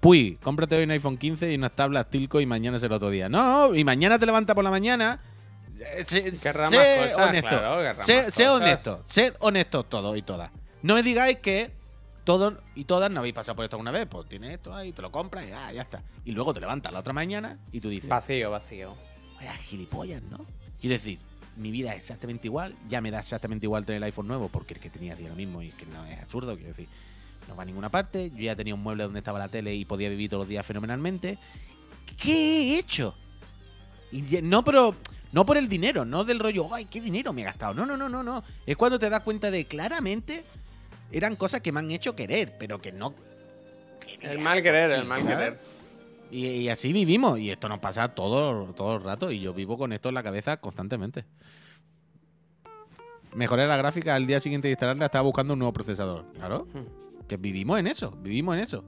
Puy, 0.00 0.36
cómprate 0.42 0.76
hoy 0.76 0.84
un 0.84 0.90
iPhone 0.90 1.16
15 1.16 1.50
y 1.50 1.54
unas 1.56 1.72
tablas 1.76 2.10
Tilco 2.10 2.40
y 2.40 2.46
mañana 2.46 2.78
será 2.78 2.96
otro 2.96 3.08
día. 3.10 3.28
No, 3.30 3.74
y 3.74 3.84
mañana 3.84 4.18
te 4.18 4.26
levanta 4.26 4.54
por 4.54 4.64
la 4.64 4.70
mañana. 4.70 5.20
Eh, 5.80 6.04
sé- 6.04 6.30
sé 6.36 6.52
cosas, 6.52 7.28
honesto. 7.28 7.48
claro, 7.48 7.94
sé 8.02 8.30
sé 8.30 8.48
honesto. 8.48 9.02
Sed 9.06 9.34
honestos 9.40 9.88
todos 9.88 10.16
y 10.16 10.22
todas. 10.22 10.50
No 10.82 10.94
me 10.94 11.02
digáis 11.02 11.38
que 11.38 11.70
todos 12.24 12.54
y 12.74 12.84
todas 12.84 13.10
no 13.10 13.20
habéis 13.20 13.34
pasado 13.34 13.56
por 13.56 13.64
esto 13.64 13.76
alguna 13.76 13.90
vez. 13.90 14.06
Pues 14.08 14.28
tienes 14.28 14.52
esto 14.52 14.74
ahí, 14.74 14.92
te 14.92 15.02
lo 15.02 15.10
compras 15.10 15.44
y 15.48 15.52
ah, 15.52 15.72
ya 15.72 15.82
está. 15.82 16.02
Y 16.24 16.32
luego 16.32 16.54
te 16.54 16.60
levantas 16.60 16.92
la 16.92 17.00
otra 17.00 17.12
mañana 17.12 17.58
y 17.72 17.80
tú 17.80 17.88
dices, 17.88 18.08
Vacío, 18.08 18.50
vacío. 18.50 18.94
Vaya 19.36 19.54
gilipollas, 19.54 20.22
¿no? 20.22 20.38
Quiero 20.80 20.94
decir, 20.94 21.18
mi 21.56 21.70
vida 21.70 21.92
es 21.92 21.98
exactamente 21.98 22.46
igual, 22.46 22.74
ya 22.88 23.00
me 23.00 23.10
da 23.10 23.20
exactamente 23.20 23.66
igual 23.66 23.84
tener 23.84 23.98
el 23.98 24.04
iPhone 24.04 24.28
nuevo 24.28 24.48
porque 24.48 24.74
el 24.74 24.80
que 24.80 24.90
tenía 24.90 25.14
hacía 25.14 25.28
lo 25.28 25.34
mismo 25.34 25.62
y 25.62 25.68
es 25.68 25.74
que 25.74 25.86
no 25.86 26.04
es 26.06 26.18
absurdo, 26.20 26.54
quiero 26.54 26.68
decir, 26.70 26.88
no 27.48 27.56
va 27.56 27.62
a 27.62 27.66
ninguna 27.66 27.88
parte, 27.88 28.30
yo 28.30 28.42
ya 28.44 28.54
tenía 28.56 28.74
un 28.74 28.82
mueble 28.82 29.04
donde 29.04 29.18
estaba 29.18 29.38
la 29.38 29.48
tele 29.48 29.74
y 29.74 29.84
podía 29.84 30.08
vivir 30.08 30.30
todos 30.30 30.42
los 30.42 30.48
días 30.48 30.64
fenomenalmente. 30.64 31.38
¿Qué 32.16 32.32
he 32.74 32.78
hecho? 32.78 33.14
Y 34.12 34.22
no, 34.42 34.62
pero 34.64 34.94
no 35.32 35.46
por 35.46 35.56
el 35.56 35.68
dinero, 35.68 36.04
no 36.04 36.24
del 36.24 36.40
rollo, 36.40 36.72
ay, 36.74 36.86
qué 36.86 37.00
dinero 37.00 37.32
me 37.32 37.42
he 37.42 37.44
gastado. 37.44 37.74
No, 37.74 37.86
no, 37.86 37.96
no, 37.96 38.08
no, 38.08 38.22
no. 38.22 38.42
Es 38.66 38.76
cuando 38.76 38.98
te 38.98 39.08
das 39.08 39.20
cuenta 39.20 39.50
de 39.50 39.64
claramente 39.64 40.44
eran 41.12 41.36
cosas 41.36 41.60
que 41.60 41.72
me 41.72 41.80
han 41.80 41.90
hecho 41.90 42.16
querer, 42.16 42.56
pero 42.58 42.80
que 42.80 42.92
no. 42.92 43.14
El 44.20 44.38
mal 44.38 44.62
querer, 44.62 44.90
el 44.90 45.04
mal 45.04 45.22
¿sabes? 45.22 45.36
querer. 45.36 45.58
Y, 46.30 46.46
y 46.46 46.68
así 46.68 46.92
vivimos. 46.92 47.38
Y 47.38 47.50
esto 47.50 47.68
nos 47.68 47.78
pasa 47.78 48.08
todo, 48.08 48.72
todo 48.74 48.96
el 48.96 49.02
rato. 49.02 49.30
Y 49.30 49.40
yo 49.40 49.54
vivo 49.54 49.78
con 49.78 49.92
esto 49.92 50.08
en 50.08 50.14
la 50.14 50.22
cabeza 50.22 50.58
constantemente. 50.58 51.24
Mejoré 53.34 53.66
la 53.66 53.76
gráfica 53.76 54.14
al 54.14 54.26
día 54.26 54.40
siguiente 54.40 54.68
de 54.68 54.72
instalarla. 54.72 55.06
Estaba 55.06 55.22
buscando 55.22 55.52
un 55.52 55.60
nuevo 55.60 55.72
procesador. 55.72 56.24
Claro. 56.34 56.66
Hmm. 56.72 57.26
Que 57.26 57.36
vivimos 57.36 57.78
en 57.78 57.86
eso. 57.86 58.10
Vivimos 58.10 58.56
en 58.56 58.60
eso. 58.62 58.84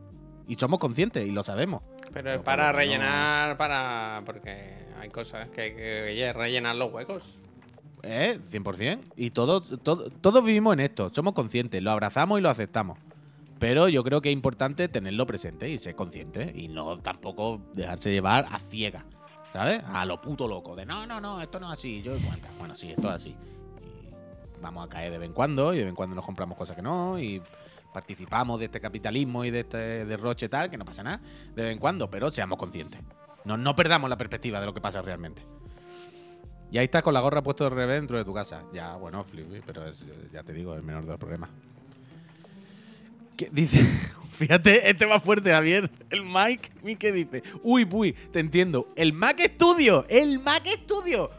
Y 0.52 0.56
somos 0.56 0.78
conscientes 0.78 1.26
y 1.26 1.30
lo 1.30 1.42
sabemos. 1.42 1.80
Pero 2.02 2.12
Pero 2.12 2.30
es 2.34 2.40
para 2.42 2.72
rellenar, 2.72 3.56
para. 3.56 4.20
Porque 4.26 4.84
hay 5.00 5.08
cosas 5.08 5.48
que 5.48 5.62
hay 5.62 5.74
que 5.74 6.30
rellenar 6.34 6.76
los 6.76 6.92
huecos. 6.92 7.38
¿Eh? 8.02 8.38
100%. 8.50 8.98
Y 9.16 9.30
todos, 9.30 9.82
todo- 9.82 10.10
todos 10.10 10.44
vivimos 10.44 10.74
en 10.74 10.80
esto, 10.80 11.10
somos 11.14 11.32
conscientes, 11.32 11.82
lo 11.82 11.90
abrazamos 11.90 12.38
y 12.38 12.42
lo 12.42 12.50
aceptamos. 12.50 12.98
Pero 13.58 13.88
yo 13.88 14.04
creo 14.04 14.20
que 14.20 14.28
es 14.28 14.34
importante 14.34 14.88
tenerlo 14.88 15.26
presente 15.26 15.70
y 15.70 15.78
ser 15.78 15.94
consciente 15.94 16.52
y 16.54 16.68
no 16.68 16.98
tampoco 16.98 17.62
dejarse 17.72 18.10
llevar 18.10 18.44
a 18.50 18.58
ciega, 18.58 19.06
¿sabes? 19.54 19.82
A 19.86 20.04
lo 20.04 20.20
puto 20.20 20.46
loco, 20.48 20.76
de 20.76 20.84
no, 20.84 21.06
no, 21.06 21.18
no, 21.18 21.40
esto 21.40 21.60
no 21.60 21.72
es 21.72 21.78
así. 21.78 22.02
Yo, 22.02 22.12
bueno, 22.12 22.42
bueno, 22.58 22.74
sí, 22.74 22.90
esto 22.90 23.08
es 23.08 23.14
así. 23.14 23.30
Y 23.30 24.60
vamos 24.60 24.84
a 24.84 24.88
caer 24.90 25.12
de 25.12 25.18
vez 25.18 25.28
en 25.28 25.32
cuando 25.32 25.72
y 25.72 25.78
de 25.78 25.84
vez 25.84 25.90
en 25.90 25.96
cuando 25.96 26.14
nos 26.16 26.26
compramos 26.26 26.58
cosas 26.58 26.76
que 26.76 26.82
no 26.82 27.18
y 27.18 27.40
participamos 27.92 28.58
de 28.58 28.66
este 28.66 28.80
capitalismo 28.80 29.44
y 29.44 29.50
de 29.50 29.60
este 29.60 30.04
derroche 30.04 30.48
tal, 30.48 30.70
que 30.70 30.78
no 30.78 30.84
pasa 30.84 31.02
nada, 31.02 31.20
de 31.54 31.62
vez 31.62 31.72
en 31.72 31.78
cuando, 31.78 32.10
pero 32.10 32.30
seamos 32.30 32.58
conscientes. 32.58 33.00
No, 33.44 33.56
no 33.56 33.74
perdamos 33.74 34.08
la 34.08 34.16
perspectiva 34.16 34.60
de 34.60 34.66
lo 34.66 34.74
que 34.74 34.80
pasa 34.80 35.02
realmente. 35.02 35.42
Y 36.70 36.78
ahí 36.78 36.84
estás 36.84 37.02
con 37.02 37.12
la 37.12 37.20
gorra 37.20 37.42
puesto 37.42 37.64
de 37.64 37.70
revés 37.70 38.00
dentro 38.00 38.16
de 38.16 38.24
tu 38.24 38.32
casa. 38.32 38.62
Ya, 38.72 38.96
bueno, 38.96 39.22
Flippy, 39.24 39.60
pero 39.66 39.86
es, 39.86 40.02
ya 40.32 40.42
te 40.42 40.54
digo, 40.54 40.74
el 40.74 40.82
menor 40.82 41.02
de 41.02 41.10
los 41.10 41.20
problemas. 41.20 41.50
¿Qué 43.36 43.50
dice? 43.52 43.84
Fíjate, 44.32 44.88
este 44.88 45.04
va 45.04 45.20
fuerte, 45.20 45.50
Javier. 45.50 45.90
El 46.08 46.22
Mike, 46.22 46.96
¿qué 46.98 47.12
dice? 47.12 47.42
Uy, 47.62 47.86
uy, 47.90 48.14
te 48.32 48.40
entiendo. 48.40 48.88
El 48.96 49.12
Mac 49.12 49.38
Studio, 49.40 50.06
el 50.08 50.38
Mac 50.40 50.66
Studio. 50.66 51.30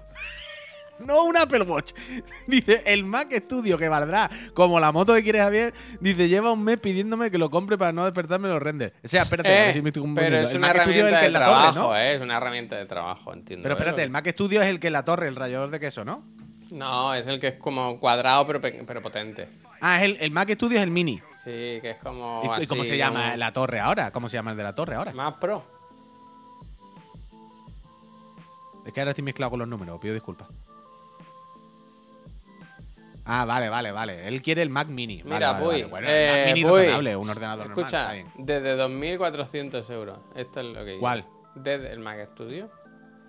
No 1.06 1.24
un 1.26 1.38
Apple 1.38 1.62
Watch. 1.64 1.94
Dice, 2.48 2.84
el 2.86 3.04
Mac 3.06 3.30
Studio 3.34 3.78
que 3.78 3.90
valdrá 3.90 4.30
como 4.54 4.80
la 4.80 4.92
moto 4.92 5.14
que 5.14 5.24
quiere 5.24 5.40
Javier. 5.40 5.74
Dice, 6.00 6.28
lleva 6.30 6.52
un 6.52 6.64
mes 6.64 6.78
pidiéndome 6.80 7.30
que 7.32 7.38
lo 7.38 7.50
compre 7.50 7.78
para 7.78 7.92
no 7.92 8.06
despertarme 8.06 8.48
los 8.50 8.62
renders. 8.62 8.94
O 9.04 9.08
sea, 9.08 9.24
espérate, 9.24 9.50
a 9.50 9.52
ver 9.52 9.70
Eh, 9.70 9.74
si 9.74 9.82
me 9.82 9.90
estoy 9.90 10.04
pero 10.16 10.38
es 10.38 10.52
El 10.52 10.58
una 10.58 10.68
Mac 10.68 10.82
Studio 10.82 11.08
es 11.08 11.14
el 11.14 11.14
herramienta 11.14 11.20
que 11.20 11.26
de 11.26 11.32
la 11.32 11.40
torre, 11.40 11.52
trabajo, 11.72 11.80
¿no? 11.80 11.98
eh, 11.98 12.16
es 12.16 12.22
una 12.22 12.38
herramienta 12.38 12.76
de 12.78 12.86
trabajo, 12.86 13.34
entiendo. 13.34 13.64
Pero 13.64 13.76
¿eh? 13.76 13.78
espérate, 13.78 14.04
el 14.04 14.10
Mac 14.10 14.28
Studio 14.30 14.62
es 14.62 14.68
el 14.70 14.80
que 14.80 14.90
la 14.92 15.04
torre, 15.06 15.28
el 15.28 15.36
rallador 15.36 15.70
de 15.72 15.80
queso, 15.80 16.04
¿no? 16.06 16.24
No, 16.72 17.14
es 17.14 17.28
el 17.28 17.40
que 17.40 17.48
es 17.50 17.56
como 17.56 18.00
cuadrado 18.00 18.48
pero, 18.48 18.60
pe- 18.60 18.84
pero 18.88 19.02
potente. 19.02 19.48
Ah, 19.82 19.98
es 20.04 20.12
el, 20.12 20.18
el 20.22 20.32
Mac 20.32 20.50
Studio 20.52 20.78
es 20.78 20.84
el 20.84 20.92
mini. 20.92 21.22
Sí, 21.36 21.52
que 21.82 21.92
es 21.92 21.98
como. 21.98 22.42
¿Y, 22.60 22.66
cómo 22.68 22.84
se 22.86 22.98
llama 22.98 23.24
como- 23.26 23.38
la 23.38 23.52
torre 23.54 23.80
ahora? 23.80 24.12
¿Cómo 24.12 24.30
se 24.30 24.38
llama 24.38 24.52
el 24.52 24.58
de 24.58 24.64
la 24.64 24.74
torre 24.74 24.96
ahora? 24.96 25.12
Más 25.14 25.36
pro. 25.36 25.64
Es 28.86 28.92
que 28.92 29.00
ahora 29.00 29.12
estoy 29.12 29.24
mezclado 29.24 29.52
con 29.52 29.60
los 29.60 29.68
números, 29.68 30.00
pido 30.02 30.14
disculpas. 30.14 30.48
Ah, 33.26 33.46
vale, 33.46 33.70
vale, 33.70 33.92
vale. 33.92 34.28
Él 34.28 34.42
quiere 34.42 34.62
el 34.62 34.70
Mac 34.70 34.88
Mini. 34.90 35.22
Mira, 35.24 35.54
vale, 35.54 35.64
Puy. 35.64 35.74
vale. 35.84 35.86
Bueno, 35.86 36.08
el 36.10 36.14
eh, 36.16 36.32
Mac 36.46 36.54
Mini 36.54 36.64
razonable, 36.64 37.16
un 37.16 37.30
ordenador 37.30 37.68
Escucha, 37.68 37.98
normal. 38.00 38.16
bien. 38.36 38.46
desde 38.46 38.78
2.400 38.78 39.90
euros. 39.92 40.20
Esto 40.36 40.60
es 40.60 40.66
lo 40.68 40.86
que. 40.86 40.98
¿Cuál? 41.00 41.26
Desde 41.56 41.92
el 41.94 42.00
Mac 42.00 42.30
Studio. 42.34 42.70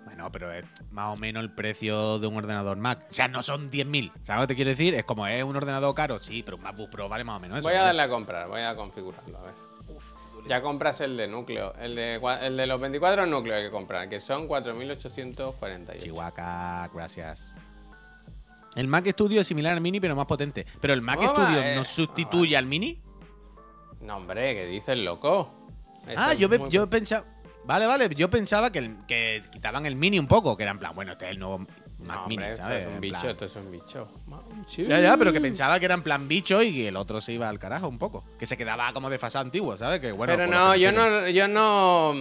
Bueno, 0.05 0.31
pero 0.31 0.51
es 0.51 0.65
más 0.91 1.13
o 1.13 1.17
menos 1.17 1.41
el 1.43 1.51
precio 1.51 2.19
de 2.19 2.27
un 2.27 2.35
ordenador 2.37 2.77
Mac. 2.77 3.07
O 3.09 3.13
sea, 3.13 3.27
no 3.27 3.41
son 3.41 3.71
10.000. 3.71 4.11
¿Sabes 4.23 4.41
lo 4.41 4.47
que 4.47 4.47
te 4.47 4.55
quiero 4.55 4.69
decir? 4.69 4.93
Es 4.93 5.03
como 5.05 5.25
es 5.25 5.43
un 5.43 5.55
ordenador 5.55 5.95
caro, 5.95 6.19
sí, 6.19 6.43
pero 6.43 6.57
un 6.57 6.63
MacBook 6.63 6.89
Pro 6.91 7.09
vale 7.09 7.23
más 7.23 7.37
o 7.37 7.39
menos 7.39 7.59
eso. 7.59 7.67
voy 7.67 7.73
a 7.75 7.79
¿vale? 7.79 7.87
darle 7.87 8.01
a 8.03 8.09
comprar, 8.09 8.47
voy 8.47 8.61
a 8.61 8.75
configurarlo, 8.75 9.37
a 9.37 9.41
ver. 9.43 9.53
Ya 10.47 10.61
compras 10.61 11.01
el 11.01 11.17
de 11.17 11.27
núcleo. 11.27 11.73
El 11.79 11.95
de, 11.95 12.21
el 12.43 12.55
de 12.57 12.67
los 12.67 12.79
24 12.79 13.25
núcleos 13.25 13.57
hay 13.57 13.63
que 13.65 13.71
comprar, 13.71 14.07
que 14.07 14.19
son 14.19 14.47
4.848. 14.47 15.97
Chihuahua, 15.97 16.89
gracias. 16.93 17.55
El 18.75 18.87
Mac 18.87 19.07
Studio 19.09 19.41
es 19.41 19.47
similar 19.47 19.73
al 19.73 19.81
Mini, 19.81 19.99
pero 19.99 20.15
más 20.15 20.25
potente. 20.25 20.65
Pero 20.81 20.93
el 20.93 21.01
Mac. 21.01 21.21
Studio 21.21 21.61
Eh, 21.61 21.75
no 21.75 21.83
sustituye 21.83 22.57
al 22.57 22.65
Mini. 22.65 22.99
No, 24.01 24.17
hombre, 24.17 24.53
¿qué 24.53 24.65
dices, 24.65 24.97
loco? 24.97 25.49
Esto 26.07 26.13
Ah, 26.21 26.33
yo, 26.33 26.49
pe- 26.49 26.59
muy- 26.59 26.69
yo 26.69 26.87
pensaba. 26.89 27.25
Vale, 27.63 27.87
vale, 27.87 28.09
yo 28.15 28.29
pensaba 28.29 28.71
que, 28.71 28.77
el- 28.79 28.97
que 29.07 29.41
quitaban 29.51 29.87
el 29.87 29.95
mini 29.95 30.19
un 30.19 30.27
poco, 30.27 30.55
que 30.55 30.61
era 30.61 30.71
en 30.71 30.77
plan, 30.77 30.93
bueno, 30.93 31.13
este 31.13 31.25
es 31.25 31.31
el 31.31 31.39
nuevo 31.39 31.57
Mac 31.59 31.69
No, 31.99 32.27
Mini, 32.27 32.43
hombre, 32.43 32.51
esto 32.51 32.61
¿sabes? 32.63 32.85
es 32.85 32.93
un 32.93 33.01
bicho, 33.01 33.17
plan- 33.19 33.29
esto 33.31 33.45
es 33.45 33.55
un 33.55 33.71
bicho. 33.71 34.07
Ya, 34.87 34.99
ya, 34.99 35.17
pero 35.17 35.33
que 35.33 35.41
pensaba 35.41 35.79
que 35.79 35.85
era 35.85 35.95
en 35.95 36.03
plan 36.03 36.27
bicho 36.27 36.61
y 36.61 36.85
el 36.85 36.95
otro 36.95 37.21
se 37.21 37.33
iba 37.33 37.49
al 37.49 37.57
carajo 37.57 37.87
un 37.87 37.97
poco. 37.97 38.23
Que 38.37 38.45
se 38.45 38.55
quedaba 38.55 38.93
como 38.93 39.09
desfasado 39.09 39.43
antiguo, 39.45 39.77
¿sabes? 39.77 39.99
Que 39.99 40.11
bueno. 40.11 40.31
pero 40.35 40.45
no, 40.45 40.75
yo 40.75 40.91
no, 40.91 41.27
yo 41.27 41.47
no. 41.47 42.13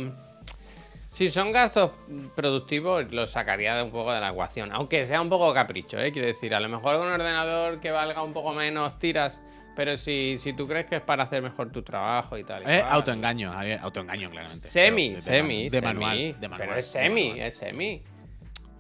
Si 1.15 1.31
son 1.31 1.53
gastos 1.53 1.93
productivos, 2.35 3.13
los 3.13 3.31
sacaría 3.31 3.77
de 3.77 3.85
un 3.85 3.93
poco 3.93 4.13
de 4.13 4.19
la 4.19 4.31
ecuación. 4.31 4.73
Aunque 4.73 5.07
sea 5.07 5.21
un 5.21 5.29
poco 5.29 5.55
capricho, 5.55 5.97
¿eh? 5.97 6.11
Quiero 6.11 6.27
decir, 6.27 6.53
a 6.53 6.59
lo 6.59 6.69
mejor 6.69 6.97
un 6.97 7.07
ordenador 7.07 7.79
que 7.79 7.93
valga 7.93 8.21
un 8.21 8.33
poco 8.33 8.53
menos 8.53 8.99
tiras. 8.99 9.41
Pero 9.77 9.97
si, 9.97 10.39
si 10.39 10.55
tú 10.55 10.67
crees 10.67 10.87
que 10.87 10.97
es 10.97 11.03
para 11.03 11.23
hacer 11.23 11.41
mejor 11.41 11.71
tu 11.71 11.83
trabajo 11.83 12.37
y 12.37 12.43
tal. 12.43 12.69
Es 12.69 12.85
autoengaño, 12.85 13.53
Javier, 13.53 13.79
autoengaño, 13.81 14.29
claramente. 14.29 14.67
Semi, 14.67 15.11
de- 15.11 15.19
semi, 15.19 15.65
de, 15.69 15.71
semi. 15.71 15.87
manual, 15.87 16.41
de 16.41 16.49
manual. 16.49 16.59
Pero 16.59 16.79
es 16.81 16.87
semi, 16.91 17.29
manual. 17.29 17.47
es 17.47 17.57
semi. 17.59 18.03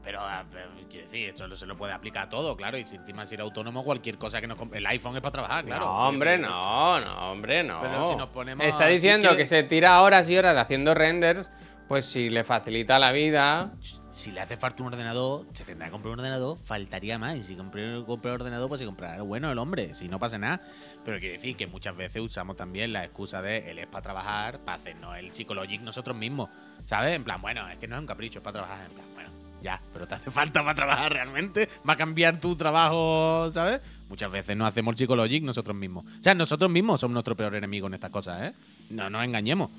Pero, 0.02 0.18
ah, 0.20 0.44
pero, 0.50 0.70
quiero 0.90 1.06
decir, 1.06 1.28
esto 1.28 1.54
se 1.54 1.66
lo 1.66 1.76
puede 1.76 1.92
aplicar 1.92 2.24
a 2.24 2.28
todo, 2.28 2.56
claro. 2.56 2.76
Y 2.76 2.84
si 2.84 2.96
encima 2.96 3.26
si 3.26 3.36
era 3.36 3.44
autónomo, 3.44 3.84
cualquier 3.84 4.18
cosa 4.18 4.40
que 4.40 4.48
nos 4.48 4.58
compre. 4.58 4.80
El 4.80 4.86
iPhone 4.86 5.14
es 5.14 5.22
para 5.22 5.32
trabajar, 5.34 5.64
claro. 5.64 5.84
no, 5.84 6.08
hombre, 6.08 6.36
no, 6.36 6.98
no, 7.00 7.30
hombre, 7.30 7.62
no. 7.62 7.80
Pero 7.80 8.10
si 8.10 8.16
nos 8.16 8.28
ponemos 8.30 8.66
Está 8.66 8.88
diciendo 8.88 9.36
que 9.36 9.46
se 9.46 9.62
tira 9.62 10.02
horas 10.02 10.28
y 10.28 10.36
horas 10.36 10.58
haciendo 10.58 10.94
renders, 10.94 11.48
pues 11.88 12.06
si 12.06 12.30
le 12.30 12.44
facilita 12.44 12.98
la 12.98 13.12
vida. 13.12 13.72
Si 14.12 14.30
le 14.30 14.40
hace 14.40 14.56
falta 14.56 14.80
un 14.80 14.92
ordenador, 14.92 15.44
se 15.54 15.64
tendrá 15.64 15.86
que 15.86 15.92
comprar 15.92 16.14
un 16.14 16.20
ordenador, 16.20 16.56
faltaría 16.62 17.18
más. 17.18 17.36
Y 17.36 17.42
si 17.42 17.56
compré, 17.56 18.00
compré 18.06 18.30
un 18.30 18.40
ordenador, 18.40 18.68
pues 18.68 18.78
se 18.78 18.86
comprará 18.86 19.20
bueno 19.22 19.50
el 19.50 19.58
hombre, 19.58 19.92
si 19.92 20.06
no 20.06 20.20
pasa 20.20 20.38
nada. 20.38 20.60
Pero 21.04 21.18
quiere 21.18 21.34
decir 21.34 21.56
que 21.56 21.66
muchas 21.66 21.96
veces 21.96 22.22
usamos 22.22 22.56
también 22.56 22.92
la 22.92 23.04
excusa 23.04 23.42
de 23.42 23.70
él 23.70 23.80
es 23.80 23.88
para 23.88 24.02
trabajar, 24.02 24.60
para 24.60 24.76
hacernos 24.76 25.16
el 25.18 25.32
psicologic 25.32 25.80
nosotros 25.82 26.16
mismos. 26.16 26.48
¿Sabes? 26.86 27.16
En 27.16 27.24
plan, 27.24 27.42
bueno, 27.42 27.68
es 27.68 27.76
que 27.78 27.88
no 27.88 27.96
es 27.96 28.00
un 28.00 28.06
capricho, 28.06 28.38
es 28.38 28.44
para 28.44 28.60
trabajar. 28.60 28.86
En 28.86 28.92
plan, 28.92 29.06
bueno, 29.14 29.30
ya, 29.60 29.80
pero 29.92 30.06
te 30.06 30.14
hace 30.14 30.30
falta 30.30 30.62
para 30.62 30.76
trabajar 30.76 31.12
realmente. 31.12 31.68
Va 31.86 31.94
a 31.94 31.96
cambiar 31.96 32.38
tu 32.38 32.54
trabajo, 32.54 33.50
¿sabes? 33.52 33.80
Muchas 34.08 34.30
veces 34.30 34.56
no 34.56 34.64
hacemos 34.64 34.92
el 34.92 34.98
psicologic 34.98 35.42
nosotros 35.42 35.76
mismos. 35.76 36.04
O 36.20 36.22
sea, 36.22 36.34
nosotros 36.34 36.70
mismos 36.70 37.00
somos 37.00 37.14
nuestro 37.14 37.36
peor 37.36 37.56
enemigo 37.56 37.88
en 37.88 37.94
estas 37.94 38.10
cosas, 38.10 38.42
¿eh? 38.42 38.54
No 38.90 39.10
nos 39.10 39.24
engañemos. 39.24 39.70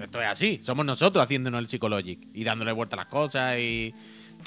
Esto 0.00 0.20
es 0.20 0.26
así, 0.28 0.60
somos 0.62 0.84
nosotros 0.84 1.22
haciéndonos 1.22 1.60
el 1.60 1.68
psicologic 1.68 2.28
y 2.34 2.42
dándole 2.44 2.72
vuelta 2.72 2.96
a 2.96 2.98
las 2.98 3.06
cosas 3.06 3.58
y... 3.58 3.94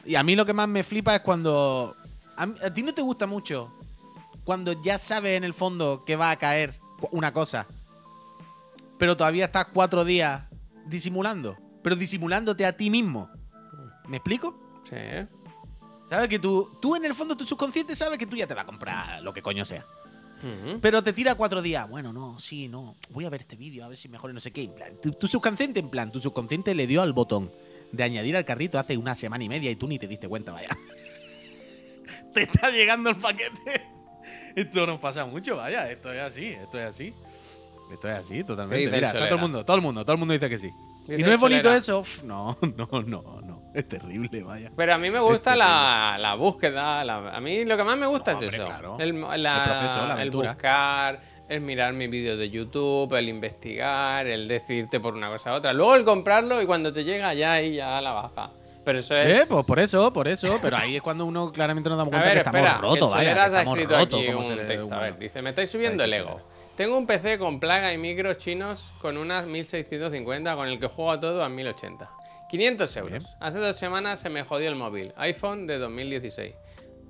Y 0.06 0.16
a 0.16 0.22
mí 0.24 0.36
lo 0.36 0.46
que 0.46 0.54
más 0.54 0.68
me 0.68 0.84
flipa 0.84 1.16
es 1.16 1.22
cuando... 1.22 1.96
A, 2.36 2.46
mí- 2.46 2.56
a 2.64 2.72
ti 2.74 2.84
no 2.84 2.94
te 2.94 3.02
gusta 3.02 3.26
mucho 3.26 3.74
cuando 4.44 4.80
ya 4.82 5.00
sabes 5.00 5.38
en 5.38 5.44
el 5.44 5.54
fondo 5.54 6.04
que 6.06 6.16
va 6.16 6.32
a 6.32 6.36
caer 6.38 6.74
una 7.12 7.34
cosa, 7.34 7.66
pero 8.98 9.16
todavía 9.18 9.46
estás 9.46 9.66
cuatro 9.74 10.06
días 10.06 10.44
disimulando, 10.86 11.58
pero 11.84 11.96
disimulándote 11.96 12.66
a 12.66 12.76
ti 12.76 12.90
mismo. 12.90 13.30
¿Me 14.08 14.18
explico? 14.18 14.58
Sí. 14.84 14.96
¿Sabes? 16.10 16.30
Que 16.30 16.40
tú, 16.40 16.70
tú 16.82 16.96
en 16.96 17.04
el 17.06 17.14
fondo, 17.14 17.36
tu 17.36 17.46
subconsciente 17.46 17.96
sabes 17.96 18.18
que 18.18 18.26
tú 18.26 18.36
ya 18.36 18.48
te 18.48 18.54
vas 18.54 18.64
a 18.64 18.68
comprar 18.68 19.22
lo 19.22 19.34
que 19.34 19.42
coño 19.42 19.66
sea. 19.66 19.86
Pero 20.82 21.04
te 21.04 21.14
tira 21.14 21.36
cuatro 21.36 21.62
días. 21.62 21.90
Bueno, 21.90 22.14
no, 22.14 22.40
sí, 22.40 22.68
no. 22.68 22.96
Voy 23.10 23.26
a 23.26 23.30
ver 23.30 23.42
este 23.42 23.56
vídeo, 23.56 23.84
a 23.86 23.88
ver 23.90 23.98
si 23.98 24.08
mejor 24.08 24.34
no 24.34 24.40
sé 24.40 24.52
qué. 24.52 24.64
En 24.64 24.74
plan, 24.74 24.94
tu, 25.02 25.12
tu 25.12 25.28
subconsciente, 25.28 25.80
en 25.80 25.90
plan, 25.90 26.12
tu 26.12 26.22
subconsciente 26.22 26.76
le 26.76 26.88
dio 26.88 27.02
al 27.02 27.14
botón 27.14 27.52
de 27.92 28.04
añadir 28.04 28.36
al 28.36 28.46
carrito 28.46 28.78
hace 28.78 28.98
una 28.98 29.16
semana 29.16 29.44
y 29.44 29.50
media 29.50 29.72
y 29.72 29.76
tú 29.76 29.88
ni 29.88 29.98
te 29.98 30.08
diste 30.08 30.28
cuenta, 30.28 30.52
vaya. 30.52 30.70
te 32.34 32.44
está 32.44 32.70
llegando 32.70 33.10
el 33.10 33.18
paquete. 33.18 33.82
Esto 34.56 34.86
nos 34.86 35.00
pasa 35.00 35.26
mucho, 35.26 35.56
vaya. 35.56 35.90
Esto 35.90 36.12
es 36.12 36.22
así, 36.22 36.46
esto 36.46 36.80
es 36.80 36.86
así. 36.86 37.14
Esto 37.92 38.10
es 38.10 38.16
así, 38.18 38.44
totalmente. 38.44 38.92
Mira, 38.92 39.08
está 39.08 39.26
todo 39.28 39.36
el 39.36 39.42
mundo, 39.42 39.66
todo 39.66 39.76
el 39.78 39.82
mundo, 39.82 40.04
todo 40.04 40.14
el 40.14 40.20
mundo 40.20 40.34
dice 40.34 40.50
que 40.50 40.58
sí. 40.58 40.72
Dice 41.08 41.22
y 41.22 41.24
no 41.24 41.32
es 41.32 41.40
bonito 41.40 41.62
Cholera. 41.64 41.78
eso. 41.80 42.04
No, 42.24 42.58
no, 42.62 42.88
no, 43.04 43.42
no. 43.42 43.62
Es 43.74 43.88
terrible, 43.88 44.44
vaya. 44.44 44.72
Pero 44.76 44.94
a 44.94 44.98
mí 44.98 45.10
me 45.10 45.20
gusta 45.20 45.52
Este 45.52 45.60
la, 45.60 46.18
la 46.20 46.36
búsqueda. 46.36 47.04
la- 47.06 47.30
a 47.36 47.40
mí 47.40 47.64
lo 47.66 47.78
que 47.78 47.84
más 47.84 47.98
me 47.98 48.08
gusta 48.08 48.34
No, 48.34 48.40
es 48.40 48.44
hombre, 48.46 48.58
eso. 48.58 48.68
claro. 48.68 48.98
El, 49.00 49.22
la- 49.44 49.64
El 49.64 49.64
proceso, 49.70 50.08
la 50.08 50.22
el 50.22 50.32
buscar, 50.32 51.20
el 51.48 51.62
mirar 51.62 51.94
mis 51.94 52.10
vídeos 52.10 52.38
de 52.38 52.50
YouTube, 52.50 53.14
el 53.16 53.30
investigar, 53.30 54.28
el 54.28 54.48
decidirte 54.48 55.00
por 55.00 55.14
una 55.14 55.30
cosa 55.30 55.52
a 55.52 55.54
otra. 55.56 55.74
Luego 55.74 55.96
el 55.96 56.04
comprarlo 56.04 56.62
y 56.62 56.66
cuando 56.66 56.92
te 56.92 57.04
llega 57.04 57.34
ya 57.34 57.54
ahí 57.54 57.76
ya 57.76 58.02
la 58.02 58.12
baja. 58.12 58.52
Pero 58.84 59.00
eso 59.00 59.16
es. 59.18 59.42
Eh, 59.44 59.46
pues 59.50 59.66
por 59.66 59.80
eso, 59.80 60.14
por 60.14 60.28
eso. 60.30 60.60
Pero 60.62 60.78
ahí 60.78 60.96
es 60.96 61.02
cuando 61.02 61.26
uno 61.26 61.52
claramente 61.52 61.90
nos 61.90 61.98
damos 61.98 62.14
A 62.14 62.18
cuenta 62.18 62.28
ver, 62.30 62.34
que 62.36 62.40
estamos 62.50 62.62
espera, 62.62 62.78
rotos, 62.82 63.10
que 63.10 63.16
vaya. 63.16 63.34
que 63.34 63.46
estamos 63.58 63.78
rotos 63.80 63.98
aquí 64.20 64.28
un 64.30 64.68
texto. 64.68 64.94
A 64.96 65.00
ver, 65.00 65.20
dice, 65.20 65.42
me 65.42 65.50
estáis 65.50 65.70
subiendo 65.70 66.04
el 66.06 66.14
ego. 66.14 66.42
Tengo 66.78 66.96
un 66.96 67.08
PC 67.08 67.40
con 67.40 67.60
plaga 67.60 67.92
y 67.92 67.98
micros 67.98 68.38
chinos 68.38 68.92
con 69.00 69.18
unas 69.18 69.48
1650 69.48 70.56
con 70.56 70.68
el 70.68 70.80
que 70.80 70.86
juego 70.86 71.20
todo 71.20 71.44
a 71.44 71.50
1080. 71.50 72.08
500 72.52 72.98
euros. 72.98 73.36
Hace 73.40 73.58
dos 73.58 73.76
semanas 73.78 74.20
se 74.20 74.30
me 74.30 74.44
jodió 74.44 74.70
el 74.70 74.76
móvil. 74.76 75.12
iPhone 75.16 75.66
de 75.66 75.80
2016. 75.80 76.54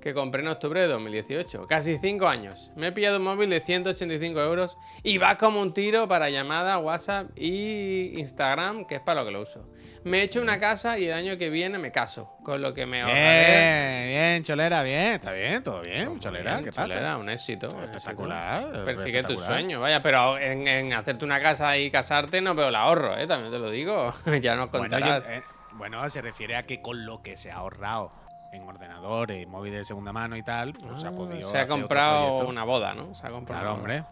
Que 0.00 0.14
compré 0.14 0.42
en 0.42 0.48
octubre 0.48 0.80
de 0.80 0.86
2018. 0.86 1.66
Casi 1.66 1.98
5 1.98 2.28
años. 2.28 2.70
Me 2.76 2.88
he 2.88 2.92
pillado 2.92 3.16
un 3.16 3.24
móvil 3.24 3.50
de 3.50 3.58
185 3.60 4.40
euros 4.40 4.76
y 5.02 5.18
va 5.18 5.36
como 5.36 5.60
un 5.60 5.74
tiro 5.74 6.06
para 6.06 6.30
llamada, 6.30 6.78
WhatsApp 6.78 7.30
y 7.36 8.18
Instagram, 8.20 8.84
que 8.86 8.94
es 8.96 9.00
para 9.00 9.20
lo 9.20 9.26
que 9.26 9.32
lo 9.32 9.40
uso. 9.42 9.68
Me 10.04 10.20
he 10.20 10.22
hecho 10.22 10.40
una 10.40 10.60
casa 10.60 10.98
y 10.98 11.06
el 11.06 11.12
año 11.14 11.36
que 11.36 11.50
viene 11.50 11.78
me 11.78 11.90
caso. 11.90 12.32
Con 12.44 12.62
lo 12.62 12.72
que 12.72 12.86
me 12.86 13.02
ahorraré. 13.02 13.20
Bien, 13.48 14.08
bien, 14.08 14.44
Cholera, 14.44 14.82
bien, 14.84 15.12
está 15.14 15.32
bien, 15.32 15.62
todo 15.64 15.80
bien, 15.82 16.20
Cholera, 16.20 16.52
bien, 16.52 16.64
¿qué 16.66 16.72
pasa? 16.72 16.88
Cholera, 16.88 17.16
un 17.18 17.28
éxito. 17.28 17.66
un 17.66 17.74
éxito. 17.82 17.96
Espectacular. 17.98 18.84
Persigue 18.84 19.22
tu 19.24 19.32
espectacular. 19.32 19.46
sueño, 19.60 19.80
vaya, 19.80 20.00
pero 20.00 20.38
en, 20.38 20.68
en 20.68 20.92
hacerte 20.92 21.24
una 21.24 21.42
casa 21.42 21.76
y 21.76 21.90
casarte 21.90 22.40
no 22.40 22.54
veo 22.54 22.68
el 22.68 22.76
ahorro, 22.76 23.18
¿eh? 23.18 23.26
También 23.26 23.52
te 23.52 23.58
lo 23.58 23.68
digo. 23.70 24.12
ya 24.40 24.54
nos 24.54 24.70
Bueno, 24.70 24.84
yo- 24.86 24.90
contarás. 25.04 25.26
eh, 25.28 25.42
bueno, 25.72 26.08
se 26.08 26.22
refiere 26.22 26.54
a 26.56 26.62
que 26.64 26.80
con 26.80 27.04
lo 27.04 27.20
que 27.20 27.36
se 27.36 27.50
ha 27.50 27.56
ahorrado 27.56 28.12
en 28.52 28.62
ordenadores 28.68 29.42
y 29.42 29.46
móviles 29.46 29.78
de 29.80 29.84
segunda 29.84 30.12
mano 30.12 30.36
y 30.36 30.42
tal, 30.42 30.72
pues 30.72 31.00
se 31.00 31.06
ha 31.06 31.10
Ah, 31.10 31.12
podido. 31.16 31.50
se 31.50 31.58
ha 31.58 31.66
comprado 31.68 32.46
una 32.48 32.64
boda, 32.64 32.94
¿no? 32.94 33.14
Se 33.14 33.26
ha 33.26 33.30
comprado. 33.30 33.62
Claro, 33.62 33.74
hombre. 33.76 34.04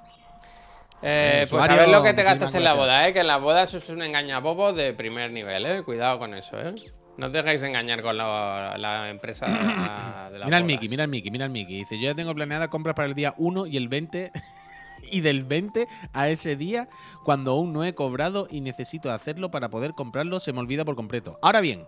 Eh, 1.02 1.40
El 1.42 1.48
pues 1.48 1.60
a 1.60 1.64
usuario, 1.66 1.76
ver 1.82 1.88
lo 1.96 2.02
que 2.02 2.14
te 2.14 2.22
gastas 2.22 2.54
en 2.54 2.64
la 2.64 2.74
boda, 2.74 3.06
¿eh? 3.08 3.12
Que 3.12 3.20
en 3.20 3.26
la 3.26 3.36
boda 3.36 3.62
eso 3.64 3.76
es 3.78 3.88
un 3.90 4.02
engañabobo 4.02 4.72
de 4.72 4.94
primer 4.94 5.30
nivel, 5.30 5.66
¿eh? 5.66 5.82
Cuidado 5.82 6.18
con 6.18 6.34
eso, 6.34 6.58
¿eh? 6.58 6.74
No 7.18 7.26
os 7.26 7.32
dejéis 7.32 7.62
engañar 7.62 8.02
con 8.02 8.16
la, 8.16 8.76
la 8.78 9.08
empresa 9.10 9.46
de 9.46 9.52
la, 9.52 10.28
de 10.32 10.38
las 10.38 10.46
Mira 10.46 10.58
el 10.58 10.62
bodas. 10.64 10.64
Mickey, 10.64 10.88
mira 10.88 11.04
el 11.04 11.10
Mickey, 11.10 11.30
mira 11.30 11.44
el 11.46 11.50
Mickey. 11.50 11.76
Dice, 11.76 11.96
yo 11.98 12.04
ya 12.04 12.14
tengo 12.14 12.34
planeada 12.34 12.68
compras 12.68 12.94
para 12.94 13.08
el 13.08 13.14
día 13.14 13.34
1 13.38 13.66
y 13.66 13.76
el 13.76 13.88
20. 13.88 14.32
y 15.12 15.20
del 15.20 15.44
20 15.44 15.86
a 16.14 16.28
ese 16.28 16.56
día, 16.56 16.88
cuando 17.24 17.52
aún 17.52 17.72
no 17.72 17.84
he 17.84 17.94
cobrado 17.94 18.48
y 18.50 18.60
necesito 18.60 19.12
hacerlo 19.12 19.50
para 19.50 19.68
poder 19.68 19.92
comprarlo, 19.92 20.40
se 20.40 20.52
me 20.52 20.60
olvida 20.60 20.84
por 20.84 20.96
completo. 20.96 21.38
Ahora 21.42 21.60
bien, 21.60 21.86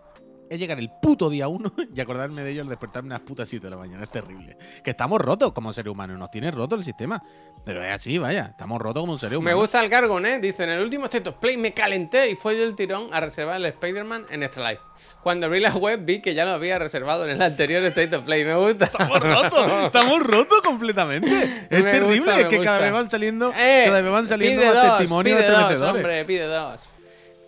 es 0.51 0.59
llegar 0.59 0.79
el 0.79 0.91
puto 1.03 1.29
día 1.31 1.49
1 1.49 1.73
y 1.95 2.01
acordarme 2.01 2.43
de 2.43 2.51
ello 2.53 2.63
al 2.63 2.69
despertarme 2.69 3.15
a 3.15 3.19
las 3.19 3.27
putas 3.27 3.49
7 3.49 3.67
de 3.67 3.71
la 3.71 3.77
mañana. 3.77 4.05
Es 4.05 4.11
terrible. 4.11 4.57
Que 4.83 4.91
estamos 4.91 5.21
rotos 5.21 5.53
como 5.53 5.73
seres 5.73 5.93
humanos, 5.93 6.19
nos 6.19 6.31
tiene 6.31 6.51
roto 6.51 6.75
el 6.77 6.85
sistema. 6.85 7.21
Pero 7.65 7.85
es 7.85 7.93
así, 7.93 8.17
vaya, 8.19 8.47
estamos 8.53 8.81
rotos 8.81 9.03
como 9.03 9.19
seres 9.19 9.33
Me 9.33 9.39
humanos. 9.39 9.61
gusta 9.61 9.85
el 9.85 9.91
Cargon, 9.91 10.25
¿eh? 10.25 10.39
Dice, 10.39 10.65
en 10.65 10.71
el 10.71 10.81
último 10.81 11.05
State 11.07 11.29
of 11.29 11.37
Play 11.37 11.57
me 11.57 11.75
calenté 11.75 12.31
y 12.31 12.37
fue 12.37 12.55
del 12.55 12.75
tirón 12.75 13.09
a 13.13 13.21
reservar 13.21 13.57
el 13.57 13.67
Spider-Man 13.67 14.27
en 14.31 14.43
Extra 14.43 14.71
Life. 14.71 14.83
Cuando 15.23 15.47
abrí 15.47 15.61
la 15.61 15.75
web 15.77 16.01
vi 16.05 16.23
que 16.23 16.33
ya 16.35 16.45
lo 16.45 16.53
había 16.53 16.79
reservado 16.79 17.25
en 17.25 17.31
el 17.31 17.43
anterior 17.43 17.83
State 17.85 18.17
of 18.17 18.25
Play. 18.25 18.45
Me 18.45 18.55
gusta. 18.55 18.87
Estamos 18.87 19.21
rotos, 19.21 19.85
estamos 19.87 20.21
rotos 20.23 20.61
completamente. 20.63 21.29
Es 21.71 21.83
Me 21.85 21.91
terrible, 21.91 22.19
gusta, 22.21 22.37
me 22.37 22.43
es 22.43 22.49
que 22.49 22.61
cada 22.61 22.79
vez 22.79 22.93
van 22.93 23.11
saliendo, 23.11 23.53
Eh, 23.57 23.83
cada 23.87 24.01
vez 24.01 24.13
van 24.13 24.29
saliendo 24.29 24.65
más 24.65 24.75
dos, 24.75 24.97
testimonios 24.99 25.37
pide 25.39 25.49
dos, 25.51 25.59
estremecedores. 25.61 25.97
hombre, 25.97 26.25
pide 26.25 26.47
dos. 26.47 26.81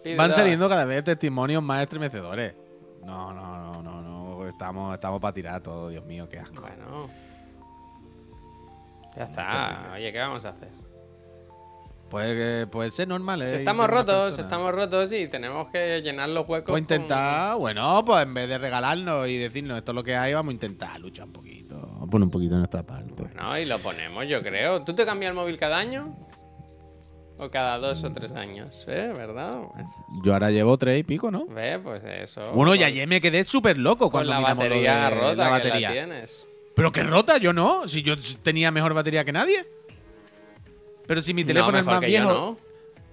Pide 0.03 0.17
Van 0.17 0.29
dos. 0.29 0.37
saliendo 0.37 0.69
cada 0.69 0.85
vez 0.85 1.05
testimonios 1.05 1.63
más 1.63 1.83
estremecedores. 1.83 2.55
No, 3.11 3.33
no, 3.33 3.59
no, 3.59 3.83
no, 3.83 4.03
no. 4.03 4.49
Estamos, 4.49 4.95
estamos 4.95 5.21
para 5.21 5.35
tirar 5.35 5.61
todo, 5.61 5.89
Dios 5.89 6.05
mío, 6.05 6.29
qué 6.29 6.39
asco. 6.39 6.61
Bueno. 6.63 7.09
Ya 9.17 9.25
está. 9.25 9.91
Oye, 9.95 10.13
¿qué 10.13 10.19
vamos 10.19 10.45
a 10.45 10.51
hacer? 10.51 10.69
Puede, 12.09 12.67
puede 12.67 12.91
ser 12.91 13.07
normal, 13.07 13.43
¿eh? 13.43 13.59
Estamos 13.59 13.89
rotos, 13.89 14.37
o 14.39 14.73
rotos 14.73 15.13
y 15.13 15.29
tenemos 15.29 15.69
que 15.69 16.01
llenar 16.03 16.29
los 16.29 16.49
huecos. 16.49 16.75
O 16.75 16.79
intentar, 16.79 17.57
bueno, 17.57 18.05
pues 18.05 18.23
en 18.25 18.35
vez 18.35 18.49
de 18.49 18.59
regalarnos 18.59 19.29
y 19.29 19.37
decirnos 19.39 19.79
esto 19.79 19.93
es 19.93 19.95
lo 19.95 20.03
que 20.03 20.17
hay, 20.17 20.35
vamos 20.35 20.51
a 20.51 20.55
intentar 20.55 20.99
luchar 21.01 21.27
un 21.27 21.33
poquito. 21.33 21.77
Vamos 21.81 22.09
a 22.09 22.11
poner 22.11 22.25
un 22.25 22.31
poquito 22.33 22.55
de 22.55 22.59
nuestra 22.59 22.83
parte. 22.83 23.15
con- 23.15 23.33
No, 23.35 23.57
y 23.57 23.65
lo 23.65 23.79
ponemos, 23.79 24.27
yo 24.27 24.43
creo. 24.43 24.83
¿Tú 24.83 24.93
te 24.95 25.05
cambias 25.07 25.31
el 25.31 25.37
móvil 25.37 25.57
cada 25.59 25.79
año? 25.79 26.13
¿O 27.41 27.51
cada 27.51 27.79
dos 27.79 28.05
o 28.05 28.13
tres 28.13 28.33
años? 28.33 28.85
¿Eh? 28.87 29.13
¿Verdad? 29.17 29.51
Pues, 29.75 29.87
Yo 30.25 30.33
ahora 30.35 30.51
llevo 30.51 30.77
tres 30.77 31.01
y 31.01 31.03
pico, 31.05 31.31
¿no? 31.31 31.47
Ve, 31.47 31.79
pues 31.83 32.03
eso. 32.05 32.53
Bueno, 32.53 32.75
y 32.75 32.83
ayer 32.83 33.09
me 33.09 33.21
quedé 33.21 33.45
súper 33.45 33.79
loco 33.79 34.11
Con 34.11 34.27
cuando 34.27 34.33
la 34.33 34.39
miramos 34.41 34.65
lo 34.65 34.69
batería 34.71 35.05
de 35.05 35.11
rota 35.11 35.35
la 35.37 35.45
que 35.45 35.51
batería. 35.69 35.89
la 35.89 35.95
tienes. 35.95 36.47
Pero 36.75 36.93
que 36.93 37.03
rota, 37.03 37.39
yo 37.39 37.53
no. 37.53 37.89
Si 37.89 38.03
yo 38.03 38.15
tenía 38.43 38.71
mejor 38.71 38.93
batería 38.95 39.25
que 39.25 39.33
nadie. 39.33 39.67
Pero 41.07 41.23
si 41.23 41.35
mi 41.35 41.45
teléfono 41.45 41.73
no, 41.73 41.79
es 41.79 41.85
mejor 41.85 42.01
más 42.01 42.07
que 42.07 42.13
yo, 42.13 42.19
viejo. 42.21 42.33
¿no? 42.33 42.59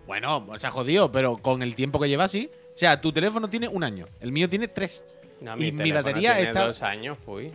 Bueno, 0.06 0.46
se 0.58 0.68
ha 0.68 0.72
jodido, 0.72 1.12
pero 1.12 1.38
con 1.38 1.62
el 1.64 1.76
tiempo 1.76 2.00
que 2.00 2.08
lleva 2.10 2.26
así. 2.26 2.50
O 2.76 2.78
sea, 2.78 3.02
tu 3.02 3.12
teléfono 3.12 3.50
tiene 3.50 3.68
un 3.68 3.84
año, 3.84 4.06
el 4.20 4.32
mío 4.32 4.48
tiene 4.50 4.68
tres. 4.68 5.04
No, 5.42 5.56
Y 5.56 5.72
mi 5.72 5.72
teléfono 5.72 6.04
batería 6.04 6.36
tiene 6.36 6.50
está- 6.50 6.66
dos 6.68 6.82
años, 6.84 7.18
uy. 7.26 7.52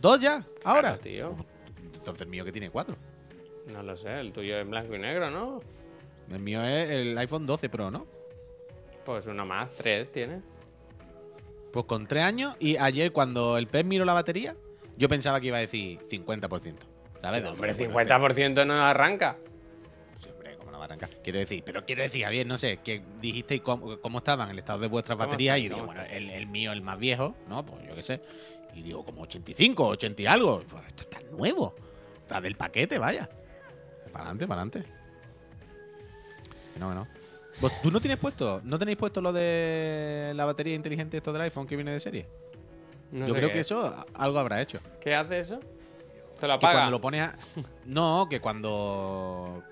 ¿Dos 0.00 0.20
ya? 0.20 0.44
¿Ahora? 0.64 0.80
Claro, 0.82 0.98
tío. 1.00 1.36
Entonces 1.94 2.22
el 2.22 2.28
mío 2.28 2.44
que 2.44 2.52
tiene 2.52 2.70
cuatro. 2.70 2.96
No 3.66 3.82
lo 3.82 3.96
sé, 3.96 4.20
el 4.20 4.32
tuyo 4.32 4.58
es 4.60 4.68
blanco 4.68 4.94
y 4.94 4.98
negro, 4.98 5.30
¿no? 5.30 5.60
El 6.30 6.40
mío 6.40 6.62
es 6.62 6.90
el 6.90 7.18
iPhone 7.18 7.46
12 7.46 7.68
Pro, 7.68 7.90
¿no? 7.90 8.06
Pues 9.04 9.26
uno 9.26 9.44
más, 9.46 9.70
tres 9.76 10.12
tiene. 10.12 10.40
Pues 11.72 11.84
con 11.86 12.06
tres 12.06 12.24
años 12.24 12.56
y 12.60 12.76
ayer 12.76 13.12
cuando 13.12 13.56
el 13.58 13.66
pez 13.66 13.84
miró 13.84 14.04
la 14.04 14.12
batería, 14.12 14.54
yo 14.96 15.08
pensaba 15.08 15.40
que 15.40 15.48
iba 15.48 15.56
a 15.56 15.60
decir 15.60 15.98
50%. 16.08 16.74
¿Sabes? 17.20 17.42
Sí, 17.42 17.48
hombre, 17.48 17.72
lo 17.72 17.76
que- 17.76 17.84
50% 17.88 18.64
no 18.66 18.74
arranca. 18.74 19.36
Sí, 20.22 20.28
hombre, 20.30 20.56
¿cómo 20.56 20.70
no 20.70 20.78
va 20.78 20.84
a 20.84 20.86
arrancar? 20.86 21.10
Quiero 21.22 21.38
decir, 21.38 21.62
pero 21.64 21.84
quiero 21.84 22.02
decir, 22.02 22.24
Javier, 22.24 22.46
no 22.46 22.58
sé, 22.58 22.78
que 22.78 23.02
dijisteis 23.20 23.60
cómo, 23.62 23.98
cómo 24.00 24.18
estaban 24.18 24.50
el 24.50 24.58
estado 24.58 24.78
de 24.80 24.88
vuestras 24.88 25.16
¿Cómo 25.16 25.26
baterías 25.28 25.58
y 25.58 25.62
digo, 25.62 25.74
¿Cómo 25.76 25.86
bueno, 25.86 26.02
el, 26.10 26.30
el 26.30 26.46
mío, 26.46 26.72
el 26.72 26.82
más 26.82 26.98
viejo, 26.98 27.34
¿no? 27.48 27.64
Pues 27.64 27.86
yo 27.86 27.94
qué 27.94 28.02
sé. 28.02 28.20
Y 28.74 28.82
digo, 28.82 29.04
como 29.04 29.22
85, 29.22 29.86
80 29.86 30.22
y 30.22 30.26
algo. 30.26 30.62
Pues 30.68 30.86
esto 30.86 31.02
está 31.02 31.20
nuevo. 31.32 31.74
Está 32.22 32.40
del 32.40 32.56
paquete, 32.56 32.98
vaya. 32.98 33.28
Para 34.12 34.24
adelante, 34.24 34.46
para 34.46 34.62
adelante. 34.62 34.92
No, 36.78 36.88
que 36.90 36.94
no. 36.94 37.08
¿Vos- 37.60 37.72
¿Tú 37.82 37.90
no 37.90 38.00
tienes 38.00 38.18
puesto, 38.18 38.60
no 38.64 38.78
tenéis 38.78 38.96
puesto 38.96 39.20
lo 39.20 39.32
de 39.32 40.32
la 40.34 40.44
batería 40.44 40.74
inteligente 40.74 41.16
esto 41.18 41.32
del 41.32 41.42
iPhone 41.42 41.66
que 41.66 41.76
viene 41.76 41.90
de 41.92 42.00
serie? 42.00 42.26
No 43.12 43.26
yo 43.26 43.34
creo 43.34 43.48
que 43.50 43.60
es. 43.60 43.66
eso 43.66 44.06
algo 44.14 44.38
habrá 44.38 44.62
hecho. 44.62 44.78
¿Qué 45.00 45.14
hace 45.14 45.40
eso? 45.40 45.58
¿Te 46.38 46.46
lo 46.46 46.54
Que 46.58 46.66
apaga? 46.66 46.72
cuando 46.74 46.90
lo 46.92 47.00
pones 47.00 47.20
a... 47.22 47.36
No, 47.86 48.26
que 48.30 48.40
cuando... 48.40 49.62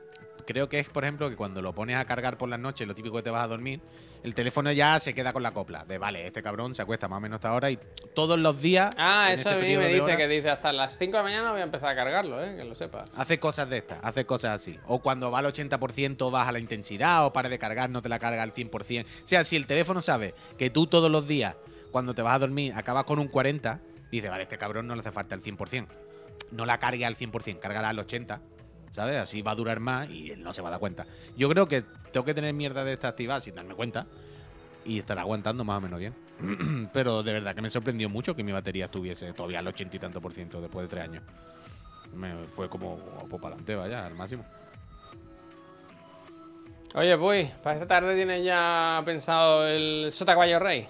Creo 0.48 0.70
que 0.70 0.78
es, 0.78 0.88
por 0.88 1.04
ejemplo, 1.04 1.28
que 1.28 1.36
cuando 1.36 1.60
lo 1.60 1.74
pones 1.74 1.96
a 1.96 2.06
cargar 2.06 2.38
por 2.38 2.48
las 2.48 2.58
noches, 2.58 2.88
lo 2.88 2.94
típico 2.94 3.16
que 3.16 3.22
te 3.22 3.28
vas 3.28 3.44
a 3.44 3.48
dormir, 3.48 3.82
el 4.22 4.34
teléfono 4.34 4.72
ya 4.72 4.98
se 4.98 5.12
queda 5.12 5.34
con 5.34 5.42
la 5.42 5.52
copla. 5.52 5.84
De, 5.84 5.98
vale, 5.98 6.26
este 6.26 6.42
cabrón 6.42 6.74
se 6.74 6.80
acuesta 6.80 7.06
más 7.06 7.18
o 7.18 7.20
menos 7.20 7.36
hasta 7.36 7.50
ahora 7.50 7.70
y 7.70 7.78
todos 8.14 8.38
los 8.38 8.58
días... 8.58 8.94
Ah, 8.96 9.30
eso 9.30 9.50
este 9.50 9.52
a 9.52 9.54
mí 9.56 9.60
periodo 9.60 9.82
me 9.82 9.92
dice 9.92 10.16
que 10.16 10.26
dice 10.26 10.48
hasta 10.48 10.72
las 10.72 10.96
5 10.96 11.12
de 11.12 11.18
la 11.18 11.22
mañana 11.22 11.50
voy 11.52 11.60
a 11.60 11.64
empezar 11.64 11.90
a 11.90 11.94
cargarlo, 11.94 12.42
¿eh? 12.42 12.56
Que 12.56 12.64
lo 12.64 12.74
sepas. 12.74 13.10
Hace 13.14 13.38
cosas 13.38 13.68
de 13.68 13.76
estas, 13.76 14.02
hace 14.02 14.24
cosas 14.24 14.62
así. 14.62 14.78
O 14.86 15.02
cuando 15.02 15.30
va 15.30 15.40
al 15.40 15.44
80% 15.44 16.30
baja 16.30 16.50
la 16.50 16.60
intensidad, 16.60 17.26
o 17.26 17.32
para 17.34 17.50
de 17.50 17.58
cargar, 17.58 17.90
no 17.90 18.00
te 18.00 18.08
la 18.08 18.18
carga 18.18 18.42
al 18.42 18.54
100%. 18.54 19.04
O 19.04 19.28
sea, 19.28 19.44
si 19.44 19.54
el 19.54 19.66
teléfono 19.66 20.00
sabe 20.00 20.32
que 20.56 20.70
tú 20.70 20.86
todos 20.86 21.10
los 21.10 21.28
días, 21.28 21.56
cuando 21.92 22.14
te 22.14 22.22
vas 22.22 22.36
a 22.36 22.38
dormir, 22.38 22.72
acabas 22.74 23.04
con 23.04 23.18
un 23.18 23.28
40, 23.28 23.82
dice, 24.10 24.30
vale, 24.30 24.44
este 24.44 24.56
cabrón 24.56 24.86
no 24.86 24.94
le 24.94 25.00
hace 25.00 25.12
falta 25.12 25.34
el 25.34 25.42
100%. 25.42 25.88
No 26.52 26.64
la 26.64 26.78
cargue 26.78 27.04
al 27.04 27.16
100%, 27.16 27.58
cárgala 27.58 27.90
al 27.90 27.98
80%, 27.98 28.40
¿sabes? 28.98 29.16
Así 29.16 29.42
va 29.42 29.52
a 29.52 29.54
durar 29.54 29.78
más 29.78 30.10
y 30.10 30.32
él 30.32 30.42
no 30.42 30.52
se 30.52 30.60
va 30.60 30.68
a 30.68 30.70
dar 30.72 30.80
cuenta. 30.80 31.06
Yo 31.36 31.48
creo 31.48 31.68
que 31.68 31.82
tengo 32.10 32.26
que 32.26 32.34
tener 32.34 32.52
mierda 32.52 32.82
de 32.82 32.94
esta 32.94 33.06
activada 33.06 33.40
sin 33.40 33.54
darme 33.54 33.74
cuenta 33.74 34.06
y 34.84 34.98
estará 34.98 35.20
aguantando 35.20 35.62
más 35.62 35.78
o 35.78 35.80
menos 35.80 36.00
bien. 36.00 36.14
Pero 36.92 37.22
de 37.22 37.32
verdad 37.32 37.54
que 37.54 37.62
me 37.62 37.70
sorprendió 37.70 38.08
mucho 38.08 38.34
que 38.34 38.42
mi 38.42 38.50
batería 38.50 38.86
estuviese 38.86 39.32
todavía 39.34 39.60
al 39.60 39.68
80 39.68 39.96
y 39.96 40.00
tanto 40.00 40.20
por 40.20 40.34
ciento 40.34 40.60
después 40.60 40.82
de 40.84 40.88
tres 40.88 41.04
años. 41.04 41.22
Me 42.12 42.34
fue 42.48 42.68
como 42.68 42.96
pues, 43.30 43.40
para 43.40 43.54
adelante, 43.54 43.76
vaya, 43.76 44.04
al 44.04 44.16
máximo. 44.16 44.44
Oye, 46.94 47.16
pues, 47.16 47.50
para 47.62 47.76
esta 47.76 47.86
tarde 47.86 48.16
tienes 48.16 48.44
ya 48.44 49.00
pensado 49.04 49.68
el 49.68 50.10
Sota 50.10 50.32
Caballo 50.32 50.58
Rey. 50.58 50.88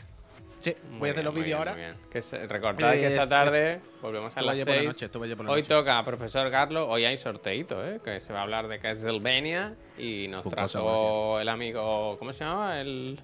Sí, 0.61 0.75
Muy 0.91 0.99
voy 0.99 1.09
a 1.09 1.13
hacer 1.13 1.23
bien, 1.23 1.25
los 1.25 1.35
vídeos 1.45 1.59
ahora. 1.59 1.77
Que 2.11 2.21
recordad 2.49 2.93
que 2.93 3.05
Eh, 3.05 3.11
esta 3.11 3.23
eh, 3.23 3.27
tarde 3.29 3.81
volvemos 4.03 4.37
a 4.37 4.41
las 4.43 4.47
vaya 4.55 4.65
por 4.65 4.75
la 4.75 4.93
6. 4.93 5.03
noche, 5.03 5.19
la 5.45 5.51
Hoy 5.53 5.61
noche. 5.61 5.69
toca 5.69 6.05
profesor 6.05 6.51
Carlos. 6.51 6.87
Hoy 6.89 7.05
hay 7.05 7.17
sorteito, 7.17 7.85
¿eh? 7.87 8.01
Que 8.05 8.19
se 8.21 8.33
va 8.33 8.41
a 8.41 8.43
hablar 8.43 8.67
de 8.69 8.79
Castlevania. 8.81 9.77
Y 9.97 10.27
nos 10.29 10.49
trajo 10.49 11.39
el 11.41 11.49
amigo. 11.49 12.17
¿Cómo 12.19 12.33
se 12.33 12.45
llama? 12.45 12.81
El. 12.81 13.21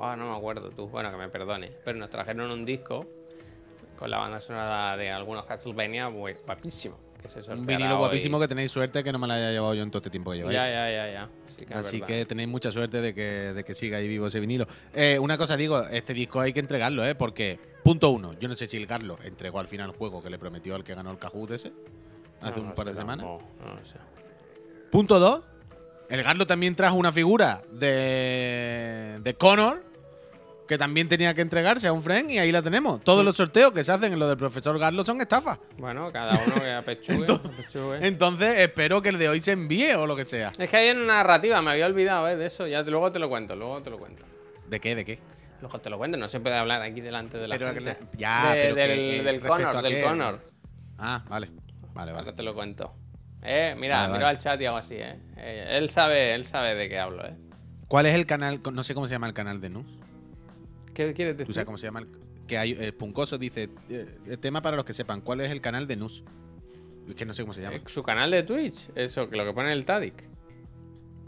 Ah, 0.00 0.14
no 0.16 0.30
me 0.30 0.36
acuerdo 0.36 0.70
tú. 0.70 0.88
Bueno, 0.88 1.10
que 1.10 1.16
me 1.16 1.28
perdone. 1.28 1.72
Pero 1.84 1.98
nos 1.98 2.10
trajeron 2.10 2.50
un 2.50 2.64
disco 2.64 3.06
con 3.98 4.10
la 4.10 4.18
banda 4.18 4.38
sonora 4.38 4.96
de 4.96 5.10
algunos 5.10 5.44
Castlevania 5.46 6.06
guapísimo. 6.06 6.98
Que 7.20 7.28
se 7.28 7.40
Un 7.52 7.66
vinilo 7.66 7.94
hoy. 7.94 7.98
guapísimo 7.98 8.38
que 8.38 8.46
tenéis 8.46 8.70
suerte 8.70 9.02
que 9.02 9.10
no 9.10 9.18
me 9.18 9.26
lo 9.26 9.32
haya 9.32 9.50
llevado 9.50 9.74
yo 9.74 9.82
en 9.82 9.90
todo 9.90 9.98
este 9.98 10.10
tiempo 10.10 10.30
que 10.30 10.36
lleváis. 10.38 10.54
Ya, 10.54 10.68
ya, 10.70 10.90
ya, 10.90 11.12
ya. 11.12 11.28
Sí 11.58 11.66
que 11.66 11.74
es 11.74 11.80
Así 11.80 12.00
que 12.00 12.24
tenéis 12.24 12.48
mucha 12.48 12.70
suerte 12.70 13.00
de 13.00 13.14
que, 13.14 13.52
de 13.54 13.64
que 13.64 13.74
siga 13.74 13.98
ahí 13.98 14.06
vivo 14.08 14.28
ese 14.28 14.38
vinilo. 14.40 14.66
Eh, 14.94 15.18
una 15.18 15.36
cosa 15.36 15.56
digo, 15.56 15.82
este 15.90 16.14
disco 16.14 16.40
hay 16.40 16.52
que 16.52 16.60
entregarlo, 16.60 17.04
¿eh? 17.04 17.14
Porque, 17.14 17.58
punto 17.82 18.10
uno, 18.10 18.34
yo 18.38 18.48
no 18.48 18.54
sé 18.56 18.68
si 18.68 18.76
el 18.76 18.86
Carlos 18.86 19.18
entregó 19.24 19.58
al 19.58 19.68
final 19.68 19.90
el 19.90 19.96
juego 19.96 20.22
que 20.22 20.30
le 20.30 20.38
prometió 20.38 20.74
al 20.74 20.84
que 20.84 20.94
ganó 20.94 21.10
el 21.10 21.18
Kahoot 21.18 21.50
ese 21.50 21.72
hace 22.40 22.56
No, 22.56 22.62
un 22.62 22.68
no 22.68 22.74
par 22.74 22.86
de 22.86 22.94
semanas. 22.94 23.26
No 23.26 23.40
sé. 23.84 23.96
Punto 24.90 25.18
dos, 25.18 25.42
el 26.08 26.22
Carlos 26.22 26.46
también 26.46 26.74
trajo 26.76 26.96
una 26.96 27.12
figura 27.12 27.62
de, 27.72 29.18
de 29.22 29.34
Connor 29.34 29.87
que 30.68 30.78
también 30.78 31.08
tenía 31.08 31.34
que 31.34 31.40
entregarse 31.40 31.88
a 31.88 31.92
un 31.92 32.02
friend 32.02 32.30
y 32.30 32.38
ahí 32.38 32.52
la 32.52 32.62
tenemos. 32.62 33.02
Todos 33.02 33.24
los 33.24 33.36
sorteos 33.36 33.72
que 33.72 33.82
se 33.82 33.90
hacen 33.90 34.12
en 34.12 34.18
lo 34.18 34.28
del 34.28 34.36
profesor 34.36 34.78
Carlos 34.78 35.06
son 35.06 35.20
estafas. 35.20 35.58
Bueno, 35.78 36.12
cada 36.12 36.40
uno 36.46 36.54
que 36.56 36.70
apechugue. 36.72 37.16
Entonces- 37.26 37.50
apechugue. 37.52 38.06
Entonces 38.06 38.58
espero 38.58 39.02
que 39.02 39.08
el 39.08 39.18
de 39.18 39.28
hoy 39.30 39.40
se 39.42 39.52
envíe 39.52 39.92
o 39.94 40.06
lo 40.06 40.14
que 40.14 40.24
sea. 40.26 40.52
Es 40.58 40.70
que 40.70 40.76
hay 40.76 40.90
una 40.90 41.06
narrativa, 41.06 41.60
me 41.62 41.70
había 41.72 41.86
olvidado 41.86 42.28
¿eh? 42.28 42.36
de 42.36 42.46
eso. 42.46 42.66
Ya 42.66 42.84
te- 42.84 42.90
luego 42.90 43.10
te 43.10 43.18
lo 43.18 43.28
cuento, 43.28 43.56
luego 43.56 43.82
te 43.82 43.90
lo 43.90 43.98
cuento. 43.98 44.24
¿De 44.68 44.78
qué? 44.78 44.94
¿De 44.94 45.04
qué? 45.04 45.18
Luego 45.60 45.80
te 45.80 45.90
lo 45.90 45.98
cuento, 45.98 46.16
no 46.18 46.28
se 46.28 46.38
puede 46.38 46.56
hablar 46.56 46.82
aquí 46.82 47.00
delante 47.00 47.38
de 47.38 47.48
la 47.48 47.56
Pero 47.58 47.72
gente. 47.74 47.96
que- 48.12 48.16
ya, 48.18 48.52
De- 48.54 48.62
pero 48.62 48.74
que, 48.76 48.80
del, 48.82 48.98
eh, 48.98 49.22
del 49.24 49.40
Connor, 49.40 49.82
del. 49.82 50.02
Connor. 50.04 50.40
Ah, 50.98 51.24
vale. 51.28 51.48
Vale, 51.94 52.10
Ahora 52.12 52.22
vale. 52.24 52.36
te 52.36 52.42
lo 52.44 52.54
cuento. 52.54 52.94
Eh, 53.42 53.74
mira, 53.78 53.96
Vale, 54.02 54.08
miro 54.12 54.24
vale. 54.26 54.36
al 54.36 54.42
chat 54.42 54.60
y 54.60 54.66
hago 54.66 54.76
así, 54.76 54.96
eh. 54.96 55.16
Eh, 55.36 55.78
Él 55.78 55.88
sabe, 55.90 56.34
él 56.34 56.44
sabe 56.44 56.74
de 56.74 56.88
qué 56.88 56.98
hablo, 56.98 57.24
eh. 57.26 57.34
¿Cuál 57.88 58.06
es 58.06 58.14
el 58.14 58.26
canal? 58.26 58.60
No 58.72 58.84
sé 58.84 58.94
cómo 58.94 59.08
se 59.08 59.14
llama 59.14 59.26
el 59.28 59.32
canal 59.34 59.60
de 59.60 59.70
Nus. 59.70 59.86
¿Qué 61.06 61.14
quieres 61.14 61.34
¿Tú 61.34 61.38
decir? 61.38 61.54
sabes 61.54 61.66
cómo 61.66 61.78
se 61.78 61.86
llama? 61.86 62.00
El, 62.00 62.08
que 62.46 62.58
hay, 62.58 62.72
el 62.72 62.94
Puncoso 62.94 63.38
dice, 63.38 63.68
eh, 63.88 64.18
el 64.26 64.38
tema 64.38 64.60
para 64.62 64.76
los 64.76 64.84
que 64.84 64.92
sepan, 64.94 65.20
¿cuál 65.20 65.40
es 65.42 65.50
el 65.50 65.60
canal 65.60 65.86
de 65.86 65.96
Nus? 65.96 66.24
Es 67.08 67.14
que 67.14 67.24
no 67.24 67.32
sé 67.32 67.42
cómo 67.42 67.54
se 67.54 67.62
llama. 67.62 67.76
Eh, 67.76 67.82
Su 67.86 68.02
canal 68.02 68.30
de 68.30 68.42
Twitch, 68.42 68.90
eso, 68.94 69.28
que 69.30 69.36
lo 69.36 69.44
que 69.44 69.52
pone 69.52 69.68
en 69.70 69.78
el 69.78 69.84
Tadic. 69.84 70.24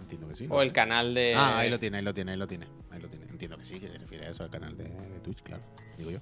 Entiendo 0.01 0.29
que 0.29 0.35
sí. 0.35 0.47
O 0.51 0.61
el 0.63 0.73
canal 0.73 1.15
de. 1.15 1.35
Ah, 1.37 1.59
ahí 1.59 1.71
lo 1.71 1.79
tiene, 1.79 1.99
ahí 1.99 2.05
lo 2.05 2.13
tiene, 2.13 2.33
ahí 2.33 2.39
lo 2.39 2.47
tiene. 2.47 2.67
Ahí 2.91 3.01
lo 3.01 3.09
tiene. 3.09 3.27
Entiendo 3.27 3.57
que 3.57 3.65
sí, 3.65 3.79
que 3.79 3.89
se 3.89 3.97
refiere 3.99 4.27
a 4.27 4.31
eso, 4.31 4.43
al 4.43 4.51
canal 4.51 4.77
de, 4.77 4.85
de 4.85 5.21
Twitch, 5.23 5.43
claro. 5.43 5.63
Digo 5.97 6.11
yo. 6.11 6.19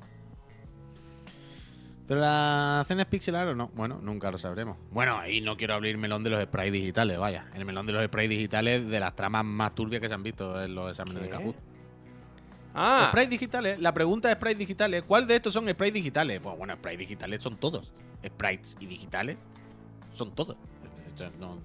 ¿Pero 2.07 2.21
la 2.21 2.85
cena 2.89 3.03
es 3.03 3.09
pixelar 3.09 3.49
o 3.49 3.55
no? 3.55 3.69
Bueno, 3.75 4.01
nunca 4.03 4.31
lo 4.31 4.39
sabremos. 4.39 4.79
Bueno, 4.91 5.19
ahí 5.19 5.41
no 5.43 5.57
quiero 5.57 5.75
abrir 5.75 5.93
el 5.93 5.99
melón 5.99 6.25
de 6.25 6.31
los 6.31 6.43
sprays 6.43 6.73
digitales, 6.73 7.19
vaya. 7.19 7.51
El 7.55 7.65
melón 7.67 7.87
de 7.87 7.93
los 7.93 8.05
sprays 8.07 8.31
digitales 8.31 8.87
de 8.89 9.01
las 9.01 9.15
tramas 9.15 9.45
más 9.45 9.75
turbias 9.75 10.01
que 10.01 10.09
se 10.09 10.15
han 10.15 10.23
visto 10.23 10.63
en 10.63 10.75
los 10.75 10.87
exámenes 10.89 11.23
de 11.23 11.29
¿Qué? 11.29 11.35
Kahoot. 11.37 11.57
Ah, 12.81 13.07
Sprays 13.09 13.29
digitales, 13.29 13.81
la 13.81 13.93
pregunta 13.93 14.29
de 14.29 14.35
sprays 14.35 14.57
digitales, 14.57 15.03
¿cuál 15.03 15.27
de 15.27 15.35
estos 15.37 15.53
son 15.53 15.69
sprays 15.69 15.93
digitales? 15.93 16.41
Pues 16.43 16.57
bueno, 16.57 16.75
sprays 16.75 16.99
digitales 16.99 17.43
son 17.43 17.57
todos. 17.57 17.93
Sprites 18.25 18.77
y 18.81 18.87
digitales 18.87 19.39
son 20.15 20.35
todos. 20.35 20.57
No- 21.41 21.59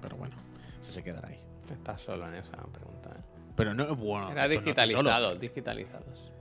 pero 0.00 0.16
bueno, 0.16 0.34
eso 0.80 0.90
se 0.92 1.02
quedará 1.02 1.28
ahí. 1.28 1.38
estás 1.70 2.00
solo 2.02 2.26
en 2.28 2.34
esa 2.34 2.52
pregunta. 2.52 3.10
¿eh? 3.10 3.22
Pero 3.56 3.74
no, 3.74 3.94
bueno. 3.94 4.30
Era 4.32 4.44
no 4.44 4.48
digitalizados, 4.48 5.40
digitalizados. 5.40 6.32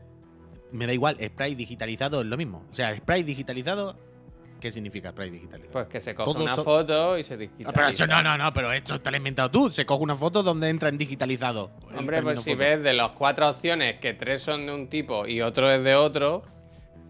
Me 0.72 0.88
da 0.88 0.94
igual, 0.94 1.18
spray 1.22 1.56
digitalizado 1.56 2.22
es 2.22 2.28
lo 2.28 2.38
mismo. 2.38 2.66
O 2.72 2.76
sea, 2.76 2.96
spray 2.98 3.24
digitalizado, 3.24 3.98
¿qué 4.64 4.72
significa 4.72 5.12
spray 5.12 5.30
digitalizado? 5.30 5.72
Pues 5.74 5.88
que 5.88 6.00
se 6.00 6.16
coge 6.16 6.42
una 6.42 6.56
foto 6.56 7.18
y 7.18 7.24
se 7.24 7.34
Ah, 7.34 7.38
digitaliza. 7.38 7.72
pero 7.74 7.88
eso 7.90 8.08
no, 8.08 8.24
no, 8.24 8.38
no, 8.38 8.54
pero 8.54 8.72
esto 8.72 9.00
te 9.02 9.12
lo 9.12 9.16
has 9.16 9.20
inventado 9.20 9.52
tú. 9.52 9.70
Se 9.70 9.86
coge 9.86 10.02
una 10.04 10.16
foto 10.16 10.42
donde 10.42 10.70
entra 10.70 10.88
en 10.88 10.98
digitalizado. 10.98 11.72
Hombre, 11.98 12.22
pues 12.24 12.42
si 12.44 12.56
ves 12.56 12.82
de 12.82 12.94
las 12.94 13.12
cuatro 13.12 13.50
opciones 13.50 14.00
que 14.00 14.14
tres 14.14 14.42
son 14.42 14.66
de 14.66 14.74
un 14.74 14.88
tipo 14.88 15.28
y 15.28 15.42
otro 15.42 15.70
es 15.70 15.84
de 15.84 15.96
otro, 15.96 16.44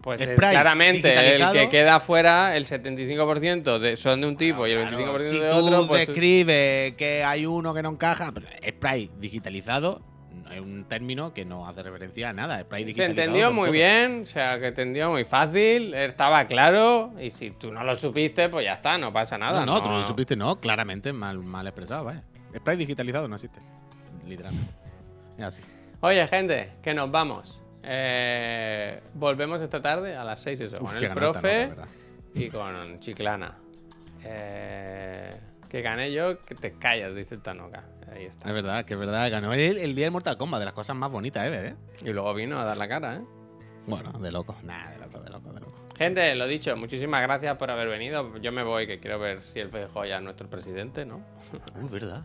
pues 0.02 0.20
es 0.20 0.36
claramente 0.36 1.36
el 1.36 1.52
que 1.52 1.68
queda 1.68 2.00
fuera, 2.00 2.56
el 2.56 2.66
75% 2.66 3.78
de, 3.78 3.96
son 3.96 4.20
de 4.20 4.26
un 4.26 4.36
tipo 4.36 4.66
y 4.66 4.72
el 4.72 4.88
Claro, 4.88 5.18
25% 5.18 5.22
si 5.30 5.38
de 5.38 5.50
otro. 5.50 5.86
Pues 5.86 6.06
tú- 6.06 6.12
describes 6.12 6.92
que 6.94 7.22
hay 7.24 7.46
uno 7.46 7.72
que 7.72 7.82
no 7.82 7.90
encaja, 7.90 8.32
pero 8.32 8.46
spray 8.68 9.10
digitalizado 9.18 10.02
es 10.52 10.60
un 10.60 10.84
término 10.84 11.32
que 11.32 11.44
no 11.44 11.66
hace 11.66 11.82
referencia 11.82 12.30
a 12.30 12.32
nada. 12.32 12.64
Se 12.92 13.04
entendió 13.04 13.52
muy 13.52 13.70
bien, 13.70 14.22
o 14.22 14.24
sea, 14.24 14.58
que 14.58 14.68
entendió 14.68 15.10
muy 15.10 15.24
fácil, 15.24 15.94
estaba 15.94 16.46
claro, 16.46 17.12
y 17.20 17.30
si 17.30 17.50
tú 17.50 17.72
no 17.72 17.84
lo 17.84 17.94
supiste, 17.96 18.48
pues 18.48 18.64
ya 18.64 18.74
está, 18.74 18.98
no 18.98 19.12
pasa 19.12 19.38
nada. 19.38 19.64
No, 19.64 19.74
no, 19.74 19.82
tú 19.82 19.88
no 19.88 19.98
lo 20.00 20.06
supiste, 20.06 20.36
no, 20.36 20.60
claramente 20.60 21.12
mal, 21.12 21.38
mal 21.38 21.66
expresado, 21.66 22.04
vaya. 22.04 22.22
Spray 22.56 22.76
digitalizado 22.76 23.28
no 23.28 23.36
existe. 23.36 23.60
Literalmente. 24.26 24.72
Es 25.38 25.44
así. 25.44 25.62
Oye, 26.00 26.26
gente, 26.28 26.72
que 26.82 26.94
nos 26.94 27.10
vamos. 27.10 27.62
Eh, 27.82 29.00
volvemos 29.14 29.60
esta 29.60 29.80
tarde 29.80 30.16
a 30.16 30.24
las 30.24 30.40
6 30.40 30.60
eso, 30.60 30.76
Uf, 30.80 30.94
con 30.94 31.04
el 31.04 31.10
profe 31.12 31.72
y 32.34 32.48
con 32.48 33.00
Chiclana. 33.00 33.58
Eh, 34.24 35.32
que 35.68 35.82
gané 35.82 36.12
yo, 36.12 36.40
que 36.40 36.54
te 36.54 36.72
callas, 36.72 37.14
dice 37.14 37.36
Tanoka. 37.38 37.84
Ahí 38.12 38.24
está. 38.24 38.48
Es 38.48 38.54
verdad, 38.54 38.84
que 38.84 38.94
es 38.94 39.00
verdad, 39.00 39.30
ganó 39.30 39.52
el, 39.52 39.78
el 39.78 39.94
día 39.94 40.06
del 40.06 40.12
Mortal 40.12 40.36
Kombat, 40.36 40.60
de 40.60 40.66
las 40.66 40.74
cosas 40.74 40.96
más 40.96 41.10
bonitas 41.10 41.44
ever, 41.46 41.66
¿eh? 41.66 41.74
Y 42.02 42.10
luego 42.12 42.32
vino 42.34 42.58
a 42.58 42.64
dar 42.64 42.76
la 42.76 42.88
cara, 42.88 43.16
¿eh? 43.16 43.20
Bueno, 43.86 44.12
de 44.18 44.32
loco. 44.32 44.56
Nada, 44.62 44.90
de 44.92 44.98
loco, 44.98 45.20
de 45.20 45.30
loco, 45.30 45.52
de 45.52 45.60
loco. 45.60 45.84
Gente, 45.96 46.34
lo 46.34 46.46
dicho, 46.46 46.76
muchísimas 46.76 47.22
gracias 47.22 47.56
por 47.56 47.70
haber 47.70 47.88
venido. 47.88 48.36
Yo 48.38 48.50
me 48.50 48.62
voy, 48.62 48.86
que 48.86 48.98
quiero 48.98 49.18
ver 49.18 49.42
si 49.42 49.60
el 49.60 49.68
Feijóo 49.68 50.04
ya 50.04 50.16
es 50.16 50.22
nuestro 50.22 50.48
presidente, 50.48 51.04
¿no? 51.04 51.22
Uh, 51.80 51.88
verdad. 51.88 52.24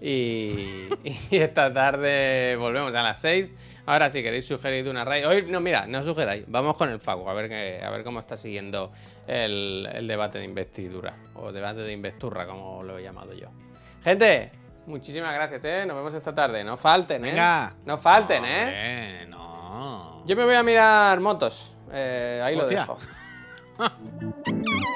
Y, 0.00 0.88
y 1.30 1.36
esta 1.36 1.72
tarde 1.72 2.56
volvemos 2.56 2.94
a 2.94 3.02
las 3.02 3.20
6. 3.20 3.52
Ahora, 3.86 4.10
si 4.10 4.22
queréis 4.22 4.46
sugerir 4.46 4.88
una 4.88 5.04
raid. 5.04 5.28
Hoy, 5.28 5.42
no, 5.46 5.60
mira, 5.60 5.86
no 5.86 6.02
sugeráis. 6.02 6.44
Vamos 6.48 6.76
con 6.76 6.88
el 6.88 7.00
Facu, 7.00 7.28
a 7.28 7.34
ver, 7.34 7.48
que, 7.48 7.80
a 7.84 7.90
ver 7.90 8.02
cómo 8.02 8.20
está 8.20 8.36
siguiendo 8.36 8.92
el, 9.26 9.88
el 9.92 10.08
debate 10.08 10.38
de 10.38 10.44
investidura. 10.44 11.16
O 11.34 11.52
debate 11.52 11.80
de 11.80 11.92
investurra, 11.92 12.46
como 12.46 12.82
lo 12.82 12.98
he 12.98 13.02
llamado 13.02 13.34
yo. 13.34 13.48
Gente, 14.02 14.50
muchísimas 14.86 15.34
gracias, 15.34 15.64
¿eh? 15.64 15.84
Nos 15.86 15.96
vemos 15.96 16.14
esta 16.14 16.34
tarde. 16.34 16.64
No 16.64 16.76
falten, 16.76 17.24
¿eh? 17.24 17.30
Venga. 17.30 17.74
No 17.84 17.98
falten, 17.98 18.44
¿eh? 18.44 18.62
Hombre, 18.62 19.26
no. 19.28 20.22
Yo 20.26 20.36
me 20.36 20.44
voy 20.44 20.54
a 20.54 20.62
mirar 20.62 21.20
motos. 21.20 21.74
Eh, 21.90 22.40
ahí 22.44 22.56
Hostia. 22.56 22.86
lo 22.86 22.98
dejo. 22.98 24.82